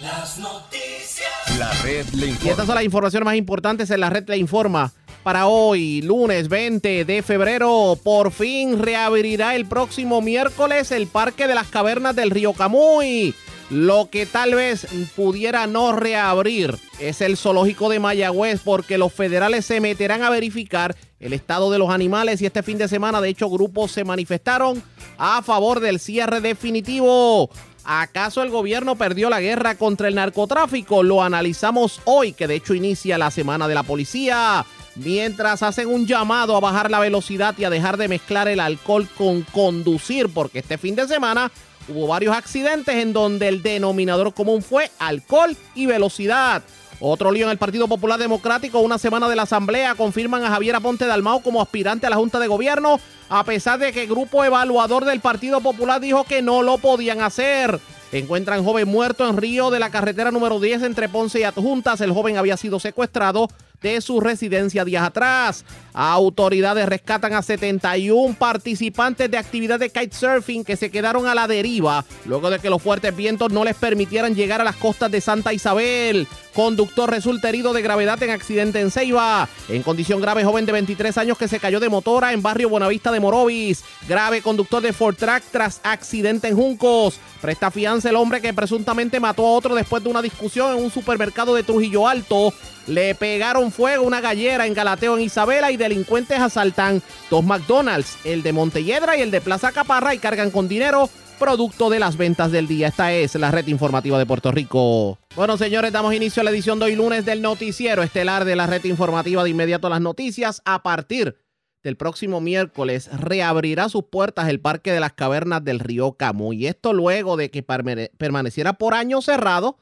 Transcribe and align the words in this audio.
Las 0.00 0.38
noticias. 0.38 1.28
La 1.58 1.70
red 1.82 2.06
le 2.14 2.28
informa. 2.28 2.46
Y 2.46 2.48
estas 2.48 2.64
son 2.64 2.76
las 2.76 2.84
informaciones 2.84 3.26
más 3.26 3.36
importantes 3.36 3.90
en 3.90 4.00
la 4.00 4.08
red 4.08 4.26
le 4.28 4.38
informa. 4.38 4.94
Para 5.22 5.46
hoy, 5.46 6.00
lunes 6.00 6.48
20 6.48 7.04
de 7.04 7.22
febrero, 7.22 7.98
por 8.02 8.30
fin 8.30 8.82
reabrirá 8.82 9.56
el 9.56 9.66
próximo 9.66 10.22
miércoles 10.22 10.90
el 10.90 11.06
Parque 11.06 11.46
de 11.46 11.54
las 11.54 11.66
Cavernas 11.66 12.16
del 12.16 12.30
Río 12.30 12.54
Camuy. 12.54 13.34
Lo 13.70 14.08
que 14.10 14.24
tal 14.24 14.54
vez 14.54 14.86
pudiera 15.14 15.66
no 15.66 15.92
reabrir 15.92 16.78
es 16.98 17.20
el 17.20 17.36
zoológico 17.36 17.90
de 17.90 17.98
Mayagüez 17.98 18.60
porque 18.64 18.96
los 18.96 19.12
federales 19.12 19.66
se 19.66 19.80
meterán 19.80 20.22
a 20.22 20.30
verificar 20.30 20.96
el 21.20 21.34
estado 21.34 21.70
de 21.70 21.78
los 21.78 21.90
animales 21.90 22.40
y 22.40 22.46
este 22.46 22.62
fin 22.62 22.78
de 22.78 22.88
semana 22.88 23.20
de 23.20 23.28
hecho 23.28 23.50
grupos 23.50 23.92
se 23.92 24.04
manifestaron 24.04 24.82
a 25.18 25.42
favor 25.42 25.80
del 25.80 26.00
cierre 26.00 26.40
definitivo. 26.40 27.50
¿Acaso 27.84 28.42
el 28.42 28.50
gobierno 28.50 28.96
perdió 28.96 29.28
la 29.28 29.40
guerra 29.40 29.74
contra 29.74 30.08
el 30.08 30.14
narcotráfico? 30.14 31.02
Lo 31.02 31.22
analizamos 31.22 32.00
hoy, 32.04 32.32
que 32.32 32.46
de 32.46 32.56
hecho 32.56 32.74
inicia 32.74 33.18
la 33.18 33.30
semana 33.30 33.66
de 33.66 33.74
la 33.74 33.82
policía. 33.82 34.64
Mientras 34.96 35.62
hacen 35.62 35.88
un 35.88 36.06
llamado 36.06 36.56
a 36.56 36.60
bajar 36.60 36.90
la 36.90 37.00
velocidad 37.00 37.54
y 37.56 37.64
a 37.64 37.70
dejar 37.70 37.96
de 37.96 38.08
mezclar 38.08 38.48
el 38.48 38.60
alcohol 38.60 39.08
con 39.16 39.42
conducir, 39.42 40.28
porque 40.28 40.58
este 40.58 40.76
fin 40.76 40.96
de 40.96 41.06
semana 41.08 41.50
hubo 41.88 42.06
varios 42.06 42.36
accidentes 42.36 42.94
en 42.96 43.12
donde 43.12 43.48
el 43.48 43.62
denominador 43.62 44.34
común 44.34 44.62
fue 44.62 44.90
alcohol 44.98 45.56
y 45.74 45.86
velocidad. 45.86 46.62
Otro 47.00 47.30
lío 47.30 47.44
en 47.44 47.52
el 47.52 47.58
Partido 47.58 47.86
Popular 47.86 48.18
Democrático, 48.18 48.80
una 48.80 48.98
semana 48.98 49.28
de 49.28 49.36
la 49.36 49.42
Asamblea, 49.42 49.94
confirman 49.94 50.42
a 50.42 50.50
Javier 50.50 50.74
Aponte 50.74 51.06
Dalmao 51.06 51.40
como 51.40 51.62
aspirante 51.62 52.06
a 52.06 52.10
la 52.10 52.16
Junta 52.16 52.40
de 52.40 52.48
Gobierno, 52.48 52.98
a 53.28 53.44
pesar 53.44 53.78
de 53.78 53.92
que 53.92 54.02
el 54.02 54.08
grupo 54.08 54.44
evaluador 54.44 55.04
del 55.04 55.20
Partido 55.20 55.60
Popular 55.60 56.00
dijo 56.00 56.24
que 56.24 56.42
no 56.42 56.62
lo 56.62 56.78
podían 56.78 57.20
hacer. 57.20 57.78
Encuentran 58.10 58.64
joven 58.64 58.88
muerto 58.88 59.28
en 59.28 59.36
Río 59.36 59.70
de 59.70 59.78
la 59.78 59.90
carretera 59.90 60.30
número 60.30 60.58
10 60.58 60.82
entre 60.82 61.08
Ponce 61.08 61.40
y 61.40 61.44
Adjuntas. 61.44 62.00
El 62.00 62.12
joven 62.12 62.38
había 62.38 62.56
sido 62.56 62.80
secuestrado 62.80 63.48
de 63.80 64.00
su 64.00 64.20
residencia 64.20 64.84
días 64.84 65.04
atrás. 65.04 65.64
Autoridades 65.92 66.86
rescatan 66.88 67.34
a 67.34 67.42
71 67.42 68.36
participantes 68.38 69.30
de 69.30 69.38
actividad 69.38 69.78
de 69.78 69.90
kitesurfing 69.90 70.64
que 70.64 70.76
se 70.76 70.90
quedaron 70.90 71.26
a 71.26 71.34
la 71.34 71.48
deriva 71.48 72.04
luego 72.24 72.50
de 72.50 72.58
que 72.58 72.70
los 72.70 72.82
fuertes 72.82 73.16
vientos 73.16 73.52
no 73.52 73.64
les 73.64 73.74
permitieran 73.74 74.34
llegar 74.34 74.60
a 74.60 74.64
las 74.64 74.76
costas 74.76 75.10
de 75.10 75.20
Santa 75.20 75.52
Isabel. 75.52 76.26
Conductor 76.54 77.08
resulta 77.08 77.48
herido 77.48 77.72
de 77.72 77.82
gravedad 77.82 78.20
en 78.22 78.30
accidente 78.30 78.80
en 78.80 78.90
Ceiba. 78.90 79.48
En 79.68 79.82
condición 79.82 80.20
grave, 80.20 80.44
joven 80.44 80.66
de 80.66 80.72
23 80.72 81.16
años 81.18 81.38
que 81.38 81.46
se 81.46 81.60
cayó 81.60 81.78
de 81.78 81.88
motora 81.88 82.32
en 82.32 82.42
barrio 82.42 82.68
Buenavista 82.68 83.12
de 83.12 83.20
Morovis. 83.20 83.84
Grave 84.08 84.42
conductor 84.42 84.82
de 84.82 84.92
Ford 84.92 85.16
Track 85.16 85.44
tras 85.52 85.80
accidente 85.84 86.48
en 86.48 86.56
Juncos. 86.56 87.20
Presta 87.40 87.70
fianza 87.70 88.08
el 88.08 88.16
hombre 88.16 88.40
que 88.40 88.52
presuntamente 88.52 89.20
mató 89.20 89.46
a 89.46 89.52
otro 89.52 89.74
después 89.74 90.02
de 90.02 90.10
una 90.10 90.22
discusión 90.22 90.76
en 90.76 90.84
un 90.84 90.90
supermercado 90.90 91.54
de 91.54 91.62
Trujillo 91.62 92.08
Alto. 92.08 92.52
Le 92.88 93.14
pegaron 93.14 93.70
fuego 93.70 94.02
una 94.04 94.22
gallera 94.22 94.66
en 94.66 94.72
Galateo 94.72 95.14
en 95.14 95.24
Isabela 95.24 95.70
y 95.70 95.76
delincuentes 95.76 96.40
asaltan 96.40 97.02
dos 97.30 97.44
McDonald's, 97.44 98.16
el 98.24 98.42
de 98.42 98.54
Montelledra 98.54 99.14
y 99.18 99.20
el 99.20 99.30
de 99.30 99.42
Plaza 99.42 99.72
Caparra 99.72 100.14
y 100.14 100.18
cargan 100.18 100.50
con 100.50 100.68
dinero 100.68 101.10
producto 101.38 101.90
de 101.90 101.98
las 101.98 102.16
ventas 102.16 102.50
del 102.50 102.66
día. 102.66 102.88
Esta 102.88 103.12
es 103.12 103.34
la 103.34 103.50
red 103.50 103.66
informativa 103.66 104.18
de 104.18 104.24
Puerto 104.24 104.50
Rico. 104.52 105.18
Bueno, 105.36 105.58
señores, 105.58 105.92
damos 105.92 106.14
inicio 106.14 106.40
a 106.40 106.44
la 106.44 106.50
edición 106.50 106.78
de 106.78 106.86
hoy 106.86 106.96
lunes 106.96 107.26
del 107.26 107.42
noticiero 107.42 108.02
estelar 108.02 108.46
de 108.46 108.56
la 108.56 108.66
red 108.66 108.82
informativa 108.84 109.44
de 109.44 109.50
inmediato 109.50 109.90
las 109.90 110.00
noticias. 110.00 110.62
A 110.64 110.82
partir 110.82 111.36
del 111.82 111.98
próximo 111.98 112.40
miércoles 112.40 113.10
reabrirá 113.12 113.90
sus 113.90 114.04
puertas 114.04 114.48
el 114.48 114.60
Parque 114.60 114.92
de 114.92 115.00
las 115.00 115.12
Cavernas 115.12 115.62
del 115.62 115.78
Río 115.78 116.12
Camuy. 116.12 116.64
Y 116.64 116.66
esto 116.68 116.94
luego 116.94 117.36
de 117.36 117.50
que 117.50 117.62
permaneciera 117.62 118.72
por 118.72 118.94
años 118.94 119.26
cerrado 119.26 119.76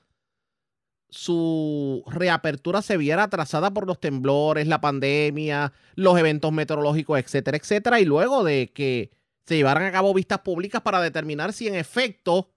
su 1.16 2.04
reapertura 2.06 2.82
se 2.82 2.99
viera 2.99 3.22
atrasada 3.25 3.72
por 3.72 3.87
los 3.87 3.99
temblores, 3.99 4.66
la 4.66 4.82
pandemia, 4.82 5.72
los 5.94 6.19
eventos 6.19 6.53
meteorológicos, 6.53 7.19
etcétera, 7.19 7.56
etcétera, 7.56 8.00
y 8.00 8.04
luego 8.04 8.44
de 8.44 8.71
que 8.75 9.10
se 9.47 9.56
llevaran 9.56 9.84
a 9.84 9.93
cabo 9.93 10.12
vistas 10.12 10.41
públicas 10.41 10.82
para 10.82 11.00
determinar 11.00 11.55
si 11.55 11.69
en 11.69 11.75
efecto 11.75 12.50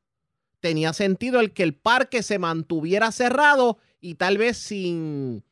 tenía 0.60 0.92
sentido 0.92 1.40
el 1.40 1.54
que 1.54 1.64
el 1.64 1.74
parque 1.74 2.22
se 2.22 2.38
mantuviera 2.38 3.14
cerrado 3.14 3.78
y 4.02 4.16
tal 4.16 4.38
vez 4.38 4.58
sin 4.58 5.46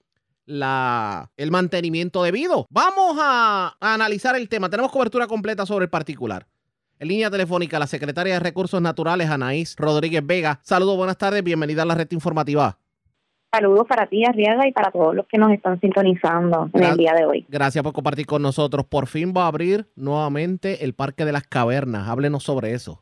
la, 0.46 1.32
el 1.38 1.50
mantenimiento 1.50 2.24
debido. 2.24 2.68
Vamos 2.70 3.18
a, 3.22 3.78
a 3.80 3.94
analizar 3.94 4.36
el 4.36 4.50
tema. 4.50 4.70
Tenemos 4.70 4.92
cobertura 4.92 5.28
completa 5.28 5.66
sobre 5.66 5.86
el 5.86 5.90
particular. 5.90 6.46
En 7.00 7.08
línea 7.08 7.32
telefónica, 7.32 7.80
la 7.80 7.88
secretaria 7.88 8.34
de 8.34 8.40
Recursos 8.42 8.82
Naturales, 8.82 9.30
Anaís 9.30 9.76
Rodríguez 9.78 10.26
Vega. 10.26 10.60
Saludos, 10.64 10.98
buenas 10.98 11.18
tardes, 11.18 11.42
bienvenida 11.42 11.84
a 11.84 11.86
la 11.86 11.96
red 11.96 12.12
informativa. 12.12 12.80
Saludos 13.58 13.88
para 13.88 14.06
ti, 14.06 14.24
Arriaga, 14.24 14.68
y 14.68 14.72
para 14.72 14.92
todos 14.92 15.16
los 15.16 15.26
que 15.26 15.40
nos 15.40 15.52
están 15.52 15.80
sintonizando 15.82 16.70
en 16.74 16.84
el 16.84 16.96
día 16.96 17.14
de 17.14 17.26
hoy. 17.26 17.44
Gracias 17.50 17.84
por 17.84 17.92
compartir 17.92 18.28
con 18.28 18.44
nosotros. 18.44 18.86
Por 18.86 19.08
fin 19.08 19.34
va 19.36 19.46
a 19.46 19.48
abrir 19.48 19.88
nuevamente 19.96 20.86
el 20.86 20.94
Parque 20.94 21.26
de 21.26 21.32
las 21.32 21.42
Cavernas. 21.48 22.08
Háblenos 22.08 22.44
sobre 22.44 22.74
eso. 22.74 23.02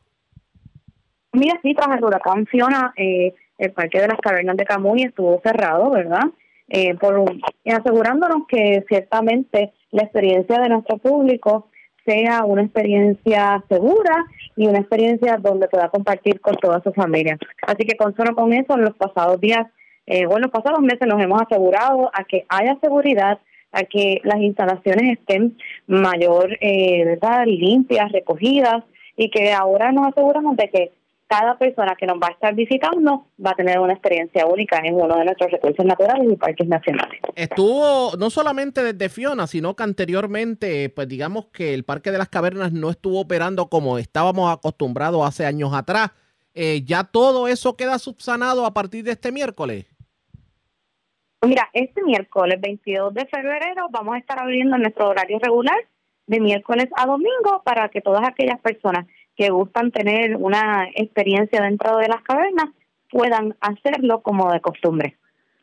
Mira, 1.32 1.60
sí, 1.62 1.74
tras 1.74 1.98
el 1.98 2.02
huracán 2.02 2.46
Fiona, 2.46 2.94
eh, 2.96 3.34
el 3.58 3.72
Parque 3.72 4.00
de 4.00 4.08
las 4.08 4.18
Cavernas 4.18 4.56
de 4.56 4.64
Camuy 4.64 5.02
estuvo 5.02 5.38
cerrado, 5.44 5.90
¿verdad? 5.90 6.24
Eh, 6.68 6.94
por 6.94 7.22
asegurándonos 7.66 8.46
que 8.48 8.82
ciertamente 8.88 9.74
la 9.90 10.04
experiencia 10.04 10.58
de 10.58 10.70
nuestro 10.70 10.96
público 10.96 11.68
sea 12.06 12.44
una 12.46 12.62
experiencia 12.62 13.62
segura 13.68 14.24
y 14.56 14.68
una 14.68 14.78
experiencia 14.78 15.36
donde 15.36 15.68
pueda 15.68 15.90
compartir 15.90 16.40
con 16.40 16.54
toda 16.56 16.82
su 16.82 16.94
familia. 16.94 17.36
Así 17.66 17.86
que 17.86 17.98
con 17.98 18.16
solo 18.16 18.34
con 18.34 18.54
eso, 18.54 18.72
en 18.72 18.84
los 18.84 18.96
pasados 18.96 19.38
días 19.38 19.66
eh, 20.06 20.26
bueno, 20.26 20.46
los 20.46 20.52
pasados 20.52 20.80
meses 20.80 21.06
nos 21.06 21.22
hemos 21.22 21.42
asegurado 21.42 22.10
a 22.12 22.24
que 22.24 22.46
haya 22.48 22.78
seguridad, 22.80 23.38
a 23.72 23.82
que 23.82 24.20
las 24.24 24.40
instalaciones 24.40 25.18
estén 25.18 25.58
mayor, 25.86 26.56
eh, 26.60 27.04
¿verdad?, 27.04 27.44
limpias, 27.46 28.12
recogidas, 28.12 28.84
y 29.16 29.30
que 29.30 29.52
ahora 29.52 29.92
nos 29.92 30.08
aseguramos 30.08 30.56
de 30.56 30.70
que 30.70 30.92
cada 31.28 31.58
persona 31.58 31.96
que 31.98 32.06
nos 32.06 32.18
va 32.18 32.28
a 32.28 32.32
estar 32.32 32.54
visitando 32.54 33.26
va 33.44 33.50
a 33.50 33.54
tener 33.54 33.80
una 33.80 33.94
experiencia 33.94 34.46
única 34.46 34.78
en 34.84 34.94
uno 34.94 35.16
de 35.16 35.24
nuestros 35.24 35.50
recursos 35.50 35.84
naturales 35.84 36.24
y 36.30 36.36
parques 36.36 36.68
nacionales. 36.68 37.20
Estuvo 37.34 38.16
no 38.16 38.30
solamente 38.30 38.82
desde 38.84 39.08
Fiona, 39.08 39.46
sino 39.46 39.74
que 39.74 39.82
anteriormente, 39.82 40.88
pues 40.90 41.08
digamos 41.08 41.46
que 41.46 41.74
el 41.74 41.84
Parque 41.84 42.12
de 42.12 42.18
las 42.18 42.28
Cavernas 42.28 42.72
no 42.72 42.90
estuvo 42.90 43.20
operando 43.20 43.68
como 43.68 43.98
estábamos 43.98 44.52
acostumbrados 44.52 45.26
hace 45.26 45.46
años 45.46 45.74
atrás. 45.74 46.12
Eh, 46.54 46.82
¿Ya 46.84 47.04
todo 47.04 47.48
eso 47.48 47.76
queda 47.76 47.98
subsanado 47.98 48.64
a 48.64 48.72
partir 48.72 49.04
de 49.04 49.10
este 49.10 49.32
miércoles? 49.32 49.86
Mira, 51.46 51.68
este 51.72 52.02
miércoles 52.02 52.60
22 52.60 53.14
de 53.14 53.24
febrero 53.26 53.86
vamos 53.90 54.16
a 54.16 54.18
estar 54.18 54.40
abriendo 54.40 54.76
nuestro 54.78 55.10
horario 55.10 55.38
regular 55.38 55.76
de 56.26 56.40
miércoles 56.40 56.88
a 56.96 57.06
domingo 57.06 57.62
para 57.64 57.88
que 57.88 58.00
todas 58.00 58.26
aquellas 58.26 58.60
personas 58.60 59.06
que 59.36 59.50
gustan 59.50 59.92
tener 59.92 60.34
una 60.36 60.88
experiencia 60.96 61.62
dentro 61.62 61.98
de 61.98 62.08
las 62.08 62.22
cavernas 62.22 62.70
puedan 63.12 63.56
hacerlo 63.60 64.22
como 64.22 64.50
de 64.52 64.60
costumbre. 64.60 65.18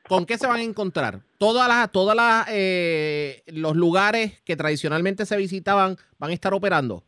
¿Con 0.07 0.25
qué 0.25 0.37
se 0.37 0.47
van 0.47 0.57
a 0.57 0.63
encontrar? 0.63 1.19
Todas 1.37 1.67
las, 1.67 1.91
todas 1.91 2.15
las, 2.15 2.47
eh, 2.49 3.43
los 3.47 3.75
lugares 3.75 4.39
que 4.45 4.55
tradicionalmente 4.55 5.25
se 5.25 5.35
visitaban 5.35 5.97
van 6.17 6.29
a 6.29 6.33
estar 6.33 6.53
operando. 6.53 7.03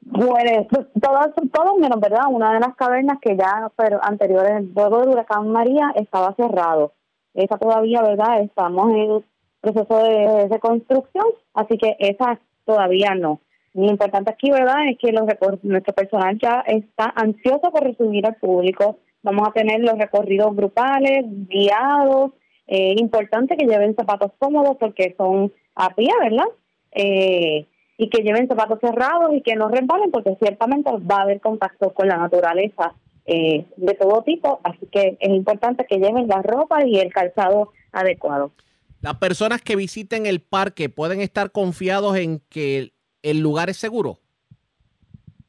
Bueno, 0.00 0.66
todos, 0.98 1.26
todos 1.52 1.78
menos, 1.78 2.00
¿verdad? 2.00 2.22
Una 2.30 2.54
de 2.54 2.60
las 2.60 2.74
cavernas 2.74 3.18
que 3.20 3.36
ya 3.36 3.70
pero 3.76 4.02
anteriores, 4.02 4.64
luego 4.74 5.00
del 5.00 5.10
huracán 5.10 5.50
María, 5.50 5.92
estaba 5.94 6.34
cerrado 6.34 6.94
esa 7.42 7.58
todavía, 7.58 8.02
¿verdad? 8.02 8.42
Estamos 8.42 8.90
en 8.94 9.24
proceso 9.60 10.02
de 10.02 10.48
reconstrucción, 10.48 11.26
así 11.54 11.78
que 11.78 11.96
esa 11.98 12.38
todavía 12.64 13.14
no. 13.14 13.40
Lo 13.74 13.86
importante 13.86 14.30
aquí, 14.30 14.50
¿verdad?, 14.50 14.88
es 14.88 14.98
que 14.98 15.12
los 15.12 15.24
nuestro 15.62 15.94
personal 15.94 16.38
ya 16.38 16.64
está 16.66 17.12
ansioso 17.14 17.70
por 17.70 17.84
recibir 17.84 18.26
al 18.26 18.36
público. 18.36 18.98
Vamos 19.22 19.48
a 19.48 19.52
tener 19.52 19.80
los 19.80 19.98
recorridos 19.98 20.54
grupales, 20.56 21.24
guiados. 21.48 22.32
Eh, 22.66 22.94
importante 22.98 23.56
que 23.56 23.66
lleven 23.66 23.94
zapatos 23.94 24.32
cómodos 24.38 24.76
porque 24.78 25.14
son 25.16 25.52
a 25.74 25.94
pie, 25.94 26.10
¿verdad? 26.20 26.46
Eh, 26.92 27.66
y 27.96 28.10
que 28.10 28.22
lleven 28.22 28.48
zapatos 28.48 28.78
cerrados 28.80 29.32
y 29.34 29.42
que 29.42 29.54
no 29.54 29.68
resbalen 29.68 30.10
porque 30.10 30.36
ciertamente 30.40 30.90
va 30.90 31.16
a 31.18 31.22
haber 31.22 31.40
contacto 31.40 31.92
con 31.92 32.08
la 32.08 32.16
naturaleza 32.16 32.94
eh, 33.30 33.66
de 33.76 33.92
todo 33.92 34.22
tipo, 34.22 34.58
así 34.64 34.86
que 34.90 35.18
es 35.20 35.28
importante 35.28 35.84
que 35.86 35.98
lleven 35.98 36.28
la 36.28 36.40
ropa 36.40 36.86
y 36.86 36.98
el 36.98 37.12
calzado 37.12 37.72
adecuado. 37.92 38.52
Las 39.02 39.16
personas 39.18 39.60
que 39.60 39.76
visiten 39.76 40.24
el 40.24 40.40
parque 40.40 40.88
pueden 40.88 41.20
estar 41.20 41.52
confiados 41.52 42.16
en 42.16 42.40
que 42.48 42.94
el 43.22 43.40
lugar 43.40 43.68
es 43.68 43.76
seguro. 43.76 44.18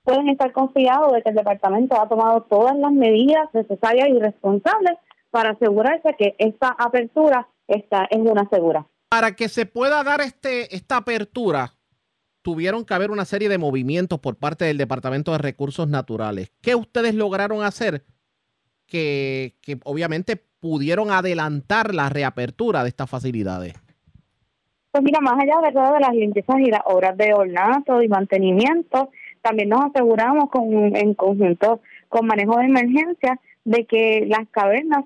Pueden 0.03 0.27
estar 0.27 0.51
confiados 0.51 1.13
de 1.13 1.21
que 1.21 1.29
el 1.29 1.35
departamento 1.35 1.99
ha 2.01 2.09
tomado 2.09 2.41
todas 2.49 2.77
las 2.77 2.91
medidas 2.91 3.47
necesarias 3.53 4.09
y 4.09 4.19
responsables 4.19 4.97
para 5.31 5.51
asegurarse 5.51 6.15
que 6.17 6.35
esta 6.37 6.75
apertura 6.77 7.47
está 7.69 8.05
en 8.09 8.29
una 8.29 8.49
segura. 8.49 8.87
Para 9.07 9.37
que 9.37 9.47
se 9.47 9.65
pueda 9.65 10.03
dar 10.03 10.19
este 10.19 10.75
esta 10.75 10.97
apertura, 10.97 11.75
tuvieron 12.49 12.83
que 12.83 12.95
haber 12.95 13.11
una 13.11 13.25
serie 13.25 13.47
de 13.47 13.59
movimientos 13.59 14.19
por 14.19 14.35
parte 14.35 14.65
del 14.65 14.79
Departamento 14.79 15.33
de 15.33 15.37
Recursos 15.37 15.87
Naturales. 15.87 16.51
¿Qué 16.63 16.73
ustedes 16.73 17.13
lograron 17.13 17.61
hacer 17.61 18.01
que, 18.87 19.53
obviamente 19.83 20.35
pudieron 20.59 21.11
adelantar 21.11 21.93
la 21.93 22.09
reapertura 22.09 22.81
de 22.81 22.89
estas 22.89 23.07
facilidades? 23.07 23.75
Pues 24.89 25.03
mira, 25.03 25.19
más 25.21 25.35
allá 25.39 25.61
¿verdad? 25.61 25.93
de 25.93 25.99
las 25.99 26.15
limpiezas 26.15 26.55
y 26.59 26.71
las 26.71 26.81
obras 26.85 27.15
de 27.17 27.35
ornato 27.35 28.01
y 28.01 28.07
mantenimiento, 28.07 29.11
también 29.43 29.69
nos 29.69 29.81
aseguramos 29.81 30.49
con, 30.49 30.95
en 30.95 31.13
conjunto 31.13 31.81
con 32.07 32.25
manejo 32.25 32.57
de 32.57 32.65
emergencia 32.65 33.39
de 33.63 33.85
que 33.85 34.25
las 34.25 34.49
cavernas, 34.49 35.05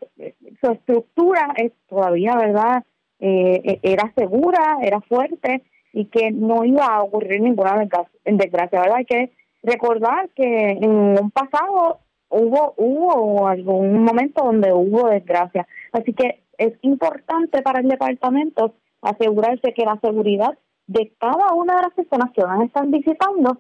su 0.62 0.72
estructura 0.72 1.54
es 1.57 1.74
todavía, 1.89 2.38
¿verdad? 2.38 2.86
Eh, 3.19 3.81
era 3.84 4.13
segura, 4.16 4.78
era 4.81 5.01
fuerte 5.01 5.62
y 5.94 6.06
que 6.06 6.31
no 6.31 6.66
iba 6.66 6.86
a 6.86 7.04
ocurrir 7.04 7.40
ninguna 7.40 7.88
desgracia, 8.25 8.81
¿verdad? 8.81 8.98
Hay 8.98 9.06
que 9.06 9.31
recordar 9.62 10.30
que 10.36 10.72
en 10.72 10.90
un 10.90 11.31
pasado 11.31 12.00
hubo 12.30 12.74
hubo 12.78 13.48
algún 13.48 14.04
momento 14.04 14.44
donde 14.44 14.74
hubo 14.74 15.07
desgracia, 15.07 15.68
así 15.94 16.13
que 16.13 16.42
es 16.57 16.74
importante 16.81 17.62
para 17.62 17.80
el 17.80 17.88
departamento 17.88 18.74
asegurarse 19.01 19.74
que 19.74 19.86
la 19.86 20.00
seguridad 20.01 20.57
de 20.88 21.13
cada 21.19 21.54
una 21.54 21.75
de 21.75 21.81
las 21.84 21.94
personas 21.94 22.31
que 22.34 22.44
van 22.44 22.62
a 22.62 22.66
estar 22.66 22.86
visitando 22.88 23.60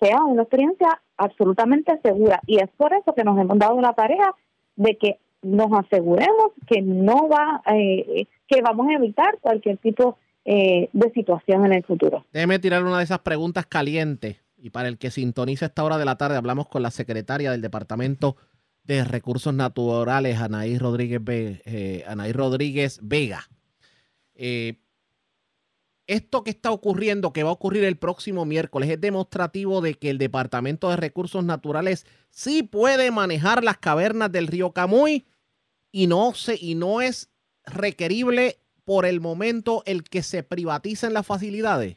sea 0.00 0.22
una 0.24 0.42
experiencia 0.42 1.00
absolutamente 1.16 1.98
segura 2.02 2.40
y 2.46 2.58
es 2.58 2.70
por 2.76 2.92
eso 2.92 3.12
que 3.14 3.24
nos 3.24 3.38
hemos 3.38 3.58
dado 3.58 3.80
la 3.80 3.92
tarea 3.92 4.34
de 4.76 4.96
que 4.96 5.18
nos 5.42 5.72
aseguremos 5.72 6.52
que 6.66 6.80
no 6.82 7.28
va 7.28 7.62
eh, 7.74 8.26
que 8.46 8.62
vamos 8.62 8.88
a 8.88 8.94
evitar 8.94 9.38
cualquier 9.40 9.78
tipo 9.78 10.16
eh, 10.44 10.88
de 10.92 11.10
situación 11.12 11.66
en 11.66 11.72
el 11.72 11.84
futuro. 11.84 12.26
Déjeme 12.32 12.58
tirar 12.58 12.84
una 12.84 12.98
de 12.98 13.04
esas 13.04 13.20
preguntas 13.20 13.66
calientes. 13.66 14.38
Y 14.56 14.70
para 14.70 14.88
el 14.88 14.98
que 14.98 15.10
sintoniza 15.10 15.66
esta 15.66 15.82
hora 15.84 15.98
de 15.98 16.04
la 16.04 16.16
tarde, 16.16 16.36
hablamos 16.36 16.68
con 16.68 16.82
la 16.82 16.90
secretaria 16.90 17.50
del 17.50 17.60
Departamento 17.60 18.36
de 18.84 19.04
Recursos 19.04 19.54
Naturales, 19.54 20.38
Anaí 20.38 20.78
Rodríguez, 20.78 21.20
eh, 21.26 22.04
Anaí 22.06 22.32
Rodríguez 22.32 23.00
Vega. 23.02 23.48
Eh, 24.34 24.78
esto 26.06 26.42
que 26.42 26.50
está 26.50 26.72
ocurriendo, 26.72 27.32
que 27.32 27.42
va 27.42 27.50
a 27.50 27.54
ocurrir 27.54 27.84
el 27.84 27.96
próximo 27.96 28.44
miércoles, 28.44 28.90
es 28.90 29.00
demostrativo 29.00 29.80
de 29.80 29.94
que 29.94 30.10
el 30.10 30.18
Departamento 30.18 30.90
de 30.90 30.96
Recursos 30.96 31.44
Naturales 31.44 32.06
sí 32.30 32.62
puede 32.62 33.10
manejar 33.10 33.62
las 33.62 33.78
cavernas 33.78 34.30
del 34.32 34.48
río 34.48 34.72
Camuy 34.72 35.24
y 35.92 36.08
no, 36.08 36.34
se, 36.34 36.56
y 36.60 36.74
no 36.74 37.00
es 37.00 37.30
requerible 37.64 38.58
por 38.84 39.06
el 39.06 39.20
momento 39.20 39.82
el 39.86 40.02
que 40.04 40.22
se 40.22 40.42
privaticen 40.42 41.14
las 41.14 41.26
facilidades? 41.26 41.96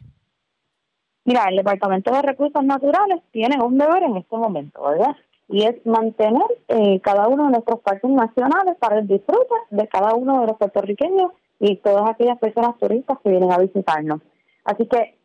Mira, 1.25 1.45
el 1.49 1.57
Departamento 1.57 2.11
de 2.11 2.21
Recursos 2.21 2.63
Naturales 2.63 3.21
tiene 3.31 3.57
un 3.61 3.77
deber 3.77 4.03
en 4.03 4.17
este 4.17 4.37
momento, 4.37 4.83
¿verdad? 4.83 5.15
Y 5.47 5.63
es 5.63 5.83
mantener 5.85 6.45
eh, 6.67 6.99
cada 7.01 7.27
uno 7.27 7.45
de 7.45 7.51
nuestros 7.51 7.79
parques 7.79 8.09
nacionales 8.09 8.75
para 8.79 8.99
el 8.99 9.07
disfrute 9.07 9.55
de 9.71 9.87
cada 9.87 10.13
uno 10.13 10.41
de 10.41 10.47
los 10.47 10.57
puertorriqueños 10.57 11.31
y 11.59 11.77
todas 11.77 12.09
aquellas 12.09 12.37
personas 12.37 12.77
turistas 12.77 13.17
que 13.23 13.29
vienen 13.29 13.51
a 13.51 13.57
visitarnos. 13.57 14.21
Así 14.63 14.85
que 14.88 15.15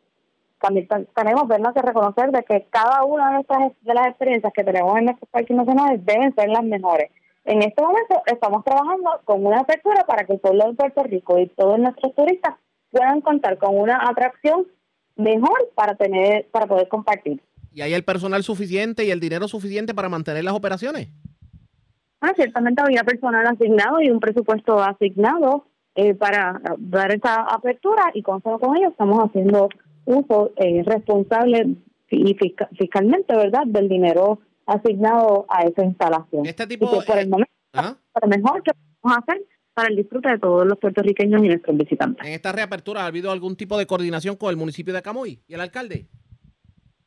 también 0.59 0.87
tenemos 1.15 1.47
¿verdad? 1.47 1.73
que 1.73 1.81
reconocer 1.81 2.31
de 2.31 2.43
que 2.43 2.67
cada 2.69 3.03
una 3.03 3.27
de, 3.27 3.33
nuestras, 3.33 3.71
de 3.81 3.93
las 3.93 4.07
experiencias 4.07 4.53
que 4.53 4.63
tenemos 4.63 4.97
en 4.97 5.05
nuestros 5.05 5.29
parques 5.29 5.57
nacionales 5.57 6.05
deben 6.05 6.33
ser 6.35 6.49
las 6.49 6.63
mejores. 6.63 7.11
En 7.43 7.63
este 7.63 7.81
momento 7.81 8.21
estamos 8.27 8.63
trabajando 8.63 9.21
con 9.25 9.45
una 9.45 9.59
apertura 9.59 10.05
para 10.05 10.25
que 10.25 10.33
el 10.33 10.39
pueblo 10.39 10.67
de 10.67 10.73
Puerto 10.75 11.03
Rico 11.03 11.39
y 11.39 11.47
todos 11.47 11.79
nuestros 11.79 12.13
turistas 12.13 12.55
puedan 12.91 13.21
contar 13.21 13.57
con 13.57 13.77
una 13.77 14.07
atracción 14.07 14.67
mejor 15.15 15.71
para 15.75 15.95
tener 15.95 16.47
para 16.51 16.67
poder 16.67 16.87
compartir. 16.87 17.41
¿Y 17.73 17.81
hay 17.81 17.93
el 17.93 18.03
personal 18.03 18.43
suficiente 18.43 19.05
y 19.05 19.11
el 19.11 19.19
dinero 19.19 19.47
suficiente 19.47 19.93
para 19.93 20.09
mantener 20.09 20.43
las 20.43 20.53
operaciones? 20.53 21.07
Ah, 22.19 22.33
ciertamente 22.35 22.81
había 22.81 23.03
personal 23.03 23.45
asignado 23.47 24.01
y 24.01 24.11
un 24.11 24.19
presupuesto 24.19 24.79
asignado 24.79 25.65
eh, 25.95 26.13
para 26.13 26.61
dar 26.77 27.11
esa 27.11 27.41
apertura 27.41 28.11
y 28.13 28.21
con 28.21 28.41
con 28.41 28.77
ello 28.77 28.89
estamos 28.89 29.19
haciendo 29.19 29.69
uso 30.05 30.51
eh, 30.57 30.83
responsable 30.85 31.75
y 32.09 32.37
fiscalmente, 32.77 33.35
¿verdad?, 33.35 33.63
del 33.65 33.87
dinero 33.87 34.39
asignado 34.65 35.45
a 35.49 35.63
esa 35.63 35.83
instalación. 35.83 36.45
Este 36.45 36.67
tipo 36.67 36.89
por 37.03 37.17
el 37.17 37.29
momento, 37.29 37.51
lo 37.73 38.27
mejor 38.27 38.63
que 38.63 38.71
podemos 38.99 39.23
hacer 39.23 39.41
para 39.73 39.89
el 39.89 39.95
disfrute 39.95 40.29
de 40.29 40.39
todos 40.39 40.65
los 40.65 40.77
puertorriqueños 40.79 41.43
y 41.43 41.47
nuestros 41.47 41.77
visitantes. 41.77 42.25
¿En 42.25 42.33
esta 42.33 42.51
reapertura 42.51 43.03
ha 43.03 43.07
habido 43.07 43.31
algún 43.31 43.55
tipo 43.55 43.77
de 43.77 43.85
coordinación 43.85 44.35
con 44.35 44.49
el 44.49 44.57
municipio 44.57 44.93
de 44.93 45.01
Camuy 45.01 45.39
y 45.47 45.53
el 45.53 45.61
alcalde? 45.61 46.07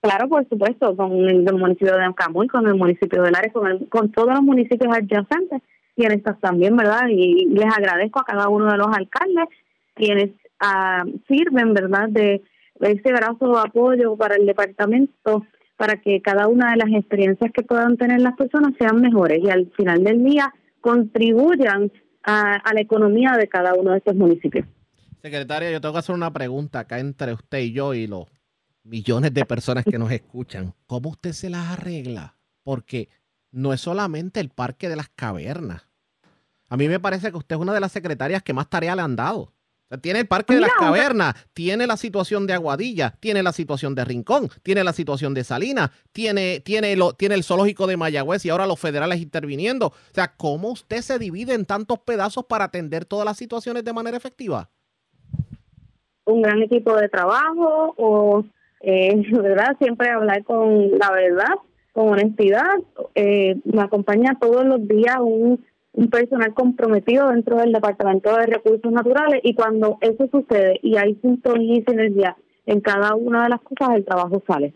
Claro, 0.00 0.28
por 0.28 0.46
supuesto, 0.48 0.94
con 0.96 1.12
el, 1.12 1.44
municipio 1.54 1.96
de 1.96 2.14
Camuy, 2.14 2.46
con 2.48 2.66
el 2.66 2.74
municipio 2.74 3.22
de 3.22 3.30
Lares, 3.30 3.52
con, 3.52 3.86
con 3.86 4.12
todos 4.12 4.34
los 4.34 4.42
municipios 4.42 4.94
adyacentes, 4.94 5.62
quienes 5.96 6.22
también, 6.40 6.76
¿verdad? 6.76 7.08
Y 7.08 7.46
les 7.46 7.66
agradezco 7.66 8.20
a 8.20 8.24
cada 8.24 8.48
uno 8.48 8.70
de 8.70 8.76
los 8.76 8.88
alcaldes, 8.88 9.48
quienes 9.94 10.30
ah, 10.60 11.04
sirven, 11.28 11.72
¿verdad?, 11.72 12.08
de 12.08 12.42
ese 12.80 13.12
brazo 13.12 13.52
de 13.52 13.60
apoyo 13.60 14.16
para 14.16 14.36
el 14.36 14.46
departamento 14.46 15.46
para 15.76 16.00
que 16.00 16.22
cada 16.22 16.48
una 16.48 16.70
de 16.70 16.76
las 16.76 16.92
experiencias 16.92 17.50
que 17.52 17.62
puedan 17.62 17.96
tener 17.96 18.20
las 18.20 18.36
personas 18.36 18.74
sean 18.78 19.00
mejores 19.00 19.40
y 19.42 19.50
al 19.50 19.70
final 19.76 20.04
del 20.04 20.22
día 20.22 20.52
contribuyan 20.80 21.90
a, 22.22 22.72
la 22.72 22.80
economía 22.80 23.32
de 23.32 23.48
cada 23.48 23.74
uno 23.74 23.92
de 23.92 23.98
estos 23.98 24.14
municipios. 24.14 24.66
Secretaria, 25.22 25.70
yo 25.70 25.80
tengo 25.80 25.94
que 25.94 25.98
hacer 25.98 26.14
una 26.14 26.32
pregunta 26.32 26.80
acá 26.80 26.98
entre 26.98 27.32
usted 27.32 27.58
y 27.58 27.72
yo 27.72 27.94
y 27.94 28.06
los 28.06 28.26
millones 28.82 29.32
de 29.32 29.44
personas 29.46 29.84
que 29.84 29.98
nos 29.98 30.12
escuchan. 30.12 30.74
¿Cómo 30.86 31.10
usted 31.10 31.32
se 31.32 31.50
las 31.50 31.70
arregla? 31.70 32.36
Porque 32.62 33.08
no 33.50 33.72
es 33.72 33.81
solamente 33.81 34.40
el 34.40 34.50
Parque 34.50 34.88
de 34.88 34.96
las 34.96 35.08
Cavernas. 35.08 35.88
A 36.69 36.76
mí 36.76 36.88
me 36.88 37.00
parece 37.00 37.31
que 37.31 37.38
usted 37.38 37.56
es 37.56 37.62
una 37.62 37.72
de 37.72 37.81
las 37.81 37.93
secretarias 37.93 38.43
que 38.43 38.52
más 38.52 38.69
tarea 38.69 38.96
le 38.96 39.02
han 39.02 39.16
dado 39.16 39.54
tiene 40.00 40.20
el 40.20 40.26
Parque 40.26 40.55
de 40.55 40.60
las 40.60 40.72
Cavernas, 40.79 41.34
tiene 41.53 41.86
la 41.86 41.96
situación 41.96 42.46
de 42.46 42.55
Aguadilla, 42.55 43.14
tiene 43.20 43.43
la 43.43 43.53
situación 43.53 43.94
de 43.94 44.05
Rincón, 44.05 44.48
tiene 44.62 44.82
la 44.82 44.93
situación 44.93 45.34
de 45.34 45.44
Salinas, 45.44 45.91
tiene, 46.12 46.60
tiene, 46.60 46.96
lo, 46.96 47.12
tiene 47.12 47.34
el 47.34 47.44
zoológico 47.44 47.86
de 47.86 47.96
Mayagüez 47.96 48.44
y 48.44 48.50
ahora 48.50 48.67
los 48.67 48.81
federales 48.81 49.20
interviniendo. 49.20 49.88
O 49.88 49.94
sea, 50.12 50.32
¿cómo 50.36 50.70
usted 50.70 50.98
se 50.98 51.19
divide 51.19 51.55
en 51.55 51.64
tantos 51.67 51.98
pedazos 52.00 52.44
para 52.44 52.64
atender 52.64 53.05
todas 53.05 53.24
las 53.24 53.36
situaciones 53.36 53.84
de 53.84 53.93
manera 53.93 54.17
efectiva? 54.17 54.70
Un 56.24 56.43
gran 56.43 56.62
equipo 56.62 56.96
de 56.96 57.08
trabajo 57.08 57.94
o, 57.98 58.44
eh, 58.81 59.14
¿verdad? 59.32 59.76
Siempre 59.79 60.10
hablar 60.10 60.43
con 60.44 60.98
la 60.98 61.10
verdad, 61.12 61.55
con 61.93 62.08
honestidad. 62.08 62.74
Eh, 63.14 63.56
me 63.64 63.82
acompaña 63.82 64.38
todos 64.41 64.64
los 64.64 64.86
días 64.88 65.17
un 65.20 65.64
un 65.94 66.10
personal 66.10 66.53
comprometido 66.55 67.29
dentro 67.29 67.56
del 67.56 67.72
Departamento 67.72 68.36
de 68.36 68.46
Recursos 68.46 68.93
Naturales 68.93 69.41
y 69.44 69.55
cuando 69.55 69.98
eso 70.01 70.29
sucede 70.31 70.81
y 70.82 70.96
hay 70.96 71.15
sintonía 71.22 71.79
y 71.79 71.84
sinergia 71.84 72.36
en 72.67 72.81
cada 72.81 73.15
una 73.15 73.44
de 73.44 73.51
las 73.51 73.60
cosas, 73.60 73.96
el 73.96 74.05
trabajo 74.05 74.43
sale. 74.46 74.74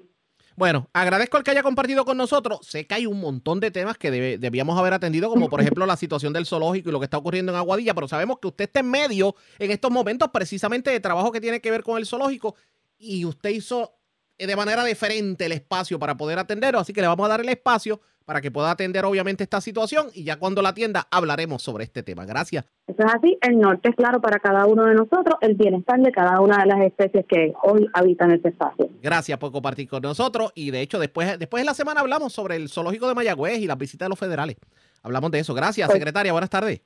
Bueno, 0.55 0.89
agradezco 0.93 1.37
al 1.37 1.45
que 1.45 1.53
haya 1.53 1.63
compartido 1.63 2.05
con 2.05 2.17
nosotros. 2.17 2.61
Sé 2.63 2.87
que 2.87 2.95
hay 2.95 3.07
un 3.07 3.21
montón 3.21 3.61
de 3.61 3.71
temas 3.71 3.97
que 3.97 4.11
debíamos 4.11 4.77
haber 4.79 4.93
atendido, 4.93 5.29
como 5.29 5.49
por 5.49 5.61
ejemplo 5.61 5.87
la 5.87 5.97
situación 5.97 6.33
del 6.33 6.47
zoológico 6.47 6.89
y 6.89 6.93
lo 6.93 6.99
que 6.99 7.05
está 7.05 7.19
ocurriendo 7.19 7.53
en 7.53 7.59
Aguadilla, 7.59 7.95
pero 7.95 8.09
sabemos 8.09 8.39
que 8.41 8.49
usted 8.49 8.65
está 8.65 8.81
en 8.81 8.91
medio 8.91 9.37
en 9.59 9.71
estos 9.71 9.91
momentos 9.91 10.31
precisamente 10.33 10.91
de 10.91 10.99
trabajo 10.99 11.31
que 11.31 11.41
tiene 11.41 11.61
que 11.61 11.71
ver 11.71 11.85
con 11.85 11.97
el 11.97 12.07
zoológico 12.07 12.57
y 12.99 13.25
usted 13.25 13.51
hizo 13.51 13.98
de 14.47 14.57
manera 14.57 14.85
diferente 14.85 15.47
el 15.47 15.53
espacio 15.53 15.99
para 15.99 16.17
poder 16.17 16.39
atenderlo, 16.39 16.81
así 16.81 16.93
que 16.93 17.01
le 17.01 17.07
vamos 17.07 17.27
a 17.27 17.29
dar 17.29 17.41
el 17.41 17.49
espacio 17.49 18.01
para 18.25 18.43
que 18.43 18.51
pueda 18.51 18.71
atender 18.71 19.07
obviamente 19.07 19.43
esta 19.43 19.61
situación 19.61 20.09
y 20.13 20.23
ya 20.23 20.39
cuando 20.39 20.61
la 20.61 20.69
atienda 20.69 21.09
hablaremos 21.11 21.63
sobre 21.63 21.85
este 21.85 22.03
tema. 22.03 22.27
Gracias. 22.27 22.67
Eso 22.87 23.03
es 23.03 23.15
así, 23.15 23.39
el 23.41 23.59
norte 23.59 23.89
es 23.89 23.97
claro 23.97 24.21
para 24.21 24.39
cada 24.39 24.67
uno 24.67 24.85
de 24.85 24.95
nosotros, 24.95 25.39
el 25.41 25.55
bienestar 25.55 25.99
de 26.01 26.13
cada 26.13 26.41
una 26.41 26.59
de 26.59 26.67
las 26.67 26.81
especies 26.83 27.25
que 27.27 27.55
hoy 27.63 27.89
habitan 27.95 28.31
este 28.33 28.51
espacio. 28.51 28.91
Gracias 29.03 29.39
por 29.39 29.51
compartir 29.51 29.89
con 29.89 30.03
nosotros 30.03 30.53
y 30.55 30.71
de 30.71 30.83
hecho 30.83 30.99
después, 30.99 31.39
después 31.39 31.63
de 31.63 31.67
la 31.67 31.75
semana 31.75 32.03
hablamos 32.03 32.33
sobre 32.33 32.57
el 32.57 32.69
zoológico 32.69 33.09
de 33.09 33.15
Mayagüez 33.15 33.61
y 33.61 33.67
las 33.67 33.79
visitas 33.79 34.07
de 34.07 34.11
los 34.11 34.19
federales. 34.19 34.57
Hablamos 35.03 35.31
de 35.31 35.39
eso. 35.39 35.55
Gracias, 35.55 35.87
pues 35.89 35.99
secretaria. 35.99 36.33
Buenas 36.33 36.51
tardes. 36.51 36.83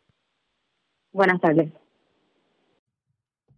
Buenas 1.13 1.41
tardes. 1.41 1.73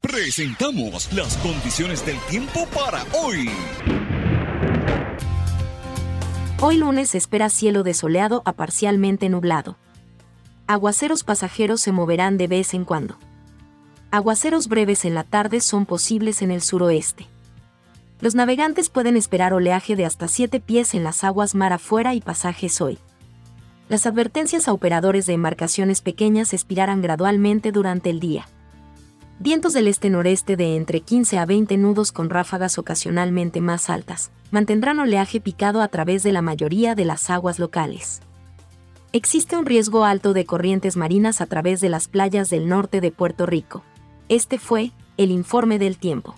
Presentamos 0.07 1.11
las 1.15 1.39
condiciones 1.39 2.05
del 2.05 2.19
tiempo 2.29 2.67
para 2.67 3.07
hoy. 3.15 3.49
Hoy 6.61 6.77
lunes 6.77 7.15
espera 7.15 7.49
cielo 7.49 7.83
desoleado 7.83 8.43
a 8.45 8.53
parcialmente 8.53 9.31
nublado. 9.31 9.79
Aguaceros 10.67 11.25
pasajeros 11.25 11.81
se 11.81 11.91
moverán 11.91 12.37
de 12.37 12.49
vez 12.49 12.75
en 12.75 12.85
cuando. 12.85 13.17
Aguaceros 14.11 14.69
breves 14.69 15.07
en 15.07 15.15
la 15.15 15.25
tarde 15.25 15.61
son 15.61 15.87
posibles 15.87 16.43
en 16.43 16.51
el 16.51 16.61
suroeste. 16.61 17.27
Los 18.21 18.35
navegantes 18.35 18.91
pueden 18.91 19.17
esperar 19.17 19.55
oleaje 19.55 19.97
de 19.97 20.05
hasta 20.05 20.29
7 20.29 20.61
pies 20.61 20.93
en 20.93 21.03
las 21.03 21.25
aguas 21.25 21.55
mar 21.55 21.73
afuera 21.73 22.13
y 22.13 22.21
pasajes 22.21 22.83
hoy. 22.83 22.99
Las 23.89 24.05
advertencias 24.05 24.69
a 24.69 24.75
operadores 24.75 25.25
de 25.25 25.33
embarcaciones 25.33 26.03
pequeñas 26.03 26.53
expirarán 26.53 27.01
gradualmente 27.01 27.73
durante 27.73 28.11
el 28.11 28.21
día. 28.21 28.47
Vientos 29.41 29.73
del 29.73 29.89
este-noreste 29.89 30.57
de 30.57 30.77
entre 30.77 31.01
15 31.01 31.39
a 31.39 31.45
20 31.45 31.77
nudos 31.77 32.13
con 32.13 32.31
ráfagas 32.31 32.79
ocasionalmente 32.79 33.61
más 33.61 33.91
altas, 33.91 34.31
mantendrán 34.53 35.01
oleaje 35.01 35.41
picado 35.41 35.83
a 35.83 35.89
través 35.89 36.23
de 36.23 36.31
la 36.31 36.41
mayoría 36.41 36.95
de 36.95 37.05
las 37.05 37.31
aguas 37.31 37.59
locales. 37.59 38.21
Existe 39.13 39.57
un 39.57 39.67
riesgo 39.67 40.05
alto 40.05 40.35
de 40.35 40.47
corrientes 40.47 40.97
marinas 40.97 41.41
a 41.41 41.47
través 41.47 41.81
de 41.81 41.89
las 41.89 42.07
playas 42.07 42.49
del 42.49 42.69
norte 42.69 43.01
de 43.01 43.11
Puerto 43.11 43.45
Rico. 43.45 43.83
Este 44.29 44.59
fue 44.59 44.93
el 45.17 45.33
informe 45.33 45.81
del 45.81 45.99
tiempo. 45.99 46.37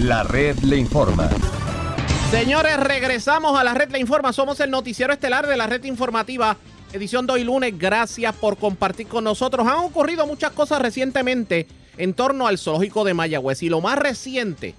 La 0.00 0.24
red 0.24 0.58
le 0.58 0.76
informa. 0.76 1.30
Señores, 2.30 2.78
regresamos 2.80 3.58
a 3.58 3.62
la 3.62 3.74
red 3.74 3.90
le 3.90 4.00
informa. 4.00 4.32
Somos 4.32 4.58
el 4.58 4.70
noticiero 4.70 5.12
estelar 5.12 5.46
de 5.46 5.56
la 5.56 5.68
red 5.68 5.84
informativa, 5.84 6.56
edición 6.94 7.26
de 7.26 7.32
hoy 7.32 7.44
lunes. 7.44 7.76
Gracias 7.76 8.34
por 8.36 8.56
compartir 8.56 9.08
con 9.08 9.24
nosotros. 9.24 9.66
Han 9.66 9.78
ocurrido 9.78 10.26
muchas 10.26 10.52
cosas 10.52 10.80
recientemente 10.80 11.66
en 11.96 12.14
torno 12.14 12.46
al 12.46 12.56
zoológico 12.58 13.04
de 13.04 13.14
Mayagüez 13.14 13.62
y 13.62 13.68
lo 13.68 13.80
más 13.80 13.98
reciente 13.98 14.74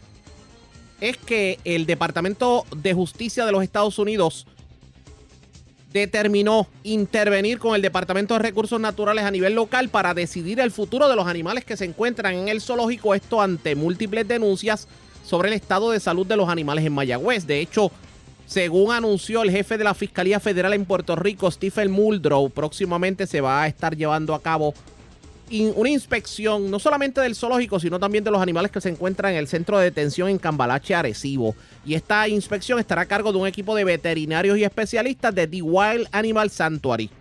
es 1.01 1.17
que 1.17 1.59
el 1.65 1.85
Departamento 1.85 2.65
de 2.75 2.93
Justicia 2.93 3.45
de 3.45 3.51
los 3.51 3.63
Estados 3.63 3.99
Unidos 3.99 4.47
determinó 5.91 6.67
intervenir 6.83 7.59
con 7.59 7.75
el 7.75 7.81
Departamento 7.81 8.33
de 8.33 8.39
Recursos 8.39 8.79
Naturales 8.79 9.25
a 9.25 9.31
nivel 9.31 9.53
local 9.53 9.89
para 9.89 10.13
decidir 10.13 10.59
el 10.61 10.71
futuro 10.71 11.09
de 11.09 11.15
los 11.15 11.27
animales 11.27 11.65
que 11.65 11.77
se 11.77 11.85
encuentran 11.85 12.33
en 12.33 12.47
el 12.47 12.61
zoológico, 12.61 13.13
esto 13.13 13.41
ante 13.41 13.75
múltiples 13.75 14.27
denuncias 14.27 14.87
sobre 15.25 15.49
el 15.49 15.53
estado 15.53 15.91
de 15.91 15.99
salud 15.99 16.25
de 16.25 16.37
los 16.37 16.49
animales 16.49 16.85
en 16.85 16.93
Mayagüez. 16.93 17.45
De 17.45 17.59
hecho, 17.59 17.91
según 18.45 18.91
anunció 18.91 19.43
el 19.43 19.51
jefe 19.51 19.77
de 19.77 19.83
la 19.83 19.93
Fiscalía 19.93 20.39
Federal 20.39 20.73
en 20.73 20.85
Puerto 20.85 21.15
Rico, 21.15 21.49
Stephen 21.49 21.91
Muldrow, 21.91 22.49
próximamente 22.49 23.27
se 23.27 23.41
va 23.41 23.63
a 23.63 23.67
estar 23.67 23.95
llevando 23.95 24.33
a 24.33 24.41
cabo 24.41 24.73
una 25.75 25.89
inspección 25.89 26.71
no 26.71 26.79
solamente 26.79 27.21
del 27.21 27.35
zoológico, 27.35 27.79
sino 27.79 27.99
también 27.99 28.23
de 28.23 28.31
los 28.31 28.41
animales 28.41 28.71
que 28.71 28.81
se 28.81 28.89
encuentran 28.89 29.33
en 29.33 29.37
el 29.37 29.47
centro 29.47 29.77
de 29.77 29.85
detención 29.85 30.29
en 30.29 30.39
Cambalache, 30.39 30.95
Arecibo. 30.95 31.55
Y 31.85 31.93
esta 31.93 32.27
inspección 32.27 32.79
estará 32.79 33.03
a 33.03 33.05
cargo 33.05 33.31
de 33.31 33.37
un 33.37 33.47
equipo 33.47 33.75
de 33.75 33.83
veterinarios 33.83 34.57
y 34.57 34.63
especialistas 34.63 35.35
de 35.35 35.47
The 35.47 35.61
Wild 35.61 36.07
Animal 36.11 36.49
Sanctuary. 36.49 37.11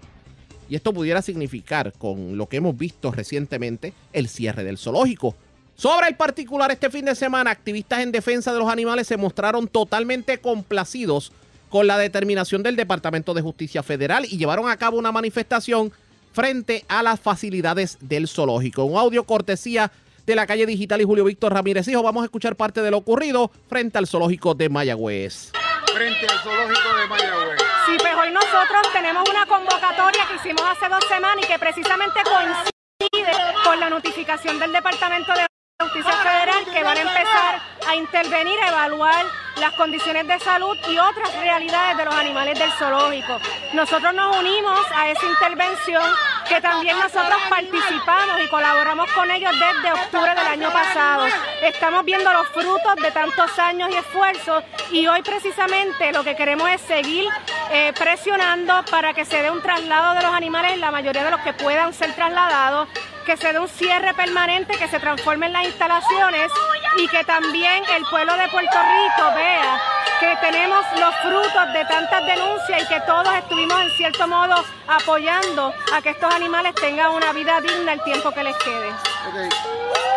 Y 0.71 0.77
esto 0.77 0.95
pudiera 0.95 1.21
significar, 1.21 1.93
con 1.99 2.39
lo 2.39 2.49
que 2.49 2.57
hemos 2.57 2.77
visto 2.77 3.13
recientemente, 3.13 3.93
el 4.15 4.29
cierre 4.29 4.65
del 4.65 4.79
zoológico. 4.79 5.37
Sobre 5.77 6.09
el 6.09 6.17
particular, 6.17 6.71
este 6.71 6.91
fin 6.91 7.05
de 7.05 7.15
semana, 7.15 7.51
activistas 7.51 8.01
en 8.01 8.13
defensa 8.13 8.53
de 8.53 8.59
los 8.59 8.69
animales 8.69 9.07
se 9.07 9.17
mostraron 9.17 9.67
totalmente 9.67 10.39
complacidos 10.39 11.33
con 11.69 11.87
la 11.89 11.99
determinación 11.99 12.63
del 12.63 12.77
Departamento 12.77 13.35
de 13.35 13.43
Justicia 13.43 13.83
Federal 13.83 14.25
y 14.25 14.39
llevaron 14.39 14.69
a 14.71 14.77
cabo 14.77 14.97
una 14.97 15.11
manifestación 15.11 15.93
frente 16.33 16.85
a 16.89 17.03
las 17.03 17.19
facilidades 17.19 17.99
del 18.01 18.29
zoológico. 18.29 18.85
Un 18.85 18.97
audio 18.99 19.25
cortesía 19.25 19.91
de 20.25 20.35
la 20.35 20.47
calle 20.47 20.67
digital 20.67 21.01
y 21.01 21.05
Julio 21.05 21.25
Víctor 21.25 21.53
Ramírez 21.53 21.89
Hijo. 21.89 22.03
Vamos 22.03 22.23
a 22.23 22.27
escuchar 22.27 22.55
parte 22.55 22.81
de 22.81 22.91
lo 22.91 22.99
ocurrido 22.99 23.51
frente 23.69 23.99
al 23.99 24.07
zoológico 24.07 24.55
de 24.55 24.69
Mayagüez. 24.69 25.51
Frente 25.93 26.27
al 26.27 26.39
zoológico 26.39 26.97
de 26.97 27.09
Mayagüez. 27.09 27.59
Sí, 27.87 27.97
pues 27.99 28.15
hoy 28.15 28.33
nosotros 28.33 28.93
tenemos 28.93 29.29
una 29.29 29.45
convocatoria 29.47 30.27
que 30.29 30.37
hicimos 30.37 30.63
hace 30.63 30.89
dos 30.89 31.05
semanas 31.09 31.45
y 31.45 31.47
que 31.47 31.59
precisamente 31.59 32.21
coincide 32.25 33.33
con 33.65 33.81
la 33.81 33.91
notificación 33.91 34.59
del 34.59 34.73
Departamento 34.73 35.33
de 35.35 35.54
Justicia 35.81 36.13
Federal 36.13 36.65
que 36.73 36.85
van 36.85 36.97
a 36.97 37.01
empezar 37.01 37.61
a 37.89 37.97
intervenir, 37.97 38.57
a 38.61 38.69
evaluar 38.69 39.27
las 39.61 39.73
condiciones 39.73 40.25
de 40.25 40.39
salud 40.39 40.77
y 40.89 40.99
otras 40.99 41.35
realidades 41.41 41.97
de 41.97 42.05
los 42.05 42.15
animales 42.15 42.57
del 42.57 42.71
zoológico. 42.73 43.41
Nosotros 43.73 44.15
nos 44.15 44.37
unimos 44.37 44.81
a 44.95 45.11
esa 45.11 45.27
intervención 45.27 46.05
que 46.49 46.61
también 46.61 46.97
nosotros 46.97 47.41
participamos 47.51 48.41
y 48.45 48.49
colaboramos 48.49 49.11
con 49.15 49.29
ellos 49.33 49.51
desde 49.53 49.93
octubre 49.93 50.31
del 50.31 50.47
año 50.47 50.71
pasado. 50.71 51.27
Estamos 51.61 52.05
viendo 52.05 52.33
los 52.33 52.47
frutos 52.51 52.95
de 53.03 53.11
tantos 53.11 53.59
años 53.59 53.91
y 53.91 53.97
esfuerzos 53.97 54.63
y 54.93 55.09
hoy 55.09 55.23
precisamente 55.23 56.13
lo 56.13 56.23
que 56.23 56.37
queremos 56.37 56.71
es 56.71 56.81
seguir 56.83 57.29
eh, 57.73 57.93
presionando 57.99 58.85
para 58.93 59.13
que 59.13 59.25
se 59.25 59.43
dé 59.43 59.51
un 59.51 59.61
traslado 59.61 60.15
de 60.15 60.23
los 60.23 60.33
animales, 60.33 60.79
la 60.79 60.93
mayoría 60.93 61.25
de 61.25 61.33
los 61.33 61.41
que 61.41 61.53
puedan 61.53 61.93
ser 61.93 62.15
trasladados 62.15 62.89
que 63.25 63.37
se 63.37 63.53
dé 63.53 63.59
un 63.59 63.69
cierre 63.69 64.13
permanente, 64.15 64.77
que 64.77 64.89
se 64.89 65.01
transformen 65.01 65.53
las 65.53 65.65
instalaciones 65.65 66.51
y 66.99 67.09
que 67.09 67.25
también 67.25 67.83
el 67.97 68.05
pueblo 68.05 68.37
de 68.37 68.49
Puerto 68.49 68.77
Rico 68.77 69.35
vea 69.35 69.81
que 70.21 70.37
tenemos 70.37 70.85
los 70.99 71.15
frutos 71.17 71.73
de 71.73 71.85
tantas 71.87 72.27
denuncias 72.27 72.83
y 72.83 72.87
que 72.87 73.01
todos 73.01 73.35
estuvimos 73.35 73.81
en 73.81 73.91
cierto 73.97 74.29
modo 74.29 74.65
apoyando 74.87 75.75
a 75.93 76.03
que 76.03 76.11
estos 76.11 76.33
animales 76.35 76.75
tengan 76.75 77.13
una 77.13 77.33
vida 77.33 77.61
digna 77.61 77.95
el 77.95 78.03
tiempo 78.05 78.31
que 78.31 78.45
les 78.45 78.57
quede. 78.59 78.91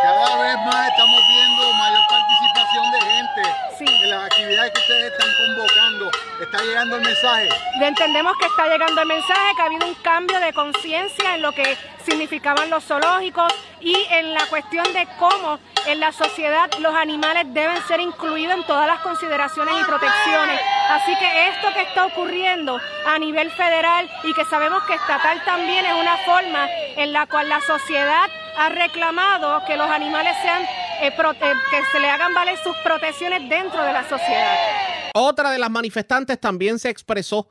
Cada 0.04 0.36
vez 0.42 0.58
más 0.66 0.88
estamos 0.90 1.22
viendo 1.28 1.74
mayor 1.74 2.02
participación 2.10 2.92
de 2.92 3.02
gente 3.02 3.67
en 3.80 4.10
las 4.10 4.26
actividades 4.26 4.72
que 4.72 4.80
ustedes 4.80 5.14
están 5.14 5.30
convocando. 5.38 6.12
¿Está 6.42 6.64
llegando 6.64 6.96
el 6.96 7.02
mensaje? 7.04 7.50
Entendemos 7.82 8.34
que 8.40 8.48
está 8.48 8.68
llegando 8.68 9.02
el 9.02 9.08
mensaje, 9.08 9.56
que 9.56 9.62
ha 9.62 9.66
habido 9.66 9.88
un 9.88 9.96
cambio 9.96 10.40
de 10.40 10.54
conciencia 10.54 11.36
en 11.36 11.42
lo 11.42 11.52
que 11.52 11.78
significaban 12.04 12.70
los 12.70 12.84
zoológicos 12.84 13.54
y 13.80 13.96
en 14.12 14.34
la 14.34 14.46
cuestión 14.48 14.86
de 14.94 15.08
cómo 15.20 15.60
en 15.86 16.00
la 16.00 16.12
sociedad 16.12 16.70
los 16.80 16.94
animales 16.96 17.46
deben 17.54 17.82
ser 17.88 18.00
incluidos 18.00 18.56
en 18.56 18.64
todas 18.66 18.88
las 18.88 19.00
consideraciones 19.02 19.74
y 19.80 19.84
protecciones. 19.84 20.60
Así 20.90 21.16
que 21.18 21.50
esto 21.50 21.68
que 21.74 21.82
está 21.82 22.06
ocurriendo 22.06 22.80
a 23.06 23.20
nivel 23.20 23.52
federal 23.52 24.10
y 24.24 24.34
que 24.34 24.46
sabemos 24.46 24.84
que 24.84 24.96
estatal 24.96 25.44
también 25.46 25.86
es 25.86 25.94
una 25.94 26.18
forma 26.18 26.68
en 26.96 27.14
la 27.14 27.28
cual 27.28 27.50
la 27.50 27.62
sociedad 27.62 28.30
ha 28.58 28.70
reclamado 28.70 29.64
que 29.66 29.78
los 29.78 29.88
animales 29.88 30.36
sean, 30.42 30.64
eh, 31.02 31.08
eh, 31.08 31.54
que 31.70 31.86
se 31.92 32.00
le 32.00 32.10
hagan 32.10 32.34
valer 32.34 32.58
sus 32.58 32.76
protecciones 32.78 33.48
dentro 33.48 33.84
de 33.84 33.94
la 33.94 34.04
sociedad. 34.10 34.56
Otra 35.14 35.52
de 35.52 35.60
las 35.60 35.70
manifestantes 35.70 36.40
también 36.40 36.80
se 36.80 36.90
expresó 36.90 37.48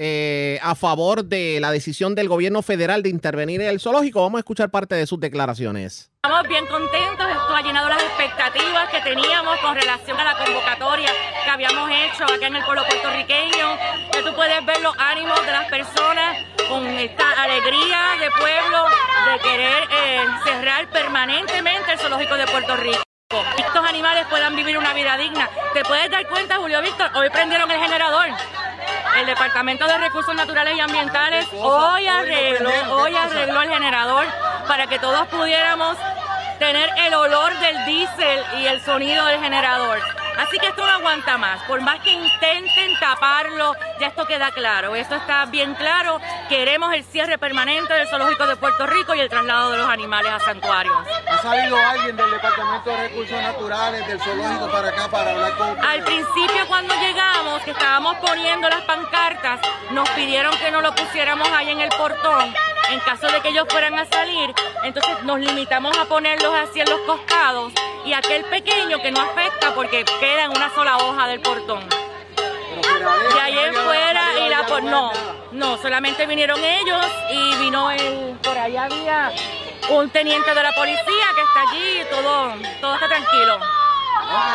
eh, 0.00 0.60
a 0.62 0.76
favor 0.76 1.24
de 1.24 1.58
la 1.60 1.72
decisión 1.72 2.14
del 2.14 2.28
gobierno 2.28 2.62
federal 2.62 3.02
de 3.02 3.08
intervenir 3.08 3.60
en 3.60 3.68
el 3.68 3.80
zoológico. 3.80 4.22
Vamos 4.22 4.38
a 4.38 4.40
escuchar 4.40 4.70
parte 4.70 4.94
de 4.94 5.06
sus 5.06 5.18
declaraciones. 5.18 6.12
Estamos 6.22 6.48
bien 6.48 6.64
contentos, 6.66 7.26
esto 7.28 7.54
ha 7.54 7.62
llenado 7.62 7.88
las 7.88 8.02
expectativas 8.02 8.88
que 8.90 9.00
teníamos 9.00 9.58
con 9.58 9.74
relación 9.74 10.18
a 10.18 10.24
la 10.24 10.44
convocatoria 10.44 11.10
que 11.44 11.50
habíamos 11.50 11.90
hecho 11.90 12.24
acá 12.24 12.46
en 12.46 12.56
el 12.56 12.64
pueblo 12.64 12.82
puertorriqueño, 12.86 13.76
que 14.12 14.22
tú 14.22 14.34
puedes 14.36 14.64
ver 14.64 14.80
los 14.82 14.94
ánimos 14.98 15.44
de 15.44 15.52
las 15.52 15.68
personas 15.68 16.44
con 16.68 16.86
esta 16.86 17.42
alegría 17.42 17.98
de 18.20 18.30
pueblo 18.38 18.84
de 19.32 19.38
querer 19.40 19.82
eh, 19.90 20.20
cerrar 20.44 20.88
permanentemente 20.90 21.92
el 21.92 21.98
zoológico 21.98 22.36
de 22.36 22.46
Puerto 22.46 22.76
Rico. 22.76 23.07
Estos 23.58 23.86
animales 23.86 24.26
puedan 24.30 24.56
vivir 24.56 24.78
una 24.78 24.94
vida 24.94 25.14
digna. 25.18 25.50
¿Te 25.74 25.84
puedes 25.84 26.10
dar 26.10 26.26
cuenta, 26.28 26.56
Julio 26.56 26.80
Víctor? 26.80 27.10
Hoy 27.14 27.28
prendieron 27.28 27.70
el 27.70 27.78
generador 27.78 28.30
el 29.18 29.26
Departamento 29.26 29.86
de 29.86 29.98
Recursos 29.98 30.34
Naturales 30.34 30.76
y 30.76 30.80
Ambientales 30.80 31.46
hoy 31.52 32.06
arregló, 32.06 32.70
hoy 32.94 33.14
arregló 33.16 33.62
el 33.62 33.68
generador 33.68 34.26
para 34.66 34.86
que 34.86 34.98
todos 34.98 35.26
pudiéramos 35.28 35.96
tener 36.58 36.88
el 37.04 37.14
olor 37.14 37.52
del 37.58 37.84
diésel 37.84 38.44
y 38.60 38.66
el 38.66 38.80
sonido 38.80 39.26
del 39.26 39.40
generador. 39.40 40.00
Así 40.38 40.56
que 40.58 40.68
esto 40.68 40.86
no 40.86 40.92
aguanta 40.92 41.36
más. 41.36 41.60
Por 41.64 41.80
más 41.80 42.00
que 42.00 42.12
intenten 42.12 42.98
taparlo, 43.00 43.74
ya 43.98 44.06
esto 44.06 44.24
queda 44.24 44.52
claro. 44.52 44.94
Esto 44.94 45.16
está 45.16 45.44
bien 45.46 45.74
claro. 45.74 46.20
Queremos 46.48 46.94
el 46.94 47.02
cierre 47.04 47.38
permanente 47.38 47.92
del 47.92 48.06
zoológico 48.06 48.46
de 48.46 48.54
Puerto 48.54 48.86
Rico 48.86 49.14
y 49.14 49.20
el 49.20 49.28
traslado 49.28 49.72
de 49.72 49.78
los 49.78 49.88
animales 49.88 50.32
a 50.32 50.38
santuarios. 50.38 50.96
¿Ha 51.28 51.38
salido 51.38 51.76
alguien 51.76 52.16
del 52.16 52.30
Departamento 52.30 52.88
de 52.88 53.08
Recursos 53.08 53.42
Naturales, 53.42 54.06
del 54.06 54.20
zoológico 54.20 54.70
para 54.70 54.88
acá 54.90 55.08
para 55.08 55.30
hablar 55.32 55.56
con? 55.56 55.84
Al 55.84 56.04
principio 56.04 56.66
cuando 56.68 56.94
llegamos, 56.94 57.62
que 57.62 57.72
estábamos 57.72 58.16
poniendo 58.18 58.68
las 58.68 58.82
pancartas, 58.82 59.60
nos 59.90 60.08
pidieron 60.10 60.56
que 60.58 60.70
no 60.70 60.80
lo 60.80 60.94
pusiéramos 60.94 61.48
ahí 61.48 61.70
en 61.70 61.80
el 61.80 61.90
portón 61.90 62.54
en 62.90 63.00
caso 63.00 63.26
de 63.28 63.40
que 63.40 63.48
ellos 63.48 63.66
fueran 63.68 63.94
a 63.98 64.06
salir, 64.06 64.54
entonces 64.82 65.22
nos 65.24 65.38
limitamos 65.38 65.96
a 65.98 66.06
ponerlos 66.06 66.54
así 66.54 66.80
en 66.80 66.88
los 66.88 67.00
costados 67.00 67.72
y 68.04 68.12
aquel 68.14 68.44
pequeño 68.44 68.98
que 69.02 69.10
no 69.10 69.20
afecta 69.20 69.74
porque 69.74 70.04
en 70.36 70.50
una 70.50 70.70
sola 70.74 70.98
hoja 70.98 71.26
del 71.28 71.40
portón. 71.40 71.88
Y 73.34 73.38
ayer 73.38 73.74
fuera 73.74 74.38
y 74.38 74.48
la 74.48 74.66
por 74.66 74.82
no, 74.82 75.10
no, 75.52 75.78
solamente 75.78 76.26
vinieron 76.26 76.62
ellos 76.62 77.06
y 77.30 77.56
vino 77.56 77.90
el, 77.90 78.38
por 78.42 78.56
ahí 78.56 78.76
había 78.76 79.32
un 79.88 80.10
teniente 80.10 80.54
de 80.54 80.62
la 80.62 80.72
policía 80.74 81.26
que 81.34 81.42
está 81.42 81.70
allí 81.70 82.02
todo, 82.10 82.54
todo 82.80 82.94
está 82.94 83.08
tranquilo. 83.08 83.58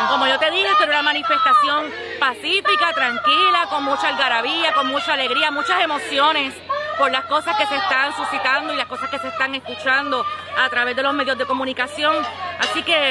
Como 0.08 0.26
yo 0.28 0.38
te 0.38 0.50
dije, 0.52 0.68
esto 0.68 0.84
era 0.84 0.92
una 0.92 1.02
manifestación 1.02 1.92
pacífica, 2.20 2.92
tranquila, 2.94 3.66
con 3.68 3.82
mucha 3.82 4.08
algarabía, 4.08 4.72
con 4.72 4.86
mucha 4.86 5.14
alegría, 5.14 5.50
muchas 5.50 5.82
emociones 5.82 6.54
por 6.98 7.10
las 7.10 7.24
cosas 7.24 7.56
que 7.56 7.66
se 7.66 7.76
están 7.76 8.14
suscitando 8.14 8.72
y 8.72 8.76
las 8.76 8.86
cosas 8.86 9.08
que 9.10 9.18
se 9.18 9.28
están 9.28 9.54
escuchando 9.54 10.24
a 10.56 10.68
través 10.68 10.96
de 10.96 11.02
los 11.02 11.14
medios 11.14 11.36
de 11.38 11.46
comunicación. 11.46 12.14
Así 12.58 12.82
que 12.82 13.10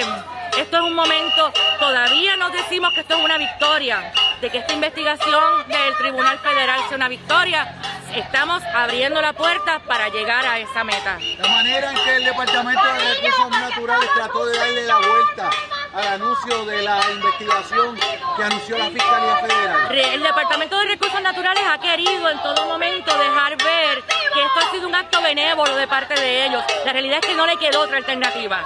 esto 0.58 0.78
es 0.78 0.84
un 0.84 0.94
momento, 0.94 1.52
todavía 1.80 2.36
nos 2.38 2.52
decimos 2.52 2.94
que 2.94 3.02
esto 3.02 3.16
es 3.16 3.24
una 3.24 3.38
victoria, 3.38 4.14
de 4.42 4.50
que 4.50 4.60
esta 4.60 4.74
investigación 4.74 5.68
del 5.68 5.98
Tribunal 5.98 6.38
Federal 6.40 6.80
sea 6.88 6.98
una 6.98 7.08
victoria. 7.08 7.76
Estamos 8.14 8.62
abriendo 8.76 9.22
la 9.22 9.34
puerta 9.34 9.80
para 9.88 10.10
llegar 10.10 10.46
a 10.46 10.60
esa 10.60 10.84
meta. 10.84 11.18
La 11.40 11.48
manera 11.48 11.92
en 11.92 11.98
que 12.04 12.16
el 12.18 12.26
Departamento 12.26 12.84
de 12.94 13.14
Recursos 13.16 13.50
Naturales 13.50 14.10
trató 14.14 14.46
de 14.46 14.58
darle 14.58 14.86
la 14.86 14.98
vuelta 14.98 15.50
al 15.94 16.08
anuncio 16.08 16.66
de 16.66 16.82
la 16.82 17.00
investigación 17.12 17.96
que 18.36 18.44
anunció 18.44 18.78
la 18.78 18.90
Fiscalía 18.90 19.38
Federal. 19.38 20.14
El 20.14 20.24
Departamento 20.24 20.78
de 20.78 20.86
Recursos 20.86 21.22
Naturales 21.22 21.64
ha 21.70 21.78
querido 21.78 22.30
en 22.30 22.42
todo 22.42 22.66
momento 22.66 23.16
dejar 23.18 23.58
ver 23.58 24.04
que 24.34 24.44
esto 24.44 24.60
ha 24.60 24.72
sido 24.72 24.88
un 24.88 24.96
acto 24.96 25.22
benévolo 25.22 25.76
de 25.76 25.88
parte 25.88 26.16
de 26.16 26.48
ellos. 26.48 26.64
La 26.86 26.94
realidad 26.94 27.20
es 27.22 27.28
que 27.28 27.36
no 27.36 27.46
le 27.46 27.58
quedó 27.58 27.82
otra 27.82 27.98
alternativa 27.98 28.64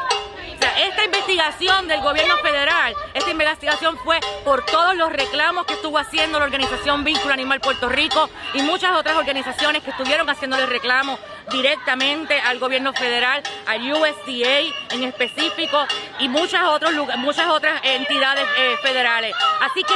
esta 0.77 1.05
investigación 1.05 1.87
del 1.87 2.01
gobierno 2.01 2.37
federal, 2.37 2.93
esta 3.13 3.31
investigación 3.31 3.97
fue 3.97 4.19
por 4.43 4.63
todos 4.65 4.95
los 4.95 5.11
reclamos 5.11 5.65
que 5.65 5.73
estuvo 5.73 5.97
haciendo 5.97 6.39
la 6.39 6.45
organización 6.45 7.03
Vínculo 7.03 7.33
Animal 7.33 7.59
Puerto 7.59 7.89
Rico 7.89 8.29
y 8.53 8.61
muchas 8.61 8.91
otras 8.95 9.15
organizaciones 9.15 9.83
que 9.83 9.89
estuvieron 9.89 10.29
haciéndole 10.29 10.65
reclamos 10.65 11.19
directamente 11.51 12.39
al 12.39 12.59
gobierno 12.59 12.93
federal, 12.93 13.41
al 13.65 13.91
USDA 13.91 14.59
en 14.91 15.03
específico 15.03 15.85
y 16.19 16.29
muchas, 16.29 16.63
otros, 16.63 16.91
muchas 17.17 17.47
otras 17.47 17.81
entidades 17.83 18.45
eh, 18.57 18.75
federales. 18.81 19.33
Así 19.61 19.83
que 19.83 19.95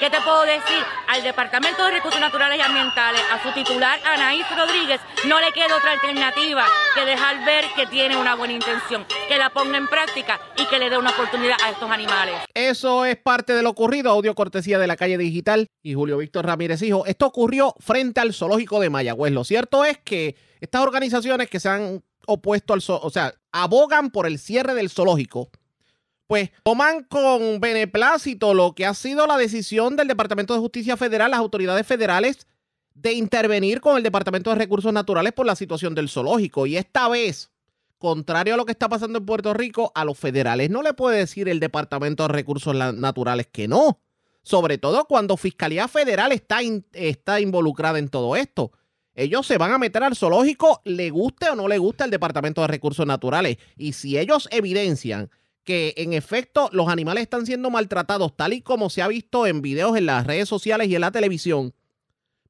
¿Qué 0.00 0.10
te 0.10 0.20
puedo 0.20 0.42
decir? 0.42 0.78
Al 1.08 1.24
Departamento 1.24 1.84
de 1.84 1.90
Recursos 1.90 2.20
Naturales 2.20 2.56
y 2.56 2.62
Ambientales, 2.62 3.20
a 3.32 3.42
su 3.42 3.52
titular 3.52 3.98
Anaís 4.06 4.46
Rodríguez, 4.56 5.00
no 5.26 5.40
le 5.40 5.50
queda 5.50 5.76
otra 5.76 5.90
alternativa 5.90 6.64
que 6.94 7.04
dejar 7.04 7.44
ver 7.44 7.64
que 7.74 7.84
tiene 7.88 8.16
una 8.16 8.36
buena 8.36 8.54
intención, 8.54 9.04
que 9.26 9.36
la 9.36 9.50
ponga 9.50 9.76
en 9.76 9.88
práctica 9.88 10.38
y 10.56 10.66
que 10.66 10.78
le 10.78 10.88
dé 10.88 10.98
una 10.98 11.10
oportunidad 11.10 11.56
a 11.64 11.70
estos 11.70 11.90
animales. 11.90 12.36
Eso 12.54 13.04
es 13.04 13.16
parte 13.16 13.54
de 13.54 13.62
lo 13.64 13.70
ocurrido, 13.70 14.12
audio 14.12 14.36
cortesía 14.36 14.78
de 14.78 14.86
la 14.86 14.96
calle 14.96 15.18
digital 15.18 15.66
y 15.82 15.94
Julio 15.94 16.18
Víctor 16.18 16.46
Ramírez 16.46 16.80
Hijo. 16.82 17.04
Esto 17.04 17.26
ocurrió 17.26 17.74
frente 17.80 18.20
al 18.20 18.32
zoológico 18.32 18.78
de 18.78 18.90
Mayagüez. 18.90 19.32
Lo 19.32 19.42
cierto 19.42 19.84
es 19.84 19.98
que 19.98 20.36
estas 20.60 20.82
organizaciones 20.82 21.48
que 21.48 21.60
se 21.60 21.68
han 21.68 22.02
opuesto 22.26 22.74
al, 22.74 22.82
o 22.86 23.10
sea, 23.10 23.34
abogan 23.52 24.10
por 24.10 24.26
el 24.26 24.38
cierre 24.38 24.74
del 24.74 24.90
zoológico 24.90 25.50
pues 26.28 26.50
toman 26.62 27.04
con 27.04 27.58
beneplácito 27.58 28.52
lo 28.52 28.74
que 28.74 28.84
ha 28.84 28.92
sido 28.92 29.26
la 29.26 29.38
decisión 29.38 29.96
del 29.96 30.08
Departamento 30.08 30.52
de 30.52 30.60
Justicia 30.60 30.96
Federal, 30.96 31.30
las 31.30 31.40
autoridades 31.40 31.86
federales, 31.86 32.46
de 32.94 33.14
intervenir 33.14 33.80
con 33.80 33.96
el 33.96 34.02
Departamento 34.02 34.50
de 34.50 34.56
Recursos 34.56 34.92
Naturales 34.92 35.32
por 35.32 35.46
la 35.46 35.56
situación 35.56 35.94
del 35.94 36.10
zoológico. 36.10 36.66
Y 36.66 36.76
esta 36.76 37.08
vez, 37.08 37.50
contrario 37.96 38.54
a 38.54 38.56
lo 38.58 38.66
que 38.66 38.72
está 38.72 38.90
pasando 38.90 39.18
en 39.18 39.24
Puerto 39.24 39.54
Rico, 39.54 39.90
a 39.94 40.04
los 40.04 40.18
federales 40.18 40.68
no 40.68 40.82
le 40.82 40.92
puede 40.92 41.16
decir 41.16 41.48
el 41.48 41.60
Departamento 41.60 42.24
de 42.24 42.34
Recursos 42.34 42.74
Naturales 42.74 43.48
que 43.50 43.66
no. 43.66 43.98
Sobre 44.42 44.76
todo 44.76 45.06
cuando 45.06 45.36
Fiscalía 45.38 45.88
Federal 45.88 46.32
está, 46.32 46.58
está 46.92 47.40
involucrada 47.40 47.98
en 47.98 48.10
todo 48.10 48.36
esto. 48.36 48.72
Ellos 49.18 49.48
se 49.48 49.58
van 49.58 49.72
a 49.72 49.78
meter 49.78 50.04
al 50.04 50.14
zoológico, 50.14 50.80
le 50.84 51.10
guste 51.10 51.50
o 51.50 51.56
no 51.56 51.66
le 51.66 51.76
guste 51.78 52.04
al 52.04 52.10
Departamento 52.12 52.60
de 52.60 52.68
Recursos 52.68 53.04
Naturales. 53.04 53.56
Y 53.76 53.94
si 53.94 54.16
ellos 54.16 54.48
evidencian 54.52 55.28
que 55.64 55.92
en 55.96 56.12
efecto 56.12 56.70
los 56.70 56.88
animales 56.88 57.22
están 57.22 57.44
siendo 57.44 57.68
maltratados 57.68 58.36
tal 58.36 58.52
y 58.52 58.62
como 58.62 58.90
se 58.90 59.02
ha 59.02 59.08
visto 59.08 59.44
en 59.48 59.60
videos 59.60 59.96
en 59.96 60.06
las 60.06 60.24
redes 60.24 60.48
sociales 60.48 60.86
y 60.86 60.94
en 60.94 61.00
la 61.00 61.10
televisión, 61.10 61.74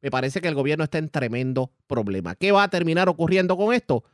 me 0.03 0.11
parece 0.11 0.43
que 0.43 0.49
el 0.49 0.55
gobierno 0.55 0.85
está 0.85 0.99
en 0.99 1.09
tremendo 1.09 1.73
problema. 1.87 2.35
¿Qué 2.35 2.53
va 2.53 2.64
a 2.64 2.69
terminar 2.69 3.09
ocurriendo 3.09 3.57
con 3.57 3.73
esto? 3.73 4.05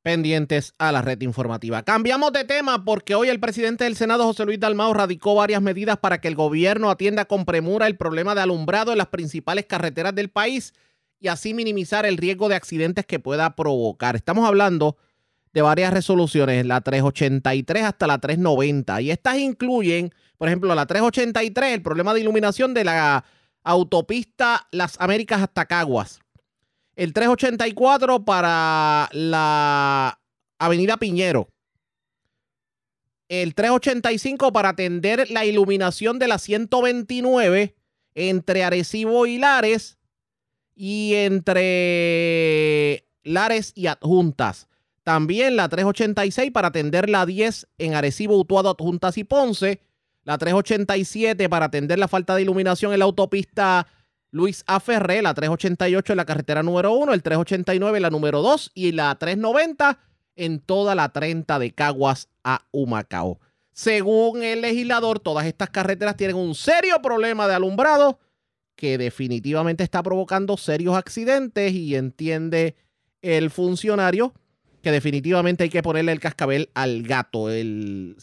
Pendientes 0.00 0.72
a 0.78 0.90
la 0.90 1.02
red 1.02 1.20
informativa. 1.20 1.82
Cambiamos 1.82 2.32
de 2.32 2.44
tema 2.44 2.82
porque 2.82 3.14
hoy 3.14 3.28
el 3.28 3.40
presidente 3.40 3.84
del 3.84 3.94
Senado, 3.94 4.24
José 4.24 4.46
Luis 4.46 4.58
Dalmao, 4.58 4.94
radicó 4.94 5.34
varias 5.34 5.60
medidas 5.60 5.98
para 5.98 6.22
que 6.22 6.28
el 6.28 6.34
gobierno 6.34 6.88
atienda 6.88 7.26
con 7.26 7.44
premura 7.44 7.86
el 7.86 7.98
problema 7.98 8.34
de 8.34 8.40
alumbrado 8.40 8.92
en 8.92 8.96
las 8.96 9.08
principales 9.08 9.66
carreteras 9.66 10.14
del 10.14 10.30
país 10.30 10.72
y 11.24 11.28
así 11.28 11.54
minimizar 11.54 12.04
el 12.04 12.18
riesgo 12.18 12.50
de 12.50 12.54
accidentes 12.54 13.06
que 13.06 13.18
pueda 13.18 13.56
provocar. 13.56 14.14
Estamos 14.14 14.46
hablando 14.46 14.98
de 15.54 15.62
varias 15.62 15.90
resoluciones, 15.90 16.66
la 16.66 16.82
383 16.82 17.82
hasta 17.82 18.06
la 18.06 18.18
390. 18.18 19.00
Y 19.00 19.10
estas 19.10 19.38
incluyen, 19.38 20.12
por 20.36 20.48
ejemplo, 20.48 20.74
la 20.74 20.84
383, 20.84 21.72
el 21.72 21.82
problema 21.82 22.12
de 22.12 22.20
iluminación 22.20 22.74
de 22.74 22.84
la 22.84 23.24
autopista 23.62 24.68
Las 24.70 25.00
Américas 25.00 25.40
hasta 25.40 25.64
Caguas. 25.64 26.20
El 26.94 27.14
384 27.14 28.26
para 28.26 29.08
la 29.12 30.20
Avenida 30.58 30.98
Piñero. 30.98 31.48
El 33.30 33.54
385 33.54 34.52
para 34.52 34.68
atender 34.68 35.30
la 35.30 35.46
iluminación 35.46 36.18
de 36.18 36.28
la 36.28 36.38
129 36.38 37.74
entre 38.14 38.62
Arecibo 38.62 39.24
y 39.24 39.38
Lares 39.38 39.96
y 40.74 41.14
entre 41.14 43.06
Lares 43.22 43.72
y 43.74 43.86
Adjuntas. 43.86 44.68
También 45.02 45.56
la 45.56 45.68
386 45.68 46.50
para 46.50 46.68
atender 46.68 47.10
la 47.10 47.26
10 47.26 47.68
en 47.78 47.94
Arecibo, 47.94 48.38
Utuado, 48.38 48.70
Adjuntas 48.70 49.18
y 49.18 49.24
Ponce. 49.24 49.80
La 50.24 50.38
387 50.38 51.48
para 51.50 51.66
atender 51.66 51.98
la 51.98 52.08
falta 52.08 52.34
de 52.34 52.42
iluminación 52.42 52.92
en 52.92 53.00
la 53.00 53.04
autopista 53.04 53.86
Luis 54.30 54.64
A. 54.66 54.80
Ferré. 54.80 55.20
La 55.20 55.34
388 55.34 56.14
en 56.14 56.16
la 56.16 56.24
carretera 56.24 56.62
número 56.62 56.92
1. 56.94 57.12
El 57.12 57.22
389 57.22 57.98
en 57.98 58.02
la 58.02 58.10
número 58.10 58.40
2. 58.40 58.72
Y 58.74 58.92
la 58.92 59.14
390 59.14 59.98
en 60.36 60.60
toda 60.60 60.94
la 60.94 61.10
30 61.10 61.58
de 61.58 61.72
Caguas 61.72 62.28
a 62.42 62.64
Humacao. 62.72 63.38
Según 63.72 64.42
el 64.42 64.62
legislador, 64.62 65.20
todas 65.20 65.46
estas 65.46 65.68
carreteras 65.68 66.16
tienen 66.16 66.36
un 66.36 66.54
serio 66.54 67.02
problema 67.02 67.46
de 67.46 67.54
alumbrado 67.54 68.18
que 68.76 68.98
definitivamente 68.98 69.84
está 69.84 70.02
provocando 70.02 70.56
serios 70.56 70.96
accidentes 70.96 71.72
y 71.72 71.94
entiende 71.94 72.76
el 73.22 73.50
funcionario 73.50 74.34
que 74.82 74.92
definitivamente 74.92 75.64
hay 75.64 75.70
que 75.70 75.82
ponerle 75.82 76.12
el 76.12 76.20
cascabel 76.20 76.70
al 76.74 77.02
gato. 77.02 77.50
El 77.50 78.16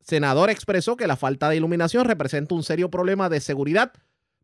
senador 0.00 0.48
expresó 0.48 0.96
que 0.96 1.06
la 1.06 1.16
falta 1.16 1.50
de 1.50 1.56
iluminación 1.56 2.04
representa 2.04 2.54
un 2.54 2.62
serio 2.62 2.90
problema 2.90 3.28
de 3.28 3.40
seguridad 3.40 3.92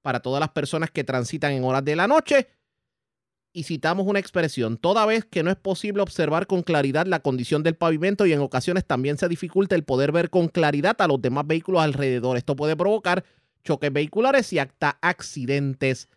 para 0.02 0.20
todas 0.20 0.40
las 0.40 0.50
personas 0.50 0.90
que 0.90 1.04
transitan 1.04 1.52
en 1.52 1.64
horas 1.64 1.84
de 1.84 1.96
la 1.96 2.08
noche. 2.08 2.48
Y 3.52 3.62
citamos 3.62 4.06
una 4.06 4.18
expresión, 4.18 4.76
toda 4.76 5.06
vez 5.06 5.24
que 5.24 5.42
no 5.42 5.50
es 5.50 5.56
posible 5.56 6.02
observar 6.02 6.46
con 6.46 6.62
claridad 6.62 7.06
la 7.06 7.20
condición 7.20 7.62
del 7.62 7.76
pavimento 7.76 8.26
y 8.26 8.32
en 8.32 8.40
ocasiones 8.40 8.84
también 8.84 9.16
se 9.16 9.28
dificulta 9.28 9.74
el 9.74 9.84
poder 9.84 10.12
ver 10.12 10.30
con 10.30 10.48
claridad 10.48 10.96
a 11.00 11.06
los 11.08 11.20
demás 11.22 11.46
vehículos 11.46 11.82
alrededor. 11.82 12.36
Esto 12.36 12.56
puede 12.56 12.76
provocar 12.76 13.24
choques 13.68 13.92
vehiculares 13.92 14.50
y 14.54 14.59
hasta 14.59 14.96
accidentes 15.02 16.09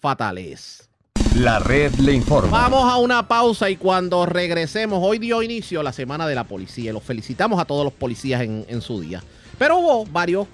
fatales. 0.00 0.88
La 1.36 1.58
red 1.58 1.92
le 1.96 2.14
informa. 2.14 2.50
Vamos 2.50 2.90
a 2.90 2.96
una 2.96 3.28
pausa 3.28 3.68
y 3.68 3.76
cuando 3.76 4.24
regresemos, 4.24 5.00
hoy 5.02 5.18
dio 5.18 5.42
inicio 5.42 5.82
la 5.82 5.92
semana 5.92 6.26
de 6.26 6.34
la 6.34 6.44
policía. 6.44 6.94
Los 6.94 7.02
felicitamos 7.02 7.60
a 7.60 7.66
todos 7.66 7.84
los 7.84 7.92
policías 7.92 8.40
en, 8.40 8.80
su 8.80 9.02
día. 9.02 9.22
Pero 9.58 9.76
hubo 9.76 10.06
varios 10.06 10.46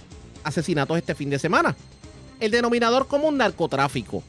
asesinatos 0.42 0.98
este 0.98 1.14
fin 1.14 1.30
de 1.30 1.38
semana. 1.38 1.76
El 2.40 2.50
denominador 2.50 3.06
común 3.06 3.36
narcotráfico. 3.36 4.24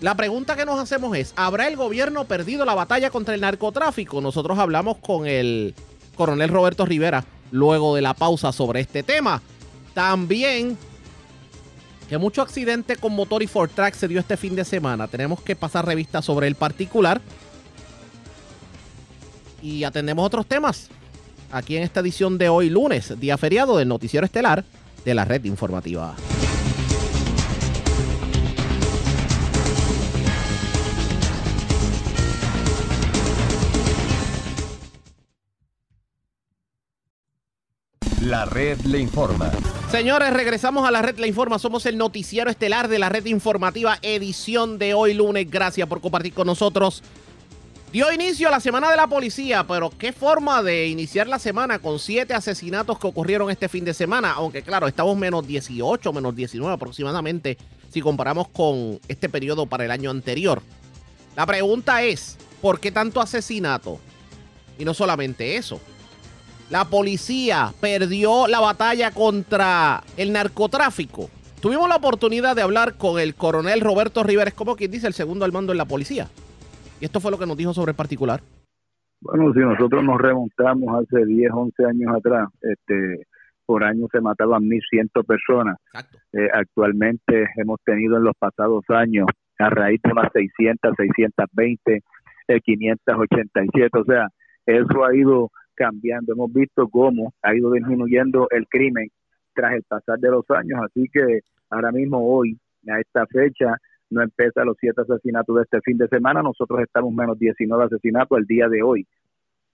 La 0.00 0.14
pregunta 0.14 0.56
que 0.56 0.64
nos 0.64 0.80
hacemos 0.80 1.14
es, 1.14 1.34
¿habrá 1.36 1.68
el 1.68 1.76
gobierno 1.76 2.24
perdido 2.24 2.64
la 2.64 2.74
batalla 2.74 3.10
contra 3.10 3.34
el 3.34 3.42
narcotráfico? 3.42 4.22
Nosotros 4.22 4.58
hablamos 4.58 4.96
con 4.96 5.26
el 5.26 5.74
coronel 6.16 6.48
Roberto 6.48 6.86
Rivera 6.86 7.22
luego 7.50 7.96
de 7.96 8.00
la 8.00 8.14
pausa 8.14 8.50
sobre 8.50 8.80
este 8.80 9.02
tema. 9.02 9.42
También 9.92 10.78
que 12.10 12.18
mucho 12.18 12.42
accidente 12.42 12.96
con 12.96 13.14
motor 13.14 13.40
y 13.40 13.46
Ford 13.46 13.70
Track 13.72 13.94
se 13.94 14.08
dio 14.08 14.18
este 14.18 14.36
fin 14.36 14.56
de 14.56 14.64
semana. 14.64 15.06
Tenemos 15.06 15.40
que 15.42 15.54
pasar 15.54 15.86
revista 15.86 16.20
sobre 16.20 16.48
el 16.48 16.56
particular. 16.56 17.20
Y 19.62 19.84
atendemos 19.84 20.26
otros 20.26 20.44
temas 20.44 20.88
aquí 21.52 21.76
en 21.76 21.84
esta 21.84 22.00
edición 22.00 22.36
de 22.36 22.48
hoy 22.48 22.68
lunes, 22.68 23.14
día 23.20 23.38
feriado 23.38 23.78
del 23.78 23.86
noticiero 23.86 24.26
estelar 24.26 24.64
de 25.04 25.14
la 25.14 25.24
red 25.24 25.44
informativa. 25.44 26.16
La 38.20 38.44
red 38.44 38.78
le 38.82 38.98
informa. 38.98 39.50
Señores, 39.90 40.30
regresamos 40.34 40.86
a 40.86 40.90
la 40.90 41.00
red 41.00 41.18
le 41.18 41.26
informa. 41.26 41.58
Somos 41.58 41.86
el 41.86 41.96
noticiero 41.96 42.50
estelar 42.50 42.88
de 42.88 42.98
la 42.98 43.08
red 43.08 43.24
informativa 43.24 43.98
edición 44.02 44.78
de 44.78 44.92
hoy 44.92 45.14
lunes. 45.14 45.50
Gracias 45.50 45.88
por 45.88 46.02
compartir 46.02 46.34
con 46.34 46.46
nosotros. 46.46 47.02
Dio 47.94 48.12
inicio 48.12 48.48
a 48.48 48.50
la 48.50 48.60
semana 48.60 48.90
de 48.90 48.98
la 48.98 49.06
policía, 49.06 49.66
pero 49.66 49.88
qué 49.88 50.12
forma 50.12 50.62
de 50.62 50.88
iniciar 50.88 51.28
la 51.28 51.38
semana 51.38 51.78
con 51.78 51.98
siete 51.98 52.34
asesinatos 52.34 52.98
que 52.98 53.06
ocurrieron 53.06 53.50
este 53.50 53.70
fin 53.70 53.86
de 53.86 53.94
semana, 53.94 54.32
aunque 54.32 54.62
claro, 54.62 54.86
estamos 54.86 55.16
menos 55.16 55.46
18, 55.46 56.12
menos 56.12 56.36
19 56.36 56.74
aproximadamente 56.74 57.56
si 57.90 58.02
comparamos 58.02 58.48
con 58.48 59.00
este 59.08 59.30
periodo 59.30 59.64
para 59.64 59.86
el 59.86 59.90
año 59.90 60.10
anterior. 60.10 60.60
La 61.36 61.46
pregunta 61.46 62.02
es, 62.02 62.36
¿por 62.60 62.80
qué 62.80 62.92
tanto 62.92 63.22
asesinato? 63.22 63.98
Y 64.78 64.84
no 64.84 64.92
solamente 64.92 65.56
eso. 65.56 65.80
La 66.70 66.84
policía 66.84 67.72
perdió 67.80 68.46
la 68.46 68.60
batalla 68.60 69.10
contra 69.10 70.04
el 70.16 70.32
narcotráfico. 70.32 71.28
Tuvimos 71.60 71.88
la 71.88 71.96
oportunidad 71.96 72.54
de 72.54 72.62
hablar 72.62 72.94
con 72.96 73.18
el 73.18 73.34
coronel 73.34 73.80
Roberto 73.80 74.22
Rivera, 74.22 74.52
como 74.52 74.76
quien 74.76 74.92
dice 74.92 75.08
el 75.08 75.12
segundo 75.12 75.44
al 75.44 75.50
mando 75.50 75.72
en 75.72 75.78
la 75.78 75.84
policía. 75.84 76.28
Y 77.00 77.06
esto 77.06 77.18
fue 77.18 77.32
lo 77.32 77.38
que 77.38 77.46
nos 77.46 77.56
dijo 77.56 77.74
sobre 77.74 77.90
el 77.90 77.96
particular. 77.96 78.40
Bueno, 79.20 79.52
si 79.52 79.58
nosotros 79.58 80.04
nos 80.04 80.20
remontamos 80.20 81.02
hace 81.02 81.26
10, 81.26 81.50
11 81.52 81.84
años 81.86 82.14
atrás, 82.16 82.48
este, 82.62 83.26
por 83.66 83.82
año 83.82 84.06
se 84.12 84.20
mataban 84.20 84.62
1.100 84.62 85.26
personas. 85.26 85.76
Eh, 86.32 86.48
actualmente 86.54 87.48
hemos 87.56 87.80
tenido 87.84 88.16
en 88.16 88.24
los 88.24 88.34
pasados 88.38 88.84
años, 88.90 89.26
a 89.58 89.70
raíz 89.70 90.00
de 90.04 90.12
unas 90.12 90.30
600, 90.32 90.94
620, 90.96 92.00
eh, 92.46 92.60
587. 92.60 93.98
O 93.98 94.04
sea, 94.04 94.28
eso 94.66 95.04
ha 95.04 95.16
ido 95.16 95.50
cambiando. 95.80 96.34
Hemos 96.34 96.52
visto 96.52 96.86
cómo 96.88 97.32
ha 97.40 97.54
ido 97.54 97.72
disminuyendo 97.72 98.48
el 98.50 98.66
crimen 98.68 99.08
tras 99.54 99.72
el 99.72 99.82
pasar 99.84 100.18
de 100.18 100.30
los 100.30 100.44
años. 100.50 100.78
Así 100.84 101.06
que 101.10 101.40
ahora 101.70 101.90
mismo, 101.90 102.18
hoy, 102.18 102.58
a 102.86 103.00
esta 103.00 103.26
fecha, 103.26 103.76
no 104.10 104.22
empieza 104.22 104.64
los 104.64 104.76
siete 104.78 105.00
asesinatos 105.00 105.56
de 105.56 105.62
este 105.62 105.80
fin 105.80 105.96
de 105.96 106.08
semana, 106.08 106.42
nosotros 106.42 106.80
estamos 106.80 107.14
menos 107.14 107.38
19 107.38 107.84
asesinatos 107.84 108.38
el 108.38 108.44
día 108.44 108.68
de 108.68 108.82
hoy. 108.82 109.06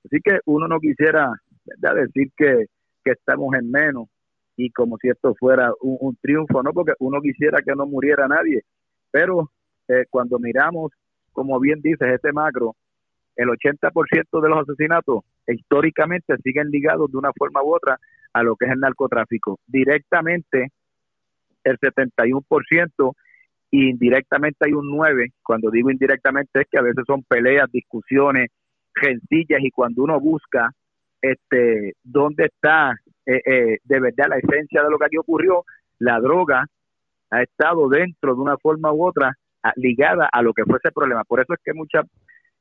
Así 0.04 0.18
que 0.22 0.38
uno 0.44 0.68
no 0.68 0.78
quisiera 0.78 1.32
decir 1.64 2.30
que, 2.36 2.66
estamos 3.04 3.54
en 3.54 3.70
menos 3.70 4.08
y 4.56 4.70
como 4.70 4.98
si 4.98 5.08
esto 5.08 5.32
fuera 5.38 5.70
un, 5.80 6.16
triunfo, 6.20 6.60
¿no? 6.60 6.72
Porque 6.72 6.92
uno 6.98 7.20
quisiera 7.20 7.62
que 7.62 7.72
no 7.76 7.86
muriera 7.86 8.26
nadie, 8.26 8.62
pero 9.12 9.48
eh, 9.86 10.06
cuando 10.10 10.40
miramos, 10.40 10.90
como 11.32 11.60
bien 11.60 11.80
dices, 11.80 12.08
este 12.12 12.32
macro, 12.32 12.74
el 13.36 13.48
80% 13.48 14.40
de 14.40 14.48
los 14.48 14.60
asesinatos 14.60 15.24
históricamente 15.46 16.36
siguen 16.42 16.70
ligados 16.70 17.10
de 17.10 17.18
una 17.18 17.32
forma 17.36 17.62
u 17.62 17.74
otra 17.74 17.98
a 18.32 18.42
lo 18.42 18.56
que 18.56 18.66
es 18.66 18.72
el 18.72 18.80
narcotráfico. 18.80 19.58
Directamente, 19.66 20.68
el 21.64 21.78
71% 21.78 23.12
indirectamente 23.70 24.66
hay 24.66 24.72
un 24.72 24.88
9, 24.90 25.32
cuando 25.42 25.70
digo 25.70 25.90
indirectamente 25.90 26.62
es 26.62 26.66
que 26.70 26.78
a 26.78 26.82
veces 26.82 27.04
son 27.06 27.22
peleas, 27.24 27.70
discusiones, 27.70 28.50
gencillas 28.94 29.60
y 29.62 29.70
cuando 29.70 30.02
uno 30.02 30.18
busca 30.20 30.70
este 31.20 31.94
dónde 32.02 32.46
está 32.46 32.92
eh, 33.26 33.42
eh, 33.44 33.78
de 33.82 34.00
verdad 34.00 34.26
la 34.28 34.38
esencia 34.38 34.82
de 34.82 34.90
lo 34.90 34.98
que 34.98 35.06
aquí 35.06 35.18
ocurrió, 35.18 35.64
la 35.98 36.20
droga 36.20 36.64
ha 37.30 37.42
estado 37.42 37.88
dentro 37.88 38.34
de 38.34 38.40
una 38.40 38.56
forma 38.56 38.92
u 38.92 39.04
otra 39.04 39.32
ligada 39.74 40.28
a 40.30 40.42
lo 40.42 40.52
que 40.52 40.64
fue 40.64 40.78
ese 40.78 40.92
problema. 40.92 41.24
Por 41.24 41.40
eso 41.40 41.54
es 41.54 41.60
que 41.64 41.74
muchas, 41.74 42.04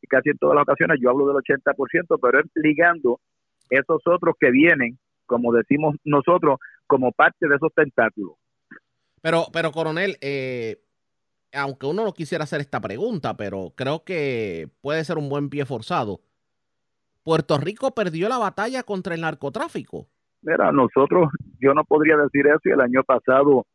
casi 0.05 0.29
en 0.29 0.37
todas 0.37 0.55
las 0.55 0.63
ocasiones 0.63 0.99
yo 1.01 1.09
hablo 1.09 1.27
del 1.27 1.37
80%, 1.37 2.19
pero 2.21 2.39
es 2.39 2.45
ligando 2.55 3.19
esos 3.69 4.01
otros 4.05 4.35
que 4.39 4.51
vienen, 4.51 4.97
como 5.25 5.53
decimos 5.53 5.95
nosotros, 6.03 6.59
como 6.87 7.11
parte 7.11 7.47
de 7.47 7.55
esos 7.55 7.73
tentáculos. 7.73 8.35
Pero, 9.21 9.45
pero 9.51 9.71
coronel, 9.71 10.17
eh, 10.21 10.77
aunque 11.53 11.87
uno 11.87 12.03
no 12.03 12.13
quisiera 12.13 12.43
hacer 12.43 12.61
esta 12.61 12.79
pregunta, 12.79 13.35
pero 13.35 13.73
creo 13.75 14.03
que 14.03 14.69
puede 14.81 15.03
ser 15.03 15.17
un 15.17 15.29
buen 15.29 15.49
pie 15.49 15.65
forzado. 15.65 16.19
Puerto 17.23 17.57
Rico 17.57 17.91
perdió 17.95 18.29
la 18.29 18.37
batalla 18.37 18.83
contra 18.83 19.15
el 19.15 19.21
narcotráfico. 19.21 20.07
Mira, 20.43 20.71
nosotros, 20.71 21.29
yo 21.59 21.73
no 21.73 21.83
podría 21.83 22.17
decir 22.17 22.45
eso 22.45 22.59
y 22.65 22.71
el 22.71 22.81
año 22.81 23.03
pasado 23.03 23.65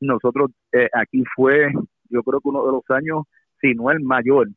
nosotros 0.00 0.50
eh, 0.72 0.88
aquí 0.94 1.22
fue, 1.34 1.70
yo 2.08 2.22
creo 2.22 2.40
que 2.40 2.48
uno 2.48 2.64
de 2.64 2.72
los 2.72 2.82
años, 2.88 3.24
si 3.60 3.74
no 3.74 3.90
el 3.90 4.00
mayor, 4.00 4.48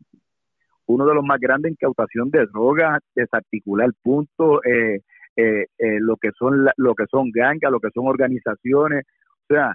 uno 0.89 1.05
de 1.05 1.13
los 1.13 1.23
más 1.23 1.39
grandes 1.39 1.69
en 1.69 1.73
incautación 1.73 2.31
de 2.31 2.45
drogas, 2.47 2.99
desarticular 3.15 3.89
puntos, 4.01 4.59
eh, 4.65 4.99
eh, 5.35 5.65
lo 5.99 6.17
que 6.17 6.31
son 6.37 6.65
lo 6.75 6.95
que 6.95 7.05
son 7.09 7.31
gangas, 7.31 7.71
lo 7.71 7.79
que 7.79 7.91
son 7.93 8.07
organizaciones, 8.07 9.05
o 9.49 9.53
sea, 9.53 9.73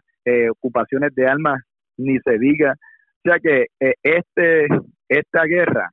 ocupaciones 0.50 1.14
de 1.14 1.26
armas 1.26 1.62
ni 1.96 2.18
se 2.18 2.38
diga. 2.38 2.74
O 3.24 3.30
sea 3.30 3.38
que 3.38 3.66
eh, 3.80 3.94
este 4.02 4.66
esta 5.08 5.44
guerra, 5.44 5.90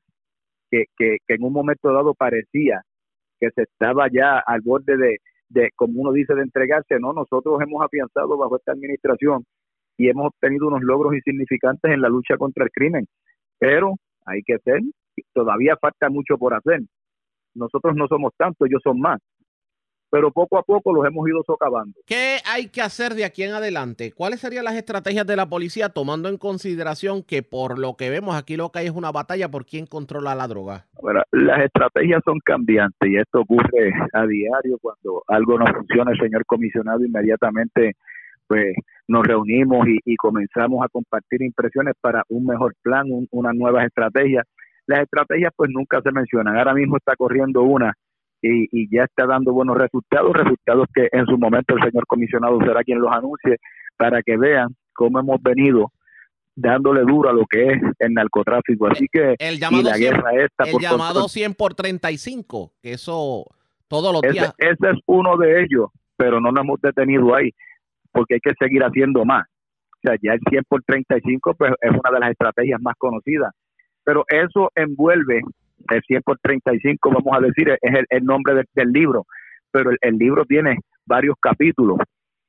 que, 0.71 0.85
que, 0.97 1.17
en 1.27 1.43
un 1.43 1.53
momento 1.53 1.93
dado 1.93 2.13
parecía 2.15 2.81
que 3.39 3.49
se 3.51 3.63
estaba 3.63 4.07
ya 4.11 4.39
al 4.39 4.61
borde 4.61 4.97
de, 4.97 5.17
de, 5.49 5.69
como 5.75 6.01
uno 6.01 6.13
dice, 6.13 6.33
de 6.33 6.43
entregarse, 6.43 6.99
no, 6.99 7.13
nosotros 7.13 7.61
hemos 7.61 7.83
afianzado 7.83 8.37
bajo 8.37 8.57
esta 8.57 8.71
administración 8.71 9.43
y 9.97 10.09
hemos 10.09 10.27
obtenido 10.27 10.67
unos 10.67 10.81
logros 10.81 11.13
insignificantes 11.13 11.91
en 11.91 12.01
la 12.01 12.09
lucha 12.09 12.37
contra 12.37 12.63
el 12.63 12.71
crimen. 12.71 13.05
Pero 13.59 13.95
hay 14.25 14.41
que 14.43 14.57
ser, 14.59 14.79
todavía 15.33 15.75
falta 15.79 16.09
mucho 16.09 16.37
por 16.37 16.53
hacer. 16.53 16.81
Nosotros 17.53 17.95
no 17.95 18.07
somos 18.07 18.33
tantos, 18.37 18.67
ellos 18.67 18.81
son 18.83 18.99
más 18.99 19.19
pero 20.11 20.29
poco 20.29 20.59
a 20.59 20.63
poco 20.63 20.93
los 20.93 21.05
hemos 21.05 21.27
ido 21.27 21.41
socavando. 21.43 21.93
¿Qué 22.05 22.39
hay 22.45 22.67
que 22.67 22.81
hacer 22.81 23.13
de 23.13 23.23
aquí 23.23 23.43
en 23.43 23.53
adelante? 23.53 24.11
¿Cuáles 24.11 24.41
serían 24.41 24.65
las 24.65 24.75
estrategias 24.75 25.25
de 25.25 25.37
la 25.37 25.47
policía 25.47 25.89
tomando 25.89 26.27
en 26.27 26.37
consideración 26.37 27.23
que 27.23 27.41
por 27.41 27.79
lo 27.79 27.95
que 27.95 28.09
vemos 28.09 28.35
aquí 28.35 28.57
lo 28.57 28.69
que 28.71 28.79
hay 28.79 28.87
es 28.87 28.91
una 28.91 29.11
batalla 29.11 29.49
por 29.49 29.65
quién 29.65 29.85
controla 29.87 30.35
la 30.35 30.47
droga? 30.47 30.85
Bueno, 31.01 31.21
las 31.31 31.61
estrategias 31.61 32.21
son 32.25 32.39
cambiantes 32.43 33.09
y 33.09 33.15
esto 33.15 33.39
ocurre 33.39 33.93
a 34.13 34.27
diario 34.27 34.77
cuando 34.81 35.23
algo 35.27 35.57
no 35.57 35.65
funciona, 35.73 36.11
el 36.11 36.19
señor 36.19 36.45
comisionado 36.45 37.03
inmediatamente 37.05 37.93
pues 38.47 38.75
nos 39.07 39.25
reunimos 39.25 39.87
y, 39.87 40.15
comenzamos 40.17 40.83
a 40.83 40.89
compartir 40.89 41.41
impresiones 41.41 41.93
para 42.01 42.23
un 42.27 42.45
mejor 42.45 42.75
plan, 42.81 43.05
una 43.31 43.53
nueva 43.53 43.85
estrategia. 43.85 44.43
Las 44.87 45.01
estrategias 45.01 45.53
pues 45.55 45.69
nunca 45.71 46.01
se 46.01 46.11
mencionan. 46.11 46.57
Ahora 46.57 46.73
mismo 46.73 46.97
está 46.97 47.15
corriendo 47.15 47.61
una 47.61 47.93
y, 48.41 48.95
ya 48.95 49.03
está 49.03 49.25
dando 49.25 49.53
buenos 49.53 49.77
resultados, 49.77 50.33
resultados 50.33 50.87
que 50.93 51.07
en 51.11 51.25
su 51.25 51.37
momento 51.37 51.75
el 51.75 51.83
señor 51.83 52.05
comisionado 52.07 52.59
será 52.61 52.83
quien 52.83 52.99
los 52.99 53.11
anuncie 53.11 53.57
para 53.97 54.21
que 54.23 54.37
vean 54.37 54.75
cómo 54.93 55.19
hemos 55.19 55.41
venido 55.41 55.91
dándole 56.55 57.01
duro 57.01 57.29
a 57.29 57.33
lo 57.33 57.45
que 57.45 57.73
es 57.73 57.81
el 57.99 58.13
narcotráfico. 58.13 58.87
Así 58.87 59.07
que 59.11 59.35
el 59.37 59.59
llamado 59.59 59.83
la 59.83 59.95
100, 59.95 60.11
guerra 60.11 60.31
esta 60.33 60.63
el 60.63 60.79
llamado 60.79 61.27
100 61.27 61.53
por 61.53 61.75
35, 61.75 62.73
que 62.81 62.93
eso 62.93 63.45
todos 63.87 64.11
los 64.13 64.21
días. 64.21 64.53
Ese 64.57 64.89
es 64.91 64.99
uno 65.05 65.37
de 65.37 65.63
ellos, 65.63 65.89
pero 66.17 66.39
no 66.39 66.51
nos 66.51 66.63
hemos 66.63 66.81
detenido 66.81 67.35
ahí, 67.35 67.51
porque 68.11 68.35
hay 68.35 68.39
que 68.39 68.53
seguir 68.59 68.83
haciendo 68.83 69.23
más. 69.25 69.45
O 69.97 69.99
sea, 70.01 70.15
ya 70.21 70.33
el 70.33 70.39
100 70.49 70.63
por 70.67 70.81
35 70.83 71.53
pues, 71.53 71.71
es 71.79 71.91
una 71.91 72.11
de 72.11 72.19
las 72.19 72.31
estrategias 72.31 72.81
más 72.81 72.95
conocidas, 72.97 73.53
pero 74.03 74.25
eso 74.29 74.71
envuelve 74.75 75.41
el 75.89 76.01
100 76.01 76.21
por 76.23 76.37
35, 76.39 77.09
vamos 77.09 77.37
a 77.37 77.41
decir, 77.41 77.69
es 77.69 78.05
el, 78.09 78.23
nombre 78.23 78.63
del 78.73 78.91
libro, 78.91 79.25
pero 79.71 79.91
el, 79.99 80.17
libro 80.17 80.45
tiene 80.45 80.77
varios 81.05 81.35
capítulos. 81.39 81.97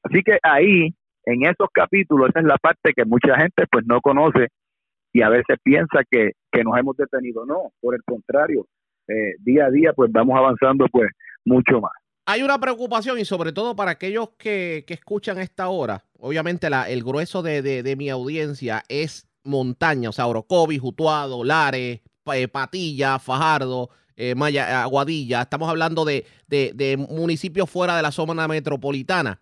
Así 0.02 0.22
que 0.22 0.38
ahí, 0.42 0.94
en 1.24 1.42
esos 1.44 1.68
capítulos, 1.72 2.30
esa 2.30 2.40
es 2.40 2.46
la 2.46 2.58
parte 2.58 2.92
que 2.94 3.04
mucha 3.04 3.36
gente 3.36 3.64
pues 3.70 3.84
no 3.86 4.00
conoce 4.00 4.48
y 5.12 5.22
a 5.22 5.28
veces 5.28 5.58
piensa 5.62 6.02
que, 6.10 6.32
nos 6.64 6.78
hemos 6.78 6.96
detenido. 6.96 7.46
No, 7.46 7.72
por 7.80 7.94
el 7.94 8.02
contrario, 8.04 8.66
eh, 9.08 9.34
día 9.40 9.66
a 9.66 9.70
día 9.70 9.92
pues 9.94 10.10
vamos 10.12 10.36
avanzando 10.36 10.86
pues 10.90 11.10
mucho 11.44 11.80
más. 11.80 11.92
Hay 12.24 12.42
una 12.42 12.58
preocupación 12.58 13.18
y 13.18 13.24
sobre 13.24 13.52
todo 13.52 13.74
para 13.74 13.92
aquellos 13.92 14.30
que, 14.38 14.84
que 14.86 14.94
escuchan 14.94 15.38
esta 15.38 15.68
hora, 15.68 16.04
obviamente 16.18 16.70
la, 16.70 16.88
el 16.88 17.02
grueso 17.02 17.42
de, 17.42 17.62
de, 17.62 17.96
mi 17.96 18.10
audiencia 18.10 18.84
es 18.88 19.28
montaña, 19.44 20.10
o 20.10 20.12
sea, 20.12 20.26
Orocovi, 20.26 20.78
Jutuado, 20.78 21.44
Lares, 21.44 22.00
eh, 22.32 22.48
Patilla, 22.48 23.18
Fajardo, 23.18 23.90
eh, 24.16 24.34
Maya, 24.34 24.82
Aguadilla. 24.82 25.42
Estamos 25.42 25.68
hablando 25.68 26.04
de, 26.04 26.26
municipios 27.08 27.68
fuera 27.68 27.96
de 27.96 28.02
la 28.02 28.12
zona 28.12 28.46
metropolitana. 28.48 29.40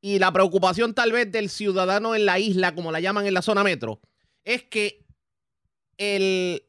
Y 0.00 0.18
la 0.18 0.32
preocupación 0.32 0.94
tal 0.94 1.12
vez 1.12 1.30
del 1.30 1.48
ciudadano 1.48 2.14
en 2.14 2.26
la 2.26 2.38
isla, 2.38 2.74
como 2.74 2.90
la 2.90 3.00
llaman 3.00 3.26
en 3.26 3.34
la 3.34 3.42
zona 3.42 3.62
metro, 3.62 4.00
es 4.44 4.64
que 4.64 5.02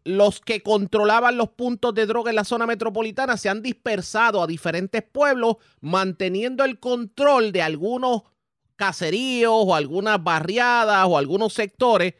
los 0.04 0.42
que 0.42 0.62
controlaban 0.62 1.38
los 1.38 1.50
puntos 1.50 1.96
de 1.96 2.06
droga 2.06 2.30
en 2.30 2.36
la 2.36 2.44
zona 2.44 2.68
metropolitana 2.68 3.36
se 3.36 3.50
han 3.50 3.64
dispersado 3.64 4.44
a 4.44 4.48
diferentes 4.48 5.02
pueblos, 5.02 5.56
manteniendo 5.82 6.64
el 6.64 6.80
control 6.80 7.52
de 7.52 7.64
algunos 7.64 8.22
caseríos 8.76 9.54
o 9.56 9.74
algunas 9.74 10.24
barriadas 10.24 11.06
o 11.08 11.18
algunos 11.18 11.54
sectores 11.54 12.14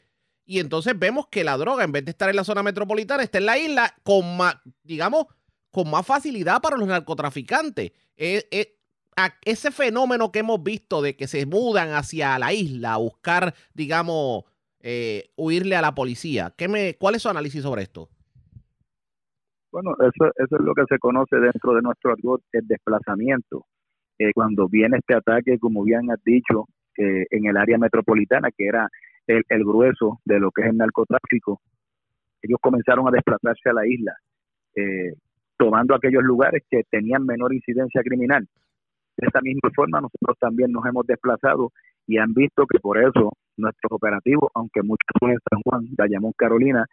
y 0.46 0.60
entonces 0.60 0.98
vemos 0.98 1.28
que 1.28 1.44
la 1.44 1.58
droga, 1.58 1.84
en 1.84 1.92
vez 1.92 2.06
de 2.06 2.12
estar 2.12 2.30
en 2.30 2.36
la 2.36 2.44
zona 2.44 2.64
metropolitana, 2.64 3.24
está 3.24 3.38
en 3.38 3.46
la 3.46 3.58
isla 3.58 3.94
con 4.04 4.38
más, 4.38 4.56
digamos, 4.84 5.28
con 5.72 5.90
más 5.90 6.06
facilidad 6.06 6.62
para 6.62 6.78
los 6.78 6.88
narcotraficantes. 6.88 7.92
Eh, 8.18 8.48
eh, 8.52 8.78
ese 9.46 9.72
fenómeno 9.72 10.32
que 10.32 10.40
hemos 10.40 10.62
visto 10.64 11.02
de 11.02 11.16
que 11.16 11.28
se 11.28 11.46
mudan 11.46 11.90
hacia 11.90 12.38
la 12.40 12.54
isla 12.54 12.94
a 12.94 12.98
buscar, 12.98 13.54
digamos, 13.74 14.44
eh, 14.80 15.32
huirle 15.38 15.76
a 15.76 15.82
la 15.82 15.96
policía. 15.96 16.54
¿Qué 16.58 16.68
me, 16.68 16.96
¿Cuál 16.96 17.16
es 17.16 17.22
su 17.22 17.30
análisis 17.30 17.64
sobre 17.64 17.84
esto? 17.84 18.10
Bueno, 19.72 19.92
eso, 20.02 20.32
eso 20.36 20.56
es 20.56 20.62
lo 20.62 20.74
que 20.76 20.84
se 20.88 21.00
conoce 21.00 21.38
dentro 21.38 21.74
de 21.74 21.82
nuestro 21.82 22.12
argot, 22.12 22.42
el 22.52 22.68
desplazamiento. 22.68 23.66
Eh, 24.20 24.32
cuando 24.36 24.68
viene 24.68 24.98
este 24.98 25.16
ataque, 25.16 25.58
como 25.58 25.84
bien 25.84 26.12
has 26.12 26.24
dicho, 26.24 26.68
eh, 26.98 27.26
en 27.32 27.48
el 27.48 27.58
área 27.58 27.78
metropolitana, 27.78 28.50
que 28.56 28.68
era 28.68 28.88
el, 29.28 29.44
el, 29.48 29.64
grueso 29.64 30.20
de 30.26 30.40
lo 30.40 30.52
que 30.52 30.64
es 30.64 30.70
el 30.70 30.78
narcotráfico, 30.78 31.62
ellos 32.42 32.60
comenzaron 32.62 33.08
a 33.08 33.12
desplazarse 33.12 33.70
a 33.70 33.74
la 33.74 33.88
isla, 33.88 34.14
eh, 34.76 35.14
tomando 35.58 35.96
aquellos 35.96 36.24
lugares 36.24 36.64
que 36.70 36.84
tenían 36.90 37.26
menor 37.26 37.54
incidencia 37.54 38.02
criminal. 38.02 38.48
De 39.18 39.28
esta 39.28 39.42
misma 39.42 39.70
forma, 39.76 40.02
nosotros 40.02 40.38
también 40.40 40.72
nos 40.72 40.86
hemos 40.86 41.06
desplazado 41.06 41.72
y 42.08 42.18
han 42.18 42.34
visto 42.34 42.66
que 42.66 42.80
por 42.80 42.98
eso 42.98 43.32
nuestros 43.58 43.92
operativos, 43.92 44.50
aunque 44.56 44.82
muchos 44.82 45.08
son 45.20 45.32
en 45.32 45.40
San 45.50 45.62
Juan, 45.62 45.86
Bayamón, 45.96 46.34
Carolina, 46.36 46.86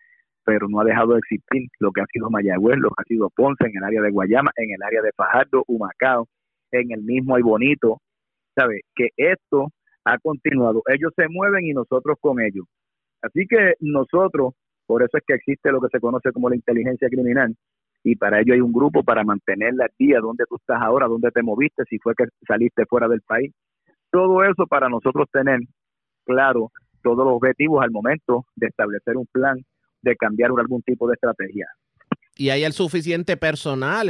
pero 0.45 0.69
no 0.69 0.81
ha 0.81 0.85
dejado 0.85 1.15
de 1.15 1.19
existir 1.19 1.69
lo 1.81 1.91
que 1.93 2.01
ha 2.01 2.07
sido 2.13 2.31
Mayagüez, 2.31 2.79
lo 2.79 2.91
que 2.91 3.03
ha 3.03 3.05
sido 3.05 3.31
Ponce, 3.31 3.67
en 3.67 3.77
el 3.77 3.85
área 3.85 4.03
de 4.03 4.11
Guayama, 4.11 4.51
en 4.57 4.71
el 4.71 4.83
área 4.83 5.03
de 5.03 5.13
Fajardo, 5.17 5.65
Humacao, 5.67 6.29
en 6.73 6.93
el 6.93 7.03
mismo 7.03 7.37
Ay 7.37 7.43
Bonito, 7.43 7.99
¿sabe? 8.55 8.83
Que 8.95 9.09
esto 9.17 9.69
ha 10.05 10.19
continuado. 10.19 10.83
Ellos 10.87 11.13
se 11.17 11.29
mueven 11.29 11.67
y 11.67 11.73
nosotros 11.73 12.17
con 12.21 12.41
ellos. 12.41 12.67
Así 13.23 13.47
que 13.49 13.75
nosotros, 13.81 14.55
por 14.87 15.03
eso 15.03 15.19
es 15.19 15.25
que 15.27 15.35
existe 15.35 15.71
lo 15.71 15.81
que 15.81 15.89
se 15.89 16.01
conoce 16.01 16.33
como 16.33 16.49
la 16.49 16.57
inteligencia 16.57 17.09
criminal, 17.09 17.55
y 18.03 18.17
para 18.17 18.41
ello 18.41 18.55
hay 18.55 18.61
un 18.61 18.73
grupo 18.73 19.03
para 19.03 19.25
mantener 19.25 19.75
la 19.75 19.89
día 19.99 20.21
donde 20.21 20.45
tú 20.49 20.57
estás 20.57 20.81
ahora, 20.81 21.07
donde 21.07 21.31
te 21.31 21.43
moviste, 21.43 21.85
si 21.89 21.99
fue 21.99 22.15
que 22.15 22.25
saliste 22.47 22.87
fuera 22.87 23.09
del 23.09 23.21
país. 23.21 23.53
Todo 24.11 24.43
eso 24.43 24.67
para 24.67 24.89
nosotros 24.89 25.29
tener 25.31 25.61
claro 26.25 26.71
todos 27.03 27.25
los 27.25 27.35
objetivos 27.35 27.83
al 27.83 27.91
momento 27.91 28.47
de 28.57 28.69
establecer 28.69 29.17
un 29.17 29.27
plan 29.27 29.59
de 30.03 30.17
cambiar 30.17 30.51
algún 30.59 30.83
tipo 30.83 31.07
de 31.09 31.15
estrategia. 31.15 31.67
Y 32.41 32.49
hay 32.49 32.65
el 32.65 32.73
suficiente 32.73 33.37
personal, 33.37 34.07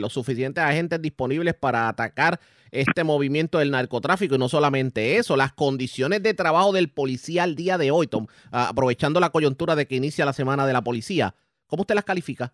los 0.00 0.12
suficientes 0.12 0.64
agentes 0.64 1.00
disponibles 1.00 1.54
para 1.54 1.86
atacar 1.86 2.40
este 2.72 3.04
movimiento 3.04 3.60
del 3.60 3.70
narcotráfico. 3.70 4.34
Y 4.34 4.38
no 4.38 4.48
solamente 4.48 5.18
eso, 5.18 5.36
las 5.36 5.52
condiciones 5.52 6.20
de 6.20 6.34
trabajo 6.34 6.72
del 6.72 6.90
policía 6.90 7.44
al 7.44 7.54
día 7.54 7.78
de 7.78 7.92
hoy, 7.92 8.08
Tom, 8.08 8.26
aprovechando 8.50 9.20
la 9.20 9.30
coyuntura 9.30 9.76
de 9.76 9.86
que 9.86 9.94
inicia 9.94 10.24
la 10.24 10.32
semana 10.32 10.66
de 10.66 10.72
la 10.72 10.82
policía, 10.82 11.36
¿cómo 11.68 11.82
usted 11.82 11.94
las 11.94 12.02
califica? 12.02 12.52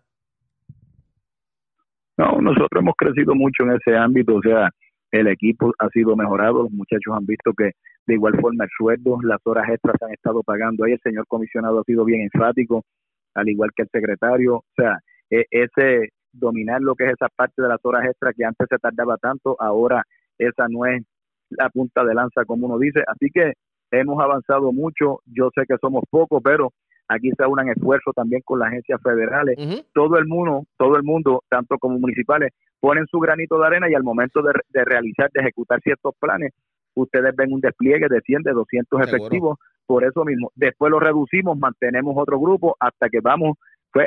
No, 2.15 2.39
nosotros 2.39 2.79
hemos 2.79 2.93
crecido 2.95 3.33
mucho 3.33 3.63
en 3.63 3.71
ese 3.71 3.97
ámbito, 3.97 4.35
o 4.35 4.41
sea, 4.43 4.69
el 5.11 5.29
equipo 5.29 5.73
ha 5.79 5.89
sido 5.89 6.15
mejorado, 6.15 6.61
los 6.61 6.71
muchachos 6.71 7.15
han 7.17 7.25
visto 7.25 7.53
que 7.57 7.71
de 8.05 8.13
igual 8.13 8.39
forma 8.39 8.65
el 8.65 8.69
sueldo, 8.77 9.17
las 9.23 9.39
horas 9.45 9.67
extras 9.67 9.95
se 9.97 10.05
han 10.05 10.11
estado 10.11 10.43
pagando 10.43 10.85
ahí, 10.85 10.91
el 10.91 11.01
señor 11.01 11.25
comisionado 11.27 11.79
ha 11.79 11.83
sido 11.85 12.05
bien 12.05 12.21
enfático, 12.21 12.83
al 13.33 13.49
igual 13.49 13.71
que 13.75 13.81
el 13.81 13.89
secretario, 13.91 14.57
o 14.57 14.65
sea, 14.75 14.99
ese 15.29 16.09
dominar 16.31 16.81
lo 16.81 16.95
que 16.95 17.05
es 17.05 17.13
esa 17.13 17.27
parte 17.35 17.61
de 17.61 17.67
las 17.67 17.79
horas 17.83 18.05
extras 18.05 18.33
que 18.35 18.45
antes 18.45 18.67
se 18.69 18.77
tardaba 18.77 19.17
tanto, 19.17 19.55
ahora 19.59 20.03
esa 20.37 20.67
no 20.69 20.85
es 20.85 21.03
la 21.49 21.69
punta 21.69 22.03
de 22.03 22.13
lanza 22.13 22.45
como 22.45 22.67
uno 22.67 22.77
dice, 22.77 23.01
así 23.07 23.29
que 23.33 23.53
hemos 23.91 24.21
avanzado 24.21 24.71
mucho, 24.71 25.19
yo 25.25 25.49
sé 25.55 25.63
que 25.67 25.77
somos 25.79 26.03
pocos, 26.09 26.41
pero 26.43 26.73
aquí 27.07 27.31
se 27.37 27.45
unan 27.45 27.69
esfuerzos 27.69 28.13
también 28.13 28.41
con 28.43 28.59
las 28.59 28.69
agencias 28.69 29.01
federales, 29.01 29.57
todo 29.93 30.17
el 30.17 30.27
mundo, 30.27 30.63
todo 30.77 30.97
el 30.97 31.03
mundo, 31.03 31.43
tanto 31.49 31.77
como 31.77 31.97
municipales, 31.99 32.51
ponen 32.79 33.05
su 33.07 33.19
granito 33.19 33.57
de 33.59 33.65
arena 33.65 33.89
y 33.89 33.95
al 33.95 34.03
momento 34.03 34.41
de, 34.41 34.85
realizar, 34.85 35.31
de 35.33 35.41
ejecutar 35.41 35.79
ciertos 35.81 36.13
planes, 36.19 36.53
ustedes 36.95 37.35
ven 37.35 37.53
un 37.53 37.61
despliegue 37.61 38.07
de 38.09 38.21
100, 38.21 38.43
de 38.43 38.51
200 38.51 39.01
efectivos, 39.01 39.57
por 39.85 40.03
eso 40.03 40.25
mismo, 40.25 40.51
después 40.55 40.91
lo 40.91 40.99
reducimos, 40.99 41.57
mantenemos 41.57 42.13
otro 42.17 42.39
grupo 42.39 42.75
hasta 42.79 43.07
que 43.07 43.21
vamos 43.21 43.57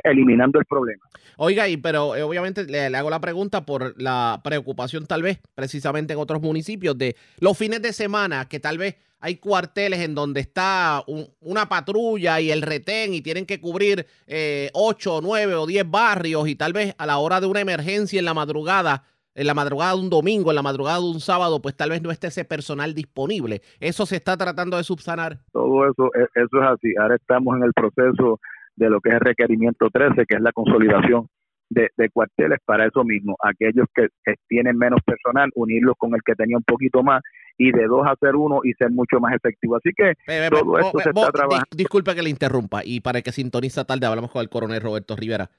eliminando 0.05 0.59
el 0.59 0.65
problema. 0.65 1.05
Oiga, 1.37 1.69
y 1.69 1.77
pero 1.77 2.17
eh, 2.17 2.23
obviamente 2.23 2.65
le, 2.65 2.95
hago 2.95 3.11
la 3.11 3.21
pregunta 3.21 3.65
por 3.65 4.01
la 4.01 4.41
preocupación 4.45 5.07
tal 5.07 5.23
vez 5.23 5.41
precisamente 5.55 6.13
en 6.13 6.19
otros 6.19 6.43
municipios 6.43 6.97
de 6.99 7.17
los 7.41 7.57
fines 7.57 7.81
de 7.81 7.93
semana 7.93 8.47
que 8.49 8.61
tal 8.61 8.79
vez 8.79 8.97
hay 9.21 9.37
cuarteles 9.37 10.01
en 10.01 10.15
donde 10.15 10.41
está 10.41 11.03
una 11.41 11.69
patrulla 11.69 12.41
y 12.41 12.51
el 12.51 12.63
retén 12.63 13.15
y 13.15 13.21
tienen 13.21 13.47
que 13.47 13.61
cubrir 13.61 14.07
eh, 14.27 14.71
8, 14.73 15.21
9 15.23 15.55
o 15.55 15.67
10 15.67 15.91
barrios 15.91 16.49
y 16.49 16.57
tal 16.57 16.73
vez 16.73 16.95
a 16.99 17.07
la 17.07 17.19
hora 17.19 17.41
de 17.41 17.47
una 17.47 17.61
emergencia 17.61 18.19
en 18.19 18.25
la 18.25 18.35
madrugada, 18.35 19.05
en 19.35 19.47
la 19.47 19.55
madrugada 19.55 19.95
de 19.95 20.01
un 20.01 20.11
domingo, 20.11 20.51
en 20.51 20.57
la 20.57 20.63
madrugada 20.63 20.99
de 20.99 21.05
un 21.05 21.21
sábado, 21.21 21.61
pues 21.61 21.77
tal 21.77 21.91
vez 21.91 22.03
no 22.03 22.11
esté 22.11 22.29
ese 22.29 22.45
personal 22.45 22.95
disponible. 22.95 23.61
Eso 23.79 24.07
se 24.07 24.17
está 24.17 24.37
tratando 24.39 24.79
de 24.79 24.85
subsanar. 24.85 25.39
Todo 25.53 25.89
eso, 25.89 26.11
e, 26.15 26.25
eso 26.35 26.63
es 26.63 26.69
así. 26.69 26.95
Ahora 26.99 27.17
estamos 27.17 27.57
en 27.57 27.65
el 27.65 27.73
proceso 27.75 28.41
de 28.81 28.91
lo 28.91 29.01
que 29.01 29.11
es 29.11 29.17
el 29.17 29.21
requerimiento 29.21 29.89
13, 29.93 30.25
que 30.27 30.37
es 30.37 30.41
la 30.41 30.53
consolidación 30.53 31.29
de, 31.69 31.91
cuarteles 32.13 32.59
para 32.65 32.87
eso 32.87 33.05
mismo. 33.05 33.37
Aquellos 33.43 33.87
que, 33.95 34.09
tienen 34.49 34.77
menos 34.77 35.01
personal, 35.05 35.51
unirlos 35.55 35.95
con 35.99 36.15
el 36.15 36.23
que 36.25 36.35
tenía 36.35 36.57
un 36.57 36.65
poquito 36.65 37.03
más 37.03 37.23
y 37.59 37.71
de 37.73 37.87
dos 37.87 38.07
a 38.07 38.17
ser 38.19 38.35
uno 38.35 38.61
y 38.65 38.73
ser 38.73 38.91
mucho 38.91 39.21
más 39.21 39.35
efectivo. 39.35 39.77
Así 39.77 39.91
que 39.95 40.15
todo 40.51 40.79
esto 40.79 40.99
se 40.99 41.11
está 41.11 41.31
trabajando. 41.31 41.67
disculpe 41.77 42.15
que 42.15 42.23
le 42.23 42.31
interrumpa 42.31 42.81
y 42.85 43.01
para 43.01 43.21
que 43.21 43.33
sintoniza 43.33 43.85
tarde 43.85 44.07
hablamos 44.07 44.31
con 44.31 44.41
el 44.41 44.49
coronel 44.49 44.81
Roberto 44.81 45.15
Rivera. 45.15 45.51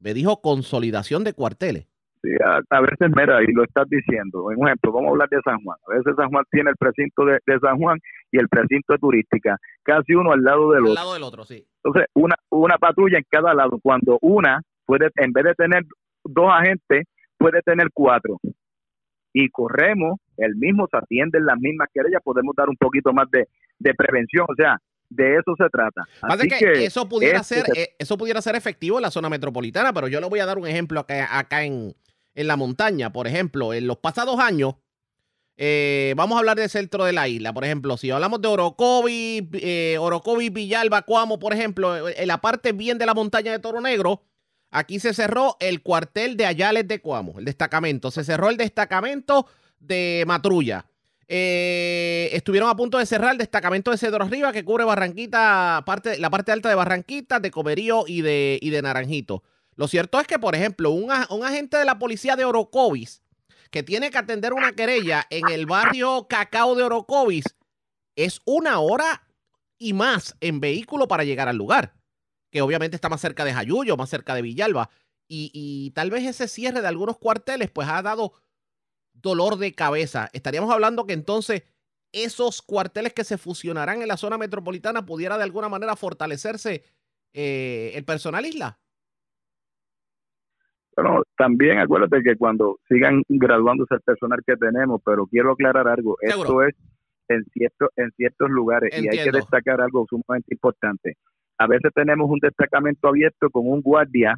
Me 0.00 0.14
dijo 0.14 0.40
consolidación 0.40 1.22
de 1.22 1.34
cuarteles. 1.34 1.86
Sí, 2.22 2.28
a, 2.44 2.80
veces, 2.80 3.10
mira, 3.16 3.42
y 3.42 3.52
lo 3.52 3.64
estás 3.64 3.88
diciendo. 3.88 4.44
Un 4.44 4.66
ejemplo, 4.66 4.92
vamos 4.92 5.08
a 5.08 5.10
hablar 5.12 5.28
de 5.30 5.40
San 5.42 5.62
Juan. 5.62 5.78
A 5.88 5.94
veces 5.96 6.14
San 6.16 6.28
Juan 6.28 6.44
tiene 6.50 6.70
el 6.70 6.76
precinto 6.76 7.24
de, 7.24 7.40
San 7.60 7.78
Juan 7.78 7.98
y 8.30 8.38
el 8.38 8.48
precinto 8.48 8.92
de 8.92 8.98
turística, 8.98 9.56
casi 9.82 10.14
uno 10.14 10.32
al 10.32 10.42
lado 10.42 10.72
del 10.72 10.82
otro. 10.82 10.90
Al 10.90 10.94
lado 10.94 11.14
del 11.14 11.22
otro, 11.22 11.44
sí. 11.44 11.64
Entonces, 11.82 12.10
una, 12.14 12.36
una 12.50 12.76
patrulla 12.76 13.16
en 13.16 13.24
cada 13.28 13.54
lado. 13.54 13.78
Cuando 13.82 14.18
una 14.20 14.60
puede, 14.84 15.08
en 15.16 15.32
vez 15.32 15.44
de 15.44 15.54
tener 15.54 15.84
dos 16.24 16.50
agentes, 16.52 17.06
puede 17.38 17.62
tener 17.62 17.88
cuatro. 17.94 18.38
Y 19.32 19.48
corremos, 19.48 20.18
el 20.36 20.56
mismo 20.56 20.88
se 20.90 20.98
atienden 20.98 21.46
las 21.46 21.58
mismas 21.58 21.88
querellas, 21.94 22.20
podemos 22.22 22.54
dar 22.54 22.68
un 22.68 22.76
poquito 22.76 23.14
más 23.14 23.28
de, 23.30 23.46
prevención. 23.94 24.44
O 24.46 24.54
sea, 24.54 24.76
de 25.08 25.36
eso 25.36 25.54
se 25.56 25.68
trata. 25.70 26.02
Así 26.20 26.48
que, 26.48 26.84
eso 26.84 27.08
pudiera 27.08 27.42
ser 27.42 27.64
eh, 27.74 27.94
eso 27.98 28.18
pudiera 28.18 28.42
ser 28.42 28.56
efectivo 28.56 28.98
en 28.98 29.02
la 29.02 29.10
zona 29.10 29.30
metropolitana, 29.30 29.92
pero 29.94 30.06
yo 30.06 30.20
le 30.20 30.28
voy 30.28 30.40
a 30.40 30.46
dar 30.46 30.58
un 30.58 30.66
ejemplo 30.66 31.00
acá, 31.00 31.38
acá 31.38 31.64
en, 31.64 31.94
en 32.34 32.46
la 32.46 32.56
montaña. 32.56 33.12
Por 33.12 33.26
ejemplo, 33.26 33.72
en 33.74 33.86
los 33.86 33.98
pasados 33.98 34.38
años, 34.40 34.74
eh, 35.56 36.14
vamos 36.16 36.36
a 36.36 36.38
hablar 36.38 36.56
del 36.56 36.70
centro 36.70 37.04
de 37.04 37.12
la 37.12 37.28
isla. 37.28 37.52
Por 37.52 37.64
ejemplo, 37.64 37.96
si 37.96 38.10
hablamos 38.10 38.40
de 38.40 38.48
Orocovi, 38.48 39.48
eh, 39.52 39.98
Villalba, 40.50 41.02
Cuamo, 41.02 41.38
por 41.38 41.52
ejemplo, 41.52 42.08
en 42.08 42.28
la 42.28 42.40
parte 42.40 42.72
bien 42.72 42.96
de 42.98 43.06
la 43.06 43.14
montaña 43.14 43.52
de 43.52 43.58
Toro 43.58 43.80
Negro, 43.80 44.22
aquí 44.70 45.00
se 45.00 45.12
cerró 45.12 45.56
el 45.60 45.82
cuartel 45.82 46.36
de 46.36 46.46
Ayales 46.46 46.88
de 46.88 47.00
Cuamo, 47.00 47.38
el 47.38 47.44
destacamento. 47.44 48.10
Se 48.10 48.24
cerró 48.24 48.48
el 48.48 48.56
destacamento 48.56 49.46
de 49.80 50.24
Matrulla. 50.26 50.86
Eh, 51.32 52.28
estuvieron 52.32 52.68
a 52.68 52.74
punto 52.74 52.98
de 52.98 53.06
cerrar 53.06 53.32
el 53.32 53.38
destacamento 53.38 53.92
de 53.92 53.98
Cedro 53.98 54.24
Arriba 54.24 54.52
que 54.52 54.64
cubre 54.64 54.82
Barranquita, 54.82 55.82
parte, 55.86 56.18
la 56.18 56.28
parte 56.28 56.50
alta 56.50 56.68
de 56.68 56.74
Barranquita, 56.74 57.38
de 57.38 57.52
Comerío 57.52 58.04
y 58.06 58.22
de, 58.22 58.58
y 58.60 58.70
de 58.70 58.82
Naranjito. 58.82 59.44
Lo 59.76 59.88
cierto 59.88 60.20
es 60.20 60.26
que, 60.26 60.38
por 60.38 60.54
ejemplo, 60.54 60.90
un, 60.90 61.10
agente 61.10 61.76
de 61.76 61.84
la 61.84 61.98
policía 61.98 62.36
de 62.36 62.44
Orocovis 62.44 63.22
que 63.70 63.82
tiene 63.82 64.10
que 64.10 64.18
atender 64.18 64.52
una 64.52 64.72
querella 64.72 65.26
en 65.30 65.48
el 65.48 65.66
barrio 65.66 66.26
Cacao 66.28 66.74
de 66.74 66.82
Orocovis 66.82 67.44
es 68.16 68.40
una 68.44 68.80
hora 68.80 69.26
y 69.78 69.92
más 69.92 70.36
en 70.40 70.60
vehículo 70.60 71.08
para 71.08 71.24
llegar 71.24 71.48
al 71.48 71.56
lugar, 71.56 71.94
que 72.50 72.62
obviamente 72.62 72.96
está 72.96 73.08
más 73.08 73.20
cerca 73.20 73.44
de 73.44 73.54
Jayuyo, 73.54 73.96
más 73.96 74.10
cerca 74.10 74.34
de 74.34 74.42
Villalba. 74.42 74.90
Y, 75.32 75.92
tal 75.94 76.10
vez 76.10 76.26
ese 76.26 76.48
cierre 76.48 76.80
de 76.80 76.88
algunos 76.88 77.16
cuarteles 77.16 77.70
pues 77.70 77.88
ha 77.88 78.02
dado 78.02 78.34
dolor 79.12 79.58
de 79.58 79.74
cabeza. 79.74 80.28
Estaríamos 80.32 80.72
hablando 80.72 81.06
que 81.06 81.12
entonces 81.12 81.62
esos 82.12 82.62
cuarteles 82.62 83.12
que 83.12 83.22
se 83.22 83.38
fusionarán 83.38 84.02
en 84.02 84.08
la 84.08 84.16
zona 84.16 84.38
metropolitana 84.38 85.06
pudiera 85.06 85.38
de 85.38 85.44
alguna 85.44 85.68
manera 85.68 85.94
fortalecerse 85.94 86.84
eh, 87.32 87.92
el 87.94 88.04
personal 88.04 88.44
isla. 88.44 88.80
Bueno, 90.96 91.22
también 91.36 91.78
acuérdate 91.78 92.22
que 92.22 92.36
cuando 92.36 92.78
sigan 92.88 93.22
graduándose 93.28 93.94
el 93.94 94.00
personal 94.00 94.40
que 94.46 94.56
tenemos, 94.56 95.00
pero 95.04 95.26
quiero 95.26 95.52
aclarar 95.52 95.88
algo, 95.88 96.16
esto 96.20 96.62
es 96.62 96.74
en, 97.28 97.44
cierto, 97.52 97.88
en 97.96 98.10
ciertos 98.12 98.50
lugares 98.50 98.90
y 99.00 99.08
hay 99.08 99.24
que 99.24 99.30
destacar 99.30 99.80
algo 99.80 100.04
sumamente 100.08 100.52
importante. 100.52 101.16
A 101.58 101.66
veces 101.66 101.92
tenemos 101.94 102.28
un 102.30 102.38
destacamento 102.40 103.08
abierto 103.08 103.50
con 103.50 103.68
un 103.68 103.80
guardia 103.82 104.34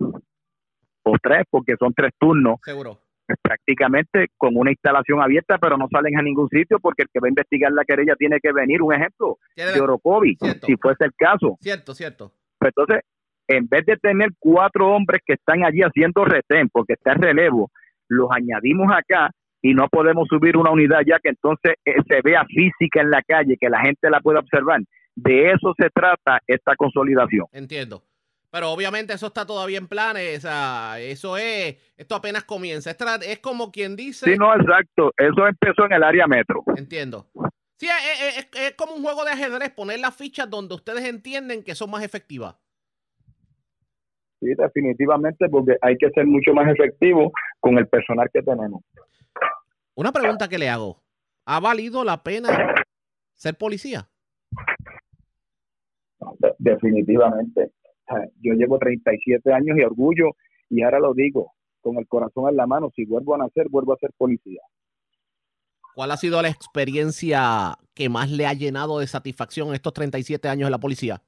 o 1.05 1.17
tres, 1.23 1.45
porque 1.51 1.77
son 1.79 1.93
tres 1.95 2.13
turnos. 2.19 2.59
Seguro. 2.65 2.99
Prácticamente 3.41 4.27
con 4.37 4.57
una 4.57 4.73
instalación 4.73 5.23
abierta, 5.23 5.57
pero 5.59 5.77
no 5.79 5.89
salen 5.91 6.19
a 6.19 6.23
ningún 6.23 6.49
sitio 6.49 6.79
porque 6.81 7.03
el 7.03 7.09
que 7.13 7.21
va 7.21 7.29
a 7.29 7.31
investigar 7.31 7.73
la 7.73 7.85
querella 7.85 8.15
tiene 8.17 8.41
que 8.41 8.53
venir. 8.53 8.83
Un 8.83 8.93
ejemplo 8.93 9.39
de 9.57 9.81
Orocovi, 9.81 10.37
si 10.67 10.77
fuese 10.77 11.05
el 11.05 11.15
caso. 11.15 11.57
Cierto, 11.61 11.95
cierto. 11.95 12.33
Pues 12.59 12.73
entonces, 12.77 13.05
en 13.57 13.69
vez 13.69 13.85
de 13.87 13.97
tener 13.97 14.31
cuatro 14.39 14.89
hombres 14.89 15.21
que 15.25 15.35
están 15.35 15.65
allí 15.65 15.83
haciendo 15.83 16.25
retén, 16.25 16.69
porque 16.71 16.95
está 16.95 17.13
en 17.13 17.23
relevo, 17.23 17.71
los 18.09 18.29
añadimos 18.31 18.93
acá 18.93 19.31
y 19.63 19.75
no 19.75 19.89
podemos 19.89 20.27
subir 20.29 20.57
una 20.57 20.71
unidad 20.71 21.01
ya 21.07 21.19
que 21.21 21.31
entonces 21.31 21.75
eh, 21.85 21.95
se 22.09 22.21
vea 22.23 22.45
física 22.47 23.01
en 23.01 23.11
la 23.11 23.23
calle, 23.23 23.57
que 23.59 23.71
la 23.71 23.81
gente 23.81 24.11
la 24.11 24.21
pueda 24.21 24.41
observar. 24.41 24.81
De 25.15 25.53
eso 25.53 25.73
se 25.79 25.89
trata 25.91 26.41
esta 26.47 26.75
consolidación. 26.75 27.47
Entiendo. 27.53 28.03
Pero 28.51 28.71
obviamente 28.71 29.15
eso 29.15 29.29
está 29.29 29.47
todavía 29.47 29.79
en 29.79 29.89
planes, 29.89 30.39
o 30.39 30.41
sea, 30.43 31.01
eso 31.01 31.39
es, 31.39 31.77
esto 31.97 32.15
apenas 32.15 32.45
comienza. 32.45 32.91
Es, 32.91 33.39
como 33.39 33.73
quien 33.73 33.97
dice... 33.97 34.31
Sí, 34.31 34.37
no, 34.37 34.55
exacto, 34.55 35.11
eso 35.17 35.47
empezó 35.47 35.87
en 35.87 35.93
el 35.93 36.03
área 36.03 36.27
metro. 36.27 36.63
Entiendo. 36.77 37.27
Sí, 37.79 37.89
es, 38.55 38.75
como 38.77 38.93
un 38.93 39.03
juego 39.03 39.25
de 39.25 39.31
ajedrez, 39.31 39.71
poner 39.71 40.01
las 40.01 40.15
fichas 40.15 40.51
donde 40.51 40.75
ustedes 40.75 41.05
entienden 41.05 41.65
que 41.65 41.75
son 41.75 41.91
más 41.91 42.05
efectivas. 42.05 42.57
Sí, 44.43 44.49
definitivamente, 44.59 45.49
porque 45.49 45.77
hay 45.81 45.97
que 45.97 46.11
ser 46.11 46.27
mucho 46.27 46.53
más 46.53 46.69
efectivo 46.69 47.31
con 47.61 47.79
el 47.79 47.87
personal 47.87 48.29
que 48.33 48.43
tenemos. 48.43 48.83
Una 49.95 50.11
pregunta 50.11 50.49
que 50.49 50.59
le 50.59 50.69
hago. 50.69 51.01
¿Ha 51.47 51.61
valido 51.61 52.03
la 52.03 52.23
pena 52.23 52.49
ser 53.35 53.57
policía? 53.57 54.09
definitivamente 56.59 57.73
yo 58.41 58.55
llevo 58.55 58.79
37 58.79 59.53
años 59.53 59.77
y 59.79 59.83
orgullo, 59.83 60.31
y 60.69 60.83
ahora 60.83 60.99
lo 60.99 61.15
digo, 61.15 61.53
con 61.81 61.97
el 61.99 62.07
corazón 62.07 62.49
en 62.49 62.57
la 62.57 62.67
mano, 62.67 62.91
si 62.95 63.05
vuelvo 63.05 63.35
a 63.35 63.39
nacer, 63.39 63.69
vuelvo 63.71 63.93
a 63.93 63.99
ser 63.99 64.11
policía. 64.17 64.61
¿Cuál 65.95 66.11
ha 66.11 66.17
sido 66.17 66.41
la 66.41 66.49
experiencia 66.49 67.77
que 67.95 68.09
más 68.09 68.31
le 68.31 68.47
ha 68.47 68.55
llenado 68.55 68.99
de 68.99 69.07
satisfacción 69.07 69.75
estos 69.75 69.93
37 69.93 70.49
años 70.49 70.67
en 70.67 70.73
la 70.73 70.79
policía? 70.79 71.23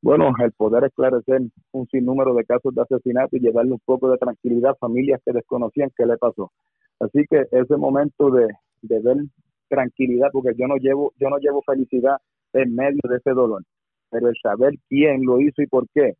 Bueno, 0.00 0.32
el 0.42 0.52
poder 0.52 0.84
esclarecer 0.84 1.42
un 1.72 1.86
sinnúmero 1.88 2.34
de 2.34 2.44
casos 2.44 2.74
de 2.74 2.82
asesinato 2.82 3.36
y 3.36 3.40
llevarle 3.40 3.72
un 3.72 3.80
poco 3.84 4.10
de 4.10 4.18
tranquilidad 4.18 4.72
a 4.72 4.76
familias 4.76 5.20
que 5.24 5.32
desconocían 5.32 5.90
qué 5.96 6.06
le 6.06 6.16
pasó. 6.16 6.52
Así 7.00 7.24
que 7.28 7.46
ese 7.50 7.76
momento 7.76 8.30
de, 8.30 8.48
de 8.82 9.00
ver 9.00 9.16
tranquilidad, 9.68 10.28
porque 10.32 10.52
yo 10.56 10.66
no 10.66 10.76
llevo, 10.76 11.12
yo 11.18 11.28
no 11.28 11.38
llevo 11.38 11.62
felicidad 11.62 12.16
en 12.52 12.74
medio 12.74 13.00
de 13.08 13.16
ese 13.16 13.30
dolor 13.30 13.62
pero 14.10 14.28
el 14.28 14.36
saber 14.42 14.74
quién 14.88 15.24
lo 15.24 15.40
hizo 15.40 15.62
y 15.62 15.66
por 15.66 15.86
qué, 15.94 16.14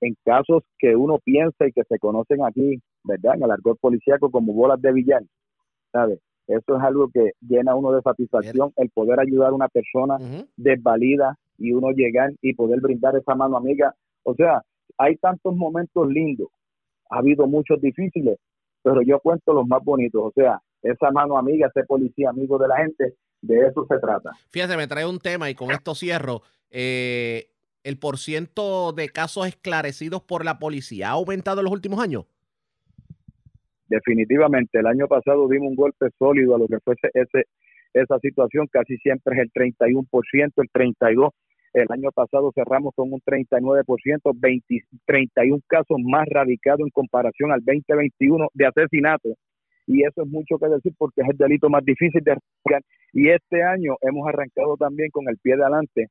en 0.00 0.16
casos 0.24 0.62
que 0.78 0.94
uno 0.96 1.18
piensa 1.18 1.66
y 1.66 1.72
que 1.72 1.82
se 1.84 1.98
conocen 1.98 2.44
aquí, 2.44 2.80
¿verdad? 3.04 3.34
En 3.36 3.44
el 3.44 3.50
argot 3.50 3.78
policíaco 3.78 4.30
como 4.30 4.52
bolas 4.52 4.80
de 4.80 4.92
villano, 4.92 5.26
¿sabes? 5.92 6.20
Eso 6.46 6.76
es 6.76 6.82
algo 6.82 7.08
que 7.08 7.32
llena 7.40 7.74
uno 7.74 7.92
de 7.92 8.02
satisfacción, 8.02 8.72
el 8.76 8.90
poder 8.90 9.18
ayudar 9.18 9.50
a 9.50 9.54
una 9.54 9.68
persona 9.68 10.18
desvalida 10.56 11.38
y 11.58 11.72
uno 11.72 11.90
llegar 11.90 12.32
y 12.42 12.54
poder 12.54 12.80
brindar 12.80 13.16
esa 13.16 13.34
mano 13.34 13.56
amiga. 13.56 13.94
O 14.22 14.34
sea, 14.34 14.62
hay 14.98 15.16
tantos 15.16 15.54
momentos 15.56 16.08
lindos, 16.08 16.48
ha 17.10 17.18
habido 17.18 17.46
muchos 17.46 17.80
difíciles, 17.80 18.38
pero 18.82 19.02
yo 19.02 19.18
cuento 19.20 19.52
los 19.52 19.66
más 19.66 19.82
bonitos. 19.82 20.22
O 20.22 20.32
sea, 20.34 20.60
esa 20.82 21.10
mano 21.10 21.38
amiga, 21.38 21.68
ese 21.74 21.84
policía 21.86 22.30
amigo 22.30 22.58
de 22.58 22.68
la 22.68 22.76
gente, 22.78 23.14
de 23.42 23.66
eso 23.66 23.86
se 23.88 23.98
trata. 23.98 24.30
Fíjate, 24.50 24.76
me 24.76 24.86
trae 24.86 25.06
un 25.06 25.18
tema 25.18 25.50
y 25.50 25.54
con 25.54 25.70
esto 25.70 25.94
cierro. 25.94 26.42
Eh, 26.70 27.48
¿El 27.82 27.98
porciento 27.98 28.92
de 28.92 29.10
casos 29.10 29.46
esclarecidos 29.46 30.22
por 30.22 30.44
la 30.44 30.58
policía 30.58 31.08
ha 31.08 31.12
aumentado 31.12 31.60
en 31.60 31.64
los 31.64 31.72
últimos 31.72 32.00
años? 32.00 32.24
Definitivamente, 33.88 34.78
el 34.78 34.86
año 34.86 35.06
pasado 35.06 35.46
dimos 35.48 35.68
un 35.68 35.76
golpe 35.76 36.06
sólido 36.18 36.54
a 36.54 36.58
lo 36.58 36.66
que 36.66 36.78
fue 36.80 36.94
ese, 37.12 37.44
esa 37.92 38.18
situación, 38.18 38.66
casi 38.66 38.96
siempre 38.98 39.36
es 39.36 39.42
el 39.42 39.52
31%, 39.52 40.52
el 40.56 40.70
32%. 40.72 41.30
El 41.74 41.86
año 41.90 42.10
pasado 42.12 42.52
cerramos 42.54 42.94
con 42.94 43.12
un 43.12 43.20
39%, 43.20 44.32
20, 44.34 44.84
31 45.04 45.60
casos 45.66 45.98
más 46.02 46.26
radicados 46.30 46.80
en 46.80 46.90
comparación 46.90 47.52
al 47.52 47.60
2021 47.64 48.48
de 48.54 48.66
asesinato. 48.66 49.30
Y 49.86 50.02
eso 50.04 50.22
es 50.22 50.28
mucho 50.28 50.56
que 50.58 50.68
decir 50.68 50.94
porque 50.96 51.22
es 51.22 51.28
el 51.28 51.36
delito 51.36 51.68
más 51.68 51.84
difícil 51.84 52.22
de 52.22 52.32
arrancar 52.32 52.82
y 53.12 53.28
este 53.28 53.62
año 53.62 53.96
hemos 54.00 54.26
arrancado 54.26 54.76
también 54.76 55.10
con 55.10 55.28
el 55.28 55.36
pie 55.38 55.56
de 55.56 55.62
adelante 55.62 56.08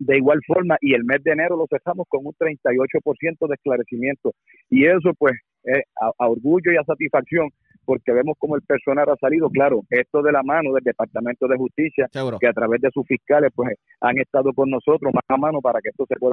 de 0.00 0.16
igual 0.16 0.40
forma 0.46 0.76
y 0.80 0.94
el 0.94 1.04
mes 1.04 1.22
de 1.22 1.32
enero 1.32 1.56
lo 1.56 1.66
cerramos 1.68 2.06
con 2.08 2.26
un 2.26 2.32
38% 2.32 3.48
de 3.48 3.54
esclarecimiento. 3.54 4.32
Y 4.70 4.86
eso 4.86 5.12
pues 5.18 5.34
es 5.62 5.82
a, 6.00 6.26
orgullo 6.26 6.72
y 6.72 6.76
a 6.76 6.84
satisfacción 6.84 7.50
porque 7.90 8.12
vemos 8.12 8.36
como 8.38 8.54
el 8.54 8.62
personal 8.62 9.08
ha 9.08 9.16
salido, 9.16 9.50
claro, 9.50 9.82
esto 9.90 10.22
de 10.22 10.30
la 10.30 10.44
mano 10.44 10.72
del 10.72 10.84
Departamento 10.84 11.48
de 11.48 11.56
Justicia, 11.56 12.08
que 12.12 12.46
a 12.46 12.52
través 12.52 12.80
de 12.80 12.88
sus 12.94 13.04
fiscales 13.04 13.50
pues 13.52 13.76
han 14.00 14.16
estado 14.18 14.52
con 14.52 14.70
nosotros 14.70 15.12
más 15.12 15.24
a 15.26 15.36
mano 15.36 15.60
para 15.60 15.80
que 15.80 15.88
esto 15.88 16.04
se 16.06 16.14
pueda 16.14 16.32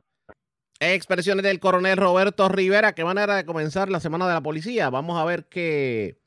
Expresiones 0.80 1.44
del 1.44 1.60
coronel 1.60 1.98
Roberto 1.98 2.48
Rivera, 2.48 2.94
qué 2.94 3.04
manera 3.04 3.38
de 3.38 3.44
comenzar 3.44 3.90
la 3.90 4.00
semana 4.00 4.28
de 4.28 4.36
la 4.36 4.42
policía. 4.42 4.92
Vamos 4.92 5.20
a 5.20 5.26
ver 5.26 5.46
qué, 5.46 6.20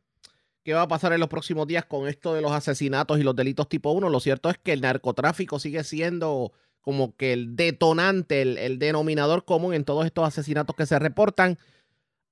qué 0.65 0.75
va 0.75 0.83
a 0.83 0.89
pasar 0.89 1.13
en 1.13 1.21
los 1.21 1.29
próximos 1.29 1.69
días 1.69 1.85
con 1.85 2.09
esto 2.09 2.35
de 2.35 2.43
los 2.43 2.51
asesinatos 2.51 3.21
y 3.21 3.23
los 3.23 3.37
delitos 3.37 3.69
tipo 3.69 3.93
1. 3.93 4.11
Lo 4.11 4.19
cierto 4.19 4.51
es 4.51 4.59
que 4.59 4.73
el 4.73 4.81
narcotráfico 4.81 5.61
sigue 5.61 5.85
siendo 5.85 6.51
como 6.81 7.15
que 7.15 7.33
el 7.33 7.55
detonante, 7.55 8.43
el, 8.43 8.81
denominador 8.81 9.45
común 9.45 9.75
en 9.75 9.85
todos 9.85 10.07
estos 10.07 10.27
asesinatos 10.27 10.75
que 10.75 10.87
se 10.87 10.99
reportan. 10.99 11.57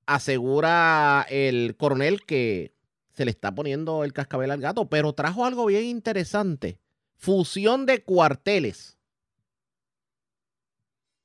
Asegura 0.05 1.25
el 1.29 1.77
coronel 1.77 2.25
que 2.25 2.73
se 3.19 3.25
le 3.25 3.31
está 3.31 3.53
poniendo 3.53 4.05
el 4.05 4.13
cascabel 4.13 4.49
al 4.49 4.61
gato, 4.61 4.87
pero 4.87 5.11
trajo 5.11 5.43
algo 5.43 5.65
bien 5.65 5.83
interesante. 5.83 6.79
Fusión 7.17 7.85
de 7.85 8.01
cuarteles. 8.01 8.97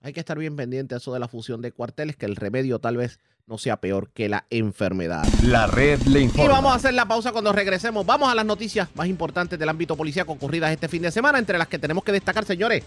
Hay 0.01 0.13
que 0.13 0.19
estar 0.19 0.37
bien 0.37 0.57
pendiente 0.57 0.97
a 0.97 0.99
eso 0.99 1.13
de 1.13 1.21
la 1.21 1.29
fusión 1.29 1.63
de 1.63 1.71
cuarteles, 1.71 2.17
que 2.17 2.27
el 2.27 2.35
remedio 2.35 2.81
tal 2.81 2.97
vez 2.97 3.21
no 3.47 3.59
sea 3.59 3.77
peor 3.77 4.11
que 4.11 4.29
la 4.29 4.45
enfermedad. 4.51 5.25
La 5.45 5.69
red 5.69 6.03
le 6.03 6.23
informa. 6.23 6.45
Y 6.45 6.49
vamos 6.49 6.73
a 6.73 6.75
hacer 6.75 6.95
la 6.95 7.07
pausa 7.07 7.31
cuando 7.31 7.53
regresemos. 7.53 8.05
Vamos 8.05 8.29
a 8.29 8.35
las 8.35 8.45
noticias 8.45 8.89
más 8.97 9.07
importantes 9.07 9.57
del 9.57 9.69
ámbito 9.69 9.95
policial 9.95 10.27
ocurridas 10.29 10.73
este 10.73 10.89
fin 10.89 11.03
de 11.03 11.13
semana, 11.13 11.39
entre 11.39 11.59
las 11.59 11.69
que 11.69 11.79
tenemos 11.79 12.03
que 12.03 12.11
destacar, 12.11 12.45
señores. 12.45 12.83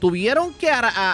Tuvieron 0.00 0.52
que 0.52 0.68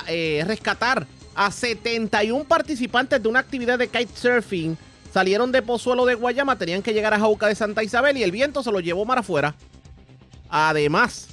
eh, 0.09 0.43
rescatar 0.45 1.07
a 1.37 1.53
71 1.53 2.43
participantes 2.43 3.23
de 3.23 3.29
una 3.29 3.39
actividad 3.39 3.79
de 3.79 3.87
kitesurfing. 3.87 4.77
Salieron 5.13 5.53
de 5.53 5.63
Pozuelo 5.63 6.05
de 6.05 6.15
Guayama, 6.15 6.59
tenían 6.59 6.83
que 6.83 6.93
llegar 6.93 7.15
a 7.15 7.19
Jauca 7.19 7.47
de 7.47 7.55
Santa 7.55 7.83
Isabel 7.83 8.17
y 8.17 8.23
el 8.23 8.33
viento 8.33 8.63
se 8.63 8.71
lo 8.71 8.81
llevó 8.81 9.05
mar 9.05 9.19
afuera. 9.19 9.55
Además, 10.49 11.29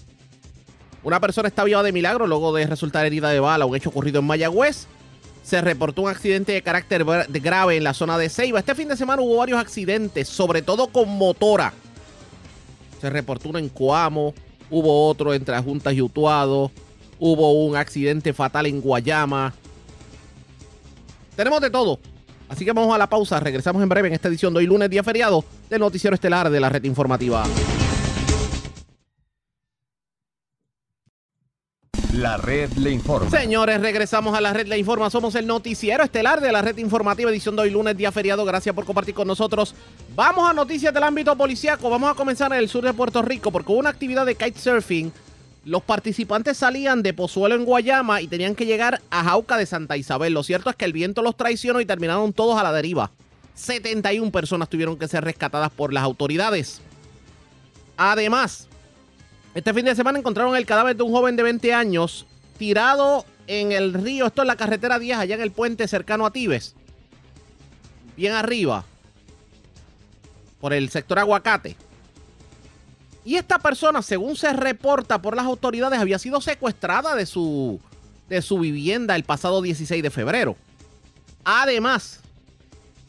una 1.03 1.19
persona 1.19 1.49
está 1.49 1.63
viva 1.63 1.83
de 1.83 1.91
milagro 1.91 2.27
luego 2.27 2.53
de 2.53 2.65
resultar 2.65 3.05
herida 3.05 3.29
de 3.29 3.39
bala, 3.39 3.65
un 3.65 3.75
hecho 3.75 3.89
ocurrido 3.89 4.19
en 4.19 4.25
Mayagüez 4.25 4.87
se 5.43 5.59
reportó 5.61 6.03
un 6.03 6.09
accidente 6.09 6.53
de 6.53 6.61
carácter 6.61 7.03
grave 7.03 7.75
en 7.75 7.83
la 7.83 7.93
zona 7.93 8.17
de 8.17 8.29
Ceiba. 8.29 8.59
Este 8.59 8.75
fin 8.75 8.87
de 8.87 8.95
semana 8.95 9.21
hubo 9.21 9.37
varios 9.37 9.59
accidentes, 9.59 10.29
sobre 10.29 10.61
todo 10.61 10.87
con 10.87 11.09
motora. 11.09 11.73
Se 13.01 13.09
reportó 13.09 13.49
uno 13.49 13.59
en 13.59 13.67
Coamo, 13.67 14.33
hubo 14.71 15.07
otro 15.07 15.33
entre 15.33 15.59
Juntas 15.59 15.93
y 15.93 16.01
Utuado, 16.01 16.71
hubo 17.19 17.65
un 17.65 17.75
accidente 17.75 18.33
fatal 18.33 18.65
en 18.67 18.79
Guayama. 18.79 19.53
Tenemos 21.35 21.59
de 21.59 21.69
todo. 21.69 21.99
Así 22.53 22.65
que 22.65 22.71
vamos 22.71 22.93
a 22.93 22.99
la 22.99 23.07
pausa. 23.07 23.39
Regresamos 23.39 23.81
en 23.81 23.89
breve 23.89 24.09
en 24.09 24.13
esta 24.13 24.27
edición 24.27 24.53
de 24.53 24.59
hoy 24.59 24.67
lunes, 24.67 24.87
día 24.87 25.01
feriado, 25.01 25.43
del 25.71 25.79
Noticiero 25.79 26.13
Estelar 26.13 26.51
de 26.51 26.59
la 26.59 26.69
Red 26.69 26.83
Informativa. 26.83 27.43
La 32.13 32.37
red 32.37 32.71
le 32.73 32.91
informa. 32.91 33.31
Señores, 33.31 33.81
regresamos 33.81 34.37
a 34.37 34.41
la 34.41 34.53
red 34.53 34.67
le 34.67 34.77
informa. 34.77 35.09
Somos 35.09 35.33
el 35.33 35.47
noticiero 35.47 36.03
estelar 36.03 36.41
de 36.41 36.51
la 36.51 36.61
red 36.61 36.77
informativa, 36.77 37.31
edición 37.31 37.55
de 37.55 37.63
hoy 37.63 37.71
lunes, 37.71 37.97
día 37.97 38.11
feriado. 38.11 38.45
Gracias 38.45 38.75
por 38.75 38.85
compartir 38.85 39.15
con 39.15 39.27
nosotros. 39.27 39.73
Vamos 40.15 40.47
a 40.47 40.53
noticias 40.53 40.93
del 40.93 41.01
ámbito 41.01 41.35
policiaco. 41.35 41.89
Vamos 41.89 42.11
a 42.11 42.13
comenzar 42.13 42.53
en 42.53 42.59
el 42.59 42.69
sur 42.69 42.83
de 42.83 42.93
Puerto 42.93 43.23
Rico 43.23 43.51
porque 43.51 43.71
hubo 43.71 43.79
una 43.79 43.89
actividad 43.89 44.27
de 44.27 44.35
kitesurfing. 44.35 45.11
Los 45.65 45.81
participantes 45.81 46.57
salían 46.57 47.03
de 47.03 47.13
Pozuelo 47.13 47.55
en 47.55 47.63
Guayama 47.63 48.21
y 48.21 48.27
tenían 48.27 48.53
que 48.53 48.65
llegar 48.65 49.01
a 49.09 49.23
Jauca 49.23 49.55
de 49.55 49.65
Santa 49.65 49.95
Isabel. 49.95 50.33
Lo 50.33 50.43
cierto 50.43 50.69
es 50.69 50.75
que 50.75 50.83
el 50.83 50.91
viento 50.91 51.21
los 51.21 51.37
traicionó 51.37 51.79
y 51.79 51.85
terminaron 51.85 52.33
todos 52.33 52.59
a 52.59 52.63
la 52.63 52.73
deriva. 52.73 53.11
71 53.55 54.31
personas 54.31 54.67
tuvieron 54.67 54.97
que 54.97 55.07
ser 55.07 55.23
rescatadas 55.23 55.71
por 55.71 55.93
las 55.93 56.03
autoridades. 56.03 56.81
Además, 57.95 58.67
este 59.55 59.73
fin 59.73 59.85
de 59.85 59.95
semana 59.95 60.19
encontraron 60.19 60.55
el 60.55 60.65
cadáver 60.65 60.97
de 60.97 61.03
un 61.03 61.11
joven 61.11 61.37
de 61.37 61.43
20 61.43 61.73
años 61.73 62.25
tirado 62.57 63.25
en 63.47 63.71
el 63.71 63.93
río. 63.93 64.25
Esto 64.27 64.41
es 64.41 64.47
la 64.47 64.57
carretera 64.57 64.99
10, 64.99 65.17
allá 65.17 65.35
en 65.35 65.41
el 65.41 65.51
puente 65.51 65.87
cercano 65.87 66.25
a 66.25 66.31
Tibes. 66.31 66.75
Bien 68.17 68.33
arriba. 68.33 68.83
Por 70.59 70.73
el 70.73 70.89
sector 70.89 71.19
aguacate. 71.19 71.77
Y 73.25 73.35
esta 73.35 73.59
persona, 73.59 74.01
según 74.01 74.35
se 74.35 74.51
reporta 74.53 75.21
por 75.21 75.35
las 75.35 75.45
autoridades, 75.45 75.99
había 75.99 76.19
sido 76.19 76.41
secuestrada 76.41 77.15
de 77.15 77.25
su, 77.25 77.79
de 78.29 78.41
su 78.41 78.59
vivienda 78.59 79.15
el 79.15 79.23
pasado 79.23 79.61
16 79.61 80.03
de 80.03 80.09
febrero. 80.09 80.57
Además, 81.45 82.19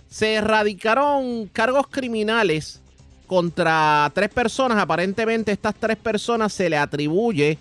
se 0.09 0.35
erradicaron 0.35 1.47
cargos 1.53 1.89
criminales 1.89 2.81
contra 3.27 4.11
tres 4.15 4.29
personas. 4.29 4.79
Aparentemente 4.79 5.51
estas 5.51 5.75
tres 5.75 5.97
personas 5.97 6.53
se 6.53 6.71
le 6.71 6.77
atribuye 6.77 7.59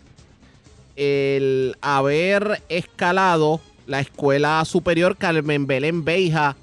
el 0.96 1.76
haber 1.82 2.62
escalado 2.70 3.60
la 3.88 4.00
escuela 4.00 4.64
superior 4.66 5.18
Carmen 5.18 5.66
Belén 5.66 6.06
Beija 6.06 6.56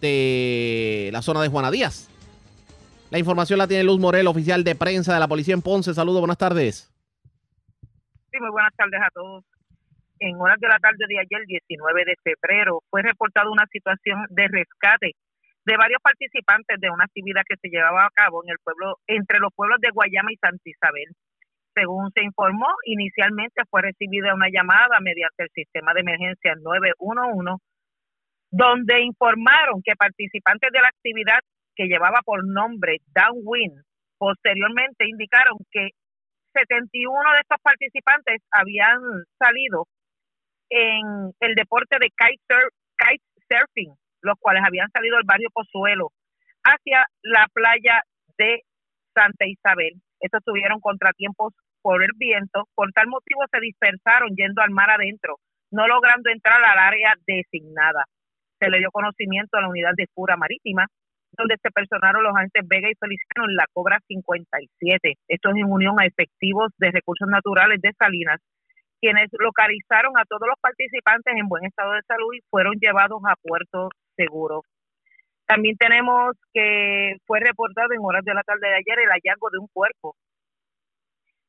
de 0.00 1.10
la 1.12 1.20
zona 1.22 1.42
de 1.42 1.48
Juana 1.48 1.70
Díaz. 1.70 2.08
La 3.10 3.18
información 3.18 3.58
la 3.58 3.68
tiene 3.68 3.84
Luz 3.84 4.00
Morel, 4.00 4.26
oficial 4.26 4.64
de 4.64 4.74
prensa 4.74 5.14
de 5.14 5.20
la 5.20 5.28
policía 5.28 5.54
en 5.54 5.62
Ponce. 5.62 5.94
Saludos, 5.94 6.20
buenas 6.20 6.38
tardes. 6.38 6.92
Sí, 8.32 8.40
muy 8.40 8.50
buenas 8.50 8.74
tardes 8.76 9.00
a 9.00 9.10
todos. 9.14 9.44
en 10.18 10.34
horas 10.40 10.58
de 10.58 10.68
la 10.68 10.78
tarde 10.78 11.04
de 11.06 11.18
ayer, 11.18 11.46
19 11.46 12.04
de 12.04 12.16
febrero, 12.24 12.82
fue 12.90 13.02
reportada 13.02 13.50
una 13.50 13.66
situación 13.70 14.24
de 14.30 14.48
rescate 14.48 15.12
de 15.66 15.76
varios 15.76 16.00
participantes 16.00 16.80
de 16.80 16.88
una 16.90 17.04
actividad 17.04 17.42
que 17.46 17.56
se 17.60 17.68
llevaba 17.68 18.06
a 18.06 18.10
cabo 18.14 18.42
en 18.44 18.50
el 18.50 18.56
pueblo, 18.64 18.96
entre 19.06 19.40
los 19.40 19.52
pueblos 19.54 19.78
de 19.80 19.90
Guayama 19.90 20.32
y 20.32 20.36
Santa 20.36 20.62
Isabel. 20.64 21.12
Según 21.74 22.10
se 22.12 22.22
informó, 22.22 22.68
inicialmente 22.86 23.62
fue 23.68 23.82
recibida 23.82 24.34
una 24.34 24.48
llamada 24.48 24.98
mediante 25.00 25.42
el 25.42 25.50
sistema 25.50 25.92
de 25.92 26.00
emergencia 26.00 26.54
911, 26.56 27.62
donde 28.50 29.00
informaron 29.02 29.82
que 29.84 29.94
participantes 29.96 30.72
de 30.72 30.80
la 30.80 30.88
actividad 30.88 31.40
que 31.76 31.86
llevaba 31.86 32.20
por 32.24 32.44
nombre 32.46 32.98
Downwind, 33.14 33.82
posteriormente 34.18 35.06
indicaron 35.06 35.58
que 35.70 35.90
71 36.54 37.32
de 37.32 37.40
estos 37.40 37.58
participantes 37.62 38.42
habían 38.50 38.98
salido 39.38 39.86
en 40.70 41.32
el 41.40 41.54
deporte 41.54 41.98
de 42.00 42.08
kite 42.08 43.20
surfing 43.48 43.94
los 44.22 44.36
cuales 44.40 44.62
habían 44.66 44.90
salido 44.90 45.16
del 45.16 45.26
barrio 45.26 45.48
Pozuelo 45.52 46.10
hacia 46.64 47.06
la 47.22 47.46
playa 47.52 48.02
de 48.36 48.62
Santa 49.14 49.46
Isabel. 49.46 49.94
Estos 50.20 50.42
tuvieron 50.44 50.80
contratiempos 50.80 51.54
por 51.80 52.02
el 52.02 52.10
viento, 52.16 52.64
por 52.74 52.90
tal 52.92 53.06
motivo 53.06 53.42
se 53.50 53.60
dispersaron 53.60 54.34
yendo 54.34 54.60
al 54.62 54.70
mar 54.70 54.90
adentro, 54.90 55.36
no 55.70 55.86
logrando 55.86 56.30
entrar 56.30 56.62
al 56.62 56.78
área 56.78 57.14
designada. 57.26 58.04
Se 58.58 58.68
le 58.68 58.78
dio 58.78 58.90
conocimiento 58.90 59.56
a 59.56 59.60
la 59.60 59.68
unidad 59.68 59.92
de 59.96 60.08
Fura 60.12 60.36
Marítima, 60.36 60.86
donde 61.36 61.56
se 61.62 61.70
personaron 61.70 62.22
los 62.22 62.34
agentes 62.34 62.66
Vega 62.66 62.90
y 62.90 62.94
Feliciano 62.94 63.48
en 63.48 63.56
la 63.56 63.66
Cobra 63.72 63.98
57. 64.06 65.14
Esto 65.28 65.50
es 65.50 65.56
en 65.56 65.70
unión 65.70 66.00
a 66.00 66.06
efectivos 66.06 66.72
de 66.78 66.90
recursos 66.90 67.28
naturales 67.28 67.80
de 67.80 67.92
Salinas, 67.98 68.40
quienes 69.00 69.28
localizaron 69.38 70.16
a 70.18 70.24
todos 70.24 70.48
los 70.48 70.58
participantes 70.60 71.34
en 71.36 71.48
buen 71.48 71.64
estado 71.64 71.92
de 71.92 72.02
salud 72.06 72.34
y 72.34 72.40
fueron 72.50 72.74
llevados 72.80 73.20
a 73.26 73.34
Puerto 73.42 73.90
seguro. 74.16 74.62
También 75.46 75.76
tenemos 75.76 76.34
que 76.52 77.16
fue 77.26 77.40
reportado 77.40 77.92
en 77.92 78.00
horas 78.02 78.24
de 78.24 78.34
la 78.34 78.42
tarde 78.42 78.68
de 78.68 78.74
ayer 78.74 78.98
el 78.98 79.10
hallazgo 79.10 79.48
de 79.50 79.58
un 79.58 79.68
cuerpo 79.72 80.16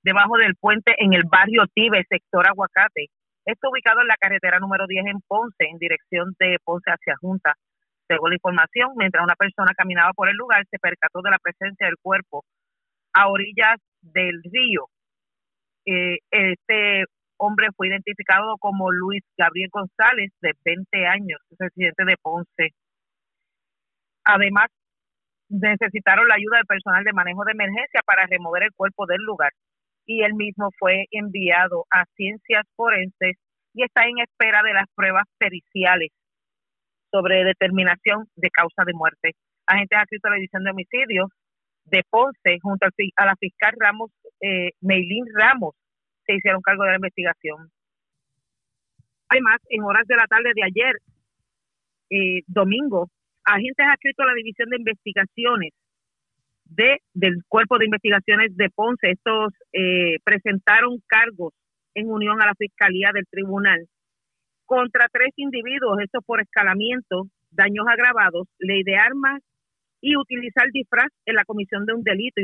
debajo 0.03 0.37
del 0.37 0.55
puente 0.55 0.93
en 0.99 1.13
el 1.13 1.23
barrio 1.29 1.63
Tibe, 1.73 2.05
sector 2.07 2.47
Aguacate. 2.47 3.07
Está 3.45 3.69
ubicado 3.69 4.01
en 4.01 4.07
la 4.07 4.15
carretera 4.15 4.59
número 4.59 4.87
10 4.87 5.05
en 5.05 5.19
Ponce, 5.27 5.65
en 5.69 5.77
dirección 5.77 6.33
de 6.39 6.57
Ponce 6.63 6.91
hacia 6.91 7.15
Junta. 7.19 7.55
Según 8.07 8.29
la 8.29 8.35
información, 8.35 8.91
mientras 8.95 9.23
una 9.23 9.35
persona 9.35 9.73
caminaba 9.75 10.13
por 10.13 10.29
el 10.29 10.35
lugar, 10.35 10.65
se 10.69 10.79
percató 10.79 11.21
de 11.21 11.31
la 11.31 11.39
presencia 11.39 11.87
del 11.87 11.97
cuerpo 12.01 12.45
a 13.13 13.29
orillas 13.29 13.77
del 14.01 14.41
río. 14.43 14.87
Eh, 15.85 16.19
este 16.31 17.05
hombre 17.37 17.67
fue 17.75 17.87
identificado 17.89 18.57
como 18.59 18.91
Luis 18.91 19.23
Gabriel 19.37 19.69
González, 19.71 20.31
de 20.41 20.53
20 20.63 21.05
años, 21.05 21.39
residente 21.59 22.05
de 22.05 22.15
Ponce. 22.21 22.73
Además, 24.23 24.67
necesitaron 25.49 26.27
la 26.27 26.35
ayuda 26.35 26.57
del 26.57 26.65
personal 26.65 27.03
de 27.03 27.13
manejo 27.13 27.43
de 27.45 27.53
emergencia 27.53 28.01
para 28.05 28.25
remover 28.25 28.63
el 28.63 28.73
cuerpo 28.73 29.05
del 29.05 29.21
lugar 29.21 29.51
y 30.07 30.23
él 30.23 30.33
mismo 30.33 30.69
fue 30.79 31.05
enviado 31.11 31.85
a 31.91 32.05
ciencias 32.15 32.63
forenses 32.75 33.35
y 33.73 33.83
está 33.83 34.07
en 34.07 34.19
espera 34.19 34.63
de 34.63 34.73
las 34.73 34.87
pruebas 34.95 35.25
periciales 35.37 36.09
sobre 37.17 37.43
determinación 37.43 38.25
de 38.35 38.49
causa 38.49 38.83
de 38.85 38.93
muerte. 38.93 39.31
Agentes 39.65 39.97
adscritos 39.97 40.29
a 40.29 40.31
la 40.31 40.35
División 40.35 40.63
de 40.63 40.71
Homicidios 40.71 41.29
de 41.85 42.03
Ponce, 42.09 42.59
junto 42.61 42.85
a 42.85 43.25
la 43.25 43.35
fiscal 43.39 43.73
Ramos, 43.79 44.11
eh, 44.41 44.71
Meilín 44.81 45.25
Ramos, 45.33 45.73
se 46.25 46.35
hicieron 46.35 46.61
cargo 46.61 46.83
de 46.83 46.89
la 46.91 46.95
investigación. 46.97 47.69
Además, 49.29 49.57
en 49.69 49.83
horas 49.83 50.05
de 50.07 50.15
la 50.15 50.27
tarde 50.27 50.51
de 50.53 50.63
ayer, 50.63 50.95
eh, 52.09 52.41
domingo, 52.47 53.09
agentes 53.43 53.85
adscritos 53.85 54.23
a 54.23 54.29
la 54.29 54.35
División 54.35 54.69
de 54.69 54.77
Investigaciones 54.77 55.73
de, 56.65 56.97
del 57.13 57.43
Cuerpo 57.47 57.77
de 57.77 57.85
Investigaciones 57.85 58.55
de 58.55 58.69
Ponce, 58.69 59.11
estos 59.11 59.53
eh, 59.73 60.17
presentaron 60.23 60.99
cargos 61.07 61.53
en 61.95 62.11
unión 62.11 62.41
a 62.41 62.45
la 62.45 62.55
Fiscalía 62.55 63.11
del 63.13 63.25
Tribunal 63.29 63.87
contra 64.67 65.07
tres 65.11 65.31
individuos, 65.37 65.97
estos 66.03 66.23
por 66.25 66.41
escalamiento, 66.41 67.23
daños 67.49 67.87
agravados, 67.89 68.47
ley 68.59 68.83
de 68.83 68.97
armas 68.97 69.41
y 70.01 70.15
utilizar 70.17 70.67
disfraz 70.71 71.07
en 71.25 71.35
la 71.35 71.45
comisión 71.45 71.85
de 71.85 71.93
un 71.93 72.03
delito, 72.03 72.41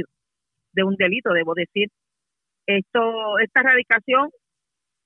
de 0.71 0.84
un 0.84 0.95
delito, 0.95 1.34
debo 1.34 1.53
decir, 1.53 1.89
esto, 2.65 3.38
esta 3.39 3.59
erradicación 3.59 4.30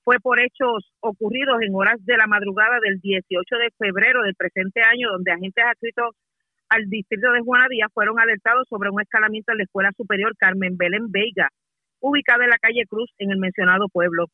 fue 0.04 0.20
por 0.20 0.38
hechos 0.40 0.90
ocurridos 1.00 1.60
en 1.60 1.74
horas 1.74 1.98
de 2.06 2.16
la 2.16 2.26
madrugada 2.26 2.78
del 2.80 3.00
18 3.00 3.56
de 3.56 3.70
febrero 3.76 4.22
del 4.22 4.36
presente 4.36 4.80
año, 4.80 5.10
donde 5.10 5.32
agentes 5.32 5.64
adscritos 5.66 6.14
al 6.70 6.84
distrito 6.88 7.32
de 7.32 7.40
Juana 7.40 7.66
Díaz 7.68 7.90
fueron 7.92 8.18
alertados 8.20 8.66
sobre 8.68 8.90
un 8.90 9.00
escalamiento 9.00 9.52
en 9.52 9.58
la 9.58 9.64
Escuela 9.64 9.90
Superior 9.96 10.36
Carmen 10.38 10.76
Belén 10.76 11.10
Veiga, 11.10 11.48
ubicada 12.00 12.44
en 12.44 12.50
la 12.50 12.58
calle 12.58 12.84
Cruz, 12.88 13.10
en 13.18 13.32
el 13.32 13.38
mencionado 13.38 13.88
pueblo. 13.88 14.26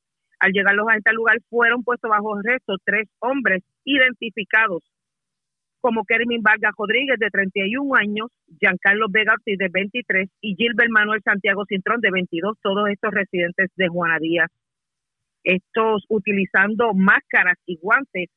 Al 0.45 0.53
llegar 0.53 0.75
los 0.75 0.87
agentes 0.87 1.11
al 1.11 1.17
lugar, 1.17 1.39
fueron 1.49 1.83
puestos 1.83 2.11
bajo 2.11 2.37
arresto 2.37 2.75
tres 2.85 3.09
hombres 3.21 3.63
identificados 3.83 4.83
como 5.81 6.05
Kermin 6.05 6.43
Vargas 6.43 6.75
Rodríguez, 6.77 7.19
de 7.19 7.31
31 7.31 7.97
años, 7.97 8.29
Giancarlo 8.61 9.07
Vega 9.09 9.33
Ortiz, 9.33 9.57
de 9.57 9.69
23, 9.73 10.29
y 10.43 10.55
Gilbert 10.55 10.91
Manuel 10.91 11.23
Santiago 11.25 11.65
Cintrón, 11.67 12.03
de 12.03 12.11
22, 12.11 12.59
todos 12.61 12.91
estos 12.91 13.11
residentes 13.11 13.71
de 13.77 13.89
Juana 13.89 14.19
Díaz. 14.19 14.51
Estos 15.45 16.05
utilizando 16.11 16.93
máscaras 16.93 17.57
y 17.65 17.79
guantes 17.81 18.29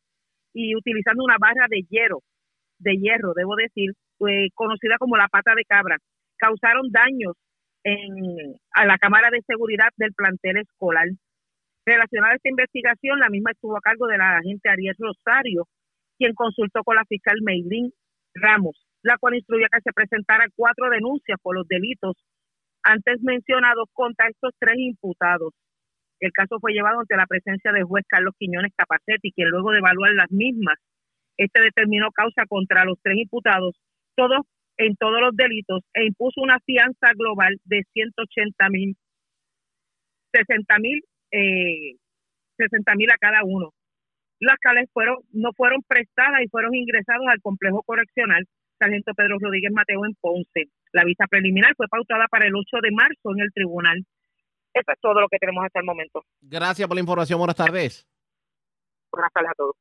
y 0.53 0.77
utilizando 0.77 1.25
una 1.25 1.35
barra 1.37 1.67
de 1.69 1.81
hierro, 1.89 2.19
de 2.79 2.95
hierro, 2.95 3.33
debo 3.35 3.57
decir, 3.57 3.91
conocida 4.53 4.95
como 4.97 5.17
la 5.17 5.27
pata 5.27 5.53
de 5.55 5.65
cabra, 5.65 5.97
causaron 6.37 6.89
daños 6.89 7.33
en, 7.83 8.55
a 8.71 8.85
la 8.85 8.97
cámara 8.97 9.29
de 9.29 9.41
seguridad 9.41 9.89
del 9.97 10.13
plantel 10.13 10.57
escolar. 10.57 11.07
Relacionada 11.87 12.33
a 12.33 12.35
esta 12.35 12.49
investigación, 12.49 13.17
la 13.17 13.29
misma 13.29 13.51
estuvo 13.51 13.77
a 13.77 13.79
cargo 13.79 14.07
de 14.07 14.17
la 14.17 14.39
agente 14.39 14.67
Ariel 14.67 14.93
Rosario, 14.99 15.69
quien 16.17 16.33
consultó 16.33 16.83
con 16.83 16.97
la 16.97 17.05
fiscal 17.07 17.37
Meilín 17.41 17.93
Ramos, 18.35 18.75
la 19.03 19.17
cual 19.17 19.35
instruyó 19.35 19.67
que 19.71 19.79
se 19.79 19.93
presentaran 19.93 20.49
cuatro 20.53 20.89
denuncias 20.89 21.39
por 21.41 21.55
los 21.55 21.65
delitos 21.65 22.17
antes 22.83 23.21
mencionados 23.21 23.87
contra 23.93 24.27
estos 24.27 24.51
tres 24.59 24.75
imputados. 24.77 25.53
El 26.19 26.33
caso 26.33 26.59
fue 26.59 26.73
llevado 26.73 26.99
ante 26.99 27.15
la 27.15 27.25
presencia 27.25 27.71
del 27.71 27.85
juez 27.85 28.03
Carlos 28.09 28.33
Quiñones 28.37 28.73
Capacetti, 28.75 29.31
quien 29.31 29.47
luego 29.47 29.71
de 29.71 29.77
evaluar 29.77 30.11
las 30.11 30.29
mismas, 30.29 30.75
este 31.37 31.61
determinó 31.61 32.11
causa 32.11 32.43
contra 32.49 32.83
los 32.83 32.99
tres 33.01 33.15
imputados, 33.15 33.79
todos 34.17 34.41
en 34.75 34.97
todos 34.97 35.21
los 35.21 35.33
delitos, 35.37 35.83
e 35.93 36.05
impuso 36.05 36.41
una 36.41 36.59
fianza 36.65 37.13
global 37.15 37.55
de 37.63 37.83
180 37.93 38.69
mil, 38.71 38.97
60 40.33 40.79
mil, 40.79 41.01
eh, 41.31 41.95
60 42.57 42.95
mil 42.95 43.11
a 43.11 43.17
cada 43.17 43.43
uno 43.43 43.73
las 44.39 44.57
cuales 44.61 44.89
fueron, 44.93 45.17
no 45.31 45.51
fueron 45.53 45.81
prestadas 45.87 46.41
y 46.43 46.49
fueron 46.49 46.75
ingresados 46.75 47.25
al 47.27 47.41
complejo 47.41 47.81
correccional 47.83 48.45
Sargento 48.77 49.13
Pedro 49.15 49.37
Rodríguez 49.39 49.71
Mateo 49.71 50.05
en 50.05 50.13
Ponce. 50.21 50.69
La 50.91 51.03
vista 51.03 51.25
preliminar 51.27 51.73
fue 51.75 51.87
pautada 51.87 52.27
para 52.27 52.45
el 52.45 52.55
8 52.55 52.77
de 52.81 52.91
marzo 52.91 53.31
en 53.35 53.41
el 53.41 53.51
tribunal. 53.51 54.05
Eso 54.73 54.91
es 54.91 54.99
todo 55.01 55.21
lo 55.21 55.27
que 55.27 55.39
tenemos 55.39 55.65
hasta 55.65 55.79
el 55.79 55.85
momento. 55.85 56.23
Gracias 56.41 56.87
por 56.87 56.95
la 56.95 57.01
información. 57.01 57.39
Buenas 57.39 57.55
tardes. 57.55 58.07
Buenas 59.11 59.33
tardes 59.33 59.51
a 59.51 59.55
todos. 59.55 59.75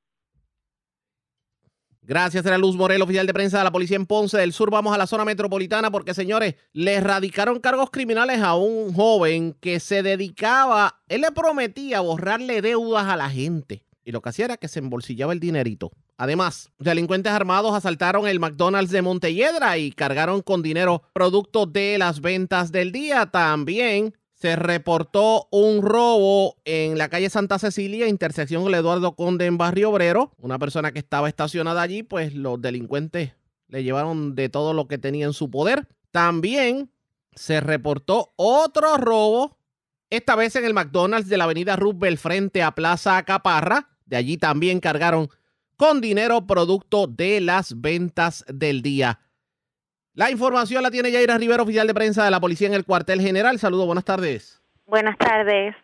Gracias, 2.08 2.46
era 2.46 2.56
Luz 2.56 2.76
Morel, 2.76 3.02
oficial 3.02 3.26
de 3.26 3.34
prensa 3.34 3.58
de 3.58 3.64
la 3.64 3.72
policía 3.72 3.96
en 3.96 4.06
Ponce 4.06 4.38
del 4.38 4.52
Sur. 4.52 4.70
Vamos 4.70 4.94
a 4.94 4.98
la 4.98 5.08
zona 5.08 5.24
metropolitana 5.24 5.90
porque, 5.90 6.14
señores, 6.14 6.54
le 6.72 6.94
erradicaron 6.94 7.58
cargos 7.58 7.90
criminales 7.90 8.40
a 8.42 8.54
un 8.54 8.94
joven 8.94 9.56
que 9.60 9.80
se 9.80 10.04
dedicaba, 10.04 11.00
él 11.08 11.22
le 11.22 11.32
prometía 11.32 11.98
borrarle 11.98 12.62
deudas 12.62 13.06
a 13.06 13.16
la 13.16 13.28
gente 13.28 13.82
y 14.04 14.12
lo 14.12 14.22
que 14.22 14.28
hacía 14.28 14.44
era 14.44 14.56
que 14.56 14.68
se 14.68 14.78
embolsillaba 14.78 15.32
el 15.32 15.40
dinerito. 15.40 15.90
Además, 16.16 16.70
delincuentes 16.78 17.32
armados 17.32 17.74
asaltaron 17.74 18.28
el 18.28 18.38
McDonald's 18.38 18.92
de 18.92 19.02
Montelledra 19.02 19.76
y 19.76 19.90
cargaron 19.90 20.42
con 20.42 20.62
dinero 20.62 21.02
producto 21.12 21.66
de 21.66 21.98
las 21.98 22.20
ventas 22.20 22.70
del 22.70 22.92
día. 22.92 23.26
También 23.26 24.14
se 24.36 24.54
reportó 24.54 25.48
un 25.50 25.80
robo 25.80 26.56
en 26.66 26.98
la 26.98 27.08
calle 27.08 27.30
Santa 27.30 27.58
Cecilia, 27.58 28.06
intersección 28.06 28.62
con 28.62 28.74
Eduardo 28.74 29.16
Conde 29.16 29.46
en 29.46 29.56
Barrio 29.56 29.90
Obrero. 29.90 30.32
Una 30.38 30.58
persona 30.58 30.92
que 30.92 30.98
estaba 30.98 31.28
estacionada 31.28 31.80
allí, 31.80 32.02
pues 32.02 32.34
los 32.34 32.60
delincuentes 32.60 33.32
le 33.68 33.82
llevaron 33.82 34.34
de 34.34 34.50
todo 34.50 34.74
lo 34.74 34.88
que 34.88 34.98
tenía 34.98 35.24
en 35.24 35.32
su 35.32 35.50
poder. 35.50 35.88
También 36.10 36.90
se 37.34 37.60
reportó 37.60 38.34
otro 38.36 38.98
robo, 38.98 39.58
esta 40.10 40.36
vez 40.36 40.54
en 40.54 40.66
el 40.66 40.74
McDonald's 40.74 41.30
de 41.30 41.38
la 41.38 41.44
avenida 41.44 41.76
Roosevelt 41.76 42.18
frente 42.18 42.62
a 42.62 42.72
Plaza 42.72 43.22
Caparra. 43.24 43.88
De 44.04 44.16
allí 44.16 44.36
también 44.36 44.80
cargaron 44.80 45.30
con 45.76 46.02
dinero 46.02 46.46
producto 46.46 47.06
de 47.06 47.40
las 47.40 47.80
ventas 47.80 48.44
del 48.48 48.82
día. 48.82 49.20
La 50.16 50.30
información 50.30 50.82
la 50.82 50.90
tiene 50.90 51.10
Yaira 51.10 51.36
Rivera, 51.36 51.62
oficial 51.62 51.86
de 51.86 51.92
prensa 51.92 52.24
de 52.24 52.30
la 52.30 52.40
policía 52.40 52.66
en 52.66 52.72
el 52.72 52.86
cuartel 52.86 53.20
general. 53.20 53.58
Saludos, 53.58 53.84
buenas 53.84 54.06
tardes. 54.06 54.62
Buenas 54.86 55.18
tardes. 55.18 55.76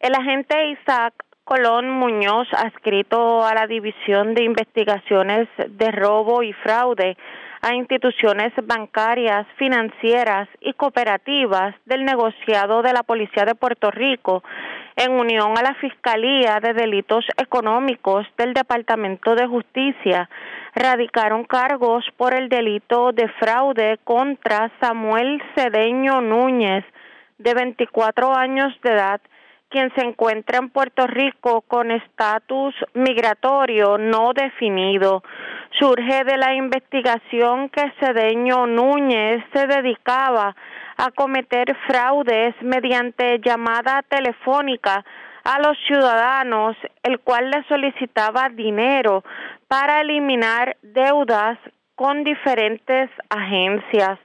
El 0.00 0.12
agente 0.12 0.70
Isaac 0.70 1.14
Colón 1.44 1.90
Muñoz, 1.90 2.48
adscrito 2.52 3.46
a 3.46 3.54
la 3.54 3.68
División 3.68 4.34
de 4.34 4.42
Investigaciones 4.42 5.46
de 5.68 5.92
Robo 5.92 6.42
y 6.42 6.52
Fraude 6.52 7.16
a 7.62 7.74
instituciones 7.74 8.52
bancarias, 8.64 9.46
financieras 9.56 10.48
y 10.60 10.72
cooperativas 10.72 11.76
del 11.84 12.04
negociado 12.04 12.82
de 12.82 12.92
la 12.92 13.04
Policía 13.04 13.44
de 13.44 13.54
Puerto 13.54 13.92
Rico, 13.92 14.42
en 14.96 15.12
unión 15.12 15.58
a 15.58 15.62
la 15.62 15.74
Fiscalía 15.74 16.58
de 16.60 16.72
Delitos 16.72 17.24
Económicos 17.36 18.26
del 18.38 18.54
Departamento 18.54 19.34
de 19.34 19.46
Justicia, 19.46 20.28
radicaron 20.74 21.44
cargos 21.44 22.04
por 22.16 22.34
el 22.34 22.48
delito 22.48 23.12
de 23.12 23.28
fraude 23.38 23.98
contra 24.04 24.70
Samuel 24.80 25.42
Cedeño 25.54 26.22
Núñez, 26.22 26.84
de 27.38 27.52
24 27.52 28.34
años 28.34 28.72
de 28.82 28.92
edad, 28.92 29.20
quien 29.68 29.92
se 29.94 30.02
encuentra 30.02 30.58
en 30.58 30.70
Puerto 30.70 31.06
Rico 31.06 31.60
con 31.62 31.90
estatus 31.90 32.74
migratorio 32.94 33.98
no 33.98 34.32
definido. 34.32 35.22
Surge 35.78 36.24
de 36.24 36.38
la 36.38 36.54
investigación 36.54 37.68
que 37.68 37.92
Cedeño 38.00 38.66
Núñez 38.66 39.44
se 39.52 39.66
dedicaba 39.66 40.56
a 40.96 41.10
cometer 41.10 41.76
fraudes 41.86 42.54
mediante 42.62 43.38
llamada 43.40 44.02
telefónica 44.08 45.04
a 45.44 45.60
los 45.60 45.78
ciudadanos, 45.86 46.76
el 47.02 47.20
cual 47.20 47.50
le 47.50 47.62
solicitaba 47.68 48.48
dinero 48.48 49.22
para 49.68 50.00
eliminar 50.00 50.76
deudas 50.82 51.58
con 51.94 52.24
diferentes 52.24 53.10
agencias. 53.30 54.18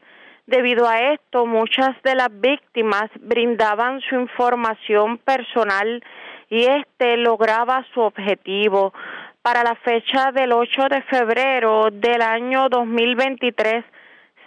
Debido 0.47 0.87
a 0.87 1.13
esto, 1.13 1.45
muchas 1.45 1.89
de 2.03 2.15
las 2.15 2.29
víctimas 2.31 3.09
brindaban 3.19 4.01
su 4.01 4.15
información 4.15 5.17
personal 5.19 6.03
y 6.49 6.65
este 6.65 7.17
lograba 7.17 7.85
su 7.93 8.01
objetivo. 8.01 8.93
Para 9.41 9.63
la 9.63 9.75
fecha 9.75 10.31
del 10.31 10.51
8 10.51 10.89
de 10.89 11.01
febrero 11.03 11.89
del 11.91 12.21
año 12.21 12.67
2023, 12.69 13.85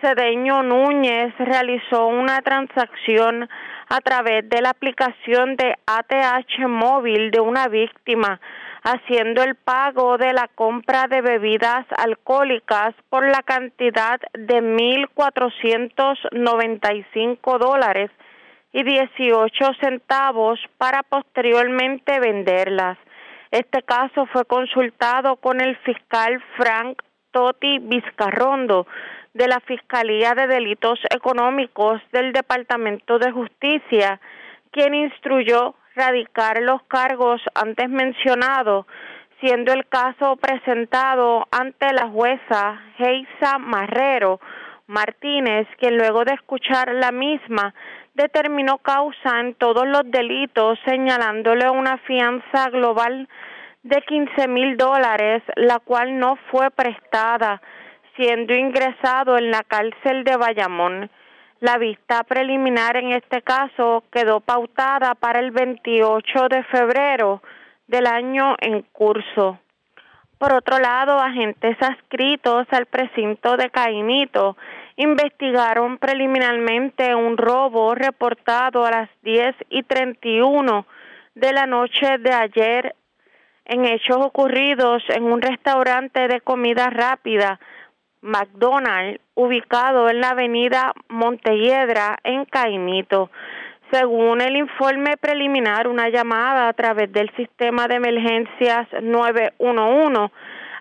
Cedeño 0.05 0.63
Núñez 0.63 1.35
realizó 1.39 2.07
una 2.09 2.43
transacción 2.43 3.49
a 3.89 4.01
través 4.03 4.47
de 4.51 4.61
la 4.61 4.69
aplicación 4.69 5.57
de 5.57 5.79
ATH 5.87 6.69
móvil 6.69 7.31
de 7.31 7.41
una 7.41 7.69
víctima 7.69 8.39
haciendo 8.83 9.43
el 9.43 9.55
pago 9.55 10.19
de 10.19 10.35
la 10.35 10.51
compra 10.55 11.07
de 11.09 11.23
bebidas 11.23 11.87
alcohólicas 11.97 12.95
por 13.09 13.27
la 13.27 13.43
cantidad 13.43 14.21
de 14.35 14.63
1.495 14.63 17.59
dólares 17.59 18.11
y 18.73 18.83
18 18.83 19.73
centavos 19.81 20.61
para 20.77 21.03
posteriormente 21.03 22.21
venderlas. 22.21 22.99
Este 23.51 23.83
caso 23.83 24.27
fue 24.27 24.45
consultado 24.45 25.37
con 25.37 25.63
el 25.63 25.79
fiscal 25.79 26.45
Frank 26.59 27.01
Totti 27.31 27.79
Vizcarrondo 27.79 28.87
de 29.35 29.49
la 29.49 29.59
Fiscalía 29.61 30.35
de 30.35 30.47
Delitos 30.47 31.01
Económicos 31.11 32.01
del 32.13 32.33
Departamento 32.33 33.19
de 33.19 33.33
Justicia, 33.33 34.21
quien 34.71 34.95
instruyó 34.95 35.75
radicar 35.97 36.63
los 36.63 36.83
cargos 36.85 37.43
antes 37.55 37.89
mencionados, 37.91 38.87
siendo 39.41 39.73
el 39.73 39.87
caso 39.89 40.37
presentado 40.37 41.47
ante 41.51 41.93
la 41.93 42.09
jueza 42.09 42.81
Geisa 42.97 43.59
Marrero 43.59 44.41
Martínez, 44.87 45.67
quien 45.79 45.99
luego 45.99 46.25
de 46.25 46.35
escuchar 46.35 46.93
la 46.95 47.11
misma 47.11 47.75
determinó 48.15 48.79
causa 48.79 49.41
en 49.41 49.55
todos 49.55 49.87
los 49.87 50.03
delitos, 50.05 50.79
señalándole 50.85 51.69
una 51.71 51.99
fianza 51.99 52.71
global 52.71 53.29
de 53.83 54.01
15 54.03 54.47
mil 54.49 54.77
dólares, 54.77 55.43
la 55.57 55.81
cual 55.81 56.19
no 56.19 56.37
fue 56.51 56.71
prestada, 56.71 57.61
siendo 58.17 58.55
ingresado 58.55 59.39
en 59.39 59.51
la 59.51 59.63
cárcel 59.63 60.25
de 60.25 60.37
Bayamón. 60.37 61.11
La 61.61 61.79
vista 61.79 62.25
preliminar 62.25 62.97
en 62.97 63.13
este 63.13 63.43
caso 63.43 64.05
quedó 64.11 64.41
pautada 64.41 65.15
para 65.15 65.41
el 65.41 65.51
28 65.51 66.49
de 66.49 66.63
febrero 66.65 67.43
del 67.87 68.07
año 68.07 68.57
en 68.61 68.83
curso. 68.93 69.59
Por 70.39 70.53
otro 70.53 70.79
lado, 70.79 71.19
agentes 71.19 71.77
adscritos 71.81 72.67
al 72.71 72.87
precinto 72.87 73.57
de 73.57 73.71
Caimito 73.71 74.57
investigaron 74.97 75.99
preliminarmente 75.99 77.15
un 77.15 77.37
robo 77.37 77.95
reportado 77.95 78.85
a 78.85 78.91
las 78.91 79.11
10 79.23 79.55
y 79.71 79.83
31 79.85 80.87
de 81.35 81.53
la 81.53 81.67
noche 81.67 82.19
de 82.19 82.33
ayer 82.33 82.95
en 83.65 83.87
hechos 83.87 84.19
ocurridos 84.21 85.03
en 85.09 85.25
un 85.25 85.41
restaurante 85.41 86.29
de 86.29 86.41
comida 86.41 86.91
rápida 86.91 87.59
McDonald, 88.25 89.21
ubicado 89.35 90.09
en 90.09 90.23
la 90.23 90.31
avenida 90.31 90.95
Montelledra, 91.09 92.17
en 92.25 92.47
Caimito. 92.47 93.31
Según 93.93 94.41
el 94.41 94.57
informe 94.57 95.19
preliminar, 95.19 95.87
una 95.87 96.09
llamada 96.09 96.69
a 96.69 96.73
través 96.73 97.13
del 97.13 97.31
sistema 97.37 97.87
de 97.87 97.97
emergencias 97.97 98.89
911 99.03 100.33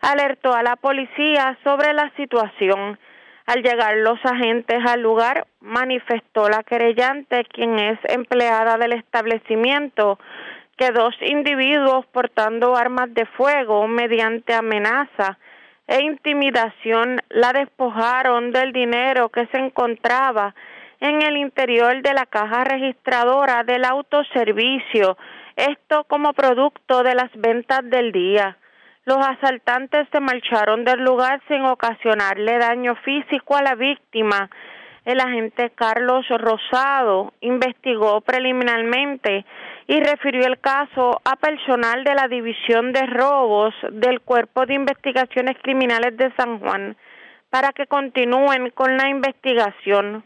alertó 0.01 0.53
a 0.53 0.63
la 0.63 0.77
policía 0.77 1.57
sobre 1.65 1.93
la 1.93 2.11
situación. 2.15 2.97
Al 3.45 3.61
llegar 3.61 3.97
los 3.97 4.19
agentes 4.23 4.79
al 4.87 5.01
lugar, 5.01 5.45
manifestó 5.59 6.47
la 6.47 6.63
querellante, 6.63 7.43
quien 7.43 7.77
es 7.77 7.99
empleada 8.05 8.77
del 8.77 8.93
establecimiento, 8.93 10.17
que 10.77 10.91
dos 10.91 11.13
individuos 11.21 12.05
portando 12.07 12.77
armas 12.77 13.13
de 13.13 13.25
fuego 13.25 13.85
mediante 13.89 14.53
amenaza 14.53 15.37
e 15.88 16.01
intimidación 16.01 17.21
la 17.29 17.53
despojaron 17.53 18.51
del 18.51 18.71
dinero 18.71 19.29
que 19.29 19.47
se 19.47 19.57
encontraba 19.57 20.55
en 20.99 21.21
el 21.21 21.38
interior 21.38 22.01
de 22.01 22.13
la 22.13 22.25
caja 22.25 22.63
registradora 22.63 23.63
del 23.63 23.84
autoservicio, 23.84 25.17
esto 25.55 26.05
como 26.05 26.34
producto 26.34 27.03
de 27.03 27.15
las 27.15 27.29
ventas 27.36 27.81
del 27.84 28.11
día. 28.11 28.57
Los 29.05 29.17
asaltantes 29.17 30.07
se 30.13 30.21
marcharon 30.21 30.86
del 30.86 31.03
lugar 31.03 31.41
sin 31.49 31.65
ocasionarle 31.65 32.57
daño 32.57 32.95
físico 33.03 33.57
a 33.57 33.61
la 33.61 33.75
víctima. 33.75 34.49
El 35.03 35.19
agente 35.19 35.71
Carlos 35.71 36.25
Rosado 36.29 37.34
investigó 37.41 38.21
preliminarmente 38.21 39.45
y 39.88 39.99
refirió 39.99 40.45
el 40.45 40.59
caso 40.59 41.21
a 41.25 41.36
personal 41.36 42.03
de 42.03 42.15
la 42.15 42.27
División 42.27 42.93
de 42.93 43.05
Robos 43.05 43.73
del 43.91 44.21
Cuerpo 44.21 44.65
de 44.65 44.75
Investigaciones 44.75 45.57
Criminales 45.61 46.15
de 46.17 46.31
San 46.36 46.59
Juan 46.59 46.95
para 47.49 47.71
que 47.71 47.86
continúen 47.86 48.71
con 48.71 48.97
la 48.97 49.09
investigación. 49.09 50.23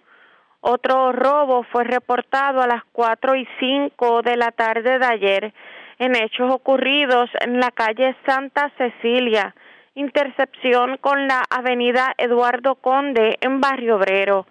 Otro 0.61 1.11
robo 1.11 1.63
fue 1.71 1.83
reportado 1.83 2.61
a 2.61 2.67
las 2.67 2.83
cuatro 2.91 3.35
y 3.35 3.47
cinco 3.59 4.21
de 4.21 4.37
la 4.37 4.51
tarde 4.51 4.99
de 4.99 5.05
ayer 5.05 5.53
en 5.99 6.15
hechos 6.15 6.51
ocurridos 6.51 7.29
en 7.41 7.59
la 7.59 7.71
calle 7.71 8.15
Santa 8.25 8.71
Cecilia, 8.77 9.55
intercepción 9.95 10.97
con 10.97 11.27
la 11.27 11.43
avenida 11.49 12.13
Eduardo 12.17 12.75
Conde 12.75 13.37
en 13.41 13.59
Barrio 13.59 13.97
Obrero. 13.97 14.45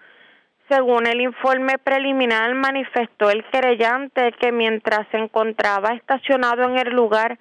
Según 0.69 1.07
el 1.07 1.21
informe 1.21 1.79
preliminar, 1.79 2.53
manifestó 2.55 3.31
el 3.31 3.45
querellante 3.45 4.33
que 4.33 4.51
mientras 4.51 5.07
se 5.13 5.19
encontraba 5.19 5.91
estacionado 5.91 6.65
en 6.65 6.77
el 6.77 6.93
lugar, 6.93 7.39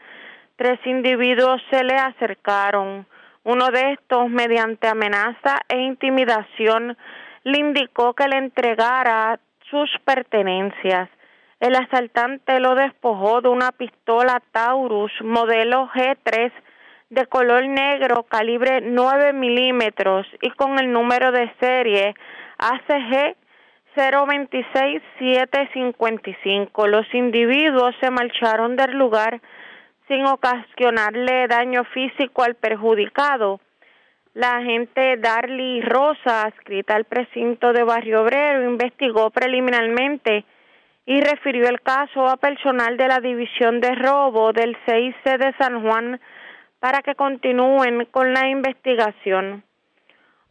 tres 0.58 0.80
individuos 0.86 1.60
se 1.72 1.84
le 1.84 1.96
acercaron. 1.96 3.08
Uno 3.44 3.72
de 3.72 3.94
estos, 3.94 4.30
mediante 4.30 4.88
amenaza 4.88 5.60
e 5.68 5.78
intimidación, 5.78 6.96
le 7.44 7.60
indicó 7.60 8.14
que 8.14 8.28
le 8.28 8.38
entregara 8.38 9.40
sus 9.72 9.90
pertenencias. 10.04 11.10
El 11.60 11.76
asaltante 11.76 12.60
lo 12.60 12.76
despojó 12.76 13.42
de 13.42 13.50
una 13.50 13.72
pistola 13.72 14.40
Taurus 14.52 15.12
modelo 15.22 15.90
G3 15.96 16.52
de 17.10 17.26
color 17.26 17.66
negro 17.66 18.24
calibre 18.24 18.82
9 18.82 19.34
milímetros 19.34 20.28
y 20.42 20.52
con 20.52 20.78
el 20.78 20.92
número 20.92 21.32
de 21.32 21.52
serie 21.60 22.14
ACG 22.66 23.38
026755. 23.96 26.88
Los 26.88 27.06
individuos 27.14 27.96
se 28.02 28.10
marcharon 28.10 28.76
del 28.76 28.98
lugar 28.98 29.40
sin 30.08 30.26
ocasionarle 30.26 31.48
daño 31.48 31.84
físico 31.86 32.44
al 32.44 32.56
perjudicado. 32.56 33.62
La 34.34 34.58
agente 34.58 35.16
Darly 35.18 35.82
Rosa, 35.82 36.42
adscrita 36.44 36.96
al 36.96 37.06
precinto 37.06 37.72
de 37.72 37.84
Barrio 37.84 38.24
Obrero, 38.24 38.70
investigó 38.70 39.30
preliminarmente 39.30 40.44
y 41.06 41.22
refirió 41.22 41.70
el 41.70 41.82
caso 41.82 42.28
a 42.28 42.38
personal 42.38 42.98
de 42.98 43.08
la 43.08 43.20
División 43.20 43.80
de 43.80 43.94
Robo 43.94 44.54
del 44.54 44.76
6C 44.88 45.38
de 45.38 45.54
San 45.60 45.84
Juan 45.84 46.20
para 46.80 47.04
que 47.04 47.14
continúen 47.14 48.08
con 48.12 48.34
la 48.34 48.50
investigación. 48.50 49.64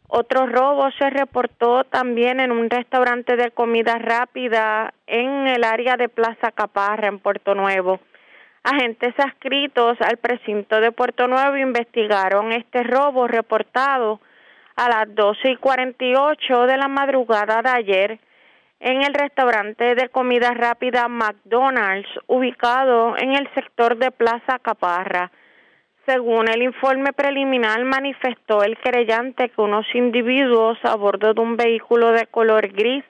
Otro 0.07 0.45
robo 0.45 0.89
se 0.99 1.09
reportó 1.09 1.83
también 1.83 2.39
en 2.39 2.51
un 2.51 2.69
restaurante 2.69 3.35
de 3.35 3.51
comida 3.51 3.97
rápida 3.97 4.93
en 5.07 5.47
el 5.47 5.63
área 5.63 5.97
de 5.97 6.09
Plaza 6.09 6.51
Caparra, 6.51 7.07
en 7.07 7.19
Puerto 7.19 7.55
Nuevo. 7.55 7.99
Agentes 8.63 9.13
adscritos 9.17 9.99
al 10.01 10.17
precinto 10.17 10.79
de 10.79 10.91
Puerto 10.91 11.27
Nuevo 11.27 11.57
investigaron 11.57 12.51
este 12.51 12.83
robo 12.83 13.27
reportado 13.27 14.19
a 14.75 14.89
las 14.89 15.15
12 15.15 15.51
y 15.51 15.55
48 15.55 16.65
de 16.67 16.77
la 16.77 16.87
madrugada 16.87 17.61
de 17.61 17.69
ayer 17.69 18.19
en 18.79 19.03
el 19.03 19.13
restaurante 19.13 19.95
de 19.95 20.09
comida 20.09 20.53
rápida 20.53 21.07
McDonald's 21.07 22.09
ubicado 22.27 23.17
en 23.17 23.35
el 23.35 23.49
sector 23.53 23.97
de 23.97 24.11
Plaza 24.11 24.59
Caparra. 24.59 25.31
Según 26.05 26.47
el 26.47 26.61
informe 26.61 27.13
preliminar, 27.13 27.83
manifestó 27.83 28.63
el 28.63 28.77
querellante 28.77 29.49
que 29.49 29.61
unos 29.61 29.85
individuos 29.95 30.77
a 30.83 30.95
bordo 30.95 31.33
de 31.33 31.41
un 31.41 31.57
vehículo 31.57 32.11
de 32.11 32.27
color 32.27 32.67
gris 32.67 33.03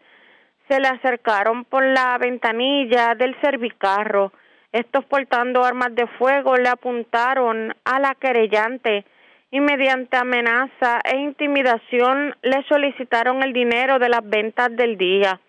se 0.70 0.80
le 0.80 0.88
acercaron 0.88 1.66
por 1.66 1.84
la 1.84 2.18
ventanilla 2.18 3.14
del 3.16 3.40
servicarro 3.42 4.32
estos 4.76 5.06
portando 5.06 5.64
armas 5.64 5.96
de 5.96 6.06
fuego 6.20 6.58
le 6.58 6.68
apuntaron 6.68 7.74
a 7.86 7.98
la 7.98 8.14
querellante 8.16 9.06
y 9.50 9.62
mediante 9.62 10.18
amenaza 10.18 11.00
e 11.06 11.16
intimidación 11.16 12.36
le 12.42 12.62
solicitaron 12.68 13.42
el 13.42 13.54
dinero 13.54 14.00
de 14.00 14.10
las 14.10 14.20
ventas 14.30 14.76
del 14.76 14.98
día. 14.98 15.40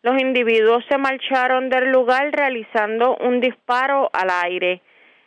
Los 0.00 0.18
individuos 0.18 0.82
se 0.88 0.96
marcharon 0.96 1.68
del 1.68 1.92
lugar 1.92 2.30
realizando 2.32 3.18
un 3.18 3.40
disparo 3.40 4.08
al 4.14 4.30
aire. 4.44 4.80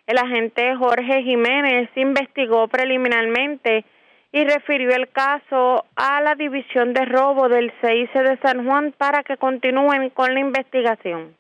El 0.06 0.18
agente 0.18 0.76
Jorge 0.76 1.24
Jiménez 1.24 1.90
investigó 1.96 2.68
preliminarmente 2.68 3.86
y 4.34 4.44
refirió 4.44 4.90
el 4.96 5.10
caso 5.10 5.86
a 5.96 6.22
la 6.22 6.36
División 6.36 6.94
de 6.94 7.06
Robo 7.06 7.48
del 7.48 7.72
CIC 7.82 8.14
de 8.14 8.38
San 8.42 8.66
Juan 8.66 8.94
para 8.98 9.24
que 9.24 9.38
continúen 9.38 10.10
con 10.10 10.34
la 10.34 10.40
investigación. 10.40 11.38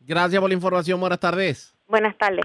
Gracias 0.00 0.40
por 0.40 0.50
la 0.50 0.54
información. 0.54 1.00
Buenas 1.00 1.18
tardes. 1.18 1.74
Buenas 1.88 2.16
tardes. 2.16 2.44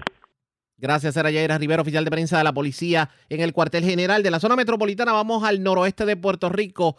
Gracias, 0.76 1.14
Sara 1.14 1.30
Yaira 1.30 1.56
Rivera, 1.58 1.82
oficial 1.82 2.04
de 2.04 2.10
prensa 2.10 2.38
de 2.38 2.44
la 2.44 2.52
policía 2.52 3.10
en 3.28 3.40
el 3.40 3.52
cuartel 3.52 3.84
general 3.84 4.22
de 4.22 4.30
la 4.30 4.40
zona 4.40 4.56
metropolitana. 4.56 5.12
Vamos 5.12 5.44
al 5.44 5.62
noroeste 5.62 6.04
de 6.04 6.16
Puerto 6.16 6.48
Rico 6.48 6.96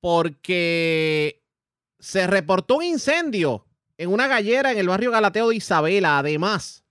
porque 0.00 1.40
se 1.98 2.26
reportó 2.26 2.76
un 2.76 2.84
incendio 2.84 3.64
en 3.96 4.12
una 4.12 4.28
gallera 4.28 4.72
en 4.72 4.78
el 4.78 4.88
barrio 4.88 5.10
Galateo 5.10 5.48
de 5.48 5.56
Isabela. 5.56 6.18
Además, 6.18 6.84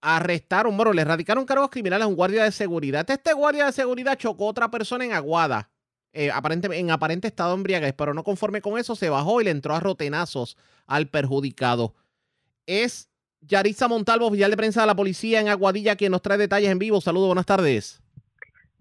arrestaron, 0.00 0.76
bueno, 0.76 0.92
le 0.92 1.02
erradicaron 1.02 1.44
cargos 1.44 1.70
criminales 1.70 2.04
a 2.04 2.08
un 2.08 2.16
guardia 2.16 2.44
de 2.44 2.52
seguridad. 2.52 3.08
Este 3.10 3.32
guardia 3.32 3.66
de 3.66 3.72
seguridad 3.72 4.16
chocó 4.16 4.46
a 4.46 4.50
otra 4.50 4.70
persona 4.70 5.04
en 5.04 5.12
Aguada. 5.12 5.70
Eh, 6.12 6.30
en 6.72 6.90
aparente 6.90 7.28
estado 7.28 7.54
embriaguez, 7.54 7.94
pero 7.96 8.14
no 8.14 8.24
conforme 8.24 8.62
con 8.62 8.78
eso, 8.78 8.96
se 8.96 9.10
bajó 9.10 9.40
y 9.40 9.44
le 9.44 9.50
entró 9.50 9.74
a 9.74 9.80
rotenazos 9.80 10.56
al 10.86 11.08
perjudicado. 11.08 11.94
Es 12.66 13.08
Yaritza 13.40 13.88
Montalvo, 13.88 14.26
oficial 14.26 14.50
de 14.50 14.56
prensa 14.56 14.80
de 14.80 14.86
la 14.86 14.96
policía 14.96 15.40
en 15.40 15.48
Aguadilla, 15.48 15.96
quien 15.96 16.12
nos 16.12 16.22
trae 16.22 16.38
detalles 16.38 16.70
en 16.70 16.78
vivo. 16.78 17.00
Saludos, 17.00 17.28
buenas 17.28 17.46
tardes. 17.46 18.00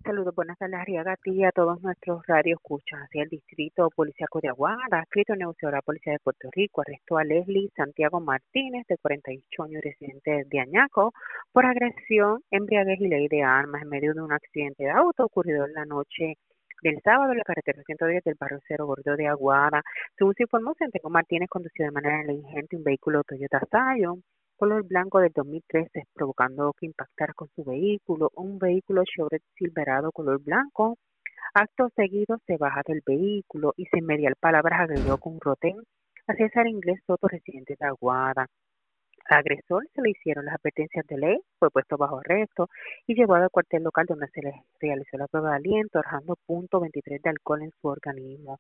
Saludos, 0.08 0.34
buenas 0.36 0.58
tardes, 0.58 0.80
Arriaga, 0.80 1.18
y 1.26 1.44
a 1.44 1.52
todos 1.52 1.82
nuestros 1.82 2.24
escuchas 2.46 3.02
hacia 3.02 3.24
el 3.24 3.28
distrito 3.28 3.90
policíaco 3.94 4.40
de 4.40 4.48
Aguada. 4.48 5.02
Escrito 5.04 5.34
de 5.34 5.70
la 5.70 5.82
Policía 5.82 6.14
de 6.14 6.20
Puerto 6.20 6.48
Rico 6.54 6.80
arrestó 6.80 7.18
a 7.18 7.26
Leslie 7.26 7.70
Santiago 7.76 8.22
Martínez, 8.22 8.88
de 8.88 8.98
48 9.00 9.64
años, 9.64 9.82
residente 9.84 10.46
de 10.46 10.60
Añaco, 10.62 11.12
por 11.52 11.66
agresión, 11.66 12.42
embriaguez 12.52 13.02
y 13.02 13.10
ley 13.10 13.28
de 13.28 13.44
armas 13.44 13.82
en 13.82 13.90
medio 13.90 14.14
de 14.14 14.22
un 14.22 14.32
accidente 14.32 14.86
de 14.86 14.92
auto 14.92 15.26
ocurrido 15.26 15.66
en 15.66 15.74
la 15.74 15.84
noche 15.84 16.36
del 16.82 17.02
sábado 17.02 17.34
en 17.34 17.40
la 17.40 17.44
carretera 17.44 17.84
110 17.86 18.24
del 18.24 18.36
barrio 18.40 18.60
Cero 18.66 18.86
Gordo 18.86 19.18
de 19.18 19.28
Aguada. 19.28 19.84
Según 20.18 20.36
se 20.36 20.44
informó, 20.44 20.74
Santiago 20.80 21.10
Martínez 21.10 21.50
condució 21.50 21.84
de 21.84 21.92
manera 21.92 22.24
negligente 22.24 22.78
un 22.78 22.84
vehículo 22.86 23.24
Toyota 23.26 23.60
Scion 23.70 24.24
color 24.58 24.84
blanco 24.84 25.20
del 25.20 25.32
2013, 25.34 26.08
provocando 26.14 26.74
que 26.78 26.88
impactara 26.88 27.34
con 27.34 27.48
su 27.56 27.64
vehículo 27.64 28.32
un 28.36 28.58
vehículo 28.58 29.04
Chevrolet 29.06 29.44
Silverado 29.56 30.12
color 30.12 30.42
blanco. 30.44 30.98
Acto 31.54 31.90
seguido 31.96 32.38
se 32.46 32.58
baja 32.58 32.82
del 32.86 33.02
vehículo 33.06 33.74
y 33.78 33.86
sin 33.86 34.06
mediar 34.06 34.36
palabras 34.36 34.82
agredió 34.82 35.18
con 35.18 35.40
rotén 35.40 35.78
a 36.28 36.34
César 36.34 36.68
Inglés 36.68 37.00
Soto, 37.06 37.28
residente 37.28 37.76
de 37.80 37.86
Aguada 37.86 38.48
agresor 39.30 39.86
se 39.94 40.02
le 40.02 40.12
hicieron 40.12 40.46
las 40.46 40.56
advertencias 40.56 41.06
de 41.08 41.18
ley, 41.18 41.38
fue 41.60 41.70
puesto 41.70 41.98
bajo 41.98 42.20
arresto 42.20 42.70
y 43.06 43.16
llevado 43.16 43.44
al 43.44 43.50
cuartel 43.50 43.84
local 43.84 44.06
donde 44.08 44.28
se 44.30 44.42
le 44.42 44.54
realizó 44.80 45.18
la 45.18 45.28
prueba 45.28 45.52
de 45.52 45.56
aliento, 45.58 46.00
arrojando 46.00 46.38
punto 46.46 46.80
23 46.80 47.22
de 47.22 47.30
alcohol 47.30 47.64
en 47.64 47.72
su 47.82 47.88
organismo. 47.88 48.60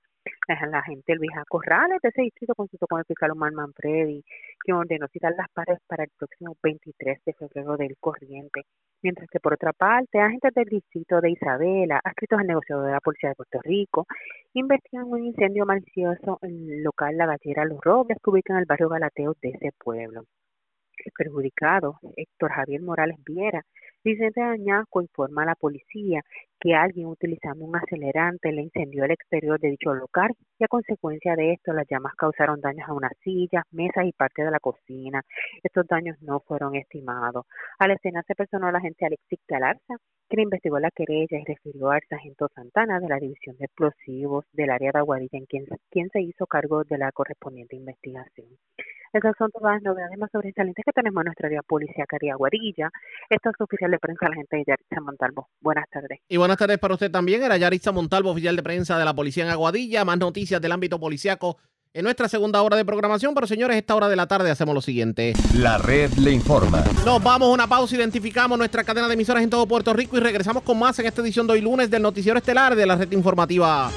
La 0.71 0.81
gente 0.83 1.15
Luisa 1.15 1.43
Corrales 1.47 1.99
de 2.01 2.09
ese 2.09 2.21
distrito 2.23 2.53
consultó 2.55 2.87
con 2.87 2.99
el 2.99 3.05
fiscal 3.05 3.31
Omar 3.31 3.51
Manfredi, 3.51 4.23
quien 4.59 4.77
ordenó 4.77 5.07
citar 5.07 5.33
las 5.37 5.49
pares 5.49 5.79
para 5.87 6.03
el 6.03 6.09
próximo 6.17 6.55
23 6.61 7.23
de 7.25 7.33
febrero 7.33 7.77
del 7.77 7.95
corriente. 7.99 8.65
Mientras 9.01 9.29
que 9.29 9.39
por 9.39 9.53
otra 9.53 9.73
parte, 9.73 10.19
agentes 10.19 10.53
del 10.53 10.65
distrito 10.65 11.21
de 11.21 11.31
Isabela, 11.31 12.01
adscritos 12.03 12.39
al 12.39 12.47
negociador 12.47 12.85
de 12.85 12.91
la 12.93 13.01
Policía 13.01 13.29
de 13.29 13.35
Puerto 13.35 13.59
Rico, 13.63 14.05
investigan 14.53 15.05
un 15.05 15.23
incendio 15.23 15.65
malicioso 15.65 16.39
en 16.41 16.69
el 16.69 16.83
local 16.83 17.17
La 17.17 17.25
Gallera 17.27 17.65
Los 17.65 17.79
Robles, 17.81 18.17
que 18.23 18.29
ubica 18.29 18.53
en 18.53 18.59
el 18.59 18.65
barrio 18.65 18.89
Galateo 18.89 19.35
de 19.41 19.49
ese 19.49 19.71
pueblo 19.77 20.23
perjudicado, 21.15 21.99
Héctor 22.15 22.51
Javier 22.51 22.81
Morales 22.81 23.17
Viera, 23.25 23.63
Vicente 24.03 24.41
Añasco 24.41 25.01
informa 25.01 25.43
a 25.43 25.47
la 25.47 25.55
policía 25.55 26.21
que 26.59 26.73
alguien 26.73 27.07
utilizando 27.07 27.65
un 27.65 27.75
acelerante 27.75 28.51
le 28.51 28.61
incendió 28.61 29.03
el 29.03 29.11
exterior 29.11 29.59
de 29.59 29.71
dicho 29.71 29.93
local 29.93 30.29
y 30.57 30.63
a 30.63 30.67
consecuencia 30.67 31.35
de 31.35 31.53
esto 31.53 31.73
las 31.73 31.85
llamas 31.89 32.15
causaron 32.15 32.61
daños 32.61 32.87
a 32.87 32.93
unas 32.93 33.11
sillas, 33.21 33.63
mesas 33.71 34.05
y 34.05 34.13
parte 34.13 34.43
de 34.43 34.51
la 34.51 34.59
cocina. 34.59 35.21
Estos 35.61 35.85
daños 35.87 36.15
no 36.21 36.39
fueron 36.39 36.75
estimados. 36.75 37.45
A 37.79 37.87
la 37.87 37.95
escena 37.95 38.23
se 38.25 38.35
personó 38.35 38.71
la 38.71 38.77
agente 38.77 39.05
Alexis 39.05 39.39
Galarza, 39.47 39.95
quien 40.29 40.43
investigó 40.43 40.79
la 40.79 40.91
querella 40.91 41.39
y 41.39 41.43
refirió 41.43 41.89
al 41.89 42.01
sargento 42.07 42.47
Santana 42.55 42.99
de 42.99 43.09
la 43.09 43.19
División 43.19 43.57
de 43.57 43.65
Explosivos 43.65 44.45
del 44.53 44.69
área 44.69 44.91
de 44.93 44.99
Aguadilla, 44.99 45.37
en 45.37 45.45
quien, 45.45 45.65
quien 45.91 46.09
se 46.11 46.21
hizo 46.21 46.47
cargo 46.47 46.83
de 46.85 46.97
la 46.97 47.11
correspondiente 47.11 47.75
investigación. 47.75 48.47
Esas 49.13 49.33
son 49.37 49.51
todas 49.51 49.75
las 49.75 49.83
novedades 49.83 50.17
más 50.17 50.29
sobresalientes 50.31 50.83
que 50.85 50.91
tenemos 50.91 51.21
en 51.21 51.25
nuestra 51.25 51.47
área 51.47 51.61
policía 51.63 52.05
de 52.19 52.31
Aguadilla. 52.31 52.89
Esto 53.29 53.49
es 53.49 53.61
oficial 53.61 53.91
de 53.91 53.99
prensa 53.99 54.27
la 54.29 54.35
gente 54.35 54.57
de 54.57 54.63
Yaritza 54.67 55.01
Montalvo. 55.01 55.47
Buenas 55.61 55.85
tardes. 55.89 56.19
Y 56.27 56.37
buenas 56.37 56.57
tardes 56.57 56.77
para 56.77 56.93
usted 56.93 57.11
también. 57.11 57.43
Era 57.43 57.57
Yaritza 57.57 57.91
Montalvo, 57.91 58.31
oficial 58.31 58.55
de 58.55 58.63
prensa 58.63 58.97
de 58.97 59.05
la 59.05 59.13
policía 59.13 59.43
en 59.45 59.49
Aguadilla. 59.51 60.05
Más 60.05 60.17
noticias 60.17 60.61
del 60.61 60.71
ámbito 60.71 60.99
policiaco 60.99 61.57
en 61.93 62.03
nuestra 62.03 62.27
segunda 62.27 62.61
hora 62.61 62.77
de 62.77 62.85
programación. 62.85 63.33
Pero 63.33 63.47
señores, 63.47 63.77
esta 63.77 63.95
hora 63.95 64.09
de 64.09 64.15
la 64.15 64.27
tarde 64.27 64.51
hacemos 64.51 64.75
lo 64.75 64.81
siguiente. 64.81 65.33
La 65.55 65.77
red 65.77 66.11
le 66.13 66.31
informa. 66.31 66.83
Nos 67.05 67.23
vamos 67.23 67.49
a 67.49 67.51
una 67.53 67.67
pausa, 67.67 67.95
identificamos 67.95 68.57
nuestra 68.57 68.83
cadena 68.83 69.07
de 69.07 69.13
emisoras 69.13 69.43
en 69.43 69.49
todo 69.49 69.67
Puerto 69.67 69.93
Rico 69.93 70.17
y 70.17 70.19
regresamos 70.19 70.63
con 70.63 70.77
más 70.77 70.97
en 70.99 71.05
esta 71.05 71.21
edición 71.21 71.47
de 71.47 71.53
hoy 71.53 71.61
lunes 71.61 71.89
del 71.89 72.01
Noticiero 72.01 72.37
Estelar 72.37 72.75
de 72.75 72.85
la 72.85 72.95
red 72.95 73.11
informativa. 73.11 73.89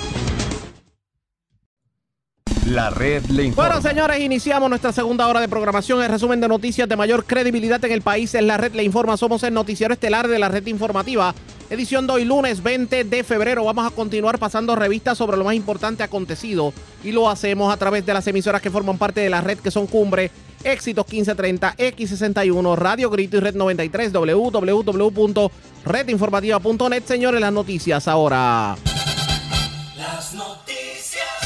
La 2.67 2.91
red 2.91 3.25
le 3.27 3.45
informa. 3.45 3.69
Bueno, 3.69 3.83
señores, 3.83 4.21
iniciamos 4.21 4.69
nuestra 4.69 4.93
segunda 4.93 5.27
hora 5.27 5.41
de 5.41 5.49
programación. 5.49 6.03
El 6.03 6.11
resumen 6.11 6.41
de 6.41 6.49
noticias 6.49 6.89
de 6.89 6.95
mayor 6.95 7.25
credibilidad 7.25 7.83
en 7.85 7.93
el 7.93 8.03
país 8.03 8.35
es 8.35 8.43
La 8.43 8.59
Red 8.59 8.75
Le 8.75 8.85
Informa. 8.85 9.17
Somos 9.17 9.43
el 9.45 9.55
noticiero 9.55 9.95
estelar 9.95 10.29
de 10.29 10.39
la 10.39 10.49
red 10.49 10.67
informativa. 10.67 11.35
Edición 11.71 12.07
de 12.07 12.13
hoy, 12.13 12.25
lunes 12.25 12.63
20 12.63 13.05
de 13.05 13.25
febrero. 13.25 13.65
Vamos 13.65 13.87
a 13.87 13.95
continuar 13.95 14.39
pasando 14.39 14.77
revistas 14.77 15.17
sobre 15.17 15.39
lo 15.39 15.45
más 15.45 15.55
importante 15.55 16.03
acontecido. 16.03 16.75
Y 17.03 17.13
lo 17.13 17.31
hacemos 17.31 17.73
a 17.73 17.79
través 17.79 18.05
de 18.05 18.13
las 18.13 18.27
emisoras 18.27 18.61
que 18.61 18.71
forman 18.71 18.99
parte 18.99 19.21
de 19.21 19.31
la 19.31 19.41
red, 19.41 19.59
que 19.59 19.71
son 19.71 19.87
Cumbre, 19.87 20.31
Éxitos 20.63 21.07
1530, 21.07 21.77
X61, 21.77 22.77
Radio 22.77 23.09
Grito 23.09 23.39
y 23.39 23.41
Red 23.41 23.55
93, 23.55 24.13
www.redinformativa.net. 24.13 27.05
Señores, 27.05 27.41
las 27.41 27.53
noticias 27.53 28.07
ahora. 28.07 28.77
Las 29.97 30.35
noticias. 30.35 30.70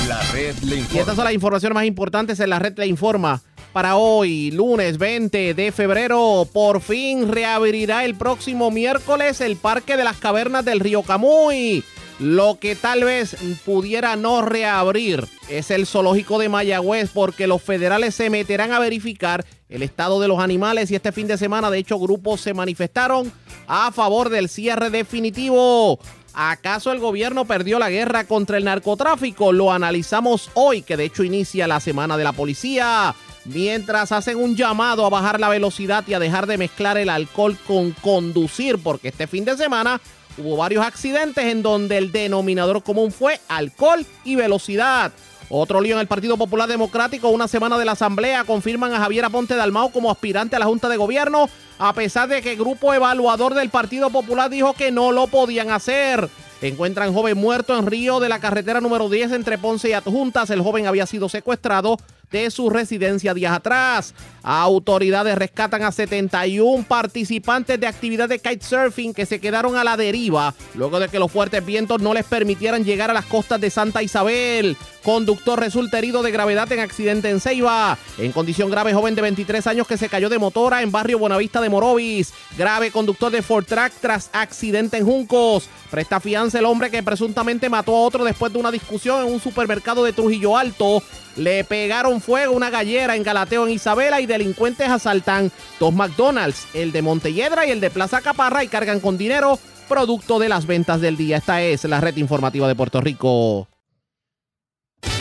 La 0.08 0.20
red 0.32 0.54
le 0.58 0.76
informa. 0.76 0.96
Y 0.96 0.98
estas 0.98 1.16
son 1.16 1.24
las 1.24 1.34
informaciones 1.34 1.74
más 1.74 1.84
importantes 1.86 2.38
en 2.40 2.50
la 2.50 2.58
red 2.58 2.76
le 2.76 2.86
informa. 2.86 3.42
Para 3.72 3.96
hoy, 3.96 4.50
lunes 4.50 4.98
20 4.98 5.54
de 5.54 5.72
febrero, 5.72 6.46
por 6.52 6.80
fin 6.80 7.32
reabrirá 7.32 8.04
el 8.04 8.14
próximo 8.14 8.70
miércoles 8.70 9.40
el 9.40 9.56
Parque 9.56 9.96
de 9.96 10.04
las 10.04 10.18
Cavernas 10.18 10.64
del 10.64 10.80
Río 10.80 11.02
Camuy. 11.02 11.82
Lo 12.20 12.58
que 12.60 12.76
tal 12.76 13.02
vez 13.02 13.36
pudiera 13.64 14.14
no 14.14 14.42
reabrir 14.42 15.26
es 15.48 15.70
el 15.70 15.86
zoológico 15.86 16.38
de 16.38 16.48
Mayagüez 16.48 17.10
porque 17.12 17.46
los 17.46 17.62
federales 17.62 18.14
se 18.14 18.30
meterán 18.30 18.72
a 18.72 18.78
verificar 18.78 19.44
el 19.68 19.82
estado 19.82 20.20
de 20.20 20.28
los 20.28 20.38
animales 20.38 20.90
y 20.90 20.94
este 20.94 21.10
fin 21.10 21.26
de 21.26 21.38
semana 21.38 21.70
de 21.70 21.78
hecho 21.78 21.98
grupos 21.98 22.40
se 22.40 22.54
manifestaron 22.54 23.32
a 23.66 23.90
favor 23.90 24.28
del 24.28 24.48
cierre 24.48 24.90
definitivo. 24.90 25.98
¿Acaso 26.34 26.90
el 26.90 26.98
gobierno 26.98 27.44
perdió 27.44 27.78
la 27.78 27.90
guerra 27.90 28.24
contra 28.24 28.58
el 28.58 28.64
narcotráfico? 28.64 29.52
Lo 29.52 29.72
analizamos 29.72 30.50
hoy, 30.54 30.82
que 30.82 30.96
de 30.96 31.04
hecho 31.04 31.22
inicia 31.22 31.68
la 31.68 31.78
semana 31.78 32.16
de 32.16 32.24
la 32.24 32.32
policía. 32.32 33.14
Mientras 33.44 34.10
hacen 34.10 34.38
un 34.38 34.56
llamado 34.56 35.06
a 35.06 35.10
bajar 35.10 35.38
la 35.38 35.48
velocidad 35.48 36.02
y 36.08 36.14
a 36.14 36.18
dejar 36.18 36.46
de 36.46 36.58
mezclar 36.58 36.98
el 36.98 37.08
alcohol 37.08 37.56
con 37.66 37.92
conducir, 37.92 38.78
porque 38.78 39.08
este 39.08 39.26
fin 39.28 39.44
de 39.44 39.56
semana 39.56 40.00
hubo 40.36 40.56
varios 40.56 40.84
accidentes 40.84 41.44
en 41.44 41.62
donde 41.62 41.98
el 41.98 42.10
denominador 42.10 42.82
común 42.82 43.12
fue 43.12 43.40
alcohol 43.48 44.04
y 44.24 44.34
velocidad. 44.34 45.12
Otro 45.48 45.80
lío 45.80 45.94
en 45.94 46.00
el 46.00 46.06
Partido 46.06 46.36
Popular 46.36 46.68
Democrático, 46.68 47.28
una 47.28 47.48
semana 47.48 47.78
de 47.78 47.84
la 47.84 47.92
Asamblea, 47.92 48.44
confirman 48.44 48.92
a 48.92 48.98
Javier 48.98 49.26
Aponte 49.26 49.54
Dalmau 49.54 49.90
como 49.90 50.10
aspirante 50.10 50.56
a 50.56 50.58
la 50.58 50.66
Junta 50.66 50.88
de 50.88 50.96
Gobierno, 50.96 51.48
a 51.78 51.92
pesar 51.92 52.28
de 52.28 52.42
que 52.42 52.52
el 52.52 52.58
grupo 52.58 52.94
evaluador 52.94 53.54
del 53.54 53.70
Partido 53.70 54.10
Popular 54.10 54.50
dijo 54.50 54.72
que 54.72 54.90
no 54.90 55.12
lo 55.12 55.26
podían 55.26 55.70
hacer. 55.70 56.28
Encuentran 56.62 57.12
joven 57.12 57.36
muerto 57.36 57.78
en 57.78 57.86
Río 57.86 58.20
de 58.20 58.30
la 58.30 58.38
carretera 58.38 58.80
número 58.80 59.10
10 59.10 59.32
entre 59.32 59.58
Ponce 59.58 59.90
y 59.90 59.92
Adjuntas. 59.92 60.48
El 60.48 60.62
joven 60.62 60.86
había 60.86 61.04
sido 61.04 61.28
secuestrado 61.28 61.98
de 62.30 62.50
su 62.50 62.70
residencia 62.70 63.34
días 63.34 63.52
atrás. 63.52 64.14
Autoridades 64.42 65.36
rescatan 65.36 65.82
a 65.82 65.92
71 65.92 66.86
participantes 66.88 67.78
de 67.78 67.86
actividad 67.86 68.30
de 68.30 68.38
kitesurfing 68.38 69.12
que 69.12 69.26
se 69.26 69.40
quedaron 69.40 69.76
a 69.76 69.84
la 69.84 69.96
deriva 69.96 70.54
luego 70.74 70.98
de 71.00 71.08
que 71.08 71.18
los 71.18 71.30
fuertes 71.30 71.64
vientos 71.64 72.00
no 72.00 72.14
les 72.14 72.24
permitieran 72.24 72.82
llegar 72.82 73.10
a 73.10 73.14
las 73.14 73.26
costas 73.26 73.60
de 73.60 73.68
Santa 73.68 74.02
Isabel. 74.02 74.76
Conductor 75.04 75.60
resulta 75.60 75.98
herido 75.98 76.22
de 76.22 76.30
gravedad 76.30 76.72
en 76.72 76.80
accidente 76.80 77.28
en 77.28 77.38
Ceiba. 77.38 77.98
En 78.16 78.32
condición 78.32 78.70
grave, 78.70 78.94
joven 78.94 79.14
de 79.14 79.20
23 79.20 79.66
años 79.66 79.86
que 79.86 79.98
se 79.98 80.08
cayó 80.08 80.30
de 80.30 80.38
motora 80.38 80.80
en 80.80 80.90
barrio 80.90 81.18
Buenavista 81.18 81.60
de 81.60 81.68
Morovis. 81.68 82.32
Grave 82.56 82.90
conductor 82.90 83.30
de 83.30 83.42
Ford 83.42 83.66
Track 83.66 83.92
tras 84.00 84.30
accidente 84.32 84.96
en 84.96 85.04
Juncos. 85.04 85.68
Presta 85.90 86.20
fianza 86.20 86.58
el 86.58 86.64
hombre 86.64 86.90
que 86.90 87.02
presuntamente 87.02 87.68
mató 87.68 87.94
a 87.94 88.00
otro 88.00 88.24
después 88.24 88.50
de 88.50 88.58
una 88.58 88.70
discusión 88.70 89.26
en 89.26 89.30
un 89.30 89.40
supermercado 89.40 90.04
de 90.04 90.14
Trujillo 90.14 90.56
Alto. 90.56 91.02
Le 91.36 91.64
pegaron 91.64 92.22
fuego 92.22 92.54
una 92.54 92.70
gallera 92.70 93.14
en 93.14 93.24
Galateo 93.24 93.66
en 93.66 93.74
Isabela 93.74 94.22
y 94.22 94.26
delincuentes 94.26 94.88
asaltan 94.88 95.52
dos 95.78 95.92
McDonald's, 95.92 96.66
el 96.72 96.92
de 96.92 97.02
Montelledra 97.02 97.66
y 97.66 97.72
el 97.72 97.80
de 97.80 97.90
Plaza 97.90 98.22
Caparra 98.22 98.64
y 98.64 98.68
cargan 98.68 99.00
con 99.00 99.18
dinero 99.18 99.58
producto 99.86 100.38
de 100.38 100.48
las 100.48 100.64
ventas 100.66 101.02
del 101.02 101.18
día. 101.18 101.36
Esta 101.36 101.60
es 101.60 101.84
la 101.84 102.00
red 102.00 102.16
informativa 102.16 102.66
de 102.66 102.74
Puerto 102.74 103.02
Rico. 103.02 103.68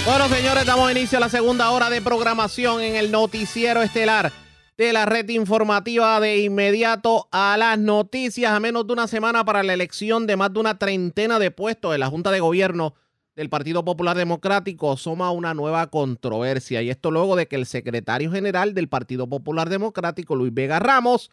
Bueno, 0.05 0.27
señores, 0.27 0.65
damos 0.65 0.91
inicio 0.91 1.17
a 1.17 1.21
la 1.21 1.29
segunda 1.29 1.71
hora 1.71 1.89
de 1.89 2.01
programación 2.01 2.81
en 2.81 2.95
el 2.95 3.09
noticiero 3.09 3.81
estelar 3.81 4.33
de 4.77 4.91
la 4.91 5.05
red 5.05 5.29
informativa 5.29 6.19
de 6.19 6.39
inmediato 6.39 7.29
a 7.31 7.55
las 7.57 7.79
noticias 7.79 8.51
a 8.51 8.59
menos 8.59 8.85
de 8.85 8.93
una 8.93 9.07
semana 9.07 9.45
para 9.45 9.63
la 9.63 9.73
elección 9.73 10.27
de 10.27 10.35
más 10.35 10.51
de 10.51 10.59
una 10.59 10.77
treintena 10.77 11.39
de 11.39 11.51
puestos 11.51 11.91
de 11.91 11.99
la 11.99 12.07
Junta 12.07 12.31
de 12.31 12.39
Gobierno 12.39 12.95
del 13.35 13.49
Partido 13.49 13.85
Popular 13.85 14.17
Democrático 14.17 14.97
soma 14.97 15.31
una 15.31 15.53
nueva 15.53 15.87
controversia 15.87 16.81
y 16.81 16.89
esto 16.89 17.09
luego 17.09 17.35
de 17.35 17.47
que 17.47 17.55
el 17.55 17.65
secretario 17.65 18.31
general 18.31 18.73
del 18.73 18.89
Partido 18.89 19.27
Popular 19.27 19.69
Democrático, 19.69 20.35
Luis 20.35 20.53
Vega 20.53 20.79
Ramos, 20.79 21.31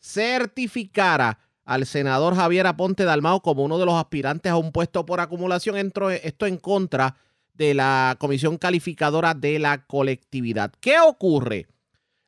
certificara 0.00 1.38
al 1.64 1.86
senador 1.86 2.34
Javier 2.34 2.66
Aponte 2.66 3.04
Dalmao 3.04 3.40
como 3.40 3.62
uno 3.62 3.78
de 3.78 3.86
los 3.86 3.94
aspirantes 3.94 4.50
a 4.50 4.56
un 4.56 4.72
puesto 4.72 5.06
por 5.06 5.20
acumulación. 5.20 5.76
Esto 5.76 6.46
en 6.46 6.56
contra 6.56 7.06
de 7.08 7.29
la 7.60 8.16
Comisión 8.18 8.58
Calificadora 8.58 9.34
de 9.34 9.58
la 9.58 9.86
Colectividad. 9.86 10.72
¿Qué 10.80 10.98
ocurre? 10.98 11.66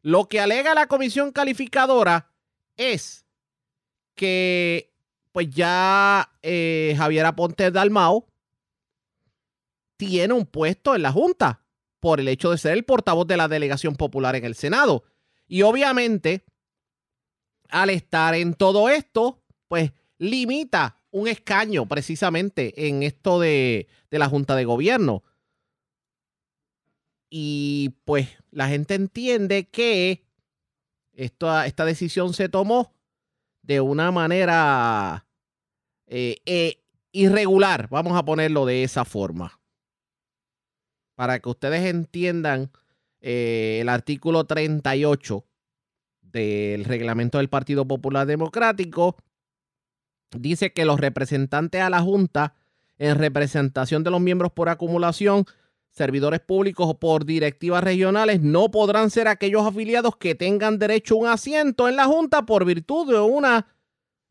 Lo 0.02 0.28
que 0.28 0.40
alega 0.40 0.74
la 0.74 0.86
Comisión 0.86 1.32
Calificadora 1.32 2.30
es 2.76 3.24
que 4.14 4.92
pues 5.32 5.48
ya 5.50 6.30
eh, 6.42 6.94
Javier 6.96 7.26
Aponte 7.26 7.70
Dalmao 7.70 8.26
tiene 9.96 10.34
un 10.34 10.46
puesto 10.46 10.94
en 10.94 11.02
la 11.02 11.12
Junta 11.12 11.64
por 12.00 12.20
el 12.20 12.28
hecho 12.28 12.50
de 12.50 12.58
ser 12.58 12.72
el 12.72 12.84
portavoz 12.84 13.26
de 13.26 13.36
la 13.36 13.48
delegación 13.48 13.96
popular 13.96 14.36
en 14.36 14.44
el 14.44 14.54
Senado. 14.54 15.04
Y 15.46 15.62
obviamente, 15.62 16.44
al 17.68 17.90
estar 17.90 18.34
en 18.34 18.54
todo 18.54 18.88
esto, 18.88 19.42
pues 19.68 19.92
limita 20.18 21.01
un 21.12 21.28
escaño 21.28 21.86
precisamente 21.86 22.88
en 22.88 23.02
esto 23.02 23.38
de, 23.38 23.86
la 24.10 24.28
Junta 24.28 24.56
de 24.56 24.64
Gobierno. 24.64 25.22
Y 27.30 27.94
pues 28.04 28.28
la 28.50 28.68
gente 28.68 28.94
entiende 28.94 29.68
que 29.68 30.24
esta, 31.12 31.66
esta 31.66 31.84
decisión 31.84 32.34
se 32.34 32.48
tomó 32.48 32.92
de 33.62 33.80
una 33.80 34.10
manera 34.10 35.26
eh, 36.06 36.42
eh, 36.44 36.82
irregular, 37.12 37.88
vamos 37.88 38.18
a 38.18 38.24
ponerlo 38.24 38.66
de 38.66 38.82
esa 38.82 39.04
forma. 39.04 39.60
Para 41.14 41.38
que 41.38 41.48
ustedes 41.48 41.84
entiendan 41.84 42.70
eh, 43.20 43.78
el 43.80 43.88
artículo 43.88 44.44
38 44.44 45.44
del 46.22 46.84
reglamento 46.84 47.38
del 47.38 47.48
Partido 47.48 47.86
Popular 47.86 48.26
Democrático, 48.26 49.16
dice 50.38 50.72
que 50.72 50.84
los 50.84 51.00
representantes 51.00 51.80
a 51.80 51.90
la 51.90 52.00
Junta, 52.00 52.54
en 52.98 53.16
representación 53.16 54.04
de 54.04 54.10
los 54.10 54.20
miembros 54.20 54.52
por 54.52 54.68
acumulación, 54.68 55.46
servidores 55.90 56.40
públicos 56.40 56.86
o 56.88 56.98
por 56.98 57.24
directivas 57.24 57.84
regionales, 57.84 58.40
no 58.40 58.70
podrán 58.70 59.10
ser 59.10 59.28
aquellos 59.28 59.66
afiliados 59.66 60.16
que 60.16 60.34
tengan 60.34 60.78
derecho 60.78 61.14
a 61.14 61.18
un 61.18 61.26
asiento 61.28 61.88
en 61.88 61.96
la 61.96 62.06
Junta 62.06 62.46
por 62.46 62.64
virtud 62.64 63.12
de 63.12 63.20
una 63.20 63.66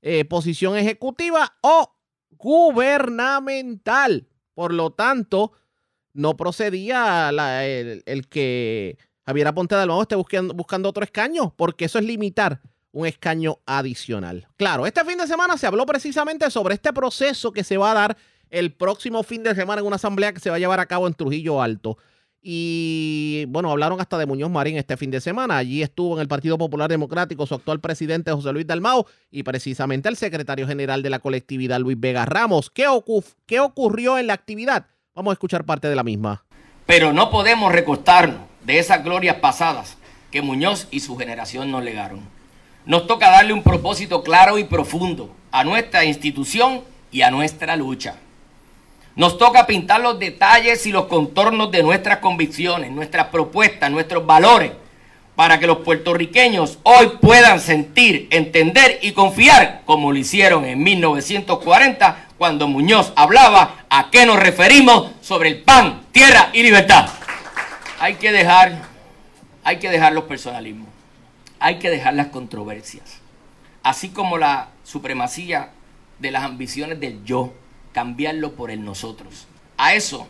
eh, 0.01 0.25
posición 0.25 0.75
ejecutiva 0.75 1.57
o 1.61 1.95
gubernamental. 2.31 4.27
Por 4.53 4.73
lo 4.73 4.91
tanto, 4.91 5.51
no 6.13 6.35
procedía 6.35 7.29
el, 7.29 8.27
que 8.27 8.97
Javier 9.25 9.47
Aponte 9.47 9.75
de 9.75 10.01
esté 10.01 10.15
buscando, 10.15 10.53
buscando 10.53 10.89
otro 10.89 11.03
escaño, 11.03 11.53
porque 11.55 11.85
eso 11.85 11.99
es 11.99 12.05
limitar 12.05 12.61
un 12.91 13.07
escaño 13.07 13.59
adicional. 13.65 14.47
Claro, 14.57 14.85
este 14.85 15.03
fin 15.05 15.17
de 15.17 15.27
semana 15.27 15.57
se 15.57 15.67
habló 15.67 15.85
precisamente 15.85 16.49
sobre 16.51 16.75
este 16.75 16.93
proceso 16.93 17.51
que 17.51 17.63
se 17.63 17.77
va 17.77 17.91
a 17.91 17.95
dar 17.95 18.17
el 18.49 18.73
próximo 18.73 19.23
fin 19.23 19.43
de 19.43 19.55
semana 19.55 19.81
en 19.81 19.87
una 19.87 19.95
asamblea 19.95 20.33
que 20.33 20.39
se 20.39 20.49
va 20.49 20.57
a 20.57 20.59
llevar 20.59 20.79
a 20.79 20.85
cabo 20.85 21.07
en 21.07 21.13
Trujillo 21.13 21.61
Alto. 21.61 21.97
Y 22.43 23.45
bueno, 23.49 23.69
hablaron 23.69 24.01
hasta 24.01 24.17
de 24.17 24.25
Muñoz 24.25 24.49
Marín 24.49 24.75
este 24.75 24.97
fin 24.97 25.11
de 25.11 25.21
semana. 25.21 25.57
Allí 25.57 25.83
estuvo 25.83 26.15
en 26.15 26.21
el 26.21 26.27
Partido 26.27 26.57
Popular 26.57 26.89
Democrático 26.89 27.45
su 27.45 27.53
actual 27.53 27.79
presidente 27.79 28.31
José 28.31 28.51
Luis 28.51 28.65
Dalmau 28.65 29.05
y 29.29 29.43
precisamente 29.43 30.09
el 30.09 30.17
secretario 30.17 30.67
general 30.67 31.03
de 31.03 31.11
la 31.11 31.19
colectividad 31.19 31.79
Luis 31.79 31.99
Vega 31.99 32.25
Ramos. 32.25 32.71
¿Qué, 32.71 32.85
¿Qué 33.45 33.59
ocurrió 33.59 34.17
en 34.17 34.27
la 34.27 34.33
actividad? 34.33 34.87
Vamos 35.13 35.31
a 35.31 35.33
escuchar 35.33 35.65
parte 35.65 35.87
de 35.87 35.95
la 35.95 36.03
misma. 36.03 36.43
Pero 36.87 37.13
no 37.13 37.29
podemos 37.29 37.71
recostarnos 37.71 38.41
de 38.65 38.79
esas 38.79 39.03
glorias 39.03 39.37
pasadas 39.37 39.97
que 40.31 40.41
Muñoz 40.41 40.87
y 40.89 41.01
su 41.01 41.15
generación 41.17 41.69
nos 41.69 41.83
legaron. 41.83 42.40
Nos 42.85 43.05
toca 43.05 43.29
darle 43.29 43.53
un 43.53 43.61
propósito 43.61 44.23
claro 44.23 44.57
y 44.57 44.63
profundo 44.63 45.29
a 45.51 45.63
nuestra 45.63 46.03
institución 46.03 46.81
y 47.11 47.21
a 47.21 47.29
nuestra 47.29 47.75
lucha. 47.75 48.15
Nos 49.15 49.37
toca 49.37 49.67
pintar 49.67 50.01
los 50.01 50.17
detalles 50.17 50.85
y 50.87 50.91
los 50.91 51.05
contornos 51.05 51.69
de 51.69 51.83
nuestras 51.83 52.17
convicciones, 52.17 52.91
nuestras 52.91 53.27
propuestas, 53.27 53.91
nuestros 53.91 54.25
valores, 54.25 54.71
para 55.35 55.59
que 55.59 55.67
los 55.67 55.79
puertorriqueños 55.79 56.79
hoy 56.83 57.11
puedan 57.21 57.59
sentir, 57.59 58.27
entender 58.31 58.99
y 59.01 59.11
confiar 59.11 59.81
como 59.85 60.11
lo 60.11 60.17
hicieron 60.17 60.65
en 60.65 60.81
1940 60.81 62.29
cuando 62.37 62.67
Muñoz 62.67 63.13
hablaba 63.15 63.85
a 63.89 64.09
qué 64.09 64.25
nos 64.25 64.39
referimos 64.39 65.11
sobre 65.21 65.49
el 65.49 65.61
pan, 65.61 66.01
tierra 66.11 66.49
y 66.53 66.63
libertad. 66.63 67.07
Hay 67.99 68.15
que 68.15 68.31
dejar, 68.31 68.81
hay 69.63 69.77
que 69.77 69.89
dejar 69.89 70.13
los 70.13 70.23
personalismos 70.23 70.90
hay 71.61 71.77
que 71.77 71.91
dejar 71.91 72.15
las 72.15 72.27
controversias, 72.27 73.19
así 73.83 74.09
como 74.09 74.39
la 74.39 74.69
supremacía 74.83 75.69
de 76.17 76.31
las 76.31 76.43
ambiciones 76.43 76.99
del 76.99 77.23
yo, 77.23 77.53
cambiarlo 77.93 78.53
por 78.53 78.71
el 78.71 78.83
nosotros. 78.83 79.47
A 79.77 79.93
eso, 79.93 80.27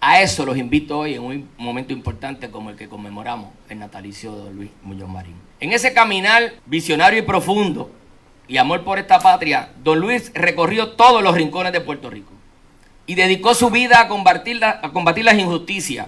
a 0.00 0.22
eso 0.22 0.46
los 0.46 0.56
invito 0.56 0.98
hoy 0.98 1.14
en 1.14 1.22
un 1.22 1.48
momento 1.58 1.92
importante 1.92 2.50
como 2.50 2.70
el 2.70 2.76
que 2.76 2.88
conmemoramos 2.88 3.50
el 3.68 3.80
natalicio 3.80 4.34
de 4.44 4.50
Luis 4.50 4.70
Muñoz 4.82 5.10
Marín. 5.10 5.34
En 5.60 5.72
ese 5.72 5.92
caminar 5.92 6.54
visionario 6.64 7.18
y 7.18 7.22
profundo 7.22 7.90
y 8.48 8.56
amor 8.56 8.82
por 8.82 8.98
esta 8.98 9.20
patria, 9.20 9.72
don 9.84 10.00
Luis 10.00 10.32
recorrió 10.34 10.92
todos 10.92 11.22
los 11.22 11.34
rincones 11.34 11.74
de 11.74 11.82
Puerto 11.82 12.08
Rico 12.08 12.32
y 13.06 13.14
dedicó 13.14 13.52
su 13.52 13.68
vida 13.68 14.00
a 14.00 14.08
combatir, 14.08 14.64
a 14.64 14.80
combatir 14.90 15.26
las 15.26 15.38
injusticias, 15.38 16.06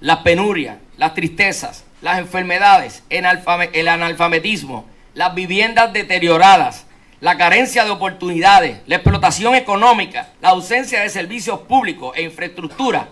las 0.00 0.18
penurias, 0.18 0.76
las 0.98 1.14
tristezas, 1.14 1.83
las 2.04 2.18
enfermedades, 2.18 3.02
el 3.08 3.88
analfabetismo, 3.88 4.84
las 5.14 5.34
viviendas 5.34 5.90
deterioradas, 5.94 6.84
la 7.22 7.38
carencia 7.38 7.82
de 7.86 7.92
oportunidades, 7.92 8.80
la 8.86 8.96
explotación 8.96 9.54
económica, 9.54 10.28
la 10.42 10.50
ausencia 10.50 11.00
de 11.00 11.08
servicios 11.08 11.60
públicos 11.60 12.14
e 12.14 12.20
infraestructura. 12.24 13.08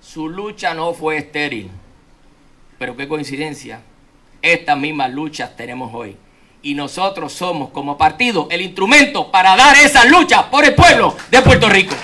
Su 0.00 0.28
lucha 0.28 0.74
no 0.74 0.92
fue 0.92 1.18
estéril. 1.18 1.70
Pero 2.80 2.96
qué 2.96 3.06
coincidencia, 3.06 3.82
estas 4.42 4.76
mismas 4.76 5.12
luchas 5.12 5.56
tenemos 5.56 5.94
hoy. 5.94 6.16
Y 6.62 6.74
nosotros 6.74 7.32
somos 7.32 7.70
como 7.70 7.96
partido 7.96 8.48
el 8.50 8.60
instrumento 8.60 9.30
para 9.30 9.54
dar 9.54 9.76
esa 9.76 10.04
lucha 10.04 10.50
por 10.50 10.64
el 10.64 10.74
pueblo 10.74 11.16
de 11.30 11.42
Puerto 11.42 11.68
Rico. 11.68 11.94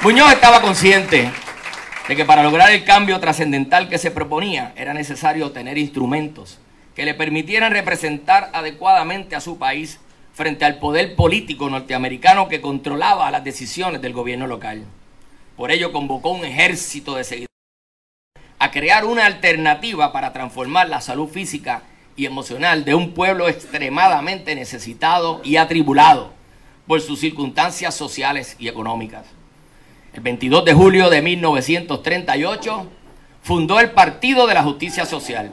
Muñoz 0.00 0.30
estaba 0.32 0.62
consciente 0.62 1.28
de 2.06 2.14
que 2.14 2.24
para 2.24 2.44
lograr 2.44 2.70
el 2.70 2.84
cambio 2.84 3.18
trascendental 3.18 3.88
que 3.88 3.98
se 3.98 4.12
proponía 4.12 4.72
era 4.76 4.94
necesario 4.94 5.50
tener 5.50 5.76
instrumentos 5.76 6.60
que 6.94 7.04
le 7.04 7.14
permitieran 7.14 7.72
representar 7.72 8.48
adecuadamente 8.52 9.34
a 9.34 9.40
su 9.40 9.58
país 9.58 9.98
frente 10.32 10.64
al 10.64 10.78
poder 10.78 11.16
político 11.16 11.68
norteamericano 11.68 12.46
que 12.46 12.60
controlaba 12.60 13.28
las 13.32 13.42
decisiones 13.42 14.00
del 14.00 14.12
gobierno 14.12 14.46
local. 14.46 14.84
Por 15.56 15.72
ello 15.72 15.90
convocó 15.90 16.30
un 16.30 16.44
ejército 16.44 17.16
de 17.16 17.24
seguidores 17.24 17.48
a 18.60 18.70
crear 18.70 19.04
una 19.04 19.26
alternativa 19.26 20.12
para 20.12 20.32
transformar 20.32 20.88
la 20.88 21.00
salud 21.00 21.28
física 21.28 21.82
y 22.14 22.24
emocional 22.24 22.84
de 22.84 22.94
un 22.94 23.14
pueblo 23.14 23.48
extremadamente 23.48 24.54
necesitado 24.54 25.40
y 25.42 25.56
atribulado 25.56 26.32
por 26.86 27.00
sus 27.00 27.18
circunstancias 27.18 27.96
sociales 27.96 28.54
y 28.60 28.68
económicas. 28.68 29.37
El 30.12 30.20
22 30.20 30.64
de 30.64 30.74
julio 30.74 31.10
de 31.10 31.22
1938 31.22 32.86
fundó 33.42 33.80
el 33.80 33.90
Partido 33.90 34.46
de 34.46 34.54
la 34.54 34.62
Justicia 34.62 35.04
Social, 35.06 35.52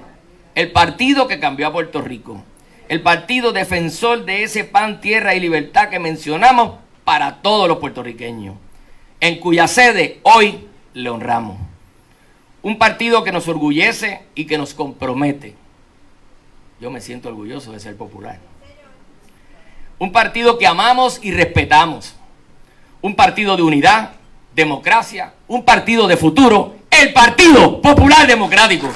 el 0.56 0.72
partido 0.72 1.28
que 1.28 1.40
cambió 1.40 1.68
a 1.68 1.74
Puerto 1.74 2.02
Rico, 2.02 2.44
el 2.88 3.02
partido 3.02 3.52
defensor 3.52 4.26
de 4.26 4.44
ese 4.44 4.64
pan, 4.64 5.02
tierra 5.02 5.36
y 5.36 5.40
libertad 5.40 5.90
que 5.90 6.00
mencionamos 6.00 6.76
para 7.04 7.42
todos 7.42 7.68
los 7.68 7.78
puertorriqueños, 7.78 8.56
en 9.20 9.40
cuya 9.40 9.68
sede 9.68 10.20
hoy 10.24 10.68
le 10.94 11.10
honramos. 11.10 11.58
Un 12.62 12.80
partido 12.80 13.24
que 13.24 13.32
nos 13.32 13.48
orgullece 13.48 14.24
y 14.34 14.46
que 14.46 14.58
nos 14.58 14.74
compromete. 14.74 15.56
Yo 16.82 16.90
me 16.90 17.00
siento 17.00 17.30
orgulloso 17.30 17.72
de 17.72 17.80
ser 17.80 17.96
popular. 17.96 18.40
Un 20.00 20.12
partido 20.12 20.58
que 20.58 20.68
amamos 20.68 21.20
y 21.24 21.32
respetamos. 21.32 22.16
Un 23.02 23.16
partido 23.16 23.56
de 23.56 23.62
unidad, 23.62 24.15
democracia, 24.56 25.34
un 25.50 25.66
partido 25.66 26.08
de 26.08 26.16
futuro, 26.16 26.76
el 26.90 27.12
Partido 27.12 27.82
Popular 27.82 28.26
Democrático. 28.26 28.90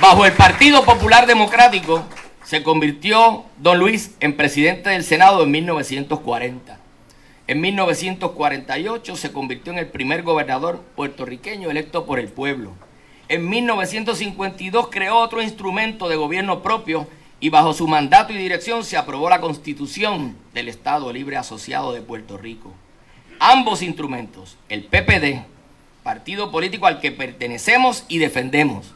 Bajo 0.00 0.26
el 0.26 0.32
Partido 0.32 0.84
Popular 0.84 1.26
Democrático 1.26 2.04
se 2.44 2.62
convirtió 2.62 3.44
don 3.56 3.78
Luis 3.78 4.14
en 4.20 4.36
presidente 4.36 4.90
del 4.90 5.04
Senado 5.04 5.42
en 5.44 5.50
1940. 5.52 6.78
En 7.46 7.60
1948 7.60 9.16
se 9.16 9.32
convirtió 9.32 9.72
en 9.72 9.78
el 9.78 9.86
primer 9.86 10.22
gobernador 10.22 10.82
puertorriqueño 10.96 11.70
electo 11.70 12.04
por 12.04 12.18
el 12.18 12.28
pueblo. 12.28 12.72
En 13.28 13.48
1952 13.48 14.88
creó 14.90 15.16
otro 15.18 15.40
instrumento 15.40 16.08
de 16.08 16.16
gobierno 16.16 16.62
propio 16.62 17.06
y 17.40 17.48
bajo 17.48 17.72
su 17.72 17.88
mandato 17.88 18.32
y 18.32 18.36
dirección 18.36 18.84
se 18.84 18.98
aprobó 18.98 19.30
la 19.30 19.40
constitución 19.40 20.36
del 20.52 20.68
Estado 20.68 21.10
Libre 21.12 21.38
Asociado 21.38 21.92
de 21.92 22.02
Puerto 22.02 22.36
Rico. 22.36 22.74
Ambos 23.38 23.80
instrumentos, 23.80 24.58
el 24.68 24.84
PPD, 24.84 25.46
partido 26.02 26.50
político 26.50 26.86
al 26.86 27.00
que 27.00 27.12
pertenecemos 27.12 28.04
y 28.08 28.18
defendemos, 28.18 28.92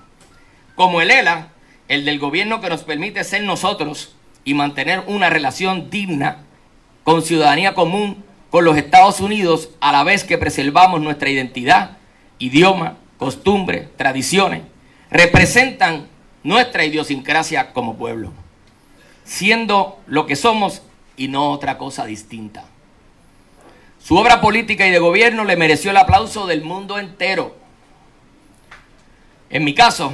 como 0.75 1.01
el 1.01 1.11
ELA, 1.11 1.49
el 1.89 2.05
del 2.05 2.19
gobierno 2.19 2.61
que 2.61 2.69
nos 2.69 2.83
permite 2.83 3.25
ser 3.25 3.43
nosotros 3.43 4.15
y 4.45 4.53
mantener 4.53 5.03
una 5.07 5.31
relación 5.31 5.89
digna 5.89 6.45
con 7.03 7.23
ciudadanía 7.23 7.75
común 7.75 8.23
con 8.51 8.65
los 8.65 8.77
Estados 8.77 9.21
Unidos 9.21 9.71
a 9.81 9.91
la 9.91 10.05
vez 10.05 10.23
que 10.23 10.39
preservamos 10.39 11.01
nuestra 11.01 11.31
identidad, 11.31 11.99
idioma, 12.39 12.99
costumbre, 13.19 13.89
tradiciones, 13.97 14.63
representan 15.11 16.09
nuestra 16.45 16.85
idiosincrasia 16.85 17.73
como 17.73 17.97
pueblo, 17.97 18.33
siendo 19.25 19.99
lo 20.07 20.27
que 20.27 20.37
somos 20.37 20.83
y 21.17 21.29
no 21.29 21.51
otra 21.51 21.79
cosa 21.79 22.05
distinta. 22.05 22.67
Su 23.99 24.17
obra 24.17 24.43
política 24.43 24.87
y 24.87 24.91
de 24.91 24.99
gobierno 24.99 25.45
le 25.45 25.57
mereció 25.57 25.91
el 25.91 25.97
aplauso 25.97 26.47
del 26.47 26.63
mundo 26.63 26.99
entero. 26.99 27.57
En 29.49 29.65
mi 29.65 29.75
caso, 29.75 30.13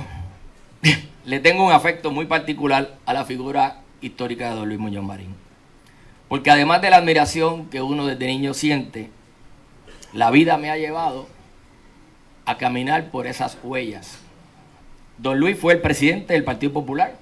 le 1.25 1.41
tengo 1.41 1.67
un 1.67 1.73
afecto 1.73 2.13
muy 2.13 2.27
particular 2.27 2.97
a 3.05 3.13
la 3.13 3.25
figura 3.25 3.81
histórica 4.01 4.51
de 4.51 4.55
don 4.55 4.69
Luis 4.69 4.81
Muñoz 4.81 5.05
Marín. 5.05 5.35
Porque 6.29 6.53
además 6.53 6.81
de 6.81 6.91
la 6.91 6.99
admiración 6.99 7.67
que 7.67 7.83
uno 7.83 8.07
desde 8.07 8.29
niño 8.29 8.55
siente, 8.55 9.11
la 10.13 10.31
vida 10.31 10.57
me 10.57 10.71
ha 10.71 10.77
llevado 10.77 11.27
a 12.47 12.57
caminar 12.57 13.11
por 13.11 13.27
esas 13.27 13.59
huellas. 13.65 14.21
Don 15.21 15.39
Luis 15.39 15.59
fue 15.59 15.75
el 15.75 15.81
presidente 15.83 16.33
del 16.33 16.45
Partido 16.45 16.73
Popular, 16.73 17.15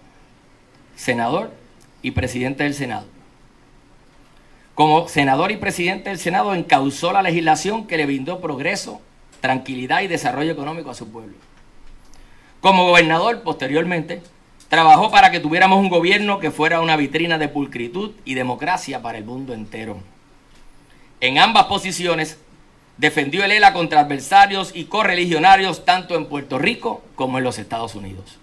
senador 0.94 1.50
y 2.00 2.12
presidente 2.12 2.62
del 2.62 2.74
Senado. 2.74 3.06
Como 4.76 5.08
senador 5.08 5.50
y 5.50 5.56
presidente 5.56 6.10
del 6.10 6.20
Senado 6.20 6.54
encauzó 6.54 7.12
la 7.12 7.22
legislación 7.22 7.88
que 7.88 7.96
le 7.96 8.06
brindó 8.06 8.40
progreso, 8.40 9.00
tranquilidad 9.40 10.02
y 10.02 10.06
desarrollo 10.06 10.52
económico 10.52 10.90
a 10.90 10.94
su 10.94 11.10
pueblo. 11.10 11.34
Como 12.60 12.86
gobernador, 12.86 13.42
posteriormente, 13.42 14.22
trabajó 14.68 15.10
para 15.10 15.32
que 15.32 15.40
tuviéramos 15.40 15.80
un 15.80 15.88
gobierno 15.88 16.38
que 16.38 16.52
fuera 16.52 16.80
una 16.80 16.96
vitrina 16.96 17.36
de 17.36 17.48
pulcritud 17.48 18.12
y 18.24 18.34
democracia 18.34 19.02
para 19.02 19.18
el 19.18 19.24
mundo 19.24 19.54
entero. 19.54 19.98
En 21.20 21.38
ambas 21.38 21.64
posiciones 21.64 22.38
defendió 22.98 23.44
el 23.44 23.52
ELA 23.52 23.72
contra 23.72 24.00
adversarios 24.00 24.72
y 24.74 24.84
correligionarios 24.84 25.84
tanto 25.84 26.16
en 26.16 26.26
Puerto 26.26 26.58
Rico 26.58 27.02
como 27.14 27.38
en 27.38 27.44
los 27.44 27.58
Estados 27.58 27.94
Unidos. 27.94 28.38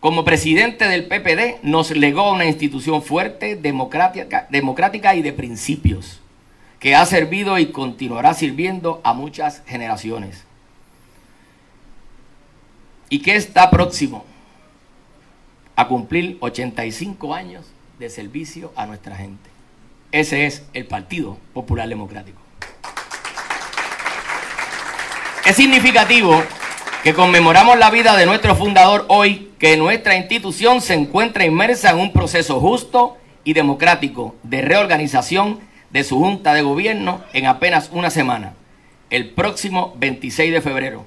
Como 0.00 0.24
presidente 0.24 0.86
del 0.86 1.06
PPD 1.06 1.62
nos 1.62 1.90
legó 1.92 2.30
una 2.30 2.44
institución 2.44 3.02
fuerte, 3.02 3.56
democrática, 3.56 4.46
democrática 4.50 5.14
y 5.14 5.22
de 5.22 5.32
principios, 5.32 6.20
que 6.78 6.94
ha 6.94 7.06
servido 7.06 7.58
y 7.58 7.66
continuará 7.66 8.34
sirviendo 8.34 9.00
a 9.04 9.14
muchas 9.14 9.62
generaciones 9.66 10.44
y 13.08 13.20
que 13.20 13.36
está 13.36 13.70
próximo 13.70 14.26
a 15.76 15.88
cumplir 15.88 16.36
85 16.40 17.32
años 17.32 17.64
de 17.98 18.10
servicio 18.10 18.72
a 18.76 18.86
nuestra 18.86 19.16
gente. 19.16 19.48
Ese 20.12 20.46
es 20.46 20.64
el 20.74 20.84
Partido 20.84 21.38
Popular 21.54 21.88
Democrático. 21.88 22.43
Es 25.46 25.56
significativo 25.56 26.42
que 27.02 27.12
conmemoramos 27.12 27.78
la 27.78 27.90
vida 27.90 28.16
de 28.16 28.24
nuestro 28.24 28.56
fundador 28.56 29.04
hoy, 29.08 29.50
que 29.58 29.76
nuestra 29.76 30.16
institución 30.16 30.80
se 30.80 30.94
encuentra 30.94 31.44
inmersa 31.44 31.90
en 31.90 31.98
un 31.98 32.14
proceso 32.14 32.60
justo 32.60 33.18
y 33.44 33.52
democrático 33.52 34.34
de 34.42 34.62
reorganización 34.62 35.60
de 35.90 36.02
su 36.02 36.18
junta 36.18 36.54
de 36.54 36.62
gobierno 36.62 37.20
en 37.34 37.44
apenas 37.44 37.90
una 37.92 38.08
semana, 38.08 38.54
el 39.10 39.34
próximo 39.34 39.92
26 39.98 40.50
de 40.50 40.62
febrero. 40.62 41.04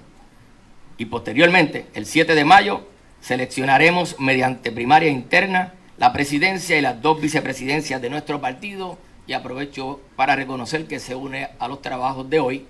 Y 0.99 1.05
posteriormente, 1.05 1.87
el 1.95 2.05
7 2.05 2.35
de 2.35 2.45
mayo, 2.45 2.87
seleccionaremos 3.21 4.19
mediante 4.19 4.71
primaria 4.71 5.09
interna 5.09 5.73
la 5.97 6.13
presidencia 6.13 6.77
y 6.77 6.81
las 6.81 7.01
dos 7.01 7.19
vicepresidencias 7.19 7.99
de 8.03 8.11
nuestro 8.11 8.39
partido 8.39 8.99
y 9.25 9.33
aprovecho 9.33 9.99
para 10.15 10.35
reconocer 10.35 10.85
que 10.85 10.99
se 10.99 11.15
une 11.15 11.49
a 11.57 11.67
los 11.67 11.81
trabajos 11.81 12.29
de 12.29 12.39
hoy 12.39 12.65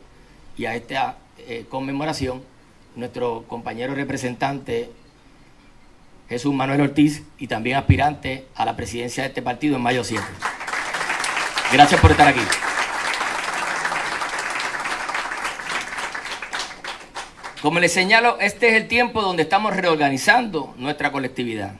y 0.57 0.65
a 0.65 0.73
esta 0.73 1.17
eh, 1.47 1.65
conmemoración 1.69 2.43
nuestro 2.95 3.45
compañero 3.47 3.95
representante 3.95 4.89
Jesús 6.29 6.53
Manuel 6.53 6.81
Ortiz 6.81 7.23
y 7.37 7.47
también 7.47 7.77
aspirante 7.77 8.45
a 8.55 8.65
la 8.65 8.75
presidencia 8.75 9.23
de 9.23 9.29
este 9.29 9.41
partido 9.41 9.77
en 9.77 9.81
mayo 9.81 10.03
7. 10.03 10.21
Gracias 11.71 12.01
por 12.01 12.11
estar 12.11 12.27
aquí. 12.27 12.41
Como 17.61 17.79
les 17.79 17.91
señalo, 17.91 18.37
este 18.39 18.69
es 18.69 18.75
el 18.75 18.87
tiempo 18.87 19.21
donde 19.21 19.43
estamos 19.43 19.75
reorganizando 19.75 20.73
nuestra 20.77 21.11
colectividad. 21.11 21.75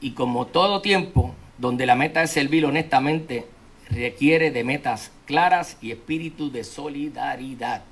Y 0.00 0.12
como 0.12 0.46
todo 0.46 0.80
tiempo 0.80 1.34
donde 1.58 1.86
la 1.86 1.94
meta 1.94 2.20
de 2.20 2.26
servir 2.26 2.64
honestamente 2.64 3.46
requiere 3.90 4.50
de 4.50 4.64
metas 4.64 5.10
claras 5.26 5.76
y 5.80 5.90
espíritu 5.90 6.50
de 6.50 6.64
solidaridad. 6.64 7.84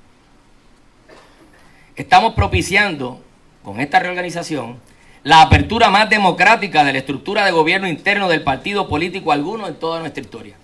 Estamos 1.99 2.33
propiciando 2.33 3.19
con 3.61 3.81
esta 3.81 3.99
reorganización 3.99 4.79
la 5.23 5.41
apertura 5.41 5.89
más 5.89 6.09
democrática 6.09 6.85
de 6.85 6.93
la 6.93 6.99
estructura 6.99 7.43
de 7.43 7.51
gobierno 7.51 7.89
interno 7.89 8.29
del 8.29 8.41
partido 8.41 8.87
político 8.87 9.33
alguno 9.33 9.67
en 9.67 9.75
toda 9.75 9.99
nuestra 9.99 10.23
historia. 10.23 10.55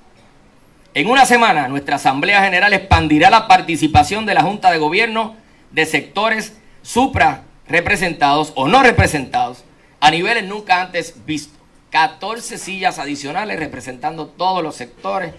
En 0.94 1.10
una 1.10 1.26
semana, 1.26 1.68
nuestra 1.68 1.98
Asamblea 1.98 2.42
General 2.42 2.72
expandirá 2.72 3.30
la 3.30 3.50
participación 3.50 4.26
de 4.26 4.34
la 4.34 4.44
Junta 4.44 4.72
de 4.72 4.78
Gobierno 4.78 5.36
de 5.72 5.86
sectores 5.86 6.56
supra 6.84 7.44
representados 7.68 8.54
o 8.56 8.70
no 8.70 8.82
representados 8.82 9.66
a 10.00 10.12
niveles 10.12 10.46
nunca 10.46 10.84
antes 10.84 11.26
vistos. 11.26 11.60
14 11.90 12.58
sillas 12.58 12.98
adicionales 12.98 13.60
representando 13.60 14.28
todos 14.28 14.64
los 14.64 14.76
sectores 14.76 15.34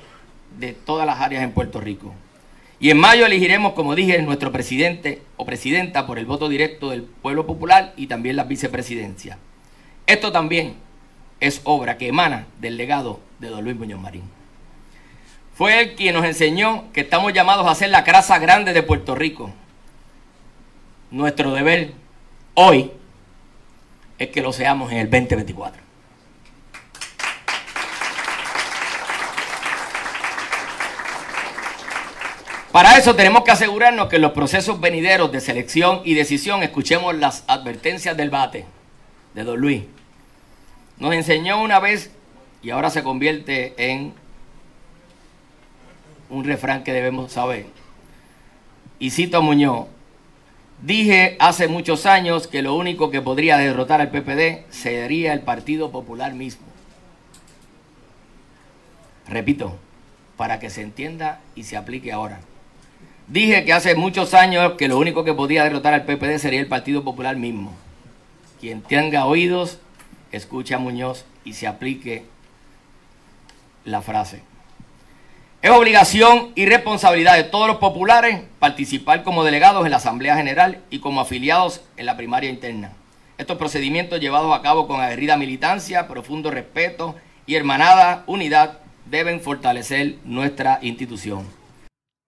de 0.59 0.75
todas 0.75 1.07
las 1.07 1.23
áreas 1.23 1.43
en 1.43 1.53
Puerto 1.53 1.81
Rico. 1.81 2.13
Y 2.79 2.91
en 2.91 2.99
mayo 2.99 3.25
elegiremos, 3.25 3.73
como 3.73 3.95
dije, 3.95 4.21
nuestro 4.23 4.53
presidente 4.53 5.23
o 5.37 5.47
presidenta 5.47 6.07
por 6.07 6.19
el 6.19 6.27
voto 6.27 6.49
directo 6.49 6.91
del 6.91 7.03
pueblo 7.03 7.47
popular 7.47 7.95
y 7.97 8.07
también 8.07 8.37
la 8.37 8.45
vicepresidencia. 8.45 9.39
Esto 10.07 10.31
también 10.31 10.75
es 11.41 11.61
obra 11.65 11.97
que 11.97 12.09
emana 12.09 12.47
del 12.61 12.77
legado 12.77 13.21
de 13.39 13.49
don 13.49 13.65
Luis 13.65 13.77
Muñoz 13.77 14.01
Marín. 14.01 14.25
Fue 15.55 15.81
él 15.81 15.95
quien 15.95 16.15
nos 16.15 16.27
enseñó 16.27 16.93
que 16.93 17.01
estamos 17.01 17.33
llamados 17.33 17.67
a 17.67 17.75
ser 17.75 17.89
la 17.89 18.05
casa 18.05 18.39
grande 18.39 18.75
de 18.75 18.83
Puerto 18.83 19.15
Rico, 19.15 19.53
nuestro 21.11 21.53
deber 21.53 21.93
hoy 22.55 22.91
es 24.19 24.29
que 24.29 24.43
lo 24.43 24.53
seamos 24.53 24.93
en 24.93 24.99
el 24.99 25.11
2024. 25.11 25.86
Para 32.77 32.99
eso 32.99 33.17
tenemos 33.17 33.43
que 33.43 33.51
asegurarnos 33.51 34.09
que 34.09 34.17
en 34.17 34.23
los 34.23 34.33
procesos 34.33 34.79
venideros 34.79 35.33
de 35.33 35.41
selección 35.41 36.03
y 36.05 36.13
decisión 36.13 36.63
escuchemos 36.63 37.15
las 37.15 37.43
advertencias 37.47 38.15
del 38.19 38.29
bate 38.29 38.67
de 39.33 39.45
Don 39.45 39.59
Luis. 39.59 39.85
Nos 40.99 41.15
enseñó 41.15 41.63
una 41.63 41.81
vez 41.81 42.11
y 42.63 42.69
ahora 42.69 42.91
se 42.91 43.03
convierte 43.03 43.73
en 43.79 44.13
un 46.29 46.45
refrán 46.45 46.85
que 46.85 46.93
debemos 46.93 47.33
saber. 47.33 47.65
Y 48.99 49.09
cito 49.09 49.39
a 49.39 49.41
Muñoz, 49.41 49.87
dije 50.83 51.39
hace 51.41 51.69
muchos 51.69 52.05
años 52.05 52.47
que 52.47 52.61
lo 52.61 52.75
único 52.75 53.11
que 53.11 53.23
podría 53.23 53.57
derrotar 53.57 54.03
al 54.03 54.11
PPD 54.11 54.67
sería 54.69 55.33
el 55.33 55.41
Partido 55.41 55.91
Popular 55.91 56.35
mismo. 56.35 56.67
Repito, 59.27 59.79
para 60.37 60.59
que 60.61 60.69
se 60.69 60.83
entienda 60.83 61.41
y 61.55 61.63
se 61.63 61.79
aplique 61.79 62.13
ahora. 62.13 62.39
Dije 63.29 63.65
que 63.65 63.73
hace 63.73 63.97
muchos 63.97 64.35
años 64.35 64.75
que 64.79 64.87
lo 64.87 64.99
único 64.99 65.25
que 65.25 65.35
podía 65.35 65.65
derrotar 65.65 65.95
al 65.95 66.05
PPD 66.05 66.39
sería 66.39 66.61
el 66.61 66.69
Partido 66.69 67.03
Popular 67.03 67.35
mismo. 67.37 67.75
Quien 68.61 68.83
tenga 68.83 69.27
oídos, 69.27 69.79
escuche 70.31 70.75
a 70.75 70.79
Muñoz 70.79 71.25
y 71.45 71.55
se 71.55 71.67
aplique 71.67 72.25
la 73.85 74.01
frase. 74.01 74.43
Es 75.61 75.73
obligación 75.73 76.53
y 76.55 76.67
responsabilidad 76.67 77.35
de 77.35 77.43
todos 77.43 77.67
los 77.67 77.79
populares 77.79 78.43
participar 78.61 79.25
como 79.25 79.43
delegados 79.43 79.85
en 79.85 79.91
la 79.91 79.97
Asamblea 79.97 80.37
General 80.37 80.81
y 80.91 81.01
como 81.01 81.21
afiliados 81.21 81.81
en 81.97 82.07
la 82.07 82.17
primaria 82.17 82.49
interna. 82.49 82.93
Estos 83.39 83.59
procedimientos 83.59 84.21
llevados 84.21 84.57
a 84.57 84.63
cabo 84.63 84.87
con 84.87 85.01
aguerrida 85.01 85.37
militancia, 85.37 86.07
profundo 86.07 86.53
respeto 86.53 87.17
y 87.45 87.57
hermanada 87.57 88.23
unidad 88.29 88.79
deben 89.07 89.41
fortalecer 89.41 90.15
nuestra 90.25 90.79
institución. 90.83 91.56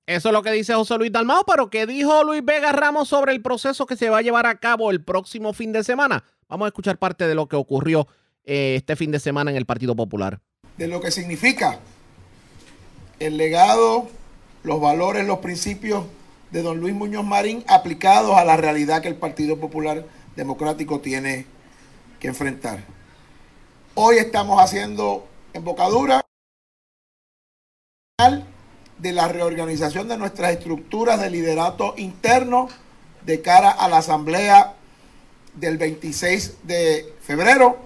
Eso 0.08 0.30
es 0.30 0.32
lo 0.32 0.42
que 0.42 0.50
dice 0.52 0.72
José 0.72 0.96
Luis 0.96 1.12
Dalmao, 1.12 1.44
pero 1.44 1.68
¿qué 1.68 1.84
dijo 1.84 2.24
Luis 2.24 2.42
Vega 2.42 2.72
Ramos 2.72 3.10
sobre 3.10 3.30
el 3.32 3.42
proceso 3.42 3.84
que 3.84 3.94
se 3.94 4.08
va 4.08 4.16
a 4.16 4.22
llevar 4.22 4.46
a 4.46 4.58
cabo 4.58 4.90
el 4.90 5.04
próximo 5.04 5.52
fin 5.52 5.70
de 5.70 5.84
semana? 5.84 6.24
Vamos 6.48 6.64
a 6.64 6.68
escuchar 6.68 6.96
parte 6.96 7.28
de 7.28 7.34
lo 7.34 7.46
que 7.46 7.56
ocurrió 7.56 8.08
eh, 8.44 8.76
este 8.76 8.96
fin 8.96 9.10
de 9.10 9.20
semana 9.20 9.50
en 9.50 9.58
el 9.58 9.66
Partido 9.66 9.94
Popular. 9.94 10.40
De 10.78 10.88
lo 10.88 11.02
que 11.02 11.10
significa 11.10 11.80
el 13.18 13.36
legado, 13.36 14.08
los 14.62 14.80
valores, 14.80 15.26
los 15.26 15.40
principios 15.40 16.06
de 16.52 16.62
don 16.62 16.80
Luis 16.80 16.94
Muñoz 16.94 17.26
Marín 17.26 17.62
aplicados 17.68 18.34
a 18.38 18.46
la 18.46 18.56
realidad 18.56 19.02
que 19.02 19.08
el 19.08 19.16
Partido 19.16 19.58
Popular 19.58 20.06
Democrático 20.36 21.00
tiene 21.00 21.44
que 22.18 22.28
enfrentar. 22.28 22.82
Hoy 23.94 24.16
estamos 24.16 24.58
haciendo 24.58 25.28
embocadura 25.52 26.22
de 28.98 29.12
la 29.12 29.28
reorganización 29.28 30.08
de 30.08 30.16
nuestras 30.16 30.52
estructuras 30.52 31.20
de 31.20 31.30
liderato 31.30 31.94
interno 31.96 32.68
de 33.24 33.40
cara 33.40 33.70
a 33.70 33.88
la 33.88 33.98
asamblea 33.98 34.74
del 35.54 35.78
26 35.78 36.58
de 36.64 37.14
febrero. 37.22 37.78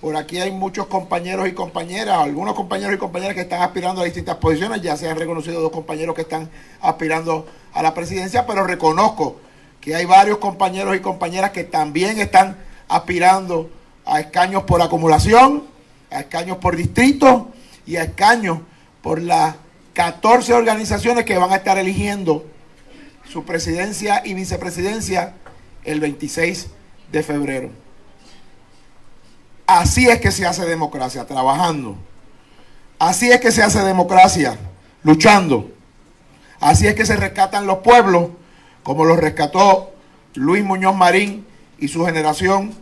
Por 0.00 0.16
aquí 0.16 0.38
hay 0.38 0.52
muchos 0.52 0.86
compañeros 0.86 1.48
y 1.48 1.52
compañeras, 1.52 2.18
algunos 2.18 2.54
compañeros 2.54 2.94
y 2.94 2.98
compañeras 2.98 3.34
que 3.34 3.40
están 3.42 3.62
aspirando 3.62 4.02
a 4.02 4.04
distintas 4.04 4.36
posiciones. 4.36 4.80
Ya 4.82 4.96
se 4.96 5.08
han 5.08 5.18
reconocido 5.18 5.60
dos 5.60 5.72
compañeros 5.72 6.14
que 6.14 6.22
están 6.22 6.48
aspirando 6.80 7.46
a 7.72 7.82
la 7.82 7.94
presidencia, 7.94 8.46
pero 8.46 8.64
reconozco 8.64 9.36
que 9.80 9.94
hay 9.94 10.04
varios 10.04 10.38
compañeros 10.38 10.94
y 10.96 11.00
compañeras 11.00 11.50
que 11.50 11.64
también 11.64 12.20
están 12.20 12.56
aspirando 12.88 13.70
a 14.04 14.20
escaños 14.20 14.62
por 14.64 14.80
acumulación, 14.82 15.64
a 16.10 16.20
escaños 16.20 16.58
por 16.58 16.76
distrito 16.76 17.48
y 17.86 17.96
a 17.96 18.04
escaños 18.04 18.58
por 19.02 19.20
la 19.20 19.56
14 19.98 20.54
organizaciones 20.54 21.24
que 21.24 21.36
van 21.36 21.50
a 21.50 21.56
estar 21.56 21.76
eligiendo 21.76 22.46
su 23.28 23.44
presidencia 23.44 24.22
y 24.24 24.34
vicepresidencia 24.34 25.34
el 25.82 25.98
26 25.98 26.68
de 27.10 27.22
febrero. 27.24 27.70
Así 29.66 30.08
es 30.08 30.20
que 30.20 30.30
se 30.30 30.46
hace 30.46 30.64
democracia, 30.66 31.26
trabajando. 31.26 31.96
Así 33.00 33.32
es 33.32 33.40
que 33.40 33.50
se 33.50 33.60
hace 33.60 33.80
democracia, 33.80 34.56
luchando. 35.02 35.68
Así 36.60 36.86
es 36.86 36.94
que 36.94 37.04
se 37.04 37.16
rescatan 37.16 37.66
los 37.66 37.78
pueblos, 37.78 38.28
como 38.84 39.04
los 39.04 39.18
rescató 39.18 39.94
Luis 40.34 40.62
Muñoz 40.62 40.94
Marín 40.94 41.44
y 41.76 41.88
su 41.88 42.06
generación 42.06 42.72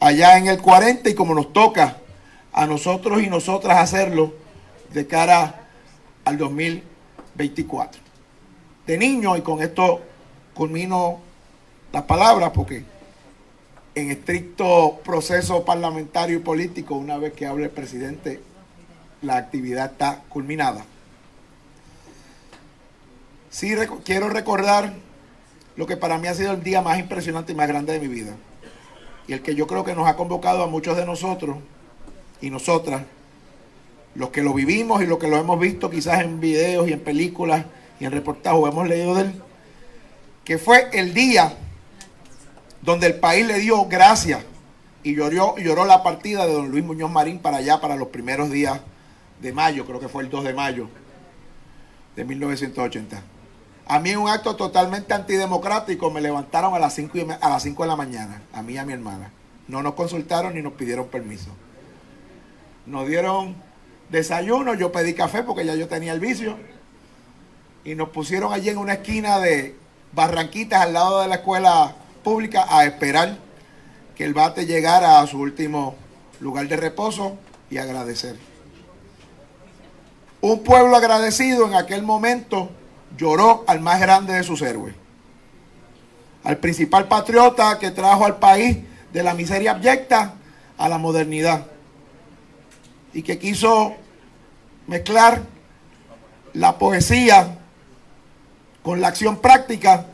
allá 0.00 0.36
en 0.36 0.48
el 0.48 0.60
40 0.60 1.08
y 1.08 1.14
como 1.14 1.34
nos 1.34 1.50
toca 1.50 1.96
a 2.52 2.66
nosotros 2.66 3.22
y 3.22 3.30
nosotras 3.30 3.78
hacerlo 3.78 4.34
de 4.92 5.06
cara 5.06 5.67
al 6.28 6.36
2024. 6.36 8.00
De 8.86 8.98
niño, 8.98 9.36
y 9.36 9.40
con 9.40 9.62
esto 9.62 10.02
culmino 10.52 11.20
las 11.90 12.02
palabras, 12.02 12.50
porque 12.54 12.84
en 13.94 14.10
estricto 14.10 15.00
proceso 15.02 15.64
parlamentario 15.64 16.36
y 16.36 16.40
político, 16.40 16.94
una 16.96 17.16
vez 17.16 17.32
que 17.32 17.46
hable 17.46 17.64
el 17.64 17.70
presidente, 17.70 18.40
la 19.22 19.36
actividad 19.38 19.92
está 19.92 20.22
culminada. 20.28 20.84
Sí 23.50 23.74
quiero 24.04 24.28
recordar 24.28 24.92
lo 25.76 25.86
que 25.86 25.96
para 25.96 26.18
mí 26.18 26.28
ha 26.28 26.34
sido 26.34 26.52
el 26.52 26.62
día 26.62 26.82
más 26.82 26.98
impresionante 26.98 27.52
y 27.52 27.54
más 27.54 27.68
grande 27.68 27.94
de 27.94 28.00
mi 28.00 28.08
vida. 28.08 28.36
Y 29.26 29.32
el 29.32 29.42
que 29.42 29.54
yo 29.54 29.66
creo 29.66 29.82
que 29.82 29.94
nos 29.94 30.06
ha 30.06 30.16
convocado 30.16 30.62
a 30.62 30.66
muchos 30.66 30.96
de 30.96 31.06
nosotros 31.06 31.56
y 32.42 32.50
nosotras 32.50 33.02
los 34.14 34.30
que 34.30 34.42
lo 34.42 34.52
vivimos 34.54 35.02
y 35.02 35.06
los 35.06 35.18
que 35.18 35.28
lo 35.28 35.36
hemos 35.36 35.58
visto 35.60 35.90
quizás 35.90 36.22
en 36.22 36.40
videos 36.40 36.88
y 36.88 36.92
en 36.92 37.00
películas 37.00 37.64
y 38.00 38.04
en 38.04 38.12
reportajes 38.12 38.58
o 38.60 38.68
hemos 38.68 38.88
leído 38.88 39.14
de 39.14 39.22
él, 39.22 39.42
que 40.44 40.58
fue 40.58 40.88
el 40.92 41.14
día 41.14 41.52
donde 42.82 43.06
el 43.06 43.14
país 43.14 43.46
le 43.46 43.58
dio 43.58 43.86
gracias 43.86 44.40
y 45.02 45.14
lloró, 45.14 45.56
lloró 45.58 45.84
la 45.84 46.02
partida 46.02 46.46
de 46.46 46.52
don 46.52 46.70
Luis 46.70 46.84
Muñoz 46.84 47.10
Marín 47.10 47.38
para 47.38 47.58
allá, 47.58 47.80
para 47.80 47.96
los 47.96 48.08
primeros 48.08 48.50
días 48.50 48.80
de 49.40 49.52
mayo, 49.52 49.86
creo 49.86 50.00
que 50.00 50.08
fue 50.08 50.22
el 50.22 50.30
2 50.30 50.44
de 50.44 50.54
mayo 50.54 50.88
de 52.16 52.24
1980. 52.24 53.22
A 53.86 54.00
mí 54.00 54.14
un 54.16 54.28
acto 54.28 54.56
totalmente 54.56 55.14
antidemocrático, 55.14 56.10
me 56.10 56.20
levantaron 56.20 56.74
a 56.74 56.78
las 56.78 56.94
5 56.94 57.38
a 57.40 57.48
las 57.48 57.62
5 57.62 57.82
de 57.82 57.88
la 57.88 57.96
mañana, 57.96 58.42
a 58.52 58.62
mí 58.62 58.74
y 58.74 58.78
a 58.78 58.84
mi 58.84 58.92
hermana. 58.92 59.30
No 59.66 59.82
nos 59.82 59.94
consultaron 59.94 60.54
ni 60.54 60.62
nos 60.62 60.74
pidieron 60.74 61.08
permiso. 61.08 61.50
Nos 62.86 63.06
dieron 63.06 63.54
desayuno, 64.10 64.74
yo 64.74 64.92
pedí 64.92 65.14
café 65.14 65.42
porque 65.42 65.64
ya 65.64 65.74
yo 65.74 65.88
tenía 65.88 66.12
el 66.12 66.20
vicio. 66.20 66.56
Y 67.84 67.94
nos 67.94 68.10
pusieron 68.10 68.52
allí 68.52 68.68
en 68.68 68.78
una 68.78 68.94
esquina 68.94 69.38
de 69.38 69.76
Barranquitas 70.12 70.82
al 70.82 70.92
lado 70.94 71.20
de 71.20 71.28
la 71.28 71.36
escuela 71.36 71.94
pública 72.24 72.66
a 72.68 72.84
esperar 72.84 73.36
que 74.16 74.24
el 74.24 74.34
bate 74.34 74.66
llegara 74.66 75.20
a 75.20 75.26
su 75.26 75.38
último 75.38 75.94
lugar 76.40 76.66
de 76.68 76.76
reposo 76.76 77.36
y 77.70 77.78
agradecer. 77.78 78.36
Un 80.40 80.62
pueblo 80.62 80.96
agradecido 80.96 81.66
en 81.66 81.74
aquel 81.74 82.02
momento 82.02 82.70
lloró 83.16 83.64
al 83.66 83.80
más 83.80 84.00
grande 84.00 84.34
de 84.34 84.44
sus 84.44 84.62
héroes, 84.62 84.94
al 86.44 86.58
principal 86.58 87.08
patriota 87.08 87.78
que 87.78 87.90
trajo 87.90 88.24
al 88.24 88.38
país 88.38 88.78
de 89.12 89.22
la 89.22 89.34
miseria 89.34 89.72
abyecta 89.72 90.34
a 90.76 90.88
la 90.88 90.98
modernidad 90.98 91.66
y 93.12 93.22
que 93.22 93.38
quiso 93.38 93.94
mezclar 94.86 95.42
la 96.52 96.78
poesía 96.78 97.58
con 98.82 99.00
la 99.00 99.08
acción 99.08 99.36
práctica 99.38 100.06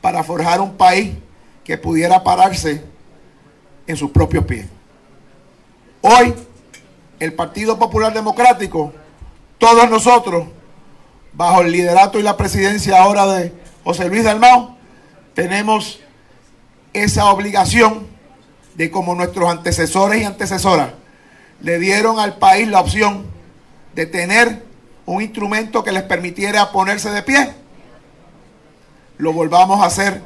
para 0.00 0.22
forjar 0.22 0.60
un 0.60 0.76
país 0.76 1.14
que 1.64 1.78
pudiera 1.78 2.22
pararse 2.22 2.84
en 3.86 3.96
sus 3.96 4.10
propios 4.10 4.44
pies. 4.44 4.66
Hoy, 6.02 6.34
el 7.18 7.32
Partido 7.32 7.78
Popular 7.78 8.12
Democrático, 8.12 8.92
todos 9.58 9.88
nosotros, 9.88 10.46
bajo 11.32 11.62
el 11.62 11.72
liderato 11.72 12.18
y 12.18 12.22
la 12.22 12.36
presidencia 12.36 13.02
ahora 13.02 13.26
de 13.26 13.52
José 13.82 14.08
Luis 14.08 14.24
Dalmao, 14.24 14.76
tenemos 15.34 16.00
esa 16.92 17.30
obligación 17.30 18.06
de 18.74 18.90
como 18.90 19.14
nuestros 19.14 19.48
antecesores 19.48 20.20
y 20.20 20.24
antecesoras 20.24 20.90
le 21.64 21.78
dieron 21.78 22.18
al 22.18 22.36
país 22.36 22.68
la 22.68 22.80
opción 22.80 23.24
de 23.94 24.04
tener 24.04 24.62
un 25.06 25.22
instrumento 25.22 25.82
que 25.82 25.92
les 25.92 26.02
permitiera 26.02 26.70
ponerse 26.70 27.10
de 27.10 27.22
pie, 27.22 27.54
lo 29.16 29.32
volvamos 29.32 29.80
a 29.80 29.86
hacer. 29.86 30.22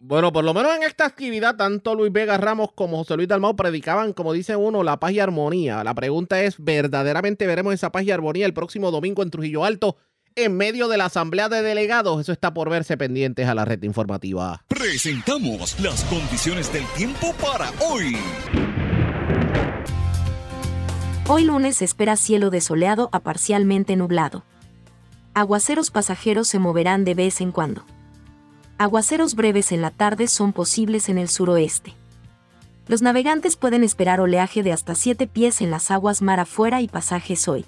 Bueno, 0.00 0.32
por 0.32 0.44
lo 0.44 0.52
menos 0.52 0.74
en 0.76 0.82
esta 0.82 1.04
actividad, 1.04 1.56
tanto 1.56 1.94
Luis 1.94 2.10
Vega 2.10 2.38
Ramos 2.38 2.72
como 2.74 2.96
José 2.98 3.16
Luis 3.16 3.28
Dalmau 3.28 3.54
predicaban, 3.54 4.12
como 4.14 4.32
dice 4.32 4.56
uno, 4.56 4.82
la 4.82 4.98
paz 4.98 5.12
y 5.12 5.20
armonía. 5.20 5.84
La 5.84 5.94
pregunta 5.94 6.42
es, 6.42 6.56
¿verdaderamente 6.58 7.46
veremos 7.46 7.74
esa 7.74 7.92
paz 7.92 8.02
y 8.04 8.10
armonía 8.10 8.46
el 8.46 8.54
próximo 8.54 8.90
domingo 8.90 9.22
en 9.22 9.30
Trujillo 9.30 9.64
Alto? 9.64 9.96
en 10.36 10.56
medio 10.56 10.86
de 10.86 10.96
la 10.96 11.06
asamblea 11.06 11.48
de 11.48 11.60
delegados. 11.60 12.20
Eso 12.20 12.30
está 12.30 12.54
por 12.54 12.70
verse 12.70 12.96
pendientes 12.96 13.48
a 13.48 13.54
la 13.54 13.64
red 13.64 13.82
informativa. 13.82 14.64
Presentamos 14.68 15.78
las 15.80 16.04
condiciones 16.04 16.72
del 16.72 16.84
tiempo 16.96 17.34
para 17.34 17.72
hoy. 17.80 18.16
Hoy 21.32 21.44
lunes 21.44 21.76
se 21.76 21.84
espera 21.84 22.16
cielo 22.16 22.50
desoleado 22.50 23.08
a 23.12 23.20
parcialmente 23.20 23.94
nublado. 23.94 24.42
Aguaceros 25.32 25.92
pasajeros 25.92 26.48
se 26.48 26.58
moverán 26.58 27.04
de 27.04 27.14
vez 27.14 27.40
en 27.40 27.52
cuando. 27.52 27.84
Aguaceros 28.78 29.36
breves 29.36 29.70
en 29.70 29.80
la 29.80 29.92
tarde 29.92 30.26
son 30.26 30.52
posibles 30.52 31.08
en 31.08 31.18
el 31.18 31.28
suroeste. 31.28 31.94
Los 32.88 33.00
navegantes 33.00 33.54
pueden 33.54 33.84
esperar 33.84 34.20
oleaje 34.20 34.64
de 34.64 34.72
hasta 34.72 34.96
7 34.96 35.28
pies 35.28 35.60
en 35.60 35.70
las 35.70 35.92
aguas 35.92 36.20
mar 36.20 36.40
afuera 36.40 36.80
y 36.80 36.88
pasajes 36.88 37.46
hoy. 37.46 37.64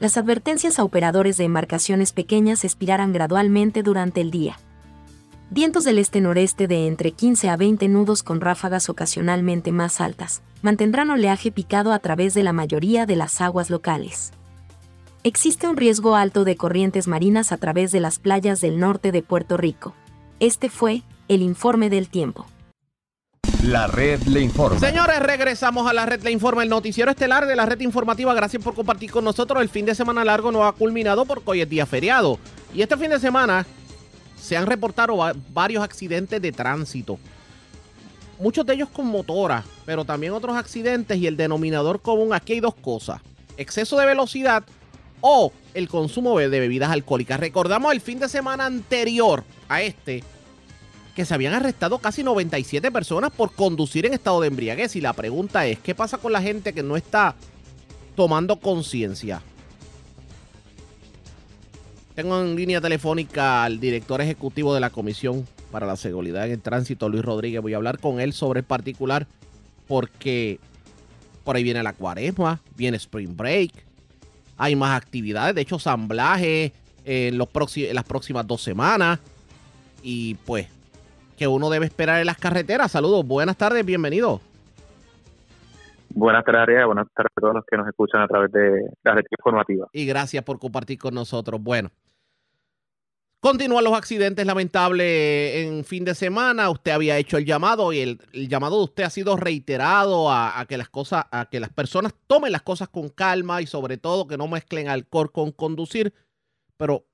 Las 0.00 0.16
advertencias 0.16 0.80
a 0.80 0.82
operadores 0.82 1.36
de 1.36 1.44
embarcaciones 1.44 2.12
pequeñas 2.12 2.64
expirarán 2.64 3.12
gradualmente 3.12 3.84
durante 3.84 4.20
el 4.20 4.32
día. 4.32 4.56
Vientos 5.50 5.84
del 5.84 5.98
este-noreste 5.98 6.66
de 6.66 6.86
entre 6.86 7.12
15 7.12 7.48
a 7.50 7.56
20 7.56 7.86
nudos 7.88 8.22
con 8.22 8.40
ráfagas 8.40 8.88
ocasionalmente 8.88 9.72
más 9.72 10.00
altas, 10.00 10.42
mantendrán 10.62 11.10
oleaje 11.10 11.52
picado 11.52 11.92
a 11.92 11.98
través 11.98 12.34
de 12.34 12.42
la 12.42 12.52
mayoría 12.52 13.06
de 13.06 13.16
las 13.16 13.40
aguas 13.40 13.70
locales. 13.70 14.32
Existe 15.22 15.68
un 15.68 15.76
riesgo 15.76 16.16
alto 16.16 16.44
de 16.44 16.56
corrientes 16.56 17.06
marinas 17.08 17.52
a 17.52 17.58
través 17.58 17.92
de 17.92 18.00
las 18.00 18.18
playas 18.18 18.60
del 18.60 18.78
norte 18.78 19.12
de 19.12 19.22
Puerto 19.22 19.56
Rico. 19.56 19.94
Este 20.40 20.68
fue 20.70 21.02
el 21.28 21.42
informe 21.42 21.88
del 21.88 22.08
tiempo. 22.08 22.46
La 23.62 23.86
red 23.86 24.22
le 24.24 24.40
informa. 24.40 24.78
Señores, 24.78 25.20
regresamos 25.20 25.88
a 25.88 25.94
la 25.94 26.04
red 26.04 26.22
le 26.22 26.30
informa, 26.30 26.62
el 26.62 26.68
noticiero 26.68 27.10
estelar 27.10 27.46
de 27.46 27.56
la 27.56 27.64
red 27.64 27.80
informativa. 27.80 28.34
Gracias 28.34 28.62
por 28.62 28.74
compartir 28.74 29.10
con 29.10 29.24
nosotros. 29.24 29.62
El 29.62 29.70
fin 29.70 29.86
de 29.86 29.94
semana 29.94 30.24
largo 30.24 30.52
no 30.52 30.66
ha 30.66 30.72
culminado 30.72 31.24
porque 31.24 31.50
hoy 31.50 31.60
es 31.62 31.68
día 31.68 31.86
feriado. 31.86 32.38
Y 32.74 32.82
este 32.82 32.96
fin 32.98 33.08
de 33.08 33.18
semana 33.18 33.64
se 34.44 34.58
han 34.58 34.66
reportado 34.66 35.16
varios 35.54 35.82
accidentes 35.82 36.40
de 36.42 36.52
tránsito. 36.52 37.18
Muchos 38.38 38.66
de 38.66 38.74
ellos 38.74 38.90
con 38.90 39.06
motora, 39.06 39.64
pero 39.86 40.04
también 40.04 40.34
otros 40.34 40.54
accidentes 40.54 41.16
y 41.16 41.26
el 41.26 41.38
denominador 41.38 42.02
común. 42.02 42.34
Aquí 42.34 42.52
hay 42.52 42.60
dos 42.60 42.74
cosas. 42.74 43.22
Exceso 43.56 43.96
de 43.96 44.04
velocidad 44.04 44.62
o 45.22 45.50
el 45.72 45.88
consumo 45.88 46.38
de 46.38 46.48
bebidas 46.48 46.90
alcohólicas. 46.90 47.40
Recordamos 47.40 47.90
el 47.94 48.02
fin 48.02 48.18
de 48.18 48.28
semana 48.28 48.66
anterior 48.66 49.44
a 49.70 49.80
este 49.80 50.22
que 51.16 51.24
se 51.24 51.32
habían 51.32 51.54
arrestado 51.54 51.98
casi 51.98 52.22
97 52.22 52.92
personas 52.92 53.30
por 53.30 53.52
conducir 53.52 54.04
en 54.04 54.12
estado 54.12 54.42
de 54.42 54.48
embriaguez. 54.48 54.94
Y 54.94 55.00
la 55.00 55.14
pregunta 55.14 55.64
es, 55.66 55.78
¿qué 55.78 55.94
pasa 55.94 56.18
con 56.18 56.32
la 56.32 56.42
gente 56.42 56.74
que 56.74 56.82
no 56.82 56.98
está 56.98 57.34
tomando 58.14 58.60
conciencia? 58.60 59.40
Tengo 62.14 62.40
en 62.40 62.54
línea 62.54 62.80
telefónica 62.80 63.64
al 63.64 63.80
director 63.80 64.20
ejecutivo 64.20 64.72
de 64.72 64.80
la 64.80 64.90
Comisión 64.90 65.46
para 65.72 65.86
la 65.86 65.96
Seguridad 65.96 66.46
en 66.46 66.52
el 66.52 66.62
Tránsito, 66.62 67.08
Luis 67.08 67.24
Rodríguez. 67.24 67.60
Voy 67.60 67.74
a 67.74 67.76
hablar 67.76 67.98
con 67.98 68.20
él 68.20 68.32
sobre 68.32 68.60
el 68.60 68.64
particular 68.64 69.26
porque 69.88 70.60
por 71.42 71.56
ahí 71.56 71.64
viene 71.64 71.82
la 71.82 71.92
cuaresma, 71.92 72.60
viene 72.76 72.96
Spring 72.98 73.36
Break, 73.36 73.72
hay 74.56 74.76
más 74.76 74.96
actividades, 74.96 75.54
de 75.54 75.62
hecho, 75.62 75.74
ensamblaje 75.74 76.72
en, 77.04 77.36
los 77.36 77.48
en 77.76 77.94
las 77.94 78.04
próximas 78.04 78.46
dos 78.46 78.62
semanas. 78.62 79.18
Y 80.02 80.34
pues 80.46 80.68
que 81.36 81.48
uno 81.48 81.70
debe 81.70 81.86
esperar 81.86 82.20
en 82.20 82.26
las 82.26 82.38
carreteras. 82.38 82.92
Saludos, 82.92 83.26
buenas 83.26 83.56
tardes, 83.56 83.84
bienvenido. 83.84 84.40
Buenas 86.10 86.44
tardes, 86.44 86.86
buenas 86.86 87.08
tardes 87.12 87.32
a 87.36 87.40
todos 87.40 87.54
los 87.54 87.64
que 87.68 87.76
nos 87.76 87.88
escuchan 87.88 88.22
a 88.22 88.28
través 88.28 88.52
de 88.52 88.88
la 89.02 89.14
red 89.14 89.24
informativa. 89.36 89.88
Y 89.92 90.06
gracias 90.06 90.44
por 90.44 90.60
compartir 90.60 90.98
con 90.98 91.12
nosotros. 91.12 91.60
Bueno, 91.60 91.90
continúan 93.44 93.84
los 93.84 93.92
accidentes 93.92 94.46
lamentables 94.46 95.66
en 95.66 95.84
fin 95.84 96.02
de 96.02 96.14
semana. 96.14 96.70
Usted 96.70 96.92
había 96.92 97.18
hecho 97.18 97.36
el 97.36 97.44
llamado 97.44 97.92
y 97.92 98.00
el, 98.00 98.18
llamado 98.48 98.78
de 98.78 98.84
usted 98.84 99.02
ha 99.02 99.10
sido 99.10 99.36
reiterado 99.36 100.32
a, 100.32 100.64
que 100.66 100.78
las 100.78 100.88
cosas, 100.88 101.26
a 101.30 101.50
que 101.50 101.60
las 101.60 101.68
personas 101.68 102.14
tomen 102.26 102.52
las 102.52 102.62
cosas 102.62 102.88
con 102.88 103.10
calma 103.10 103.60
y 103.60 103.66
sobre 103.66 103.98
todo 103.98 104.26
que 104.26 104.38
no 104.38 104.48
mezclen 104.48 104.88
alcohol 104.88 105.30
con 105.30 105.52
conducir. 105.52 106.14
Pero 106.78 107.04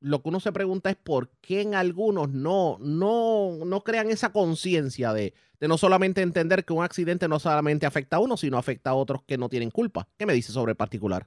lo 0.00 0.22
que 0.22 0.30
uno 0.30 0.40
se 0.40 0.52
pregunta 0.52 0.88
es 0.88 0.96
por 0.96 1.28
qué 1.42 1.60
en 1.60 1.74
algunos 1.74 2.30
no, 2.30 2.78
no, 2.80 3.58
no 3.66 3.84
crean 3.84 4.08
esa 4.08 4.32
conciencia 4.32 5.12
de, 5.12 5.34
de, 5.60 5.68
no 5.68 5.76
solamente 5.76 6.22
entender 6.22 6.64
que 6.64 6.72
un 6.72 6.82
accidente 6.82 7.28
no 7.28 7.38
solamente 7.38 7.84
afecta 7.84 8.16
a 8.16 8.20
uno, 8.20 8.38
sino 8.38 8.56
afecta 8.56 8.88
a 8.88 8.94
otros 8.94 9.22
que 9.24 9.36
no 9.36 9.50
tienen 9.50 9.70
culpa. 9.70 10.08
¿Qué 10.16 10.24
me 10.24 10.32
dice 10.32 10.50
sobre 10.50 10.70
el 10.70 10.76
particular? 10.76 11.24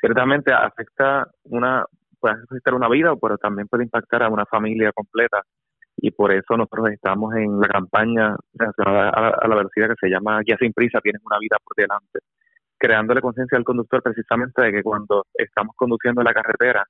Ciertamente 0.00 0.52
afecta 0.52 1.28
una, 1.42 1.84
puede 2.20 2.34
afectar 2.34 2.74
una 2.74 2.88
vida, 2.88 3.14
pero 3.16 3.38
también 3.38 3.68
puede 3.68 3.84
impactar 3.84 4.22
a 4.22 4.28
una 4.28 4.46
familia 4.46 4.92
completa. 4.92 5.42
Y 5.96 6.10
por 6.12 6.32
eso 6.32 6.56
nosotros 6.56 6.90
estamos 6.90 7.34
en 7.34 7.60
la 7.60 7.68
campaña 7.68 8.36
relacionada 8.54 9.10
a, 9.10 9.48
la 9.48 9.56
velocidad 9.56 9.88
que 9.88 10.06
se 10.06 10.08
llama 10.08 10.40
Guía 10.40 10.56
sin 10.58 10.72
prisa, 10.72 11.00
tienes 11.00 11.22
una 11.24 11.38
vida 11.38 11.56
por 11.62 11.76
delante 11.76 12.20
creándole 12.80 13.20
conciencia 13.20 13.58
al 13.58 13.64
conductor 13.64 14.02
precisamente 14.02 14.62
de 14.62 14.72
que 14.72 14.82
cuando 14.82 15.26
estamos 15.34 15.76
conduciendo 15.76 16.22
la 16.22 16.32
carretera 16.32 16.82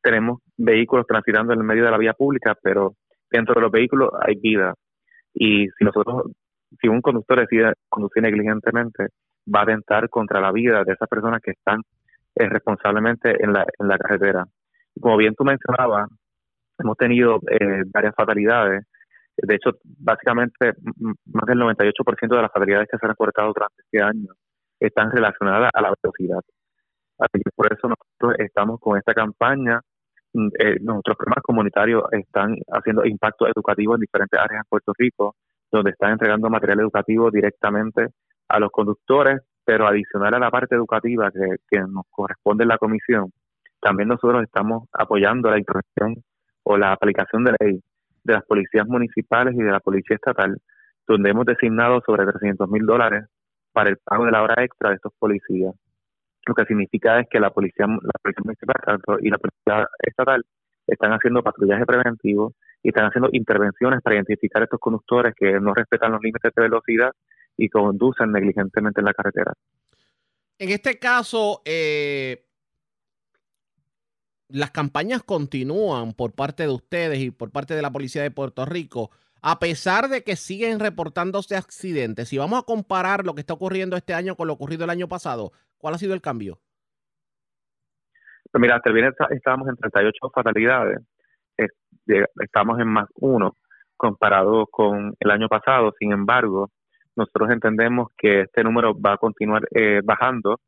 tenemos 0.00 0.40
vehículos 0.56 1.06
transitando 1.08 1.52
en 1.52 1.58
el 1.58 1.64
medio 1.64 1.84
de 1.84 1.90
la 1.90 1.98
vía 1.98 2.12
pública, 2.12 2.54
pero 2.62 2.94
dentro 3.30 3.54
de 3.54 3.62
los 3.62 3.72
vehículos 3.72 4.10
hay 4.20 4.36
vida. 4.36 4.74
Y 5.32 5.66
si 5.66 5.84
nosotros, 5.84 6.30
si 6.80 6.88
un 6.88 7.00
conductor 7.00 7.40
decide 7.40 7.72
conducir 7.88 8.22
negligentemente, 8.22 9.08
va 9.52 9.60
a 9.60 9.62
atentar 9.64 10.08
contra 10.08 10.40
la 10.40 10.52
vida 10.52 10.84
de 10.84 10.92
esas 10.92 11.08
personas 11.08 11.40
que 11.42 11.52
están 11.52 11.80
eh, 12.36 12.48
responsablemente 12.48 13.42
en 13.42 13.56
en 13.56 13.88
la 13.88 13.98
carretera. 13.98 14.44
Como 15.00 15.16
bien 15.16 15.34
tú 15.34 15.44
mencionabas, 15.44 16.08
hemos 16.78 16.96
tenido 16.96 17.40
eh, 17.50 17.82
varias 17.92 18.14
fatalidades. 18.14 18.84
De 19.36 19.54
hecho, 19.54 19.70
básicamente, 19.98 20.72
más 21.26 21.44
del 21.46 21.58
98% 21.58 22.28
de 22.28 22.42
las 22.42 22.52
fatalidades 22.52 22.88
que 22.90 22.98
se 22.98 23.06
han 23.06 23.10
reportado 23.10 23.52
durante 23.52 23.82
este 23.82 24.00
año 24.00 24.32
están 24.78 25.10
relacionadas 25.10 25.70
a 25.74 25.82
la 25.82 25.92
velocidad. 26.02 26.40
Así 27.18 27.40
que 27.42 27.50
por 27.54 27.72
eso 27.72 27.88
nosotros 27.88 28.34
estamos 28.38 28.80
con 28.80 28.98
esta 28.98 29.14
campaña. 29.14 29.80
Mm, 30.32 30.48
eh, 30.58 30.76
nuestros 30.80 31.16
programas 31.16 31.42
comunitarios 31.42 32.02
están 32.12 32.56
haciendo 32.72 33.04
impacto 33.04 33.46
educativo 33.46 33.94
en 33.94 34.00
diferentes 34.00 34.38
áreas 34.38 34.62
en 34.64 34.68
Puerto 34.68 34.92
Rico, 34.96 35.36
donde 35.70 35.90
están 35.90 36.12
entregando 36.12 36.50
material 36.50 36.80
educativo 36.80 37.30
directamente 37.30 38.08
a 38.48 38.60
los 38.60 38.70
conductores, 38.70 39.40
pero 39.64 39.86
adicional 39.86 40.34
a 40.34 40.38
la 40.38 40.50
parte 40.50 40.74
educativa 40.74 41.30
que, 41.30 41.56
que 41.68 41.80
nos 41.80 42.04
corresponde 42.10 42.64
en 42.64 42.68
la 42.68 42.78
comisión, 42.78 43.32
también 43.84 44.08
nosotros 44.08 44.42
estamos 44.42 44.88
apoyando 44.94 45.50
la 45.50 45.58
intervención 45.58 46.24
o 46.62 46.78
la 46.78 46.92
aplicación 46.92 47.44
de 47.44 47.54
ley 47.60 47.80
de 48.24 48.32
las 48.32 48.42
policías 48.46 48.86
municipales 48.86 49.54
y 49.54 49.62
de 49.62 49.70
la 49.70 49.80
policía 49.80 50.16
estatal, 50.16 50.56
donde 51.06 51.28
hemos 51.28 51.44
designado 51.44 52.00
sobre 52.06 52.24
300 52.24 52.66
mil 52.70 52.86
dólares 52.86 53.26
para 53.72 53.90
el 53.90 53.98
pago 53.98 54.24
de 54.24 54.32
la 54.32 54.42
hora 54.42 54.64
extra 54.64 54.88
de 54.88 54.96
estos 54.96 55.12
policías. 55.18 55.74
Lo 56.46 56.54
que 56.54 56.64
significa 56.64 57.20
es 57.20 57.28
que 57.28 57.38
la 57.38 57.50
policía, 57.50 57.86
la 57.86 58.18
policía 58.22 58.42
municipal 58.42 58.76
y 59.20 59.28
la 59.28 59.36
policía 59.36 59.88
estatal 59.98 60.42
están 60.86 61.12
haciendo 61.12 61.42
patrullaje 61.42 61.84
preventivo 61.84 62.54
y 62.82 62.88
están 62.88 63.04
haciendo 63.04 63.28
intervenciones 63.32 64.00
para 64.00 64.16
identificar 64.16 64.62
a 64.62 64.64
estos 64.64 64.80
conductores 64.80 65.34
que 65.36 65.60
no 65.60 65.74
respetan 65.74 66.12
los 66.12 66.22
límites 66.22 66.52
de 66.56 66.62
velocidad 66.62 67.12
y 67.58 67.68
conducen 67.68 68.32
negligentemente 68.32 69.02
en 69.02 69.04
la 69.04 69.12
carretera. 69.12 69.52
En 70.58 70.70
este 70.70 70.98
caso, 70.98 71.60
eh, 71.66 72.44
las 74.48 74.70
campañas 74.70 75.22
continúan 75.22 76.12
por 76.12 76.32
parte 76.32 76.64
de 76.64 76.70
ustedes 76.70 77.18
y 77.20 77.30
por 77.30 77.50
parte 77.50 77.74
de 77.74 77.82
la 77.82 77.90
Policía 77.90 78.22
de 78.22 78.30
Puerto 78.30 78.64
Rico 78.64 79.10
a 79.46 79.58
pesar 79.58 80.08
de 80.08 80.24
que 80.24 80.36
siguen 80.36 80.80
reportándose 80.80 81.54
accidentes, 81.54 82.30
si 82.30 82.38
vamos 82.38 82.58
a 82.58 82.62
comparar 82.64 83.26
lo 83.26 83.34
que 83.34 83.42
está 83.42 83.52
ocurriendo 83.52 83.94
este 83.94 84.14
año 84.14 84.36
con 84.36 84.46
lo 84.46 84.54
ocurrido 84.54 84.84
el 84.84 84.90
año 84.90 85.06
pasado, 85.06 85.52
¿cuál 85.76 85.92
ha 85.92 85.98
sido 85.98 86.14
el 86.14 86.22
cambio? 86.22 86.60
Pues 88.50 88.62
mira, 88.62 88.76
hasta 88.76 88.88
el 88.88 88.94
viernes 88.94 89.14
estábamos 89.28 89.68
en 89.68 89.76
38 89.76 90.30
fatalidades, 90.34 90.98
estamos 92.40 92.80
en 92.80 92.88
más 92.88 93.06
uno 93.16 93.56
comparado 93.98 94.66
con 94.66 95.14
el 95.20 95.30
año 95.30 95.48
pasado. 95.48 95.92
Sin 95.98 96.12
embargo, 96.12 96.70
nosotros 97.14 97.50
entendemos 97.50 98.08
que 98.16 98.42
este 98.42 98.64
número 98.64 98.98
va 98.98 99.12
a 99.12 99.18
continuar 99.18 99.68
eh, 99.74 100.00
bajando. 100.02 100.58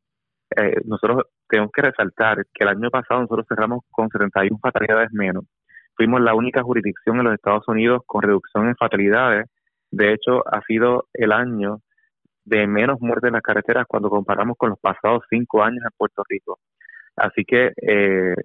Eh, 0.55 0.81
nosotros 0.85 1.23
tenemos 1.47 1.71
que 1.73 1.81
resaltar 1.81 2.45
que 2.53 2.63
el 2.63 2.69
año 2.69 2.89
pasado 2.89 3.21
nosotros 3.21 3.45
cerramos 3.49 3.81
con 3.91 4.09
71 4.09 4.59
fatalidades 4.61 5.11
menos 5.11 5.45
fuimos 5.97 6.21
la 6.21 6.35
única 6.35 6.61
jurisdicción 6.61 7.17
en 7.17 7.25
los 7.25 7.33
Estados 7.33 7.67
Unidos 7.67 8.03
con 8.05 8.21
reducción 8.21 8.67
en 8.67 8.75
fatalidades. 8.75 9.49
De 9.91 10.13
hecho, 10.13 10.43
ha 10.47 10.61
sido 10.61 11.07
el 11.13 11.31
año 11.31 11.81
de 12.45 12.67
menos 12.67 13.01
muertes 13.01 13.27
en 13.27 13.33
las 13.33 13.41
carreteras 13.41 13.85
cuando 13.87 14.09
comparamos 14.09 14.55
con 14.57 14.69
los 14.69 14.79
pasados 14.79 15.23
cinco 15.29 15.63
años 15.63 15.83
en 15.83 15.97
Puerto 15.97 16.23
Rico. 16.29 16.59
Así 17.15 17.43
que 17.43 17.73
eh, 17.81 18.35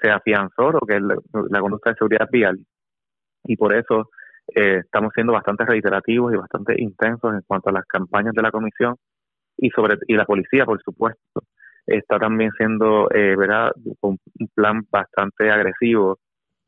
se 0.00 0.10
afianzó 0.10 0.70
lo 0.70 0.80
que 0.80 0.96
es 0.96 1.02
la, 1.02 1.60
conducta 1.60 1.90
de 1.90 1.96
seguridad 1.96 2.28
vial 2.30 2.58
y 3.44 3.56
por 3.56 3.74
eso 3.74 4.10
eh, 4.54 4.80
estamos 4.84 5.12
siendo 5.14 5.32
bastante 5.32 5.64
reiterativos 5.64 6.34
y 6.34 6.36
bastante 6.36 6.74
intensos 6.80 7.34
en 7.34 7.40
cuanto 7.46 7.70
a 7.70 7.72
las 7.72 7.86
campañas 7.86 8.34
de 8.34 8.42
la 8.42 8.50
comisión 8.50 8.96
y 9.62 9.70
sobre 9.70 9.96
y 10.08 10.14
la 10.14 10.24
policía, 10.24 10.64
por 10.66 10.82
supuesto, 10.82 11.44
está 11.86 12.18
también 12.18 12.50
siendo, 12.56 13.08
eh, 13.12 13.36
¿verdad?, 13.36 13.70
un 14.00 14.18
plan 14.54 14.82
bastante 14.90 15.50
agresivo 15.50 16.18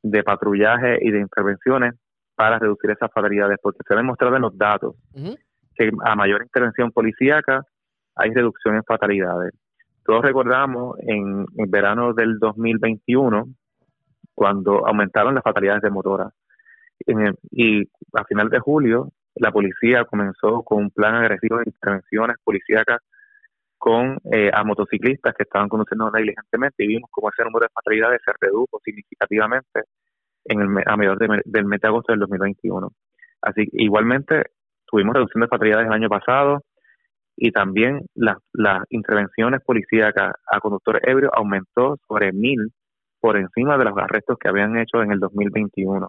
de 0.03 0.23
patrullaje 0.23 0.99
y 1.01 1.11
de 1.11 1.19
intervenciones 1.19 1.95
para 2.37 2.59
reducir 2.59 2.91
esas 2.91 3.11
fatalidades, 3.13 3.59
porque 3.61 3.81
se 3.87 3.95
ha 3.95 3.97
demostrado 3.97 4.37
en 4.37 4.43
los 4.43 4.57
datos 4.57 4.95
que 5.75 5.91
a 6.05 6.15
mayor 6.15 6.43
intervención 6.43 6.93
policíaca, 6.93 7.65
hay 8.15 8.31
reducción 8.31 8.77
en 8.77 8.85
fatalidades. 8.85 9.53
Todos 10.05 10.23
recordamos 10.23 10.97
en 11.01 11.47
el 11.57 11.67
verano 11.69 12.13
del 12.13 12.39
2021, 12.39 13.49
cuando 14.35 14.87
aumentaron 14.87 15.35
las 15.35 15.43
fatalidades 15.43 15.83
de 15.83 15.91
motora. 15.91 16.31
y 17.51 17.83
a 18.13 18.25
final 18.25 18.51
de 18.51 18.61
julio, 18.61 19.11
la 19.37 19.51
policía 19.51 20.05
comenzó 20.05 20.63
con 20.63 20.85
un 20.85 20.91
plan 20.91 21.15
agresivo 21.17 21.59
de 21.59 21.65
intervenciones 21.67 22.37
policíacas 22.43 23.01
con 23.79 24.19
eh, 24.33 24.51
a 24.53 24.65
motociclistas 24.65 25.35
que 25.35 25.43
estaban 25.43 25.69
conduciendo 25.69 26.11
negligentemente 26.11 26.85
y 26.85 26.89
vimos 26.89 27.11
cómo 27.11 27.29
ese 27.29 27.45
número 27.45 27.67
de 27.67 27.73
fatalidades 27.75 28.21
se 28.25 28.33
redujo 28.41 28.81
significativamente 28.85 29.83
en 30.47 30.61
el, 30.61 30.69
a 30.87 30.97
mediados 30.97 31.19
del 31.45 31.65
mes 31.67 31.81
de 31.81 31.89
agosto 31.89 32.13
del 32.13 32.21
2021. 32.21 32.91
Así 33.43 33.69
igualmente 33.73 34.45
tuvimos 34.87 35.15
reducción 35.15 35.43
de 35.43 35.49
fatalidades 35.49 35.87
el 35.87 35.93
año 35.93 36.09
pasado 36.09 36.63
y 37.37 37.51
también 37.51 38.07
las 38.15 38.39
intervenciones 38.91 39.61
policíacas 39.63 40.35
a 40.51 40.61
conductores 40.61 41.03
ebrios 41.05 41.33
aumentó 41.35 41.99
sobre 42.07 42.33
mil 42.33 42.73
por 43.21 43.37
encima 43.37 43.77
de 43.77 43.85
los 43.85 43.99
arrestos 43.99 44.39
que 44.39 44.49
habían 44.49 44.79
hecho 44.79 45.03
en 45.03 45.11
el 45.11 45.19
2021. 45.19 46.09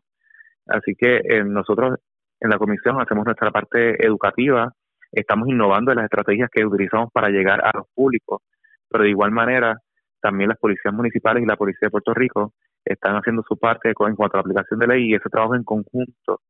Así 0.67 0.95
que 0.95 1.17
eh, 1.17 1.43
nosotros 1.43 1.97
en 2.39 2.49
la 2.49 2.57
comisión 2.57 3.01
hacemos 3.01 3.25
nuestra 3.25 3.51
parte 3.51 4.05
educativa, 4.05 4.71
estamos 5.11 5.47
innovando 5.47 5.91
en 5.91 5.97
las 5.97 6.05
estrategias 6.05 6.49
que 6.51 6.65
utilizamos 6.65 7.09
para 7.11 7.29
llegar 7.29 7.61
a 7.65 7.71
los 7.75 7.87
públicos, 7.93 8.41
pero 8.89 9.03
de 9.03 9.09
igual 9.09 9.31
manera 9.31 9.77
también 10.21 10.49
las 10.49 10.59
policías 10.59 10.93
municipales 10.93 11.43
y 11.43 11.45
la 11.45 11.55
policía 11.55 11.87
de 11.87 11.91
Puerto 11.91 12.13
Rico 12.13 12.53
están 12.83 13.15
haciendo 13.15 13.43
su 13.47 13.57
parte 13.57 13.89
en 13.89 13.93
cuanto 13.93 14.35
a 14.35 14.37
la 14.37 14.41
aplicación 14.41 14.79
de 14.79 14.87
ley 14.87 15.09
y 15.09 15.15
ese 15.15 15.29
trabajo 15.29 15.55
en 15.55 15.63
conjunto 15.63 16.41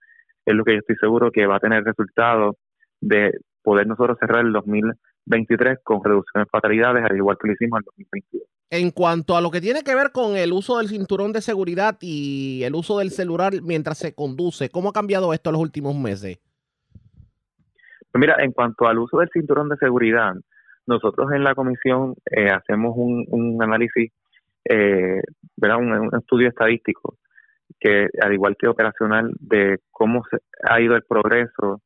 es 0.45 0.53
lo 0.53 0.63
que 0.63 0.73
yo 0.73 0.79
estoy 0.79 0.95
seguro 0.97 1.31
que 1.31 1.45
va 1.47 1.57
a 1.57 1.59
tener 1.59 1.83
resultado 1.83 2.57
de 3.01 3.31
poder 3.63 3.87
nosotros 3.87 4.17
cerrar 4.19 4.45
el 4.45 4.53
2023 4.53 5.79
con 5.83 6.03
reducción 6.03 6.43
de 6.43 6.49
fatalidades, 6.49 7.03
al 7.03 7.17
igual 7.17 7.37
que 7.41 7.47
lo 7.47 7.53
hicimos 7.53 7.77
en 7.77 7.81
el 7.81 7.85
2022. 7.85 8.54
En 8.69 8.91
cuanto 8.91 9.37
a 9.37 9.41
lo 9.41 9.51
que 9.51 9.61
tiene 9.61 9.83
que 9.83 9.95
ver 9.95 10.11
con 10.11 10.35
el 10.35 10.51
uso 10.51 10.79
del 10.79 10.89
cinturón 10.89 11.31
de 11.31 11.41
seguridad 11.41 11.97
y 12.01 12.63
el 12.63 12.73
uso 12.73 12.97
del 12.97 13.11
celular 13.11 13.53
mientras 13.61 13.99
se 13.99 14.15
conduce, 14.15 14.69
¿cómo 14.69 14.89
ha 14.89 14.93
cambiado 14.93 15.33
esto 15.33 15.49
en 15.49 15.53
los 15.53 15.61
últimos 15.61 15.95
meses? 15.95 16.39
Pues 18.11 18.19
mira, 18.19 18.35
en 18.39 18.51
cuanto 18.53 18.87
al 18.87 18.97
uso 18.97 19.19
del 19.19 19.29
cinturón 19.31 19.69
de 19.69 19.77
seguridad, 19.77 20.33
nosotros 20.87 21.31
en 21.33 21.43
la 21.43 21.53
comisión 21.53 22.15
eh, 22.31 22.49
hacemos 22.49 22.93
un, 22.95 23.57
análisis, 23.61 24.11
eh, 24.69 25.21
Un, 25.57 25.91
un, 25.91 26.15
estudio 26.17 26.49
estadístico 26.49 27.17
que, 27.79 28.07
al 28.21 28.33
igual 28.33 28.55
que 28.57 28.67
operacional, 28.67 29.31
de 29.39 29.79
cómo 29.91 30.23
se 30.29 30.37
ha 30.63 30.79
ido 30.81 30.95
el 30.95 31.03
progreso 31.03 31.81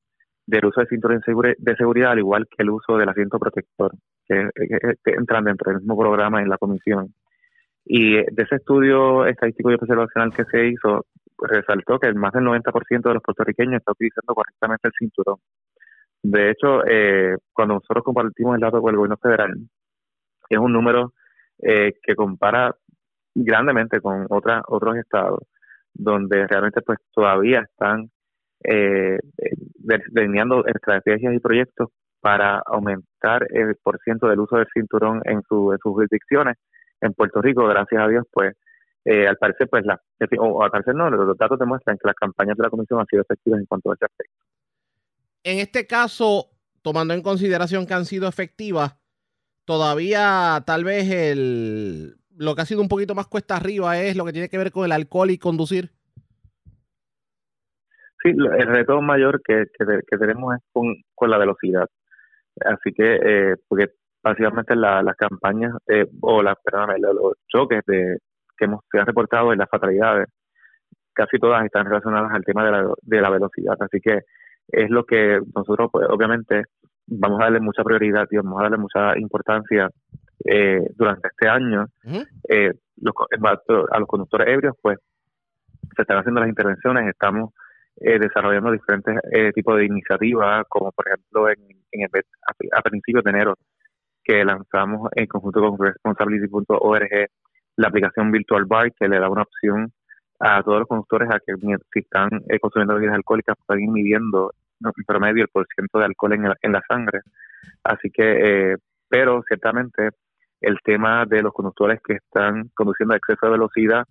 del 0.45 0.65
uso 0.65 0.79
del 0.79 0.89
cinturón 0.89 1.21
de 1.57 1.75
seguridad, 1.75 2.11
al 2.11 2.19
igual 2.19 2.47
que 2.47 2.63
el 2.63 2.69
uso 2.69 2.97
del 2.97 3.09
asiento 3.09 3.37
protector, 3.39 3.91
que, 4.29 4.49
entran 5.05 5.45
dentro 5.45 5.71
del 5.71 5.81
mismo 5.81 5.97
programa 5.97 6.41
en 6.41 6.49
la 6.49 6.57
comisión. 6.57 7.13
Y 7.85 8.15
de 8.17 8.43
ese 8.43 8.55
estudio 8.55 9.25
estadístico 9.25 9.71
y 9.71 9.75
observacional 9.75 10.33
que 10.33 10.45
se 10.45 10.67
hizo, 10.67 11.05
resaltó 11.39 11.99
que 11.99 12.13
más 12.13 12.33
del 12.33 12.43
90% 12.43 13.01
de 13.01 13.13
los 13.13 13.23
puertorriqueños 13.23 13.79
está 13.79 13.93
utilizando 13.93 14.35
correctamente 14.35 14.87
el 14.87 14.93
cinturón. 14.97 15.37
De 16.21 16.51
hecho, 16.51 16.85
eh, 16.85 17.35
cuando 17.53 17.75
nosotros 17.75 18.03
compartimos 18.03 18.55
el 18.55 18.61
dato 18.61 18.81
con 18.81 18.91
el 18.91 18.97
gobierno 18.97 19.17
federal, 19.17 19.55
es 20.49 20.57
un 20.57 20.73
número 20.73 21.13
eh, 21.61 21.93
que 22.03 22.15
compara 22.15 22.75
grandemente 23.33 24.01
con 24.01 24.27
otras 24.29 24.63
otros 24.67 24.97
estados, 24.97 25.39
donde 25.93 26.45
realmente 26.47 26.81
pues 26.81 26.99
todavía 27.13 27.61
están 27.61 28.09
eh, 28.63 29.19
delineando 30.11 30.65
estrategias 30.65 31.33
y 31.33 31.39
proyectos 31.39 31.89
para 32.21 32.61
aumentar 32.65 33.47
el 33.49 33.75
porciento 33.81 34.27
del 34.27 34.39
uso 34.39 34.57
del 34.57 34.67
cinturón 34.73 35.21
en, 35.25 35.41
su, 35.47 35.75
sus 35.81 35.93
jurisdicciones. 35.93 36.57
En 37.01 37.13
Puerto 37.13 37.41
Rico, 37.41 37.65
gracias 37.67 38.01
a 38.01 38.07
Dios, 38.07 38.25
pues 38.31 38.55
eh, 39.05 39.27
al 39.27 39.37
parecer, 39.37 39.69
pues 39.69 39.85
la, 39.85 39.99
o 40.39 40.63
al 40.63 40.71
parecer 40.71 40.95
no, 40.95 41.09
los 41.09 41.37
datos 41.37 41.57
demuestran 41.57 41.97
que 41.97 42.07
las 42.07 42.15
campañas 42.15 42.57
de 42.57 42.63
la 42.63 42.69
Comisión 42.69 42.99
han 42.99 43.07
sido 43.07 43.21
efectivas 43.21 43.59
en 43.59 43.65
cuanto 43.65 43.91
a 43.91 43.95
ese 43.95 44.05
aspecto. 44.05 44.35
En 45.43 45.59
este 45.59 45.87
caso, 45.87 46.49
tomando 46.81 47.13
en 47.13 47.21
consideración 47.21 47.87
que 47.87 47.93
han 47.93 48.05
sido 48.05 48.27
efectivas, 48.27 48.97
todavía 49.65 50.61
tal 50.65 50.83
vez 50.83 51.09
el, 51.09 52.17
lo 52.37 52.55
que 52.55 52.61
ha 52.61 52.65
sido 52.65 52.81
un 52.81 52.89
poquito 52.89 53.15
más 53.15 53.27
cuesta 53.27 53.55
arriba 53.55 53.99
es 53.99 54.15
lo 54.15 54.25
que 54.25 54.33
tiene 54.33 54.49
que 54.49 54.57
ver 54.57 54.71
con 54.71 54.85
el 54.85 54.91
alcohol 54.91 55.29
y 55.29 55.37
conducir. 55.37 55.91
Sí, 58.21 58.31
el 58.31 58.67
reto 58.67 59.01
mayor 59.01 59.41
que, 59.43 59.65
que, 59.77 60.17
tenemos 60.17 60.55
es 60.55 60.61
con, 60.73 60.93
con, 61.15 61.29
la 61.29 61.37
velocidad. 61.37 61.87
Así 62.65 62.93
que, 62.93 63.19
eh, 63.21 63.55
porque 63.67 63.87
básicamente 64.23 64.75
las 64.75 65.15
campañas 65.15 65.73
eh, 65.87 66.05
o 66.21 66.41
las, 66.41 66.55
los 66.97 67.33
choques 67.47 67.81
de, 67.85 68.17
que 68.57 68.65
hemos, 68.65 68.81
se 68.91 68.99
han 68.99 69.05
reportado 69.05 69.53
en 69.53 69.59
las 69.59 69.69
fatalidades, 69.69 70.27
casi 71.13 71.37
todas 71.37 71.65
están 71.65 71.85
relacionadas 71.85 72.31
al 72.33 72.43
tema 72.43 72.65
de 72.65 72.71
la, 72.71 72.93
de 73.01 73.21
la 73.21 73.29
velocidad. 73.29 73.75
Así 73.79 73.99
que 74.01 74.21
es 74.67 74.89
lo 74.89 75.03
que 75.05 75.39
nosotros, 75.55 75.89
pues, 75.91 76.07
obviamente, 76.09 76.63
vamos 77.07 77.39
a 77.39 77.45
darle 77.45 77.59
mucha 77.59 77.83
prioridad 77.83 78.27
y 78.29 78.37
vamos 78.37 78.59
a 78.59 78.63
darle 78.63 78.77
mucha 78.77 79.17
importancia 79.17 79.89
eh, 80.45 80.81
durante 80.95 81.27
este 81.29 81.47
año. 81.47 81.87
Eh, 82.47 82.71
a 83.01 83.99
los 83.99 84.07
conductores 84.07 84.47
ebrios, 84.47 84.75
pues, 84.81 84.99
se 85.95 86.01
están 86.01 86.19
haciendo 86.19 86.41
las 86.41 86.49
intervenciones, 86.49 87.07
estamos 87.07 87.53
eh, 88.01 88.19
desarrollando 88.19 88.71
diferentes 88.71 89.17
eh, 89.31 89.51
tipos 89.53 89.77
de 89.77 89.85
iniciativas, 89.85 90.65
como 90.69 90.91
por 90.91 91.07
ejemplo 91.07 91.49
en, 91.49 91.57
a, 92.73 92.81
principios 92.81 93.23
de 93.23 93.29
enero, 93.29 93.55
que 94.23 94.43
lanzamos 94.43 95.09
en 95.15 95.25
conjunto 95.27 95.61
con 95.61 95.77
responsibility.org 95.77 97.29
la 97.77 97.87
aplicación 97.87 98.31
Virtual 98.31 98.65
Bar, 98.65 98.91
que 98.93 99.07
le 99.07 99.19
da 99.19 99.29
una 99.29 99.43
opción 99.43 99.91
a 100.39 100.63
todos 100.63 100.79
los 100.79 100.87
conductores 100.87 101.29
a 101.29 101.39
que 101.39 101.53
si 101.93 101.99
están 101.99 102.29
eh, 102.49 102.59
consumiendo 102.59 102.95
bebidas 102.95 103.15
alcohólicas 103.15 103.57
puedan 103.65 103.91
midiendo 103.91 104.53
en 104.81 105.05
promedio 105.05 105.43
el 105.43 105.49
porcentaje 105.49 105.99
de 105.99 106.05
alcohol 106.05 106.33
en, 106.33 106.45
en 106.61 106.71
la 106.71 106.81
sangre. 106.87 107.19
Así 107.83 108.09
que, 108.11 108.75
pero 109.09 109.43
ciertamente 109.45 110.11
el 110.61 110.77
tema 110.83 111.25
de 111.25 111.41
los 111.41 111.53
conductores 111.53 111.99
que 112.01 112.13
están 112.13 112.69
conduciendo 112.73 113.13
a 113.13 113.17
exceso 113.17 113.45
de 113.45 113.51
velocidad 113.51 114.05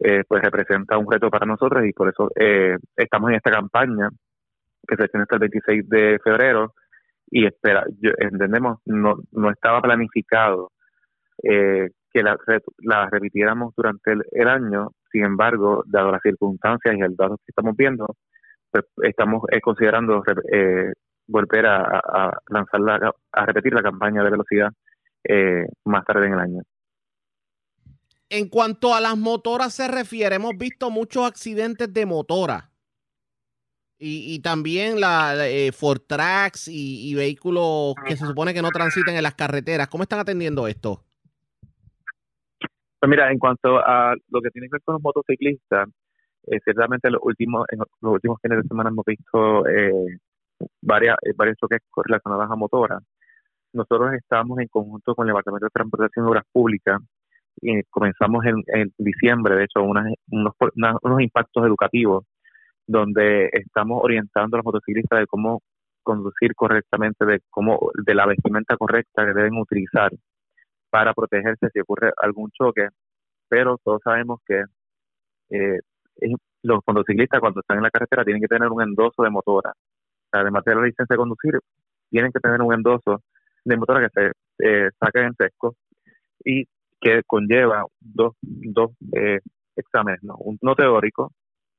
eh, 0.00 0.22
pues 0.28 0.42
representa 0.42 0.96
un 0.96 1.10
reto 1.10 1.28
para 1.28 1.44
nosotros 1.44 1.84
y 1.84 1.92
por 1.92 2.08
eso 2.08 2.30
eh, 2.36 2.76
estamos 2.96 3.30
en 3.30 3.36
esta 3.36 3.50
campaña 3.50 4.08
que 4.86 4.96
se 4.96 5.08
tiene 5.08 5.22
hasta 5.22 5.34
el 5.34 5.40
26 5.40 5.88
de 5.88 6.20
febrero 6.22 6.74
y 7.30 7.46
espera, 7.46 7.84
entendemos, 8.18 8.78
no, 8.86 9.16
no 9.32 9.50
estaba 9.50 9.82
planificado 9.82 10.70
eh, 11.42 11.88
que 12.12 12.22
la, 12.22 12.38
la 12.78 13.08
repitiéramos 13.10 13.74
durante 13.76 14.12
el, 14.32 14.48
año, 14.48 14.92
sin 15.10 15.24
embargo, 15.24 15.82
dado 15.86 16.12
las 16.12 16.22
circunstancias 16.22 16.94
y 16.96 17.00
el 17.00 17.16
dato 17.16 17.36
que 17.38 17.48
estamos 17.50 17.76
viendo, 17.76 18.06
pues 18.70 18.84
estamos 19.02 19.42
considerando 19.62 20.22
volver 21.26 21.66
a, 21.66 21.82
a, 21.98 22.38
lanzar 22.48 22.80
la, 22.80 23.12
a 23.32 23.46
repetir 23.46 23.74
la 23.74 23.82
campaña 23.82 24.22
de 24.22 24.30
velocidad 24.30 24.70
más 25.84 26.04
tarde 26.06 26.28
en 26.28 26.32
el 26.32 26.38
año. 26.38 26.62
En 28.30 28.48
cuanto 28.48 28.94
a 28.94 29.00
las 29.00 29.16
motoras 29.16 29.74
se 29.74 29.88
refiere, 29.88 30.36
hemos 30.36 30.56
visto 30.56 30.90
muchos 30.90 31.26
accidentes 31.26 31.92
de 31.92 32.06
motora. 32.06 32.70
Y, 34.00 34.40
también 34.42 35.00
la 35.00 35.48
eh, 35.48 35.72
Fortrax 35.72 36.68
y, 36.68 37.12
vehículos 37.16 37.94
que 38.06 38.16
se 38.16 38.26
supone 38.26 38.54
que 38.54 38.62
no 38.62 38.70
transiten 38.70 39.16
en 39.16 39.24
las 39.24 39.34
carreteras. 39.34 39.88
¿Cómo 39.88 40.04
están 40.04 40.20
atendiendo 40.20 40.68
esto? 40.68 41.02
Pues 43.00 43.10
mira, 43.10 43.32
en 43.32 43.38
cuanto 43.38 43.78
a 43.78 44.14
lo 44.28 44.40
que 44.40 44.50
tiene 44.50 44.68
que 44.68 44.74
ver 44.74 44.82
con 44.82 44.94
los 44.94 45.02
motociclistas, 45.02 45.88
eh, 46.46 46.60
ciertamente 46.64 47.08
en 47.08 47.14
los 47.14 47.22
últimos, 47.24 47.66
en 47.70 47.78
los 47.78 48.12
últimos 48.12 48.38
fines 48.40 48.62
de 48.62 48.68
semana 48.68 48.90
hemos 48.90 49.04
visto 49.04 49.66
eh, 49.66 50.18
varias, 50.80 51.16
eh, 51.22 51.32
varios 51.36 51.56
choques 51.58 51.80
relacionados 52.04 52.50
a 52.50 52.56
motoras. 52.56 53.02
Nosotros 53.72 54.14
estamos 54.14 54.58
en 54.60 54.68
conjunto 54.68 55.14
con 55.14 55.26
el 55.26 55.32
Departamento 55.32 55.66
de 55.66 55.70
Transportación 55.70 56.26
y 56.26 56.28
Obras 56.28 56.44
Públicas 56.52 57.00
y 57.60 57.82
comenzamos 57.84 58.44
en, 58.44 58.92
diciembre, 58.98 59.56
de 59.56 59.64
hecho, 59.64 59.82
unos, 59.82 60.04
unos 60.30 61.20
impactos 61.20 61.66
educativos 61.66 62.24
donde 62.86 63.50
estamos 63.52 64.00
orientando 64.02 64.56
a 64.56 64.58
los 64.58 64.64
motociclistas 64.64 65.20
de 65.20 65.26
cómo 65.26 65.60
conducir 66.02 66.54
correctamente, 66.54 67.26
de 67.26 67.40
cómo 67.50 67.90
de 67.94 68.14
la 68.14 68.26
vestimenta 68.26 68.76
correcta 68.76 69.26
que 69.26 69.34
deben 69.34 69.58
utilizar 69.58 70.10
para 70.90 71.12
protegerse 71.12 71.68
si 71.72 71.80
ocurre 71.80 72.12
algún 72.16 72.50
choque, 72.50 72.88
pero 73.48 73.76
todos 73.84 74.00
sabemos 74.02 74.40
que 74.46 74.62
eh, 75.50 75.78
los 76.62 76.80
motociclistas 76.86 77.40
cuando 77.40 77.60
están 77.60 77.76
en 77.78 77.82
la 77.84 77.90
carretera 77.90 78.24
tienen 78.24 78.40
que 78.40 78.48
tener 78.48 78.68
un 78.68 78.82
endoso 78.82 79.22
de 79.22 79.30
motora. 79.30 79.72
Además 80.32 80.64
de 80.64 80.74
la 80.74 80.82
licencia 80.82 81.14
de 81.14 81.16
conducir, 81.16 81.58
tienen 82.10 82.32
que 82.32 82.40
tener 82.40 82.60
un 82.62 82.72
endoso 82.72 83.22
de 83.64 83.76
motora 83.76 84.08
que 84.08 84.20
se 84.20 84.32
eh, 84.60 84.90
saque 84.98 85.20
en 85.20 85.34
sesco 85.34 85.76
y 86.44 86.64
que 87.00 87.22
conlleva 87.26 87.84
dos, 88.00 88.34
dos 88.42 88.90
eh, 89.12 89.40
exámenes, 89.76 90.22
¿no? 90.22 90.36
uno 90.38 90.74
teórico 90.74 91.32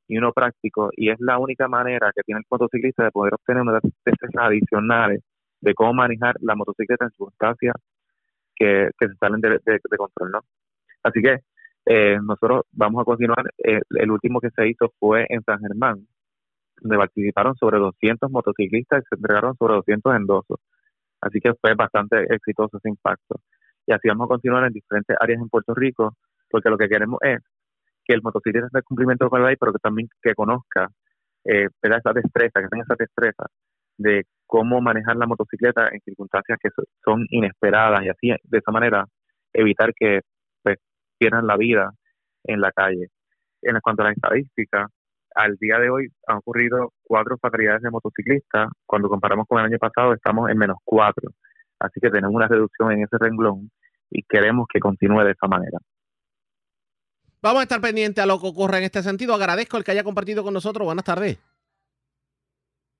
y 0.07 0.17
uno 0.17 0.33
práctico, 0.33 0.89
y 0.95 1.11
es 1.11 1.17
la 1.19 1.37
única 1.37 1.67
manera 1.67 2.11
que 2.15 2.23
tiene 2.23 2.39
el 2.39 2.45
motociclista 2.49 3.03
de 3.03 3.11
poder 3.11 3.35
obtener 3.35 3.61
unas 3.61 3.81
testes 4.03 4.31
adicionales 4.39 5.21
de 5.61 5.73
cómo 5.75 5.93
manejar 5.93 6.35
la 6.41 6.55
motocicleta 6.55 7.05
en 7.05 7.11
circunstancias 7.11 7.75
que, 8.55 8.89
que 8.97 9.07
se 9.07 9.15
salen 9.15 9.41
de, 9.41 9.59
control, 9.97 10.31
¿no? 10.31 10.39
Así 11.03 11.21
que 11.21 11.37
eh, 11.85 12.17
nosotros 12.23 12.63
vamos 12.71 13.01
a 13.01 13.05
continuar. 13.05 13.45
Eh, 13.57 13.81
el 13.89 14.11
último 14.11 14.39
que 14.41 14.49
se 14.49 14.67
hizo 14.67 14.91
fue 14.99 15.25
en 15.29 15.43
San 15.43 15.59
Germán, 15.59 16.07
donde 16.81 16.97
participaron 16.97 17.55
sobre 17.55 17.79
200 17.79 18.31
motociclistas 18.31 19.03
y 19.03 19.07
se 19.09 19.15
entregaron 19.15 19.55
sobre 19.57 19.75
200 19.75 20.15
endosos. 20.15 20.59
Así 21.21 21.39
que 21.39 21.53
fue 21.59 21.75
bastante 21.75 22.23
exitoso 22.33 22.77
ese 22.77 22.89
impacto. 22.89 23.41
Y 23.89 23.91
así 23.91 24.07
vamos 24.07 24.25
a 24.25 24.33
continuar 24.35 24.65
en 24.65 24.73
diferentes 24.73 25.17
áreas 25.19 25.41
en 25.41 25.49
Puerto 25.49 25.73
Rico, 25.73 26.13
porque 26.47 26.69
lo 26.69 26.77
que 26.77 26.87
queremos 26.87 27.17
es 27.23 27.39
que 28.05 28.13
el 28.13 28.21
motociclista 28.21 28.69
en 28.71 28.83
cumplimiento 28.83 29.27
con 29.29 29.41
la 29.41 29.47
ley, 29.47 29.55
pero 29.59 29.73
que 29.73 29.79
también 29.79 30.07
que 30.21 30.35
conozca 30.35 30.89
eh, 31.43 31.67
esa 31.81 32.13
destreza, 32.13 32.61
que 32.61 32.67
tenga 32.67 32.83
esa 32.83 32.95
destreza 32.99 33.45
de 33.97 34.25
cómo 34.45 34.79
manejar 34.79 35.15
la 35.15 35.25
motocicleta 35.25 35.89
en 35.91 35.99
circunstancias 36.01 36.59
que 36.61 36.69
son 37.03 37.25
inesperadas 37.31 38.03
y 38.03 38.09
así 38.09 38.27
de 38.43 38.57
esa 38.59 38.71
manera 38.71 39.05
evitar 39.53 39.91
que 39.95 40.21
pues, 40.61 40.77
pierdan 41.17 41.47
la 41.47 41.57
vida 41.57 41.89
en 42.43 42.61
la 42.61 42.71
calle. 42.71 43.07
En 43.63 43.79
cuanto 43.81 44.03
a 44.03 44.05
la 44.05 44.11
estadística, 44.11 44.87
al 45.33 45.55
día 45.55 45.79
de 45.79 45.89
hoy 45.89 46.09
han 46.27 46.37
ocurrido 46.37 46.93
cuatro 47.01 47.37
fatalidades 47.41 47.81
de 47.81 47.89
motociclistas. 47.89 48.69
Cuando 48.85 49.09
comparamos 49.09 49.47
con 49.47 49.59
el 49.59 49.65
año 49.65 49.79
pasado, 49.79 50.13
estamos 50.13 50.47
en 50.51 50.59
menos 50.59 50.77
cuatro. 50.85 51.31
Así 51.79 51.99
que 51.99 52.11
tenemos 52.11 52.35
una 52.35 52.47
reducción 52.47 52.91
en 52.91 53.03
ese 53.03 53.17
renglón 53.19 53.71
y 54.09 54.23
queremos 54.23 54.67
que 54.71 54.79
continúe 54.79 55.23
de 55.23 55.31
esa 55.31 55.47
manera. 55.47 55.79
Vamos 57.41 57.61
a 57.61 57.63
estar 57.63 57.79
pendientes 57.79 58.21
a 58.21 58.27
lo 58.27 58.39
que 58.39 58.47
ocurra 58.47 58.79
en 58.79 58.83
este 58.83 59.01
sentido. 59.01 59.33
Agradezco 59.33 59.77
el 59.77 59.83
que 59.83 59.91
haya 59.91 60.03
compartido 60.03 60.43
con 60.43 60.53
nosotros. 60.53 60.85
Buenas 60.85 61.05
tardes. 61.05 61.39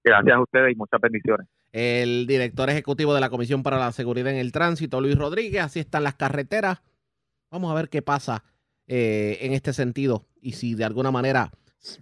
Gracias 0.04 0.36
a 0.36 0.42
ustedes 0.42 0.74
y 0.74 0.76
muchas 0.76 1.02
bendiciones. 1.02 1.48
El 1.72 2.26
director 2.26 2.70
ejecutivo 2.70 3.14
de 3.14 3.20
la 3.20 3.30
Comisión 3.30 3.64
para 3.64 3.78
la 3.78 3.92
Seguridad 3.92 4.32
en 4.32 4.40
el 4.40 4.52
Tránsito, 4.52 5.02
Luis 5.02 5.18
Rodríguez. 5.18 5.62
Así 5.62 5.80
están 5.80 6.04
las 6.04 6.16
carreteras. 6.16 6.82
Vamos 7.52 7.72
a 7.72 7.76
ver 7.76 7.90
qué 7.90 8.02
pasa 8.02 8.44
eh, 8.88 9.40
en 9.42 9.54
este 9.54 9.74
sentido 9.74 10.26
y 10.42 10.54
si 10.54 10.74
de 10.74 10.86
alguna 10.86 11.12
manera 11.12 11.52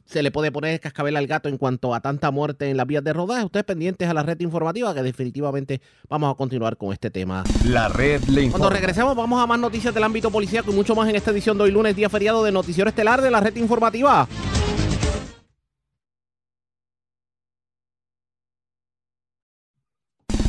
se 0.06 0.24
le 0.24 0.32
puede 0.32 0.52
poner 0.52 0.80
cascabel 0.80 1.16
al 1.16 1.28
gato 1.28 1.49
en 1.49 1.58
cuanto 1.58 1.94
a 1.94 2.02
tanta 2.02 2.32
muerte 2.32 2.70
en 2.70 2.78
las 2.78 2.88
vías 2.88 3.04
de 3.04 3.14
rodaje. 3.14 3.45
Ustedes 3.45 3.66
pendientes 3.66 4.10
a 4.10 4.14
la 4.14 4.24
red 4.24 4.40
informativa 4.40 4.94
que 4.94 5.04
definitivamente 5.04 5.82
vamos 6.10 6.34
a 6.34 6.36
continuar 6.36 6.78
con 6.78 6.94
este 6.94 7.10
tema. 7.12 7.44
La 7.66 7.88
red 7.88 8.24
le 8.26 8.49
Cuando 8.49 8.70
regresemos 8.70 9.16
vamos 9.16 9.41
a 9.41 9.48
más 9.48 9.60
noticias 9.60 9.94
del 9.94 10.04
ámbito 10.04 10.32
policíaco 10.32 10.72
y 10.72 10.76
mucho 10.76 10.95
más 10.95 11.08
en 11.10 11.16
esta 11.16 11.32
edición 11.32 11.58
de 11.58 11.66
hoy 11.66 11.72
lunes, 11.72 11.95
día 11.95 12.10
feriado 12.10 12.44
de 12.44 12.52
Noticiero 12.52 12.90
Estelar 12.90 13.22
de 13.22 13.32
la 13.32 13.40
red 13.40 13.56
informativa. 13.56 14.28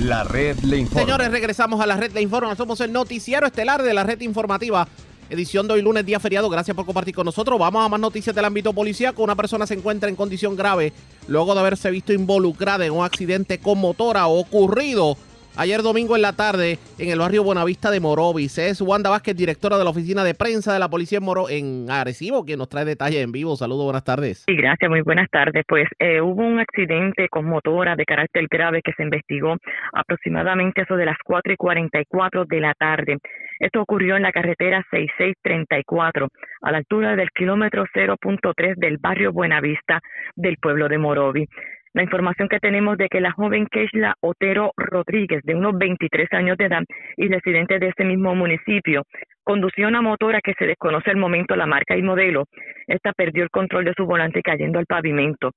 La 0.00 0.22
red 0.22 0.56
le 0.60 0.78
informa. 0.78 1.00
Señores, 1.00 1.30
regresamos 1.32 1.80
a 1.80 1.86
la 1.86 1.96
red 1.96 2.12
le 2.12 2.22
informa. 2.22 2.54
Somos 2.54 2.80
el 2.80 2.92
noticiero 2.92 3.46
estelar 3.46 3.82
de 3.82 3.92
la 3.92 4.04
red 4.04 4.20
informativa 4.20 4.86
edición 5.30 5.66
de 5.66 5.74
hoy 5.74 5.82
lunes, 5.82 6.04
día 6.04 6.20
feriado. 6.20 6.48
Gracias 6.48 6.74
por 6.76 6.86
compartir 6.86 7.14
con 7.14 7.24
nosotros. 7.24 7.58
Vamos 7.58 7.84
a 7.84 7.88
más 7.88 8.00
noticias 8.00 8.34
del 8.34 8.44
ámbito 8.44 8.72
policíaco. 8.72 9.22
Una 9.22 9.36
persona 9.36 9.66
se 9.66 9.74
encuentra 9.74 10.08
en 10.08 10.16
condición 10.16 10.56
grave 10.56 10.92
luego 11.26 11.54
de 11.54 11.60
haberse 11.60 11.90
visto 11.90 12.12
involucrada 12.12 12.86
en 12.86 12.92
un 12.92 13.04
accidente 13.04 13.58
con 13.58 13.78
motora 13.78 14.26
ocurrido 14.26 15.16
ayer 15.58 15.82
domingo 15.82 16.14
en 16.14 16.22
la 16.22 16.32
tarde 16.32 16.78
en 16.98 17.10
el 17.10 17.18
barrio 17.18 17.42
Buenavista 17.42 17.90
de 17.90 18.00
Morovis. 18.00 18.58
Es 18.58 18.80
Wanda 18.80 19.10
Vázquez, 19.10 19.36
directora 19.36 19.76
de 19.76 19.84
la 19.84 19.90
oficina 19.90 20.22
de 20.22 20.34
prensa 20.34 20.72
de 20.72 20.78
la 20.78 20.88
policía 20.88 21.18
en 21.18 21.24
Moro 21.24 21.50
en 21.50 21.90
Arecibo, 21.90 22.44
quien 22.44 22.58
nos 22.58 22.68
trae 22.68 22.84
detalles 22.84 23.22
en 23.22 23.32
vivo. 23.32 23.56
Saludos, 23.56 23.84
buenas 23.84 24.04
tardes. 24.04 24.44
Sí, 24.46 24.54
gracias, 24.54 24.88
muy 24.88 25.02
buenas 25.02 25.28
tardes. 25.30 25.64
Pues 25.66 25.88
eh, 25.98 26.20
hubo 26.20 26.42
un 26.42 26.60
accidente 26.60 27.28
con 27.28 27.46
motora 27.46 27.96
de 27.96 28.04
carácter 28.04 28.46
grave 28.48 28.80
que 28.82 28.92
se 28.92 29.02
investigó 29.02 29.56
aproximadamente 29.92 30.82
eso 30.82 30.96
de 30.96 31.06
las 31.06 31.18
4 31.24 31.52
y 31.52 31.56
44 31.56 32.44
de 32.44 32.60
la 32.60 32.74
tarde. 32.74 33.18
Esto 33.58 33.82
ocurrió 33.82 34.16
en 34.16 34.22
la 34.22 34.32
carretera 34.32 34.84
6634, 34.90 36.28
a 36.62 36.72
la 36.72 36.78
altura 36.78 37.16
del 37.16 37.30
kilómetro 37.30 37.84
0.3 37.94 38.74
del 38.76 38.98
barrio 38.98 39.32
Buenavista 39.32 40.00
del 40.36 40.56
pueblo 40.56 40.88
de 40.88 40.98
Morovi 40.98 41.46
la 41.94 42.02
información 42.02 42.48
que 42.48 42.60
tenemos 42.60 42.96
de 42.96 43.08
que 43.08 43.20
la 43.20 43.32
joven 43.32 43.66
Keishla 43.66 44.14
Otero 44.20 44.72
Rodríguez, 44.76 45.42
de 45.42 45.54
unos 45.54 45.76
23 45.76 46.32
años 46.32 46.56
de 46.56 46.66
edad 46.66 46.82
y 47.16 47.26
residente 47.28 47.78
de 47.78 47.88
ese 47.88 48.04
mismo 48.04 48.34
municipio, 48.34 49.02
condució 49.42 49.88
una 49.88 50.02
motora 50.02 50.40
que 50.40 50.54
se 50.58 50.66
desconoce 50.66 51.10
al 51.10 51.16
momento 51.16 51.56
la 51.56 51.66
marca 51.66 51.96
y 51.96 52.02
modelo. 52.02 52.44
Esta 52.86 53.12
perdió 53.12 53.42
el 53.42 53.50
control 53.50 53.84
de 53.84 53.94
su 53.96 54.06
volante 54.06 54.42
cayendo 54.42 54.78
al 54.78 54.86
pavimento, 54.86 55.50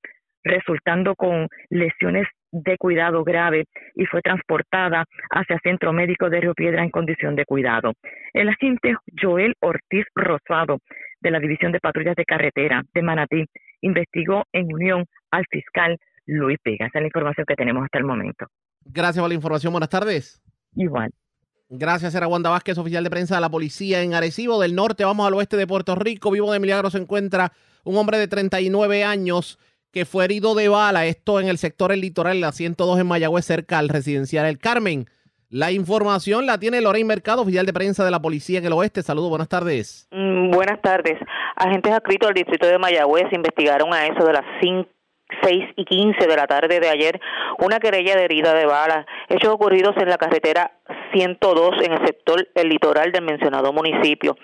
resultando 0.43 1.15
con 1.15 1.47
lesiones 1.69 2.27
de 2.51 2.77
cuidado 2.77 3.23
grave 3.23 3.65
y 3.95 4.05
fue 4.05 4.21
transportada 4.21 5.05
hacia 5.29 5.59
Centro 5.63 5.93
Médico 5.93 6.29
de 6.29 6.41
Río 6.41 6.53
Piedra 6.53 6.83
en 6.83 6.89
condición 6.89 7.35
de 7.35 7.45
cuidado. 7.45 7.93
El 8.33 8.49
agente 8.49 8.95
Joel 9.21 9.55
Ortiz 9.61 10.05
Rosado, 10.15 10.79
de 11.21 11.31
la 11.31 11.39
División 11.39 11.71
de 11.71 11.79
Patrullas 11.79 12.15
de 12.15 12.25
Carretera 12.25 12.83
de 12.93 13.01
Manatí, 13.01 13.45
investigó 13.81 14.43
en 14.51 14.73
unión 14.73 15.05
al 15.31 15.45
fiscal 15.49 15.97
Luis 16.25 16.57
Vega. 16.63 16.87
Esa 16.87 16.99
es 16.99 17.03
la 17.03 17.07
información 17.07 17.45
que 17.47 17.55
tenemos 17.55 17.83
hasta 17.83 17.99
el 17.99 18.05
momento. 18.05 18.47
Gracias 18.85 19.21
por 19.21 19.29
la 19.29 19.35
información. 19.35 19.73
Buenas 19.73 19.89
tardes. 19.89 20.41
Igual. 20.75 21.11
Gracias, 21.73 22.13
era 22.15 22.27
Wanda 22.27 22.49
Vázquez, 22.49 22.77
oficial 22.77 23.03
de 23.03 23.09
prensa 23.09 23.35
de 23.35 23.41
la 23.41 23.49
policía 23.49 24.01
en 24.01 24.13
Arecibo. 24.13 24.59
Del 24.59 24.75
norte 24.75 25.05
vamos 25.05 25.25
al 25.25 25.33
oeste 25.35 25.55
de 25.55 25.65
Puerto 25.65 25.95
Rico. 25.95 26.29
Vivo 26.29 26.51
de 26.51 26.59
Milagro 26.59 26.89
se 26.89 26.97
encuentra 26.97 27.53
un 27.85 27.95
hombre 27.95 28.17
de 28.17 28.27
39 28.27 29.05
años 29.05 29.57
que 29.91 30.05
fue 30.05 30.25
herido 30.25 30.55
de 30.55 30.69
bala. 30.69 31.05
Esto 31.05 31.39
en 31.39 31.47
el 31.47 31.57
sector 31.57 31.91
el 31.91 32.01
litoral, 32.01 32.41
la 32.41 32.51
102 32.51 32.99
en 32.99 33.07
Mayagüez, 33.07 33.45
cerca 33.45 33.79
al 33.79 33.89
residencial 33.89 34.45
El 34.45 34.57
Carmen. 34.57 35.07
La 35.49 35.71
información 35.71 36.45
la 36.45 36.57
tiene 36.57 36.79
Lorraine 36.79 37.07
Mercado, 37.07 37.41
oficial 37.41 37.65
de 37.65 37.73
prensa 37.73 38.05
de 38.05 38.11
la 38.11 38.21
policía 38.21 38.59
en 38.59 38.65
el 38.65 38.73
oeste. 38.73 39.03
Saludos, 39.03 39.29
buenas 39.29 39.49
tardes. 39.49 40.07
Mm, 40.11 40.51
buenas 40.51 40.81
tardes. 40.81 41.17
Agentes 41.57 41.91
adscritos 41.91 42.29
al 42.29 42.35
distrito 42.35 42.67
de 42.67 42.79
Mayagüez 42.79 43.25
investigaron 43.33 43.93
a 43.93 44.07
eso 44.07 44.25
de 44.25 44.33
las 44.33 44.45
5 44.61 44.87
6 45.41 45.69
y 45.75 45.85
15 45.85 46.27
de 46.27 46.35
la 46.35 46.47
tarde 46.47 46.79
de 46.79 46.89
ayer 46.89 47.19
una 47.59 47.79
querella 47.79 48.15
de 48.15 48.25
herida 48.25 48.53
de 48.53 48.65
bala, 48.65 49.05
hechos 49.29 49.53
ocurridos 49.53 49.95
en 49.97 50.09
la 50.09 50.17
carretera 50.17 50.71
102 51.13 51.81
en 51.83 51.93
el 51.93 52.05
sector 52.05 52.47
el 52.55 52.69
litoral 52.69 53.11
del 53.11 53.23
mencionado 53.23 53.73
municipio. 53.73 54.37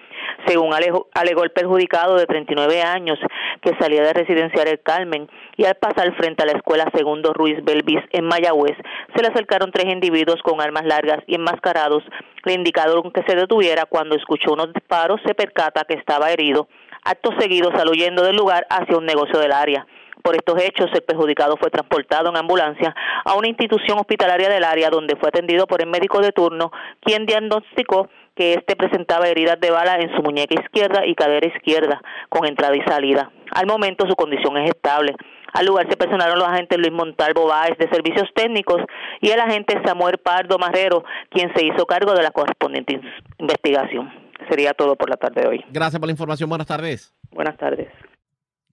Según 0.45 0.73
alegó, 0.73 1.07
el 1.15 1.51
perjudicado 1.51 2.15
de 2.15 2.25
39 2.25 2.81
años 2.81 3.19
que 3.61 3.75
salía 3.79 4.01
de 4.03 4.13
residenciar 4.13 4.67
el 4.67 4.81
Carmen 4.81 5.27
y 5.55 5.65
al 5.65 5.75
pasar 5.75 6.15
frente 6.15 6.43
a 6.43 6.45
la 6.45 6.53
escuela 6.53 6.89
Segundo 6.93 7.33
Ruiz 7.33 7.63
Belvis 7.63 8.03
en 8.11 8.25
Mayagüez, 8.25 8.77
se 9.15 9.21
le 9.21 9.29
acercaron 9.29 9.71
tres 9.71 9.91
individuos 9.91 10.41
con 10.43 10.61
armas 10.61 10.85
largas 10.85 11.19
y 11.27 11.35
enmascarados. 11.35 12.03
Le 12.45 12.53
indicaron 12.53 13.11
que 13.11 13.23
se 13.27 13.35
detuviera 13.35 13.85
cuando 13.85 14.15
escuchó 14.15 14.53
unos 14.53 14.73
disparos, 14.73 15.19
se 15.25 15.33
percata 15.33 15.85
que 15.85 15.95
estaba 15.95 16.31
herido. 16.31 16.67
Acto 17.03 17.31
seguido 17.39 17.71
salió 17.71 17.93
del 17.97 18.35
lugar 18.35 18.67
hacia 18.69 18.97
un 18.97 19.05
negocio 19.05 19.39
del 19.39 19.51
área. 19.51 19.85
Por 20.27 20.35
estos 20.35 20.61
hechos, 20.61 20.89
el 20.93 21.03
perjudicado 21.03 21.55
fue 21.55 21.69
transportado 21.69 22.29
en 22.29 22.35
ambulancia 22.35 22.93
a 23.23 23.35
una 23.37 23.47
institución 23.47 23.97
hospitalaria 23.97 24.49
del 24.49 24.65
área 24.65 24.89
donde 24.89 25.15
fue 25.15 25.29
atendido 25.29 25.67
por 25.67 25.81
el 25.81 25.87
médico 25.87 26.19
de 26.19 26.33
turno, 26.33 26.69
quien 26.99 27.25
diagnosticó 27.25 28.09
que 28.35 28.55
éste 28.55 28.75
presentaba 28.75 29.29
heridas 29.29 29.57
de 29.61 29.71
bala 29.71 29.95
en 29.95 30.13
su 30.13 30.21
muñeca 30.21 30.53
izquierda 30.61 31.05
y 31.05 31.15
cadera 31.15 31.47
izquierda, 31.47 32.01
con 32.27 32.45
entrada 32.45 32.75
y 32.75 32.81
salida. 32.81 33.31
Al 33.51 33.67
momento 33.67 34.05
su 34.05 34.17
condición 34.17 34.57
es 34.57 34.71
estable. 34.71 35.15
Al 35.53 35.65
lugar 35.65 35.87
se 35.89 35.95
personaron 35.95 36.37
los 36.37 36.47
agentes 36.49 36.77
Luis 36.77 36.91
Montalvo 36.91 37.47
Báez 37.47 37.77
de 37.77 37.87
Servicios 37.87 38.27
Técnicos 38.35 38.81
y 39.21 39.29
el 39.29 39.39
agente 39.39 39.81
Samuel 39.85 40.17
Pardo 40.17 40.57
Marrero, 40.57 41.05
quien 41.29 41.53
se 41.55 41.65
hizo 41.65 41.85
cargo 41.85 42.11
de 42.11 42.23
la 42.23 42.31
correspondiente 42.31 42.99
investigación. 43.37 44.11
Sería 44.49 44.73
todo 44.73 44.97
por 44.97 45.09
la 45.09 45.15
tarde 45.15 45.43
de 45.43 45.47
hoy. 45.47 45.65
Gracias 45.69 46.01
por 46.01 46.07
la 46.07 46.11
información. 46.11 46.49
Buenas 46.49 46.67
tardes. 46.67 47.13
Buenas 47.31 47.55
tardes. 47.55 47.87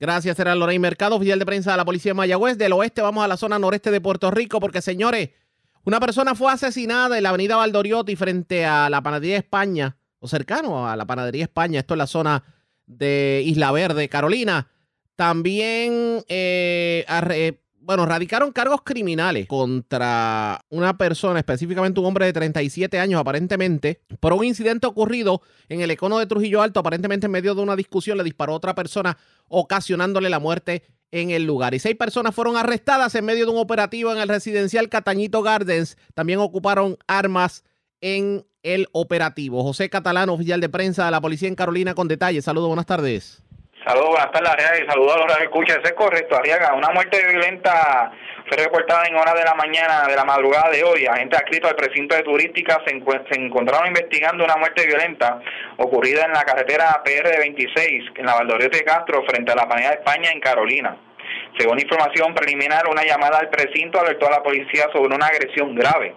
Gracias, 0.05 0.39
era 0.39 0.55
Lorraine 0.55 0.81
Mercado, 0.81 1.17
oficial 1.17 1.39
de 1.39 1.47
prensa 1.47 1.71
de 1.71 1.79
la 1.79 1.85
Policía 1.87 2.11
de 2.11 2.15
Mayagüez. 2.15 2.59
Del 2.59 2.75
oeste 2.75 3.01
vamos 3.01 3.25
a 3.25 3.27
la 3.27 3.39
zona 3.39 3.59
noreste 3.59 3.91
de 3.91 4.03
Puerto 4.03 4.31
Rico 4.31 4.61
porque, 4.61 4.83
señores, 4.83 5.31
una 5.85 5.99
persona 5.99 6.35
fue 6.35 6.53
asesinada 6.53 7.17
en 7.17 7.23
la 7.23 7.31
avenida 7.31 7.57
Valdoriotti 7.57 8.15
frente 8.15 8.67
a 8.67 8.91
la 8.91 9.03
Panadería 9.03 9.39
España, 9.39 9.97
o 10.19 10.29
cercano 10.29 10.87
a 10.87 10.95
la 10.95 11.07
Panadería 11.07 11.45
España. 11.45 11.81
Esto 11.81 11.95
es 11.95 11.99
la 11.99 12.07
zona 12.07 12.45
de 12.85 13.43
Isla 13.47 13.73
Verde, 13.73 14.11
Carolina. 14.11 14.69
También 15.17 16.23
eh, 16.29 17.07
bueno, 17.85 18.07
radicaron 18.07 18.53
cargos 18.53 18.81
criminales 18.83 19.47
contra 19.47 20.65
una 20.71 20.97
persona, 20.97 21.39
específicamente 21.39 22.01
un 22.01 22.07
hombre 22.07 22.27
de 22.27 22.33
37 22.33 22.99
años 22.99 23.21
aparentemente, 23.21 24.01
por 24.21 24.33
un 24.33 24.45
incidente 24.45 24.87
ocurrido 24.87 25.43
en 25.69 25.83
el 25.83 25.91
econo 25.91 26.19
de 26.19 26.27
Trujillo 26.27 26.63
Alto, 26.63 26.81
aparentemente 26.81 27.27
en 27.27 27.33
medio 27.33 27.55
de 27.55 27.63
una 27.63 27.77
discusión 27.77 28.17
le 28.17 28.25
disparó 28.25 28.55
a 28.55 28.57
otra 28.57 28.75
persona 28.75 29.19
ocasionándole 29.49 30.31
la 30.31 30.39
muerte 30.39 30.85
en 31.11 31.31
el 31.31 31.45
lugar. 31.45 31.75
Y 31.75 31.79
seis 31.79 31.97
personas 31.97 32.35
fueron 32.35 32.57
arrestadas 32.57 33.15
en 33.15 33.25
medio 33.25 33.45
de 33.45 33.53
un 33.53 33.59
operativo 33.59 34.13
en 34.13 34.19
el 34.19 34.29
residencial 34.29 34.89
Catañito 34.89 35.43
Gardens. 35.43 35.97
También 36.15 36.41
ocuparon 36.41 36.97
armas 37.07 37.65
en 38.01 38.45
el 38.65 38.89
operativo. 38.93 39.63
José 39.63 39.89
Catalán, 39.91 40.31
oficial 40.31 40.61
de 40.61 40.69
prensa 40.69 41.05
de 41.05 41.11
la 41.13 41.21
policía 41.21 41.49
en 41.49 41.55
Carolina, 41.55 41.95
con 41.95 42.09
detalles. 42.09 42.47
Saludos, 42.47 42.69
buenas 42.69 42.87
tardes. 42.87 43.44
Saludos, 43.85 44.09
buenas 44.13 44.33
tardes, 44.33 44.49
Arriaga, 44.49 44.83
y 44.83 44.87
saludos 44.89 45.15
a 45.15 45.27
los 45.27 45.37
que 45.37 45.45
escuchan. 45.45 45.79
Eso 45.79 45.89
es 45.89 45.93
correcto, 45.93 46.37
Arriaga. 46.37 46.73
Una 46.73 46.89
muerte 46.89 47.21
violenta 47.29 48.13
Fue 48.49 48.57
reportada 48.57 49.05
en 49.07 49.15
horas 49.15 49.35
de 49.35 49.45
la 49.45 49.55
mañana 49.55 50.07
de 50.09 50.17
la 50.17 50.25
madrugada 50.25 50.71
de 50.71 50.83
hoy. 50.83 51.05
Agentes 51.05 51.39
adscritos 51.39 51.71
al 51.71 51.77
precinto 51.77 52.17
de 52.17 52.23
turística 52.23 52.81
se, 52.87 52.93
se 52.93 53.41
encontraron 53.41 53.89
investigando 53.89 54.43
una 54.43 54.57
muerte 54.57 54.87
violenta 54.87 55.39
ocurrida 55.77 56.25
en 56.25 56.33
la 56.33 56.45
carretera 56.45 57.03
PR26 57.05 58.13
en 58.17 58.25
la 58.25 58.37
Valdoriote 58.37 58.79
de 58.79 58.85
Castro 58.85 59.23
frente 59.27 59.53
a 59.53 59.55
la 59.55 59.69
Panera 59.69 59.91
de 59.91 59.97
España 59.97 60.31
en 60.33 60.41
Carolina. 60.41 60.97
Según 61.59 61.79
información 61.79 62.35
preliminar, 62.35 62.89
una 62.89 63.05
llamada 63.05 63.39
al 63.39 63.51
precinto 63.51 64.01
alertó 64.01 64.29
a 64.29 64.31
la 64.31 64.43
policía 64.43 64.89
sobre 64.95 65.15
una 65.15 65.27
agresión 65.27 65.75
grave. 65.75 66.15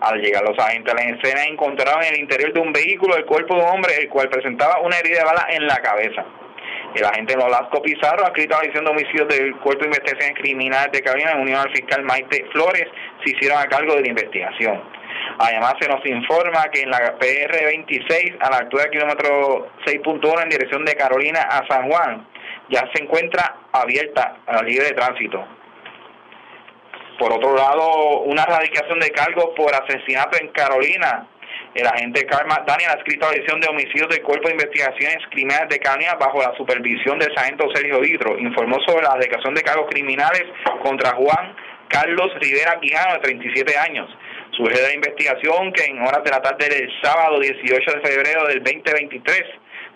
Al 0.00 0.20
llegar 0.20 0.44
los 0.44 0.56
agentes 0.56 0.94
a 0.94 0.96
la 0.96 1.02
escena 1.02 1.42
encontraron 1.44 2.04
en 2.04 2.14
el 2.14 2.20
interior 2.20 2.52
de 2.52 2.60
un 2.60 2.72
vehículo 2.72 3.16
el 3.16 3.24
cuerpo 3.24 3.56
de 3.56 3.62
un 3.62 3.68
hombre 3.70 3.96
el 3.98 4.08
cual 4.08 4.28
presentaba 4.28 4.78
una 4.82 4.98
herida 4.98 5.18
de 5.18 5.24
bala 5.24 5.46
en 5.50 5.66
la 5.66 5.78
cabeza. 5.78 6.24
El 6.94 7.04
agente 7.04 7.36
Nolasco 7.36 7.82
Pizarro, 7.82 8.24
adscrito 8.24 8.56
a 8.56 8.64
la 8.64 8.72
de 8.72 8.90
homicidios 8.90 9.28
del 9.28 9.56
Cuerpo 9.56 9.82
de 9.82 9.88
Investigaciones 9.88 10.38
Criminales 10.38 10.92
de 10.92 11.02
Carolina, 11.02 11.32
en 11.32 11.40
unión 11.40 11.60
al 11.60 11.70
fiscal 11.70 12.02
Maite 12.02 12.46
Flores, 12.52 12.86
se 13.24 13.30
hicieron 13.30 13.58
a 13.58 13.66
cargo 13.66 13.94
de 13.94 14.02
la 14.02 14.08
investigación. 14.08 14.82
Además, 15.38 15.74
se 15.80 15.88
nos 15.88 16.04
informa 16.06 16.68
que 16.72 16.82
en 16.82 16.90
la 16.90 17.18
PR26, 17.18 18.38
a 18.40 18.50
la 18.50 18.56
altura 18.58 18.84
del 18.84 18.92
kilómetro 18.92 19.70
6.1 19.86 20.42
en 20.42 20.48
dirección 20.48 20.84
de 20.84 20.94
Carolina 20.94 21.40
a 21.42 21.66
San 21.68 21.88
Juan, 21.88 22.26
ya 22.70 22.88
se 22.92 23.02
encuentra 23.02 23.56
abierta 23.72 24.38
a 24.46 24.62
libre 24.62 24.90
tránsito. 24.92 25.44
Por 27.18 27.32
otro 27.32 27.54
lado, 27.54 28.20
una 28.20 28.42
erradicación 28.42 29.00
de 29.00 29.10
cargos 29.10 29.50
por 29.56 29.74
asesinato 29.74 30.38
en 30.40 30.48
Carolina. 30.48 31.26
El 31.74 31.86
agente 31.86 32.24
Karma 32.26 32.64
Daniel 32.66 32.90
ha 32.90 32.98
escrito 32.98 33.26
la 33.28 33.36
edición 33.36 33.60
de 33.60 33.68
homicidios 33.68 34.08
del 34.08 34.22
Cuerpo 34.22 34.48
de 34.48 34.54
Investigaciones 34.54 35.18
Criminales 35.30 35.68
de 35.68 35.78
Carolina 35.78 36.14
bajo 36.14 36.40
la 36.40 36.54
supervisión 36.56 37.18
del 37.18 37.34
sargento 37.34 37.68
Sergio 37.74 38.00
Vidro. 38.00 38.38
Informó 38.38 38.78
sobre 38.86 39.02
la 39.02 39.10
erradicación 39.10 39.54
de 39.54 39.62
cargos 39.62 39.86
criminales 39.90 40.44
contra 40.82 41.14
Juan 41.14 41.54
Carlos 41.88 42.32
Rivera 42.40 42.78
Quijano, 42.80 43.14
de 43.14 43.20
37 43.20 43.78
años. 43.78 44.08
Surge 44.52 44.76
de 44.76 44.88
la 44.88 44.94
investigación 44.94 45.72
que 45.72 45.84
en 45.84 46.00
horas 46.00 46.24
de 46.24 46.30
la 46.30 46.42
tarde 46.42 46.68
del 46.68 46.90
sábado 47.02 47.38
18 47.38 47.92
de 47.92 48.00
febrero 48.00 48.46
del 48.46 48.62
2023 48.62 49.44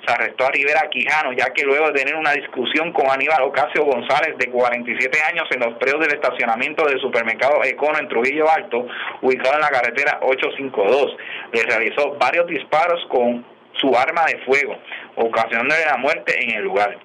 se 0.04 0.12
arrestó 0.12 0.46
a 0.46 0.50
Rivera 0.50 0.88
Quijano, 0.90 1.32
ya 1.32 1.46
que 1.52 1.64
luego 1.64 1.86
de 1.88 2.00
tener 2.00 2.16
una 2.16 2.32
discusión 2.32 2.92
con 2.92 3.08
Aníbal 3.10 3.42
Ocasio 3.42 3.84
González, 3.84 4.36
de 4.36 4.48
47 4.48 5.18
años, 5.22 5.48
en 5.50 5.60
los 5.60 5.74
predios 5.78 6.00
del 6.00 6.14
estacionamiento 6.14 6.84
del 6.86 7.00
supermercado 7.00 7.62
Econo 7.64 7.98
en 7.98 8.08
Trujillo 8.08 8.50
Alto, 8.50 8.86
ubicado 9.20 9.54
en 9.54 9.60
la 9.60 9.70
carretera 9.70 10.18
852, 10.22 11.16
le 11.52 11.62
realizó 11.62 12.16
varios 12.18 12.46
disparos 12.46 13.04
con 13.08 13.44
su 13.80 13.96
arma 13.96 14.24
de 14.26 14.38
fuego, 14.38 14.76
ocasionándole 15.16 15.84
la 15.84 15.96
muerte 15.96 16.42
en 16.42 16.56
el 16.56 16.64
lugar. 16.64 16.98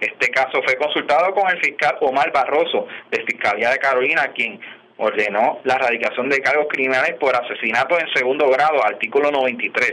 Este 0.00 0.28
caso 0.30 0.62
fue 0.64 0.76
consultado 0.76 1.34
con 1.34 1.50
el 1.50 1.58
fiscal 1.60 1.96
Omar 2.00 2.32
Barroso, 2.32 2.86
de 3.10 3.24
Fiscalía 3.24 3.70
de 3.70 3.78
Carolina, 3.78 4.30
quien 4.34 4.60
ordenó 4.96 5.60
la 5.64 5.74
erradicación 5.74 6.28
de 6.28 6.40
cargos 6.40 6.66
criminales 6.68 7.14
por 7.18 7.34
asesinato 7.34 7.98
en 7.98 8.12
segundo 8.14 8.48
grado, 8.48 8.84
artículo 8.84 9.30
93, 9.30 9.92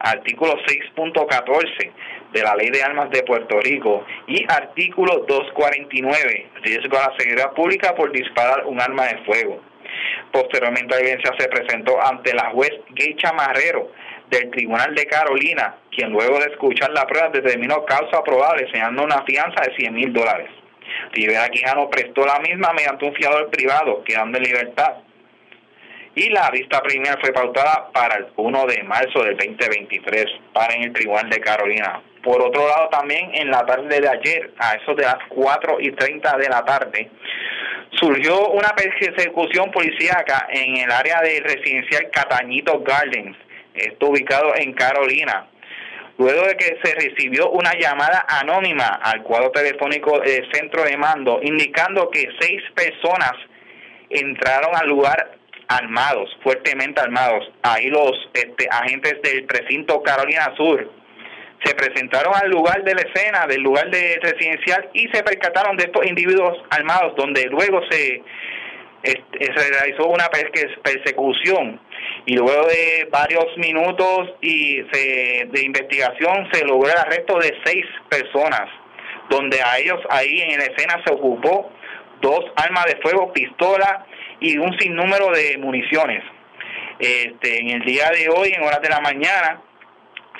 artículo 0.00 0.54
6.14 0.66 1.90
de 2.32 2.42
la 2.42 2.54
Ley 2.54 2.70
de 2.70 2.82
Armas 2.82 3.10
de 3.10 3.22
Puerto 3.22 3.60
Rico 3.60 4.04
y 4.26 4.44
artículo 4.50 5.24
249, 5.26 6.50
riesgo 6.62 6.98
a 6.98 7.10
la 7.10 7.16
seguridad 7.18 7.52
pública 7.52 7.94
por 7.94 8.12
disparar 8.12 8.66
un 8.66 8.80
arma 8.80 9.06
de 9.06 9.18
fuego. 9.24 9.60
Posteriormente 10.32 10.94
la 10.94 11.00
evidencia 11.00 11.32
se 11.38 11.48
presentó 11.48 12.00
ante 12.04 12.34
la 12.34 12.50
juez 12.50 12.72
Gay 12.90 13.16
Chamarrero 13.16 13.90
del 14.30 14.50
Tribunal 14.50 14.94
de 14.94 15.06
Carolina, 15.06 15.76
quien 15.90 16.10
luego 16.10 16.38
de 16.38 16.50
escuchar 16.50 16.90
la 16.90 17.06
prueba 17.06 17.30
determinó 17.30 17.84
causa 17.84 18.22
probable, 18.22 18.70
señalando 18.70 19.04
una 19.04 19.22
fianza 19.22 19.62
de 19.62 19.74
100 19.76 19.94
mil 19.94 20.12
dólares. 20.12 20.50
Rivera 21.12 21.48
Quijano 21.48 21.88
prestó 21.88 22.26
la 22.26 22.38
misma 22.40 22.72
mediante 22.72 23.06
un 23.06 23.14
fiador 23.14 23.48
privado, 23.50 24.02
quedando 24.04 24.38
en 24.38 24.44
libertad. 24.44 24.96
Y 26.18 26.30
la 26.30 26.50
vista 26.50 26.82
preliminar 26.82 27.20
fue 27.20 27.32
pautada 27.32 27.92
para 27.92 28.16
el 28.16 28.26
1 28.34 28.66
de 28.66 28.82
marzo 28.82 29.22
del 29.22 29.36
2023 29.36 30.24
para 30.52 30.74
en 30.74 30.82
el 30.82 30.92
Tribunal 30.92 31.30
de 31.30 31.38
Carolina. 31.38 32.02
Por 32.24 32.42
otro 32.42 32.66
lado, 32.66 32.88
también 32.88 33.30
en 33.34 33.52
la 33.52 33.64
tarde 33.64 34.00
de 34.00 34.08
ayer, 34.08 34.50
a 34.58 34.74
eso 34.74 34.96
de 34.96 35.04
las 35.04 35.18
4 35.28 35.76
y 35.78 35.92
30 35.92 36.36
de 36.38 36.48
la 36.48 36.64
tarde, 36.64 37.08
surgió 38.00 38.48
una 38.48 38.70
persecución 38.70 39.70
policíaca 39.70 40.48
en 40.50 40.78
el 40.78 40.90
área 40.90 41.20
de 41.20 41.38
residencial 41.38 42.10
Catañito 42.10 42.80
Gardens, 42.80 43.36
esto 43.74 44.08
ubicado 44.08 44.56
en 44.56 44.72
Carolina 44.72 45.46
luego 46.18 46.48
de 46.48 46.56
que 46.56 46.80
se 46.82 46.96
recibió 46.96 47.48
una 47.50 47.74
llamada 47.78 48.26
anónima 48.28 48.98
al 49.04 49.22
cuadro 49.22 49.52
telefónico 49.52 50.18
del 50.18 50.50
centro 50.50 50.82
de 50.82 50.96
mando 50.96 51.38
indicando 51.44 52.10
que 52.10 52.28
seis 52.40 52.60
personas 52.74 53.34
entraron 54.10 54.74
al 54.74 54.88
lugar 54.88 55.37
armados, 55.68 56.36
fuertemente 56.42 57.00
armados. 57.00 57.50
Ahí 57.62 57.88
los 57.88 58.12
este, 58.34 58.68
agentes 58.70 59.20
del 59.22 59.44
precinto 59.44 60.02
Carolina 60.02 60.52
Sur 60.56 60.90
se 61.64 61.74
presentaron 61.74 62.32
al 62.34 62.50
lugar 62.50 62.84
de 62.84 62.94
la 62.94 63.02
escena, 63.02 63.46
del 63.46 63.62
lugar 63.62 63.90
de 63.90 64.18
residencial 64.22 64.88
y 64.92 65.08
se 65.08 65.22
percataron 65.22 65.76
de 65.76 65.84
estos 65.84 66.06
individuos 66.06 66.56
armados 66.70 67.16
donde 67.16 67.46
luego 67.46 67.80
se 67.90 68.22
se 69.02 69.70
realizó 69.70 70.06
una 70.08 70.28
persecución 70.82 71.80
y 72.26 72.34
luego 72.34 72.66
de 72.66 73.08
varios 73.10 73.56
minutos 73.56 74.30
y 74.40 74.82
de 74.82 75.62
investigación 75.62 76.48
se 76.52 76.64
logró 76.64 76.90
el 76.90 76.98
arresto 76.98 77.38
de 77.38 77.56
seis 77.64 77.84
personas, 78.08 78.68
donde 79.30 79.62
a 79.62 79.78
ellos 79.78 80.00
ahí 80.10 80.40
en 80.40 80.58
la 80.58 80.64
escena 80.64 81.00
se 81.06 81.12
ocupó 81.14 81.70
dos 82.20 82.44
armas 82.56 82.86
de 82.86 82.96
fuego, 82.96 83.32
pistola 83.32 84.04
y 84.40 84.58
un 84.58 84.76
sinnúmero 84.78 85.30
de 85.30 85.58
municiones. 85.58 86.22
Este, 86.98 87.60
en 87.60 87.70
el 87.70 87.82
día 87.82 88.10
de 88.10 88.28
hoy, 88.28 88.52
en 88.54 88.62
horas 88.62 88.80
de 88.82 88.88
la 88.88 89.00
mañana, 89.00 89.62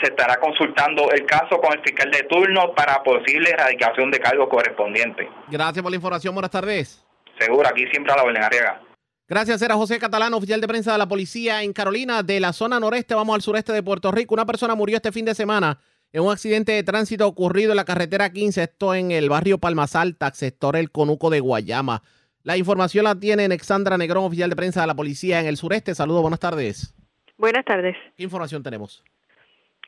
se 0.02 0.10
estará 0.10 0.38
consultando 0.40 1.10
el 1.10 1.24
caso 1.26 1.60
con 1.60 1.72
el 1.72 1.82
fiscal 1.82 2.10
de 2.10 2.22
turno 2.24 2.74
para 2.74 3.02
posible 3.02 3.50
erradicación 3.50 4.10
de 4.10 4.20
cargos 4.20 4.48
correspondientes. 4.48 5.28
Gracias 5.48 5.82
por 5.82 5.90
la 5.90 5.96
información. 5.96 6.34
Buenas 6.34 6.50
tardes. 6.50 7.04
Seguro, 7.38 7.68
aquí 7.68 7.86
siempre 7.90 8.12
a 8.12 8.16
la 8.16 8.22
orden, 8.24 8.42
Arriaga. 8.42 8.82
Gracias, 9.28 9.60
era 9.60 9.74
José 9.74 9.98
Catalán, 9.98 10.32
oficial 10.32 10.60
de 10.60 10.66
prensa 10.66 10.92
de 10.92 10.98
la 10.98 11.06
policía 11.06 11.62
en 11.62 11.74
Carolina, 11.74 12.22
de 12.22 12.40
la 12.40 12.54
zona 12.54 12.80
noreste, 12.80 13.14
vamos 13.14 13.34
al 13.34 13.42
sureste 13.42 13.74
de 13.74 13.82
Puerto 13.82 14.10
Rico. 14.10 14.34
Una 14.34 14.46
persona 14.46 14.74
murió 14.74 14.96
este 14.96 15.12
fin 15.12 15.26
de 15.26 15.34
semana 15.34 15.78
en 16.12 16.22
un 16.22 16.32
accidente 16.32 16.72
de 16.72 16.82
tránsito 16.82 17.26
ocurrido 17.26 17.72
en 17.72 17.76
la 17.76 17.84
carretera 17.84 18.32
15, 18.32 18.62
esto 18.62 18.94
en 18.94 19.10
el 19.10 19.28
barrio 19.28 19.58
Palmas 19.58 19.94
Altas, 19.94 20.38
sector 20.38 20.76
El 20.76 20.90
Conuco 20.90 21.28
de 21.28 21.40
Guayama. 21.40 22.02
La 22.44 22.56
información 22.56 23.04
la 23.04 23.14
tiene 23.14 23.44
Alexandra 23.44 23.98
Negrón, 23.98 24.24
oficial 24.24 24.50
de 24.50 24.56
prensa 24.56 24.80
de 24.80 24.86
la 24.86 24.94
policía 24.94 25.40
en 25.40 25.46
el 25.46 25.56
sureste. 25.56 25.94
Saludos, 25.94 26.22
buenas 26.22 26.40
tardes. 26.40 26.94
Buenas 27.36 27.64
tardes. 27.64 27.96
¿Qué 28.16 28.22
información 28.22 28.62
tenemos? 28.62 29.04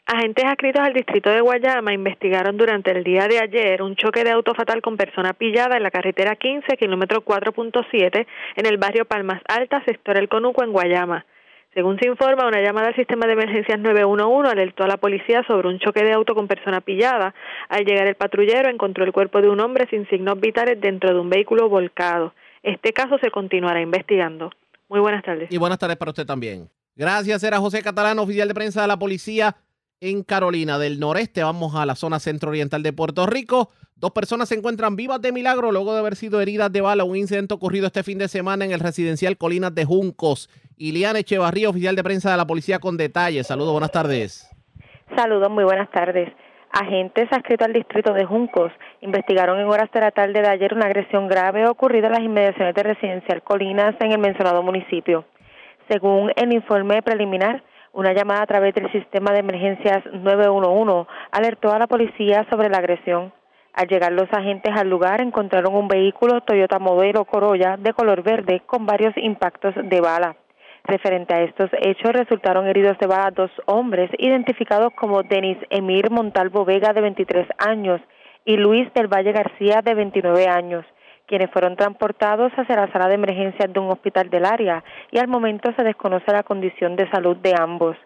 Agentes 0.07 0.45
adscritos 0.45 0.85
al 0.85 0.93
distrito 0.93 1.31
de 1.31 1.41
Guayama 1.41 1.93
investigaron 1.93 2.57
durante 2.57 2.91
el 2.91 3.05
día 3.05 3.29
de 3.29 3.39
ayer 3.39 3.81
un 3.81 3.95
choque 3.95 4.25
de 4.25 4.31
auto 4.31 4.55
fatal 4.55 4.83
con 4.83 4.97
persona 4.97 5.35
pillada 5.35 5.77
en 5.77 5.85
la 5.85 5.93
carretera 5.93 6.35
15, 6.35 6.77
kilómetro 6.77 7.25
4.7, 7.25 8.27
en 8.57 8.67
el 8.67 8.77
barrio 8.77 9.05
Palmas 9.05 9.41
Altas, 9.47 9.85
sector 9.85 10.19
El 10.19 10.29
Conuco, 10.29 10.65
en 10.65 10.73
Guayama. 10.73 11.25
Según 11.73 11.99
se 12.01 12.09
informa, 12.09 12.49
una 12.49 12.61
llamada 12.61 12.89
al 12.89 12.97
sistema 12.97 13.27
de 13.27 13.35
emergencias 13.35 13.79
911 13.79 14.51
alertó 14.51 14.83
a 14.83 14.89
la 14.89 14.97
policía 14.97 15.45
sobre 15.47 15.69
un 15.69 15.79
choque 15.79 16.03
de 16.03 16.13
auto 16.13 16.35
con 16.35 16.49
persona 16.49 16.81
pillada. 16.81 17.33
Al 17.69 17.85
llegar 17.85 18.09
el 18.09 18.17
patrullero 18.17 18.69
encontró 18.69 19.05
el 19.05 19.13
cuerpo 19.13 19.41
de 19.41 19.49
un 19.49 19.61
hombre 19.61 19.87
sin 19.89 20.09
signos 20.09 20.41
vitales 20.41 20.81
dentro 20.81 21.15
de 21.15 21.21
un 21.21 21.31
vehículo 21.31 21.69
volcado. 21.69 22.35
Este 22.65 22.93
caso 22.93 23.19
se 23.23 23.31
continuará 23.31 23.81
investigando. 23.81 24.51
Muy 24.89 24.99
buenas 24.99 25.23
tardes. 25.23 25.51
Y 25.53 25.59
buenas 25.59 25.79
tardes 25.79 25.97
para 25.97 26.11
usted 26.11 26.27
también. 26.27 26.69
Gracias, 26.97 27.43
era 27.45 27.59
José 27.59 27.83
Catalán, 27.83 28.19
oficial 28.19 28.49
de 28.49 28.55
prensa 28.55 28.83
de 28.83 28.89
la 28.89 28.99
policía 28.99 29.57
en 30.01 30.25
Carolina 30.25 30.77
del 30.77 30.99
Noreste. 30.99 31.45
Vamos 31.45 31.77
a 31.77 31.87
la 31.87 31.95
zona 31.95 32.19
centro-oriental 32.19 32.83
de 32.83 32.93
Puerto 32.93 33.27
Rico. 33.27 33.71
Dos 33.95 34.11
personas 34.11 34.49
se 34.49 34.57
encuentran 34.57 34.97
vivas 34.97 35.21
de 35.23 35.31
milagro 35.31 35.71
luego 35.71 35.93
de 35.93 36.01
haber 36.01 36.17
sido 36.17 36.41
heridas 36.41 36.73
de 36.73 36.81
bala. 36.81 37.05
Un 37.05 37.17
incidente 37.17 37.55
ocurrido 37.55 37.87
este 37.87 38.03
fin 38.03 38.19
de 38.19 38.29
semana 38.29 38.65
en 38.65 38.73
el 38.73 38.81
residencial 38.81 39.37
Colinas 39.37 39.75
de 39.75 39.85
Juncos. 39.85 40.49
Iliana 40.82 41.19
Echevarría, 41.19 41.69
oficial 41.69 41.94
de 41.94 42.02
prensa 42.02 42.31
de 42.31 42.39
la 42.39 42.47
policía, 42.47 42.78
con 42.78 42.97
detalles. 42.97 43.47
Saludos, 43.47 43.73
buenas 43.73 43.93
tardes. 43.93 44.51
Saludos, 45.15 45.51
muy 45.51 45.62
buenas 45.62 45.90
tardes. 45.90 46.32
Agentes 46.73 47.28
adscritos 47.31 47.66
al 47.66 47.74
distrito 47.74 48.15
de 48.15 48.24
Juncos 48.24 48.73
investigaron 49.02 49.61
en 49.61 49.66
horas 49.66 49.90
de 49.93 50.01
la 50.01 50.11
tarde 50.11 50.40
de 50.40 50.48
ayer 50.48 50.73
una 50.73 50.86
agresión 50.86 51.28
grave 51.28 51.69
ocurrida 51.69 52.07
en 52.07 52.12
las 52.15 52.23
inmediaciones 52.23 52.74
de 52.74 52.82
residencial 52.82 53.43
Colinas 53.43 53.94
en 54.01 54.12
el 54.12 54.20
mencionado 54.20 54.62
municipio. 54.62 55.27
Según 55.90 56.32
el 56.35 56.51
informe 56.51 57.02
preliminar, 57.02 57.62
una 57.93 58.15
llamada 58.15 58.44
a 58.44 58.47
través 58.47 58.74
del 58.74 58.90
sistema 58.90 59.32
de 59.32 59.40
emergencias 59.40 60.02
911 60.15 61.11
alertó 61.31 61.73
a 61.74 61.78
la 61.78 61.89
policía 61.89 62.47
sobre 62.48 62.70
la 62.70 62.78
agresión. 62.78 63.35
Al 63.74 63.86
llegar 63.86 64.12
los 64.12 64.32
agentes 64.32 64.74
al 64.74 64.89
lugar 64.89 65.20
encontraron 65.20 65.74
un 65.74 65.89
vehículo 65.89 66.40
Toyota 66.40 66.78
modelo 66.78 67.27
Corolla 67.27 67.77
de 67.77 67.93
color 67.93 68.23
verde 68.23 68.62
con 68.65 68.86
varios 68.86 69.12
impactos 69.19 69.74
de 69.77 70.01
bala. 70.01 70.36
Referente 70.85 71.35
a 71.35 71.43
estos 71.43 71.70
hechos, 71.81 72.12
resultaron 72.12 72.66
heridos 72.66 72.98
de 72.98 73.07
bala 73.07 73.31
dos 73.31 73.51
hombres 73.66 74.11
identificados 74.19 74.93
como 74.94 75.23
Denis 75.23 75.59
Emir 75.70 76.11
Montalvo 76.11 76.65
Vega 76.65 76.93
de 76.93 77.01
23 77.01 77.47
años 77.59 78.01
y 78.44 78.57
Luis 78.57 78.93
del 78.94 79.09
Valle 79.09 79.32
García 79.32 79.82
de 79.82 79.94
29 79.94 80.47
años 80.48 80.85
quienes 81.31 81.48
fueron 81.52 81.77
transportados 81.77 82.51
hacia 82.57 82.74
la 82.74 82.90
sala 82.90 83.07
de 83.07 83.15
emergencias 83.15 83.73
de 83.73 83.78
un 83.78 83.89
hospital 83.89 84.28
del 84.31 84.44
área 84.44 84.82
y 85.12 85.19
al 85.20 85.28
momento 85.28 85.73
se 85.77 85.85
desconoce 85.85 86.32
la 86.32 86.43
condición 86.43 86.97
de 86.97 87.09
salud 87.09 87.36
de 87.36 87.55
ambos. 87.57 87.97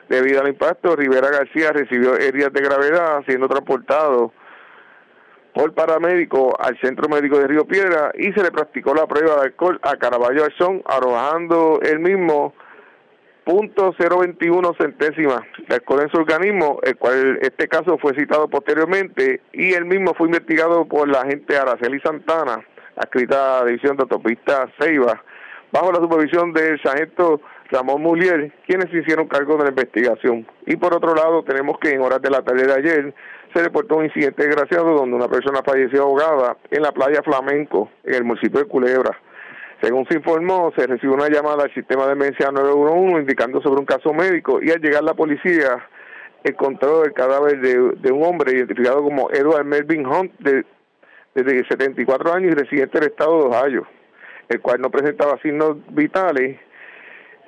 Debido 0.10 0.42
al 0.42 0.50
impacto, 0.50 0.96
Rivera 0.96 1.30
García 1.30 1.72
recibió 1.72 2.16
heridas 2.16 2.54
de 2.54 2.62
gravedad, 2.62 3.24
siendo 3.26 3.48
transportado 3.48 4.32
por 5.54 5.74
paramédico 5.74 6.54
al 6.60 6.78
Centro 6.80 7.08
Médico 7.08 7.40
de 7.40 7.48
Río 7.48 7.66
Piedra 7.66 8.12
y 8.16 8.34
se 8.34 8.44
le 8.44 8.52
practicó 8.52 8.94
la 8.94 9.08
prueba 9.08 9.36
de 9.36 9.42
alcohol 9.44 9.80
a 9.84 9.96
Caraballo 9.96 10.44
Alzón, 10.44 10.84
arrojando 10.86 11.80
el 11.82 12.00
mismo 12.00 12.54
punto 13.46 13.94
.021 13.94 14.76
centésimas 14.78 15.42
de 15.68 15.76
alcohol 15.76 16.02
en 16.02 16.10
su 16.10 16.18
organismo, 16.18 16.80
el 16.84 16.98
cual 16.98 17.40
este 17.42 17.68
caso 17.68 17.98
fue 17.98 18.14
citado 18.16 18.50
posteriormente 18.50 19.42
y 19.54 19.74
el 19.74 19.86
mismo 19.86 20.14
fue 20.14 20.28
investigado 20.28 20.86
por 20.86 21.08
la 21.08 21.22
agente 21.22 21.56
Araceli 21.56 22.02
Santana, 22.02 22.60
adscrita 22.98 23.60
a 23.60 23.60
la 23.62 23.66
División 23.68 23.96
de 23.96 24.04
Autopista 24.04 24.68
Ceiba, 24.78 25.24
bajo 25.72 25.92
la 25.92 26.00
supervisión 26.00 26.52
del 26.54 26.82
sargento 26.82 27.40
Ramón 27.70 28.02
Mulier, 28.02 28.52
quienes 28.68 28.90
se 28.92 29.00
hicieron 29.00 29.28
cargo 29.28 29.58
de 29.58 29.64
la 29.64 29.70
investigación. 29.70 30.46
Y 30.66 30.76
por 30.76 30.94
otro 30.94 31.16
lado, 31.16 31.44
tenemos 31.44 31.80
que 31.80 31.92
en 31.92 32.02
horas 32.02 32.22
de 32.22 32.30
la 32.30 32.42
tarde 32.42 32.68
de 32.68 32.74
ayer 32.74 33.14
se 33.54 33.64
reportó 33.64 33.98
un 33.98 34.06
incidente 34.06 34.46
desgraciado 34.46 34.94
donde 34.94 35.16
una 35.16 35.28
persona 35.28 35.62
falleció 35.64 36.04
ahogada 36.04 36.58
en 36.70 36.82
la 36.82 36.92
playa 36.92 37.24
Flamenco, 37.24 37.90
en 38.04 38.16
el 38.16 38.24
municipio 38.24 38.60
de 38.60 38.66
Culebra. 38.66 39.18
Según 39.82 40.08
se 40.08 40.16
informó, 40.16 40.72
se 40.76 40.88
recibió 40.88 41.16
una 41.16 41.30
llamada 41.30 41.64
al 41.64 41.74
sistema 41.74 42.06
de 42.06 42.14
emergencia 42.14 42.52
911 42.52 43.22
indicando 43.22 43.62
sobre 43.62 43.80
un 43.80 43.86
caso 43.86 44.14
médico 44.14 44.60
y 44.62 44.72
al 44.72 44.82
llegar 44.82 45.04
la 45.04 45.14
policía 45.14 45.86
encontró 46.44 47.04
el 47.04 47.14
cadáver 47.14 47.60
de, 47.60 48.12
un 48.12 48.24
hombre 48.24 48.54
identificado 48.54 49.04
como 49.04 49.30
Edward 49.32 49.66
Melvin 49.66 50.06
Hunt 50.06 50.32
de, 50.40 50.64
de 51.34 51.66
74 51.68 52.34
años 52.34 52.52
y 52.52 52.56
residente 52.56 53.00
del 53.00 53.10
estado 53.10 53.38
de 53.40 53.58
Ohio, 53.58 53.88
el 54.50 54.62
cual 54.62 54.80
no 54.80 54.90
presentaba 54.90 55.40
signos 55.42 55.78
vitales 55.90 56.60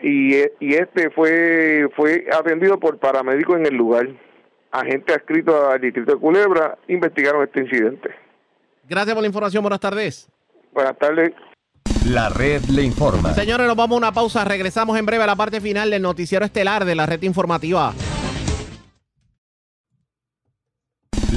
y, 0.02 0.36
y 0.60 0.76
este 0.76 1.10
fue 1.10 1.88
fue 1.96 2.28
atendido 2.32 2.80
por 2.80 2.98
paramédicos 2.98 3.58
en 3.58 3.66
el 3.66 3.76
lugar. 3.76 4.08
Agentes 4.72 5.16
adscritos 5.16 5.56
al 5.74 5.82
distrito 5.82 6.14
de 6.14 6.20
Culebra 6.20 6.78
investigaron 6.88 7.44
este 7.44 7.62
incidente. 7.62 8.10
Gracias 8.88 9.14
por 9.14 9.22
la 9.22 9.28
información. 9.28 9.64
Buenas 9.64 9.80
tardes. 9.80 10.30
Buenas 10.74 10.98
tardes. 10.98 11.32
La 12.06 12.30
red 12.30 12.62
le 12.66 12.84
informa. 12.84 13.34
Señores, 13.34 13.68
nos 13.68 13.76
vamos 13.76 13.96
a 13.96 13.98
una 13.98 14.12
pausa. 14.12 14.46
Regresamos 14.46 14.98
en 14.98 15.06
breve 15.06 15.24
a 15.24 15.28
la 15.28 15.36
parte 15.36 15.60
final 15.60 15.90
del 15.90 16.02
noticiero 16.02 16.46
estelar 16.46 16.86
de 16.86 16.96
la 16.96 17.06
red 17.06 17.22
informativa. 17.24 17.94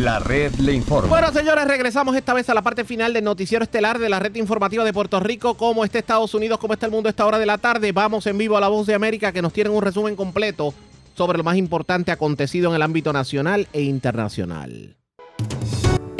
La 0.01 0.19
red 0.19 0.55
le 0.55 0.73
informa. 0.73 1.11
Bueno, 1.11 1.31
señores, 1.31 1.69
regresamos 1.69 2.17
esta 2.17 2.33
vez 2.33 2.49
a 2.49 2.55
la 2.55 2.63
parte 2.63 2.85
final 2.87 3.13
del 3.13 3.23
noticiero 3.23 3.63
estelar 3.63 3.99
de 3.99 4.09
la 4.09 4.19
red 4.19 4.35
informativa 4.37 4.83
de 4.83 4.95
Puerto 4.95 5.21
Rico. 5.21 5.59
¿Cómo 5.59 5.85
está 5.85 5.99
Estados 5.99 6.33
Unidos? 6.33 6.59
¿Cómo 6.59 6.73
está 6.73 6.87
el 6.87 6.93
mundo 6.93 7.09
a 7.09 7.11
esta 7.11 7.27
hora 7.27 7.39
de 7.39 7.45
la 7.45 7.59
tarde? 7.59 7.93
Vamos 7.93 8.27
en 8.27 8.39
vivo 8.39 8.57
a 8.57 8.61
La 8.61 8.69
Voz 8.69 8.87
de 8.87 8.95
América 8.95 9.31
que 9.31 9.43
nos 9.43 9.53
tienen 9.53 9.75
un 9.75 9.83
resumen 9.83 10.17
completo 10.17 10.73
sobre 11.15 11.37
lo 11.37 11.45
más 11.45 11.59
importante 11.59 12.13
acontecido 12.13 12.71
en 12.71 12.77
el 12.77 12.83
ámbito 12.83 13.13
nacional 13.13 13.69
e 13.75 13.83
internacional. 13.83 14.97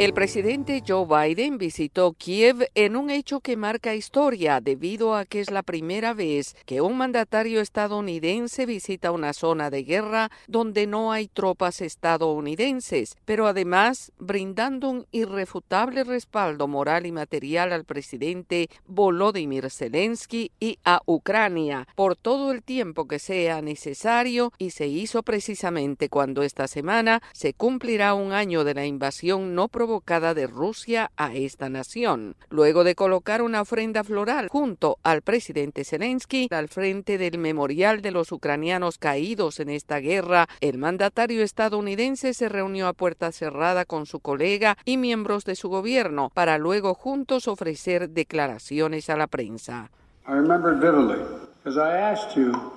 El 0.01 0.15
presidente 0.15 0.81
Joe 0.85 1.05
Biden 1.05 1.59
visitó 1.59 2.13
Kiev 2.13 2.67
en 2.73 2.95
un 2.95 3.11
hecho 3.11 3.39
que 3.39 3.55
marca 3.55 3.93
historia 3.93 4.59
debido 4.59 5.13
a 5.13 5.25
que 5.25 5.41
es 5.41 5.51
la 5.51 5.61
primera 5.61 6.15
vez 6.15 6.55
que 6.65 6.81
un 6.81 6.97
mandatario 6.97 7.61
estadounidense 7.61 8.65
visita 8.65 9.11
una 9.11 9.31
zona 9.33 9.69
de 9.69 9.83
guerra 9.83 10.31
donde 10.47 10.87
no 10.87 11.11
hay 11.11 11.27
tropas 11.27 11.81
estadounidenses, 11.81 13.15
pero 13.25 13.45
además 13.45 14.11
brindando 14.17 14.89
un 14.89 15.05
irrefutable 15.11 16.03
respaldo 16.03 16.67
moral 16.67 17.05
y 17.05 17.11
material 17.11 17.71
al 17.71 17.85
presidente 17.85 18.69
Volodymyr 18.87 19.69
Zelensky 19.69 20.51
y 20.59 20.79
a 20.83 21.01
Ucrania 21.05 21.87
por 21.93 22.15
todo 22.15 22.51
el 22.51 22.63
tiempo 22.63 23.07
que 23.07 23.19
sea 23.19 23.61
necesario 23.61 24.51
y 24.57 24.71
se 24.71 24.87
hizo 24.87 25.21
precisamente 25.21 26.09
cuando 26.09 26.41
esta 26.41 26.67
semana 26.67 27.21
se 27.33 27.53
cumplirá 27.53 28.15
un 28.15 28.31
año 28.31 28.63
de 28.63 28.73
la 28.73 28.87
invasión 28.87 29.53
no 29.53 29.67
provocada 29.67 29.90
de 29.99 30.47
Rusia 30.47 31.11
a 31.17 31.33
esta 31.33 31.69
nación. 31.69 32.35
Luego 32.49 32.83
de 32.83 32.95
colocar 32.95 33.41
una 33.41 33.61
ofrenda 33.61 34.03
floral 34.03 34.47
junto 34.49 34.97
al 35.03 35.21
presidente 35.21 35.83
Zelensky 35.83 36.47
al 36.49 36.69
frente 36.69 37.17
del 37.17 37.37
memorial 37.37 38.01
de 38.01 38.11
los 38.11 38.31
ucranianos 38.31 38.97
caídos 38.97 39.59
en 39.59 39.69
esta 39.69 39.97
guerra, 39.97 40.47
el 40.61 40.77
mandatario 40.77 41.43
estadounidense 41.43 42.33
se 42.33 42.47
reunió 42.47 42.87
a 42.87 42.93
puerta 42.93 43.31
cerrada 43.31 43.83
con 43.85 44.05
su 44.05 44.19
colega 44.19 44.77
y 44.85 44.97
miembros 44.97 45.43
de 45.43 45.55
su 45.55 45.67
gobierno 45.69 46.31
para 46.33 46.57
luego 46.57 46.93
juntos 46.93 47.47
ofrecer 47.47 48.09
declaraciones 48.09 49.09
a 49.09 49.17
la 49.17 49.27
prensa. 49.27 49.91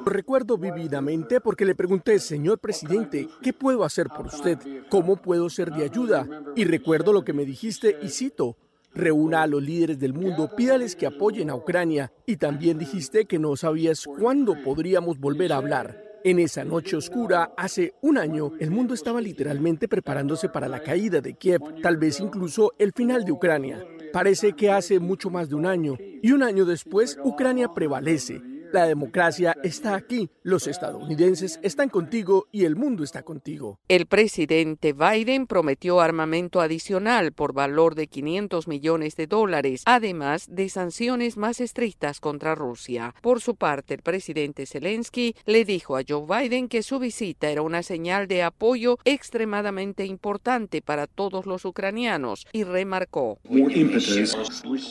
Recuerdo 0.04 0.58
vividamente 0.58 1.40
porque 1.40 1.64
le 1.64 1.74
pregunté, 1.74 2.18
señor 2.18 2.58
presidente, 2.58 3.28
¿qué 3.42 3.54
puedo 3.54 3.82
hacer 3.82 4.08
por 4.08 4.26
usted? 4.26 4.58
¿Cómo 4.90 5.16
puedo 5.16 5.48
ser 5.48 5.70
de 5.70 5.84
ayuda? 5.84 6.28
Y 6.54 6.64
recuerdo 6.64 7.12
lo 7.14 7.24
que 7.24 7.32
me 7.32 7.46
dijiste 7.46 7.96
y 8.02 8.10
cito, 8.10 8.58
reúna 8.94 9.42
a 9.42 9.46
los 9.46 9.62
líderes 9.62 9.98
del 9.98 10.12
mundo, 10.12 10.50
pídales 10.54 10.96
que 10.96 11.06
apoyen 11.06 11.48
a 11.48 11.54
Ucrania. 11.54 12.12
Y 12.26 12.36
también 12.36 12.78
dijiste 12.78 13.24
que 13.24 13.38
no 13.38 13.56
sabías 13.56 14.04
cuándo 14.04 14.54
podríamos 14.62 15.18
volver 15.18 15.54
a 15.54 15.56
hablar. 15.56 16.04
En 16.22 16.38
esa 16.38 16.62
noche 16.64 16.96
oscura, 16.96 17.52
hace 17.56 17.94
un 18.02 18.18
año, 18.18 18.52
el 18.58 18.70
mundo 18.70 18.92
estaba 18.92 19.20
literalmente 19.22 19.88
preparándose 19.88 20.50
para 20.50 20.68
la 20.68 20.82
caída 20.82 21.22
de 21.22 21.34
Kiev, 21.34 21.60
tal 21.82 21.96
vez 21.96 22.20
incluso 22.20 22.72
el 22.78 22.92
final 22.92 23.24
de 23.24 23.32
Ucrania. 23.32 23.82
Parece 24.12 24.52
que 24.52 24.70
hace 24.70 25.00
mucho 25.00 25.30
más 25.30 25.48
de 25.48 25.54
un 25.54 25.64
año, 25.64 25.96
y 26.22 26.32
un 26.32 26.42
año 26.42 26.66
después, 26.66 27.18
Ucrania 27.24 27.74
prevalece 27.74 28.40
La 28.74 28.86
democracia 28.86 29.56
está 29.62 29.94
aquí, 29.94 30.30
los 30.42 30.66
estadounidenses 30.66 31.60
están 31.62 31.88
contigo 31.88 32.48
y 32.50 32.64
el 32.64 32.74
mundo 32.74 33.04
está 33.04 33.22
contigo. 33.22 33.78
El 33.86 34.06
presidente 34.06 34.92
Biden 34.92 35.46
prometió 35.46 36.00
armamento 36.00 36.60
adicional 36.60 37.30
por 37.30 37.52
valor 37.52 37.94
de 37.94 38.08
500 38.08 38.66
millones 38.66 39.14
de 39.14 39.28
dólares, 39.28 39.84
además 39.86 40.48
de 40.50 40.68
sanciones 40.68 41.36
más 41.36 41.60
estrictas 41.60 42.18
contra 42.18 42.56
Rusia. 42.56 43.14
Por 43.22 43.40
su 43.40 43.54
parte, 43.54 43.94
el 43.94 44.02
presidente 44.02 44.66
Zelensky 44.66 45.36
le 45.46 45.64
dijo 45.64 45.96
a 45.96 46.02
Joe 46.04 46.26
Biden 46.26 46.66
que 46.66 46.82
su 46.82 46.98
visita 46.98 47.50
era 47.50 47.62
una 47.62 47.84
señal 47.84 48.26
de 48.26 48.42
apoyo 48.42 48.98
extremadamente 49.04 50.04
importante 50.04 50.82
para 50.82 51.06
todos 51.06 51.46
los 51.46 51.64
ucranianos 51.64 52.44
y 52.50 52.64
remarcó. 52.64 53.38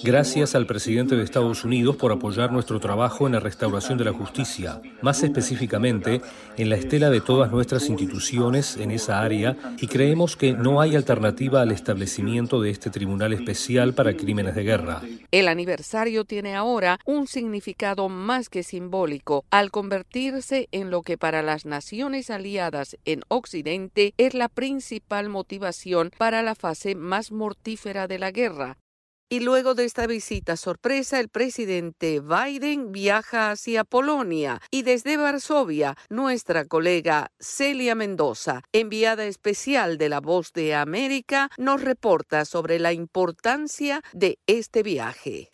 Gracias 0.05 0.55
al 0.55 0.67
presidente 0.67 1.17
de 1.17 1.23
Estados 1.25 1.65
Unidos 1.65 1.97
por 1.97 2.13
apoyar 2.13 2.49
nuestro 2.49 2.79
trabajo 2.79 3.27
en 3.27 3.33
la 3.33 3.41
restauración 3.41 3.72
de 3.73 4.05
la 4.05 4.13
justicia, 4.13 4.79
más 5.01 5.23
específicamente 5.23 6.21
en 6.57 6.69
la 6.69 6.75
estela 6.75 7.09
de 7.09 7.21
todas 7.21 7.51
nuestras 7.51 7.89
instituciones 7.89 8.77
en 8.77 8.91
esa 8.91 9.19
área 9.19 9.57
y 9.81 9.87
creemos 9.87 10.37
que 10.37 10.53
no 10.53 10.79
hay 10.79 10.95
alternativa 10.95 11.63
al 11.63 11.71
establecimiento 11.71 12.61
de 12.61 12.69
este 12.69 12.91
tribunal 12.91 13.33
especial 13.33 13.95
para 13.95 14.15
crímenes 14.15 14.53
de 14.53 14.63
guerra. 14.63 15.01
El 15.31 15.47
aniversario 15.47 16.23
tiene 16.23 16.55
ahora 16.55 16.99
un 17.05 17.25
significado 17.25 18.09
más 18.09 18.47
que 18.47 18.61
simbólico 18.61 19.43
al 19.49 19.71
convertirse 19.71 20.67
en 20.71 20.91
lo 20.91 21.01
que 21.01 21.17
para 21.17 21.41
las 21.41 21.65
naciones 21.65 22.29
aliadas 22.29 22.97
en 23.05 23.21
Occidente 23.27 24.13
es 24.19 24.35
la 24.35 24.49
principal 24.49 25.29
motivación 25.29 26.11
para 26.19 26.43
la 26.43 26.53
fase 26.53 26.93
más 26.93 27.31
mortífera 27.31 28.07
de 28.07 28.19
la 28.19 28.29
guerra, 28.29 28.77
y 29.29 29.39
luego 29.39 29.73
de 29.73 29.85
esta 29.85 30.07
visita 30.07 30.57
sorpresa, 30.57 31.19
el 31.19 31.29
presidente 31.29 32.21
Biden 32.21 32.91
viaja 32.91 33.51
hacia 33.51 33.83
Polonia 33.83 34.61
y 34.69 34.83
desde 34.83 35.17
Varsovia, 35.17 35.95
nuestra 36.09 36.65
colega 36.65 37.31
Celia 37.39 37.95
Mendoza, 37.95 38.61
enviada 38.71 39.25
especial 39.25 39.97
de 39.97 40.09
La 40.09 40.19
Voz 40.19 40.53
de 40.53 40.75
América, 40.75 41.49
nos 41.57 41.81
reporta 41.81 42.45
sobre 42.45 42.79
la 42.79 42.93
importancia 42.93 44.01
de 44.13 44.39
este 44.45 44.83
viaje. 44.83 45.49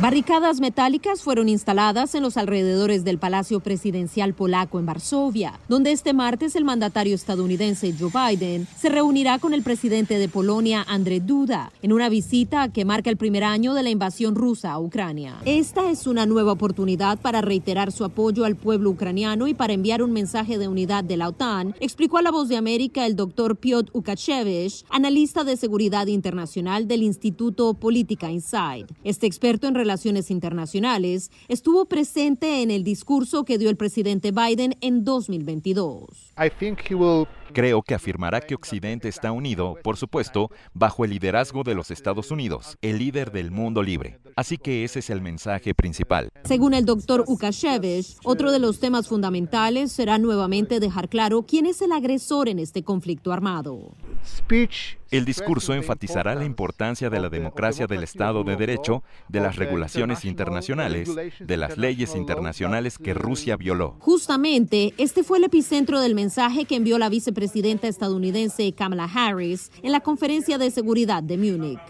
Barricadas 0.00 0.60
metálicas 0.60 1.20
fueron 1.22 1.50
instaladas 1.50 2.14
en 2.14 2.22
los 2.22 2.38
alrededores 2.38 3.04
del 3.04 3.18
Palacio 3.18 3.60
Presidencial 3.60 4.32
polaco 4.32 4.78
en 4.78 4.86
Varsovia, 4.86 5.60
donde 5.68 5.92
este 5.92 6.14
martes 6.14 6.56
el 6.56 6.64
mandatario 6.64 7.14
estadounidense 7.14 7.92
Joe 7.92 8.10
Biden 8.10 8.66
se 8.78 8.88
reunirá 8.88 9.38
con 9.38 9.52
el 9.52 9.62
presidente 9.62 10.18
de 10.18 10.26
Polonia, 10.26 10.86
Andrzej 10.88 11.26
Duda, 11.26 11.70
en 11.82 11.92
una 11.92 12.08
visita 12.08 12.70
que 12.70 12.86
marca 12.86 13.10
el 13.10 13.18
primer 13.18 13.44
año 13.44 13.74
de 13.74 13.82
la 13.82 13.90
invasión 13.90 14.36
rusa 14.36 14.72
a 14.72 14.80
Ucrania. 14.80 15.36
Esta 15.44 15.90
es 15.90 16.06
una 16.06 16.24
nueva 16.24 16.52
oportunidad 16.52 17.18
para 17.18 17.42
reiterar 17.42 17.92
su 17.92 18.06
apoyo 18.06 18.46
al 18.46 18.56
pueblo 18.56 18.88
ucraniano 18.88 19.48
y 19.48 19.54
para 19.54 19.74
enviar 19.74 20.02
un 20.02 20.12
mensaje 20.12 20.56
de 20.56 20.66
unidad 20.66 21.04
de 21.04 21.18
la 21.18 21.28
OTAN, 21.28 21.74
explicó 21.78 22.16
a 22.16 22.22
La 22.22 22.30
Voz 22.30 22.48
de 22.48 22.56
América 22.56 23.04
el 23.04 23.16
doctor 23.16 23.56
Piotr 23.56 23.90
Ukachevich, 23.92 24.82
analista 24.88 25.44
de 25.44 25.58
seguridad 25.58 26.06
internacional 26.06 26.88
del 26.88 27.02
Instituto 27.02 27.74
Política 27.74 28.30
Inside. 28.30 28.86
Este 29.04 29.26
experto 29.26 29.68
en 29.68 29.74
Relaciones 29.90 30.30
Internacionales, 30.30 31.32
estuvo 31.48 31.86
presente 31.86 32.62
en 32.62 32.70
el 32.70 32.84
discurso 32.84 33.44
que 33.44 33.58
dio 33.58 33.68
el 33.70 33.76
presidente 33.76 34.30
Biden 34.30 34.76
en 34.80 35.02
2022. 35.02 36.32
Creo 37.52 37.82
que 37.82 37.94
afirmará 37.94 38.40
que 38.40 38.54
Occidente 38.54 39.08
está 39.08 39.32
unido, 39.32 39.76
por 39.82 39.96
supuesto, 39.96 40.52
bajo 40.74 41.04
el 41.04 41.10
liderazgo 41.10 41.64
de 41.64 41.74
los 41.74 41.90
Estados 41.90 42.30
Unidos, 42.30 42.78
el 42.82 42.98
líder 42.98 43.32
del 43.32 43.50
mundo 43.50 43.82
libre. 43.82 44.20
Así 44.36 44.58
que 44.58 44.84
ese 44.84 45.00
es 45.00 45.10
el 45.10 45.20
mensaje 45.22 45.74
principal. 45.74 46.28
Según 46.44 46.72
el 46.74 46.84
doctor 46.84 47.24
Ukashevich, 47.26 48.16
otro 48.22 48.52
de 48.52 48.60
los 48.60 48.78
temas 48.78 49.08
fundamentales 49.08 49.90
será 49.90 50.18
nuevamente 50.18 50.78
dejar 50.78 51.08
claro 51.08 51.42
quién 51.42 51.66
es 51.66 51.82
el 51.82 51.90
agresor 51.90 52.48
en 52.48 52.60
este 52.60 52.84
conflicto 52.84 53.32
armado. 53.32 53.96
El 55.10 55.24
discurso 55.24 55.74
enfatizará 55.74 56.36
la 56.36 56.44
importancia 56.44 57.10
de 57.10 57.18
la 57.18 57.28
democracia 57.28 57.88
del 57.88 58.04
Estado 58.04 58.44
de 58.44 58.54
Derecho, 58.54 59.02
de 59.28 59.40
las 59.40 59.56
regulaciones 59.56 60.24
internacionales, 60.24 61.10
de 61.40 61.56
las 61.56 61.76
leyes 61.76 62.14
internacionales 62.14 62.96
que 62.96 63.12
Rusia 63.12 63.56
violó. 63.56 63.96
Justamente, 63.98 64.94
este 64.98 65.24
fue 65.24 65.38
el 65.38 65.44
epicentro 65.44 66.00
del 66.00 66.14
mensaje 66.14 66.64
que 66.64 66.76
envió 66.76 66.96
la 66.96 67.08
vicepresidenta 67.08 67.88
estadounidense 67.88 68.70
Kamala 68.72 69.10
Harris 69.12 69.72
en 69.82 69.90
la 69.90 69.98
conferencia 69.98 70.58
de 70.58 70.70
seguridad 70.70 71.24
de 71.24 71.38
Múnich. 71.38 71.80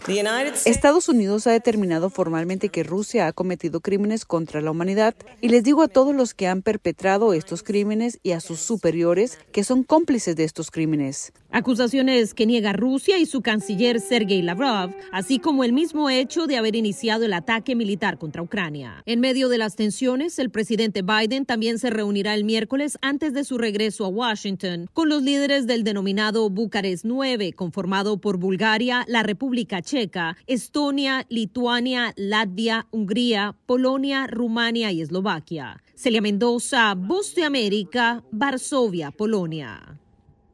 Estados 0.65 1.07
Unidos 1.07 1.45
ha 1.45 1.51
determinado 1.51 2.09
formalmente 2.09 2.69
que 2.69 2.81
Rusia 2.81 3.27
ha 3.27 3.33
cometido 3.33 3.81
crímenes 3.81 4.25
contra 4.25 4.61
la 4.61 4.71
humanidad 4.71 5.13
y 5.41 5.49
les 5.49 5.63
digo 5.63 5.83
a 5.83 5.87
todos 5.87 6.15
los 6.15 6.33
que 6.33 6.47
han 6.47 6.63
perpetrado 6.63 7.33
estos 7.33 7.61
crímenes 7.61 8.19
y 8.23 8.31
a 8.31 8.39
sus 8.39 8.61
superiores 8.61 9.37
que 9.51 9.63
son 9.63 9.83
cómplices 9.83 10.35
de 10.35 10.43
estos 10.43 10.71
crímenes. 10.71 11.33
Acusaciones 11.51 12.33
que 12.33 12.45
niega 12.45 12.71
Rusia 12.71 13.10
y 13.17 13.25
su 13.25 13.41
canciller 13.41 13.99
Sergei 13.99 14.41
Lavrov, 14.41 14.91
así 15.11 15.39
como 15.39 15.63
el 15.63 15.73
mismo 15.73 16.09
hecho 16.09 16.47
de 16.47 16.57
haber 16.57 16.75
iniciado 16.75 17.25
el 17.25 17.33
ataque 17.33 17.75
militar 17.75 18.17
contra 18.17 18.41
Ucrania. 18.41 19.03
En 19.05 19.19
medio 19.19 19.49
de 19.49 19.57
las 19.57 19.75
tensiones, 19.75 20.39
el 20.39 20.49
presidente 20.49 21.01
Biden 21.01 21.45
también 21.45 21.79
se 21.79 21.89
reunirá 21.89 22.33
el 22.33 22.43
miércoles 22.43 22.97
antes 23.01 23.33
de 23.33 23.43
su 23.43 23.57
regreso 23.57 24.05
a 24.05 24.09
Washington 24.09 24.89
con 24.93 25.09
los 25.09 25.23
líderes 25.23 25.67
del 25.67 25.83
denominado 25.83 26.49
Bucarest 26.49 27.05
9, 27.05 27.53
conformado 27.53 28.19
por 28.19 28.37
Bulgaria, 28.37 29.05
la 29.07 29.23
República 29.23 29.81
Checa, 29.81 30.37
Estonia, 30.47 31.25
Lituania, 31.29 32.13
Latvia, 32.15 32.87
Hungría, 32.91 33.55
Polonia, 33.65 34.27
Rumania 34.27 34.91
y 34.91 35.01
Eslovaquia. 35.01 35.81
Celia 35.95 36.21
Mendoza, 36.21 36.95
Voz 36.95 37.35
de 37.35 37.43
América, 37.43 38.23
Varsovia, 38.31 39.11
Polonia. 39.11 40.00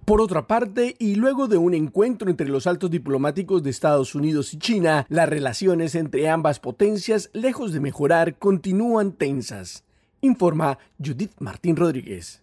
Por 0.08 0.22
otra 0.22 0.48
parte, 0.48 0.96
y 1.00 1.16
luego 1.16 1.50
de 1.50 1.58
un 1.58 1.74
encuentro 1.74 2.30
entre 2.30 2.48
los 2.48 2.66
altos 2.66 2.90
diplomáticos 2.90 3.62
de 3.62 3.72
Estados 3.72 4.16
Unidos 4.16 4.54
y 4.54 4.58
China, 4.58 5.06
las 5.10 5.28
relaciones 5.28 5.96
entre 5.96 6.30
ambas 6.30 6.62
potencias, 6.62 7.30
lejos 7.34 7.74
de 7.74 7.82
mejorar, 7.82 8.38
continúan 8.38 9.12
tensas, 9.12 9.84
informa 10.22 10.80
Judith 10.98 11.34
Martín 11.40 11.76
Rodríguez. 11.76 12.42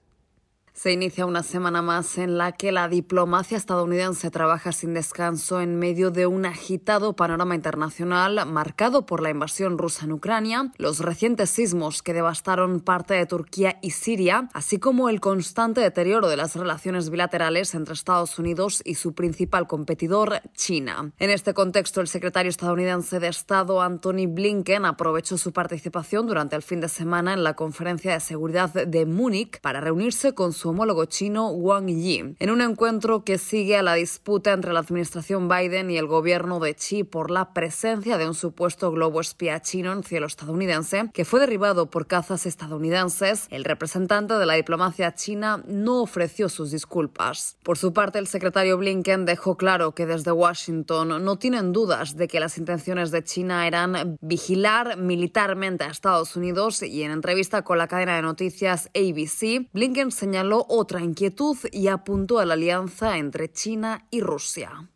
Se 0.74 0.90
inicia 0.90 1.24
una 1.24 1.44
semana 1.44 1.82
más 1.82 2.18
en 2.18 2.36
la 2.36 2.50
que 2.50 2.72
la 2.72 2.88
diplomacia 2.88 3.56
estadounidense 3.56 4.28
trabaja 4.32 4.72
sin 4.72 4.92
descanso 4.92 5.60
en 5.60 5.78
medio 5.78 6.10
de 6.10 6.26
un 6.26 6.46
agitado 6.46 7.14
panorama 7.14 7.54
internacional 7.54 8.44
marcado 8.44 9.06
por 9.06 9.22
la 9.22 9.30
invasión 9.30 9.78
rusa 9.78 10.04
en 10.04 10.12
Ucrania, 10.12 10.72
los 10.76 10.98
recientes 10.98 11.50
sismos 11.50 12.02
que 12.02 12.12
devastaron 12.12 12.80
parte 12.80 13.14
de 13.14 13.24
Turquía 13.24 13.78
y 13.82 13.90
Siria, 13.90 14.48
así 14.52 14.80
como 14.80 15.08
el 15.08 15.20
constante 15.20 15.80
deterioro 15.80 16.28
de 16.28 16.36
las 16.36 16.56
relaciones 16.56 17.08
bilaterales 17.08 17.72
entre 17.76 17.94
Estados 17.94 18.36
Unidos 18.40 18.82
y 18.84 18.96
su 18.96 19.14
principal 19.14 19.68
competidor, 19.68 20.42
China. 20.54 21.12
En 21.20 21.30
este 21.30 21.54
contexto, 21.54 22.00
el 22.00 22.08
secretario 22.08 22.50
estadounidense 22.50 23.20
de 23.20 23.28
Estado, 23.28 23.80
Anthony 23.80 24.26
Blinken, 24.26 24.86
aprovechó 24.86 25.38
su 25.38 25.52
participación 25.52 26.26
durante 26.26 26.56
el 26.56 26.62
fin 26.62 26.80
de 26.80 26.88
semana 26.88 27.32
en 27.32 27.44
la 27.44 27.54
conferencia 27.54 28.12
de 28.12 28.18
seguridad 28.18 28.72
de 28.72 29.06
Múnich 29.06 29.60
para 29.60 29.80
reunirse 29.80 30.34
con 30.34 30.52
su 30.52 30.63
homólogo 30.70 31.04
chino 31.06 31.48
Wang 31.48 31.88
Yi, 31.88 32.36
en 32.38 32.50
un 32.50 32.60
encuentro 32.60 33.24
que 33.24 33.38
sigue 33.38 33.76
a 33.76 33.82
la 33.82 33.94
disputa 33.94 34.52
entre 34.52 34.72
la 34.72 34.80
administración 34.80 35.48
Biden 35.48 35.90
y 35.90 35.98
el 35.98 36.06
gobierno 36.06 36.60
de 36.60 36.74
Xi 36.74 37.04
por 37.04 37.30
la 37.30 37.52
presencia 37.52 38.18
de 38.18 38.26
un 38.26 38.34
supuesto 38.34 38.90
globo 38.90 39.20
espía 39.20 39.60
chino 39.60 39.92
en 39.92 40.02
cielo 40.02 40.26
estadounidense 40.26 41.10
que 41.12 41.24
fue 41.24 41.40
derribado 41.40 41.90
por 41.90 42.06
cazas 42.06 42.46
estadounidenses. 42.46 43.46
El 43.50 43.64
representante 43.64 44.34
de 44.34 44.46
la 44.46 44.54
diplomacia 44.54 45.14
china 45.14 45.62
no 45.66 46.02
ofreció 46.02 46.48
sus 46.48 46.70
disculpas. 46.70 47.56
Por 47.62 47.78
su 47.78 47.92
parte, 47.92 48.18
el 48.18 48.26
secretario 48.26 48.78
Blinken 48.78 49.24
dejó 49.24 49.56
claro 49.56 49.92
que 49.92 50.06
desde 50.06 50.32
Washington 50.32 51.24
no 51.24 51.36
tienen 51.36 51.72
dudas 51.72 52.16
de 52.16 52.28
que 52.28 52.40
las 52.40 52.58
intenciones 52.58 53.10
de 53.10 53.24
China 53.24 53.66
eran 53.66 54.16
vigilar 54.20 54.96
militarmente 54.96 55.84
a 55.84 55.88
Estados 55.88 56.36
Unidos 56.36 56.82
y 56.82 57.02
en 57.02 57.10
entrevista 57.10 57.62
con 57.62 57.78
la 57.78 57.88
cadena 57.88 58.16
de 58.16 58.22
noticias 58.22 58.90
ABC, 58.94 59.68
Blinken 59.72 60.10
señaló 60.10 60.53
otra 60.58 61.00
inquietud 61.00 61.56
y 61.72 61.88
apuntó 61.88 62.38
a 62.38 62.44
la 62.44 62.54
alianza 62.54 63.16
entre 63.18 63.50
China 63.50 64.06
y 64.10 64.20
Rusia. 64.20 64.88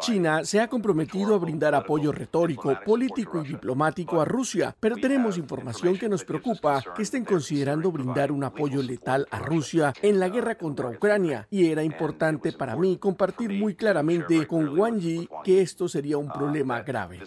China 0.00 0.44
se 0.44 0.60
ha 0.60 0.68
comprometido 0.68 1.34
a 1.34 1.38
brindar 1.38 1.74
apoyo 1.74 2.12
retórico, 2.12 2.78
político 2.84 3.42
y 3.42 3.48
diplomático 3.48 4.20
a 4.20 4.24
Rusia, 4.24 4.76
pero 4.78 4.96
tenemos 4.96 5.36
información 5.36 5.98
que 5.98 6.08
nos 6.08 6.24
preocupa 6.24 6.82
que 6.94 7.02
estén 7.02 7.24
considerando 7.24 7.90
brindar 7.90 8.30
un 8.30 8.44
apoyo 8.44 8.82
letal 8.82 9.26
a 9.30 9.38
Rusia 9.38 9.92
en 10.02 10.20
la 10.20 10.28
guerra 10.28 10.56
contra 10.56 10.88
Ucrania 10.88 11.46
y 11.50 11.66
era 11.66 11.82
importante 11.82 12.52
para 12.52 12.76
mí 12.76 12.98
compartir 12.98 13.52
muy 13.52 13.74
claramente 13.74 14.46
con 14.46 14.78
Wang 14.78 14.98
Yi 14.98 15.28
que 15.42 15.60
esto 15.60 15.88
sería 15.88 16.18
un 16.18 16.28
problema 16.28 16.82
grave. 16.82 17.20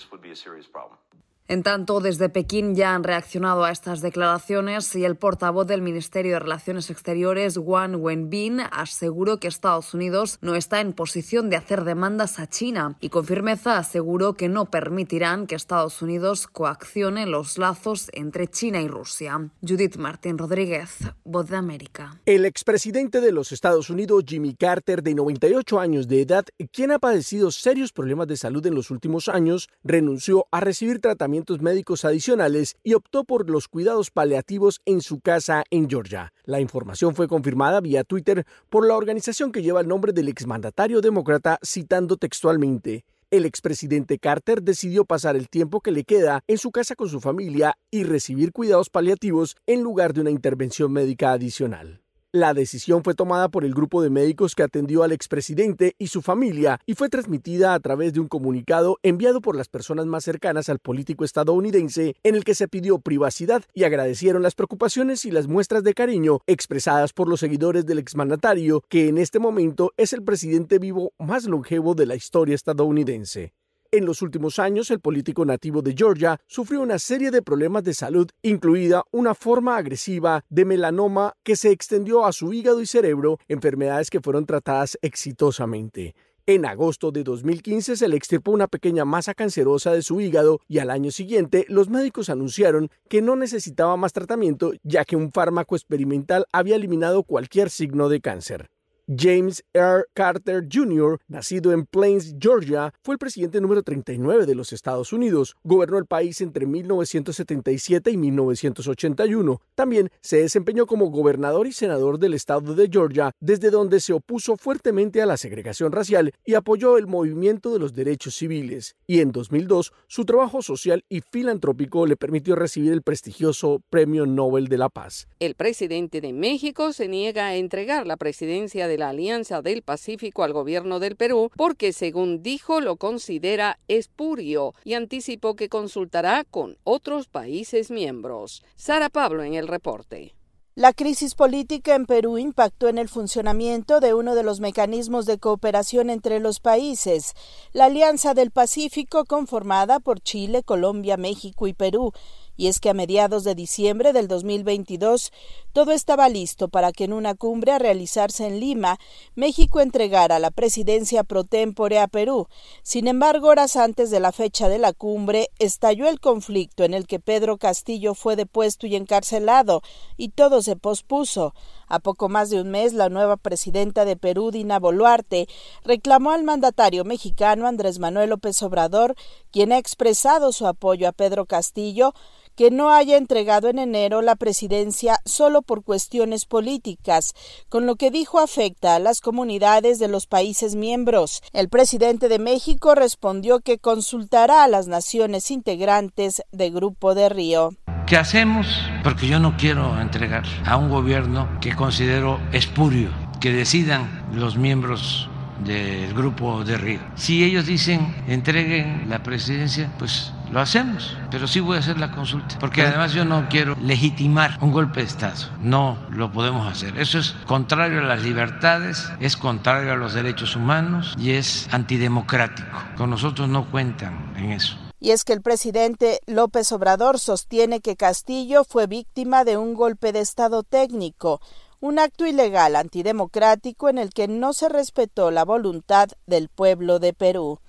En 1.48 1.64
tanto, 1.64 2.00
desde 2.00 2.30
Pekín 2.30 2.76
ya 2.76 2.96
han 2.96 3.04
reaccionado 3.04 3.66
a 3.66 3.72
estas 3.72 4.00
declaraciones 4.00 4.96
y 4.96 5.04
el 5.04 5.18
portavoz 5.18 5.68
del 5.68 5.82
Ministerio 5.82 6.34
de 6.34 6.40
Relaciones 6.40 6.90
Exteriores, 6.90 7.58
Wang 7.58 7.98
Wenbin, 7.98 8.62
aseguró 8.72 9.40
que 9.40 9.50
Estados 9.50 9.94
Unidos 9.94 10.38
no 10.42 10.56
está 10.56 10.80
en 10.80 10.94
posición 10.94 11.50
de 11.50 11.58
hacer 11.58 11.84
demandas 11.84 12.40
a 12.40 12.48
China 12.48 12.96
y 13.02 13.10
con 13.10 13.26
firmeza 13.26 13.78
aseguró 13.78 14.36
que 14.36 14.48
no 14.48 14.70
permitirán 14.70 15.46
que 15.46 15.56
Estados 15.56 16.02
Unidos 16.02 16.48
coaccione 16.48 17.26
los 17.26 17.58
lazos 17.58 18.10
entre 18.14 18.48
China 18.48 18.82
y 18.82 18.88
Rusia. 18.88 19.52
Judith 19.62 19.98
Martín 19.98 20.38
Rodríguez, 20.38 21.00
Voz 21.26 21.50
de 21.50 21.58
América. 21.58 22.22
El 22.26 22.46
expresidente 22.46 23.20
de 23.20 23.34
los 23.34 23.52
Estados 23.52 23.90
Unidos, 23.90 24.24
Jimmy 24.26 24.56
Carter, 24.56 25.04
de 25.04 25.16
98 25.16 25.80
años 25.80 26.08
de 26.08 26.22
edad, 26.22 26.46
quien 26.72 26.92
ha 26.92 27.00
padecido 27.00 27.52
serios 27.52 27.92
problemas 27.92 28.28
de 28.28 28.38
salud 28.38 28.66
en 28.66 28.76
los 28.76 28.90
últimos 28.90 29.28
años, 29.28 29.68
renunció 29.84 30.48
a 30.52 30.62
recibir 30.62 31.02
tratamiento 31.02 31.41
médicos 31.62 32.06
adicionales 32.06 32.76
y 32.84 32.94
optó 32.94 33.24
por 33.24 33.50
los 33.50 33.68
cuidados 33.68 34.12
paliativos 34.12 34.82
en 34.86 35.02
su 35.02 35.20
casa 35.20 35.64
en 35.70 35.90
Georgia. 35.90 36.34
La 36.46 36.60
información 36.60 37.16
fue 37.16 37.28
confirmada 37.28 37.82
vía 37.82 38.04
Twitter 38.04 38.46
por 38.70 38.88
la 38.88 38.96
organización 38.96 39.52
que 39.52 39.64
lleva 39.64 39.82
el 39.82 39.88
nombre 39.88 40.14
del 40.14 40.30
exmandatario 40.30 41.02
demócrata 41.02 41.58
citando 41.66 42.18
textualmente. 42.18 43.06
El 43.32 43.46
expresidente 43.46 44.20
Carter 44.20 44.62
decidió 44.62 45.06
pasar 45.06 45.38
el 45.38 45.48
tiempo 45.48 45.80
que 45.80 45.92
le 45.92 46.04
queda 46.04 46.44
en 46.48 46.58
su 46.58 46.72
casa 46.72 46.96
con 46.96 47.08
su 47.08 47.22
familia 47.22 47.78
y 47.90 48.04
recibir 48.04 48.52
cuidados 48.52 48.90
paliativos 48.90 49.56
en 49.66 49.82
lugar 49.82 50.14
de 50.14 50.22
una 50.22 50.32
intervención 50.32 50.92
médica 50.92 51.32
adicional. 51.32 52.01
La 52.34 52.54
decisión 52.54 53.04
fue 53.04 53.14
tomada 53.14 53.50
por 53.50 53.66
el 53.66 53.74
grupo 53.74 54.02
de 54.02 54.10
médicos 54.10 54.56
que 54.56 54.64
atendió 54.64 55.04
al 55.04 55.12
expresidente 55.12 55.96
y 56.00 56.08
su 56.08 56.22
familia 56.22 56.80
y 56.86 56.94
fue 56.94 57.10
transmitida 57.10 57.74
a 57.74 57.80
través 57.82 58.14
de 58.14 58.22
un 58.22 58.30
comunicado 58.30 59.00
enviado 59.04 59.42
por 59.42 59.58
las 59.58 59.68
personas 59.68 60.06
más 60.06 60.24
cercanas 60.24 60.70
al 60.70 60.80
político 60.80 61.26
estadounidense 61.26 62.16
en 62.24 62.36
el 62.36 62.46
que 62.46 62.56
se 62.56 62.70
pidió 62.70 63.00
privacidad 63.00 63.66
y 63.74 63.84
agradecieron 63.84 64.44
las 64.44 64.56
preocupaciones 64.56 65.26
y 65.26 65.32
las 65.32 65.48
muestras 65.48 65.84
de 65.84 65.94
cariño 65.94 66.40
expresadas 66.48 67.12
por 67.12 67.28
los 67.28 67.42
seguidores 67.42 67.86
del 67.86 68.00
exmandatario, 68.00 68.82
que 68.88 69.10
en 69.10 69.18
este 69.18 69.40
momento 69.40 69.92
es 69.98 70.14
el 70.14 70.24
presidente 70.24 70.80
vivo 70.80 71.12
más 71.20 71.44
longevo 71.44 71.96
de 71.96 72.06
la 72.06 72.16
historia 72.16 72.56
estadounidense. 72.56 73.52
En 73.94 74.06
los 74.06 74.22
últimos 74.22 74.58
años, 74.58 74.90
el 74.90 75.02
político 75.02 75.44
nativo 75.44 75.82
de 75.82 75.94
Georgia 75.94 76.40
sufrió 76.48 76.80
una 76.80 76.98
serie 76.98 77.30
de 77.30 77.42
problemas 77.42 77.84
de 77.84 77.94
salud, 77.94 78.30
incluida 78.42 79.04
una 79.12 79.36
forma 79.36 79.76
agresiva 79.76 80.46
de 80.48 80.64
melanoma 80.64 81.34
que 81.44 81.58
se 81.58 81.72
extendió 81.72 82.26
a 82.26 82.32
su 82.32 82.54
hígado 82.54 82.80
y 82.80 82.86
cerebro, 82.86 83.38
enfermedades 83.50 84.10
que 84.10 84.22
fueron 84.22 84.46
tratadas 84.46 84.98
exitosamente. 85.02 86.16
En 86.46 86.66
agosto 86.66 87.12
de 87.12 87.26
2015 87.26 87.98
se 87.98 88.08
le 88.08 88.16
extirpó 88.16 88.52
una 88.52 88.70
pequeña 88.70 89.04
masa 89.04 89.34
cancerosa 89.34 89.92
de 89.92 90.04
su 90.04 90.22
hígado 90.22 90.62
y 90.70 90.80
al 90.80 90.90
año 90.90 91.12
siguiente 91.12 91.66
los 91.68 91.90
médicos 91.90 92.30
anunciaron 92.30 92.90
que 93.10 93.22
no 93.22 93.36
necesitaba 93.36 93.98
más 93.98 94.14
tratamiento 94.14 94.72
ya 94.84 95.04
que 95.04 95.18
un 95.18 95.34
fármaco 95.34 95.76
experimental 95.76 96.46
había 96.54 96.78
eliminado 96.78 97.24
cualquier 97.24 97.70
signo 97.70 98.08
de 98.08 98.22
cáncer. 98.22 98.70
James 99.18 99.62
R. 99.74 100.06
Carter 100.14 100.66
Jr., 100.72 101.20
nacido 101.28 101.74
en 101.74 101.86
Plains, 101.86 102.34
Georgia, 102.40 102.94
fue 103.04 103.16
el 103.16 103.20
presidente 103.20 103.60
número 103.60 103.84
39 103.84 104.46
de 104.46 104.56
los 104.56 104.72
Estados 104.72 105.12
Unidos. 105.12 105.58
Gobernó 105.64 105.98
el 105.98 106.06
país 106.06 106.40
entre 106.40 106.66
1977 106.66 108.10
y 108.10 108.18
1981. 108.18 109.62
También 109.76 110.10
se 110.22 110.38
desempeñó 110.38 110.86
como 110.86 111.10
gobernador 111.10 111.68
y 111.68 111.74
senador 111.74 112.20
del 112.20 112.36
estado 112.36 112.74
de 112.74 112.88
Georgia, 112.90 113.34
desde 113.42 113.70
donde 113.70 114.00
se 114.00 114.14
opuso 114.14 114.56
fuertemente 114.56 115.22
a 115.22 115.26
la 115.26 115.36
segregación 115.36 115.92
racial 115.92 116.34
y 116.46 116.54
apoyó 116.54 116.98
el 116.98 117.08
movimiento 117.08 117.74
de 117.74 117.80
los 117.80 117.94
derechos 117.94 118.36
civiles. 118.36 118.96
Y 119.08 119.20
en 119.20 119.34
2002, 119.34 119.92
su 120.08 120.24
trabajo 120.24 120.62
social 120.62 121.04
y 121.10 121.20
filantrópico 121.20 122.06
le 122.06 122.16
permitió 122.16 122.56
recibir 122.56 122.94
el 122.94 123.02
prestigioso 123.02 123.82
Premio 123.90 124.26
Nobel 124.26 124.70
de 124.70 124.78
la 124.78 124.88
Paz. 124.88 125.28
El 125.40 125.56
presidente 125.56 126.22
de 126.22 126.32
México 126.32 126.94
se 126.94 127.10
niega 127.10 127.48
a 127.48 127.56
entregar 127.56 128.08
la 128.08 128.16
presidencia 128.16 128.88
de 128.88 129.01
la 129.02 129.10
Alianza 129.10 129.64
del 129.64 129.82
Pacífico 129.82 130.44
al 130.44 130.54
gobierno 130.54 131.00
del 131.00 131.16
Perú 131.16 131.50
porque, 131.58 131.92
según 131.92 132.44
dijo, 132.44 132.82
lo 132.82 132.98
considera 132.98 133.80
espurio 133.88 134.76
y 134.84 134.94
anticipó 134.94 135.56
que 135.56 135.70
consultará 135.70 136.44
con 136.44 136.78
otros 136.84 137.28
países 137.28 137.90
miembros. 137.90 138.64
Sara 138.76 139.10
Pablo 139.10 139.42
en 139.42 139.56
el 139.56 139.68
reporte. 139.68 140.36
La 140.76 140.94
crisis 140.94 141.36
política 141.36 141.96
en 141.96 142.06
Perú 142.06 142.38
impactó 142.38 142.88
en 142.88 142.98
el 142.98 143.10
funcionamiento 143.10 144.00
de 144.00 144.14
uno 144.14 144.36
de 144.36 144.44
los 144.44 144.62
mecanismos 144.62 145.26
de 145.26 145.38
cooperación 145.38 146.10
entre 146.10 146.40
los 146.40 146.62
países, 146.62 147.34
la 147.74 147.86
Alianza 147.86 148.34
del 148.34 148.52
Pacífico 148.52 149.26
conformada 149.26 150.00
por 150.00 150.22
Chile, 150.22 150.64
Colombia, 150.64 151.18
México 151.18 151.68
y 151.68 151.74
Perú, 151.74 152.14
y 152.56 152.68
es 152.68 152.80
que 152.80 152.90
a 152.90 152.94
mediados 152.94 153.44
de 153.44 153.54
diciembre 153.54 154.14
del 154.14 154.30
2022 154.30 155.34
todo 155.74 155.92
estaba 155.92 156.30
listo 156.30 156.68
para 156.68 156.92
que 156.92 157.06
en 157.06 157.14
una 157.14 157.36
cumbre 157.36 157.72
a 157.72 157.80
realizarse 157.80 158.48
en 158.48 158.60
Lima, 158.60 159.00
México 159.36 159.80
entregara 159.80 160.40
la 160.40 160.52
presidencia 160.52 161.24
pro 161.24 161.44
tempore 161.44 162.00
a 162.00 162.08
Perú. 162.08 162.48
Sin 162.84 163.08
embargo, 163.08 163.48
horas 163.48 163.76
antes 163.76 164.12
de 164.12 164.20
la 164.20 164.32
fecha 164.32 164.70
de 164.70 164.78
la 164.78 164.94
cumbre, 164.94 165.50
estalló 165.60 166.08
el 166.08 166.20
conflicto 166.20 166.84
en 166.84 166.94
el 166.94 167.08
que 167.08 167.20
Pedro 167.20 167.58
Castillo 167.58 168.14
fue 168.14 168.36
depuesto 168.36 168.88
y 168.88 168.96
encarcelado, 168.96 169.82
y 170.18 170.30
todo 170.30 170.62
se 170.62 170.76
pospuso. 170.76 171.54
A 171.88 172.00
poco 172.00 172.30
más 172.30 172.50
de 172.50 172.62
un 172.62 172.72
mes, 172.72 172.94
la 172.94 173.10
nueva 173.10 173.38
presidenta 173.38 174.06
de 174.06 174.16
Perú, 174.16 174.52
Dina 174.52 174.80
Boluarte, 174.80 175.48
reclamó 175.84 176.32
al 176.32 176.44
mandatario 176.44 177.04
mexicano 177.04 177.68
Andrés 177.68 178.00
Manuel 178.00 178.30
López 178.30 178.62
Obrador, 178.64 179.16
quien 179.52 179.72
ha 179.72 179.78
expresado 179.78 180.52
su 180.52 180.68
apoyo 180.68 181.08
a 181.08 181.12
Pedro 181.12 181.46
Castillo, 181.46 182.14
que 182.56 182.72
no 182.72 182.92
haya 182.92 183.18
entregado 183.18 183.70
en 183.70 183.80
enero 183.80 184.22
la 184.22 184.36
presidencia 184.36 185.20
solo 185.26 185.62
por 185.62 185.84
cuestiones 185.84 186.46
políticas, 186.46 187.34
con 187.70 187.86
lo 187.86 187.96
que 187.96 188.12
dijo 188.12 188.40
afecta 188.40 188.96
a 188.96 189.00
las 189.00 189.22
comunidades 189.22 190.00
de 190.00 190.08
los 190.08 190.28
países 190.28 190.76
miembros. 190.76 191.42
El 191.54 191.70
presidente 191.70 192.30
de 192.30 192.40
México 192.40 192.96
respondió 192.96 193.60
que 193.60 193.78
consultará 193.78 194.64
a 194.64 194.68
las 194.68 194.88
naciones 194.88 195.52
integrantes 195.52 196.42
del 196.52 196.74
Grupo 196.74 197.16
de 197.16 197.30
Río. 197.30 197.72
¿Qué 198.08 198.18
hacemos? 198.18 198.68
Porque 199.04 199.28
yo 199.28 199.40
no 199.40 199.56
quiero 199.58 200.00
entregar 200.02 200.44
a 200.66 200.76
un 200.78 200.90
gobierno 200.90 201.48
que 201.62 201.76
considero 201.76 202.40
espurio, 202.52 203.10
que 203.40 203.54
decidan 203.54 204.26
los 204.34 204.58
miembros 204.58 205.30
del 205.64 206.14
grupo 206.14 206.64
de 206.64 206.78
Río. 206.78 207.00
Si 207.16 207.44
ellos 207.44 207.66
dicen 207.66 208.14
entreguen 208.28 209.10
la 209.10 209.24
presidencia, 209.24 209.92
pues 209.98 210.34
lo 210.52 210.60
hacemos, 210.60 211.16
pero 211.30 211.48
sí 211.48 211.60
voy 211.60 211.78
a 211.78 211.80
hacer 211.80 211.98
la 211.98 212.12
consulta, 212.12 212.58
porque 212.60 212.82
además 212.82 213.14
yo 213.14 213.24
no 213.26 213.48
quiero 213.50 213.76
legitimar 213.82 214.58
un 214.62 214.72
golpe 214.72 215.00
de 215.00 215.08
Estado, 215.08 215.50
no 215.62 215.98
lo 216.10 216.32
podemos 216.32 216.70
hacer. 216.70 216.98
Eso 217.00 217.20
es 217.20 217.32
contrario 217.46 218.00
a 218.00 218.04
las 218.04 218.22
libertades, 218.22 219.10
es 219.20 219.38
contrario 219.38 219.94
a 219.94 219.96
los 219.96 220.14
derechos 220.14 220.56
humanos 220.56 221.16
y 221.18 221.32
es 221.32 221.68
antidemocrático. 221.72 222.78
Con 222.98 223.10
nosotros 223.10 223.48
no 223.48 223.72
cuentan 223.72 224.34
en 224.36 224.52
eso. 224.52 224.78
Y 225.00 225.12
es 225.12 225.24
que 225.24 225.34
el 225.34 225.42
presidente 225.42 226.20
López 226.28 226.72
Obrador 226.72 227.18
sostiene 227.18 227.80
que 227.80 227.96
Castillo 227.96 228.64
fue 228.64 228.86
víctima 228.86 229.44
de 229.46 229.58
un 229.58 229.74
golpe 229.74 230.12
de 230.12 230.20
Estado 230.20 230.62
técnico, 230.64 231.42
un 231.80 231.98
acto 231.98 232.28
ilegal 232.28 232.76
antidemocrático 232.76 233.90
en 233.90 233.98
el 233.98 234.14
que 234.14 234.28
no 234.28 234.54
se 234.54 234.70
respetó 234.70 235.32
la 235.32 235.44
voluntad 235.44 236.10
del 236.28 236.50
pueblo 236.50 237.00
de 237.00 237.14
Perú. 237.14 237.60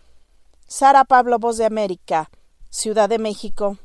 Sara 0.66 1.04
Pablo, 1.04 1.38
Voz 1.38 1.56
de 1.56 1.64
América, 1.64 2.28
Ciudad 2.72 3.06
de 3.06 3.18
México. 3.18 3.76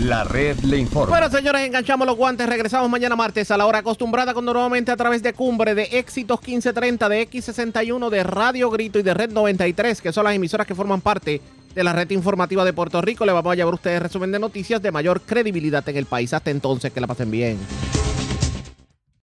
La 0.00 0.22
red 0.22 0.56
le 0.60 0.78
informa. 0.78 1.18
Bueno, 1.18 1.28
señores, 1.28 1.66
enganchamos 1.66 2.06
los 2.06 2.16
guantes. 2.16 2.48
Regresamos 2.48 2.88
mañana 2.88 3.16
martes 3.16 3.50
a 3.50 3.56
la 3.56 3.66
hora 3.66 3.80
acostumbrada, 3.80 4.32
con 4.32 4.44
nuevamente 4.44 4.92
a 4.92 4.96
través 4.96 5.24
de 5.24 5.32
Cumbre, 5.32 5.74
de 5.74 5.82
Éxitos 5.82 6.38
1530, 6.40 7.08
de 7.08 7.28
X61, 7.28 8.08
de 8.08 8.22
Radio 8.22 8.70
Grito 8.70 9.00
y 9.00 9.02
de 9.02 9.12
Red 9.12 9.32
93, 9.32 10.00
que 10.00 10.12
son 10.12 10.22
las 10.22 10.36
emisoras 10.36 10.68
que 10.68 10.74
forman 10.76 11.00
parte 11.00 11.40
de 11.74 11.84
la 11.84 11.92
red 11.92 12.08
informativa 12.10 12.64
de 12.64 12.72
Puerto 12.72 13.02
Rico. 13.02 13.26
Le 13.26 13.32
vamos 13.32 13.52
a 13.52 13.56
llevar 13.56 13.72
a 13.72 13.74
ustedes 13.74 14.00
resumen 14.00 14.30
de 14.30 14.38
noticias 14.38 14.80
de 14.80 14.92
mayor 14.92 15.22
credibilidad 15.22 15.86
en 15.88 15.96
el 15.96 16.06
país. 16.06 16.32
Hasta 16.32 16.52
entonces, 16.52 16.92
que 16.92 17.00
la 17.00 17.08
pasen 17.08 17.32
bien. 17.32 17.58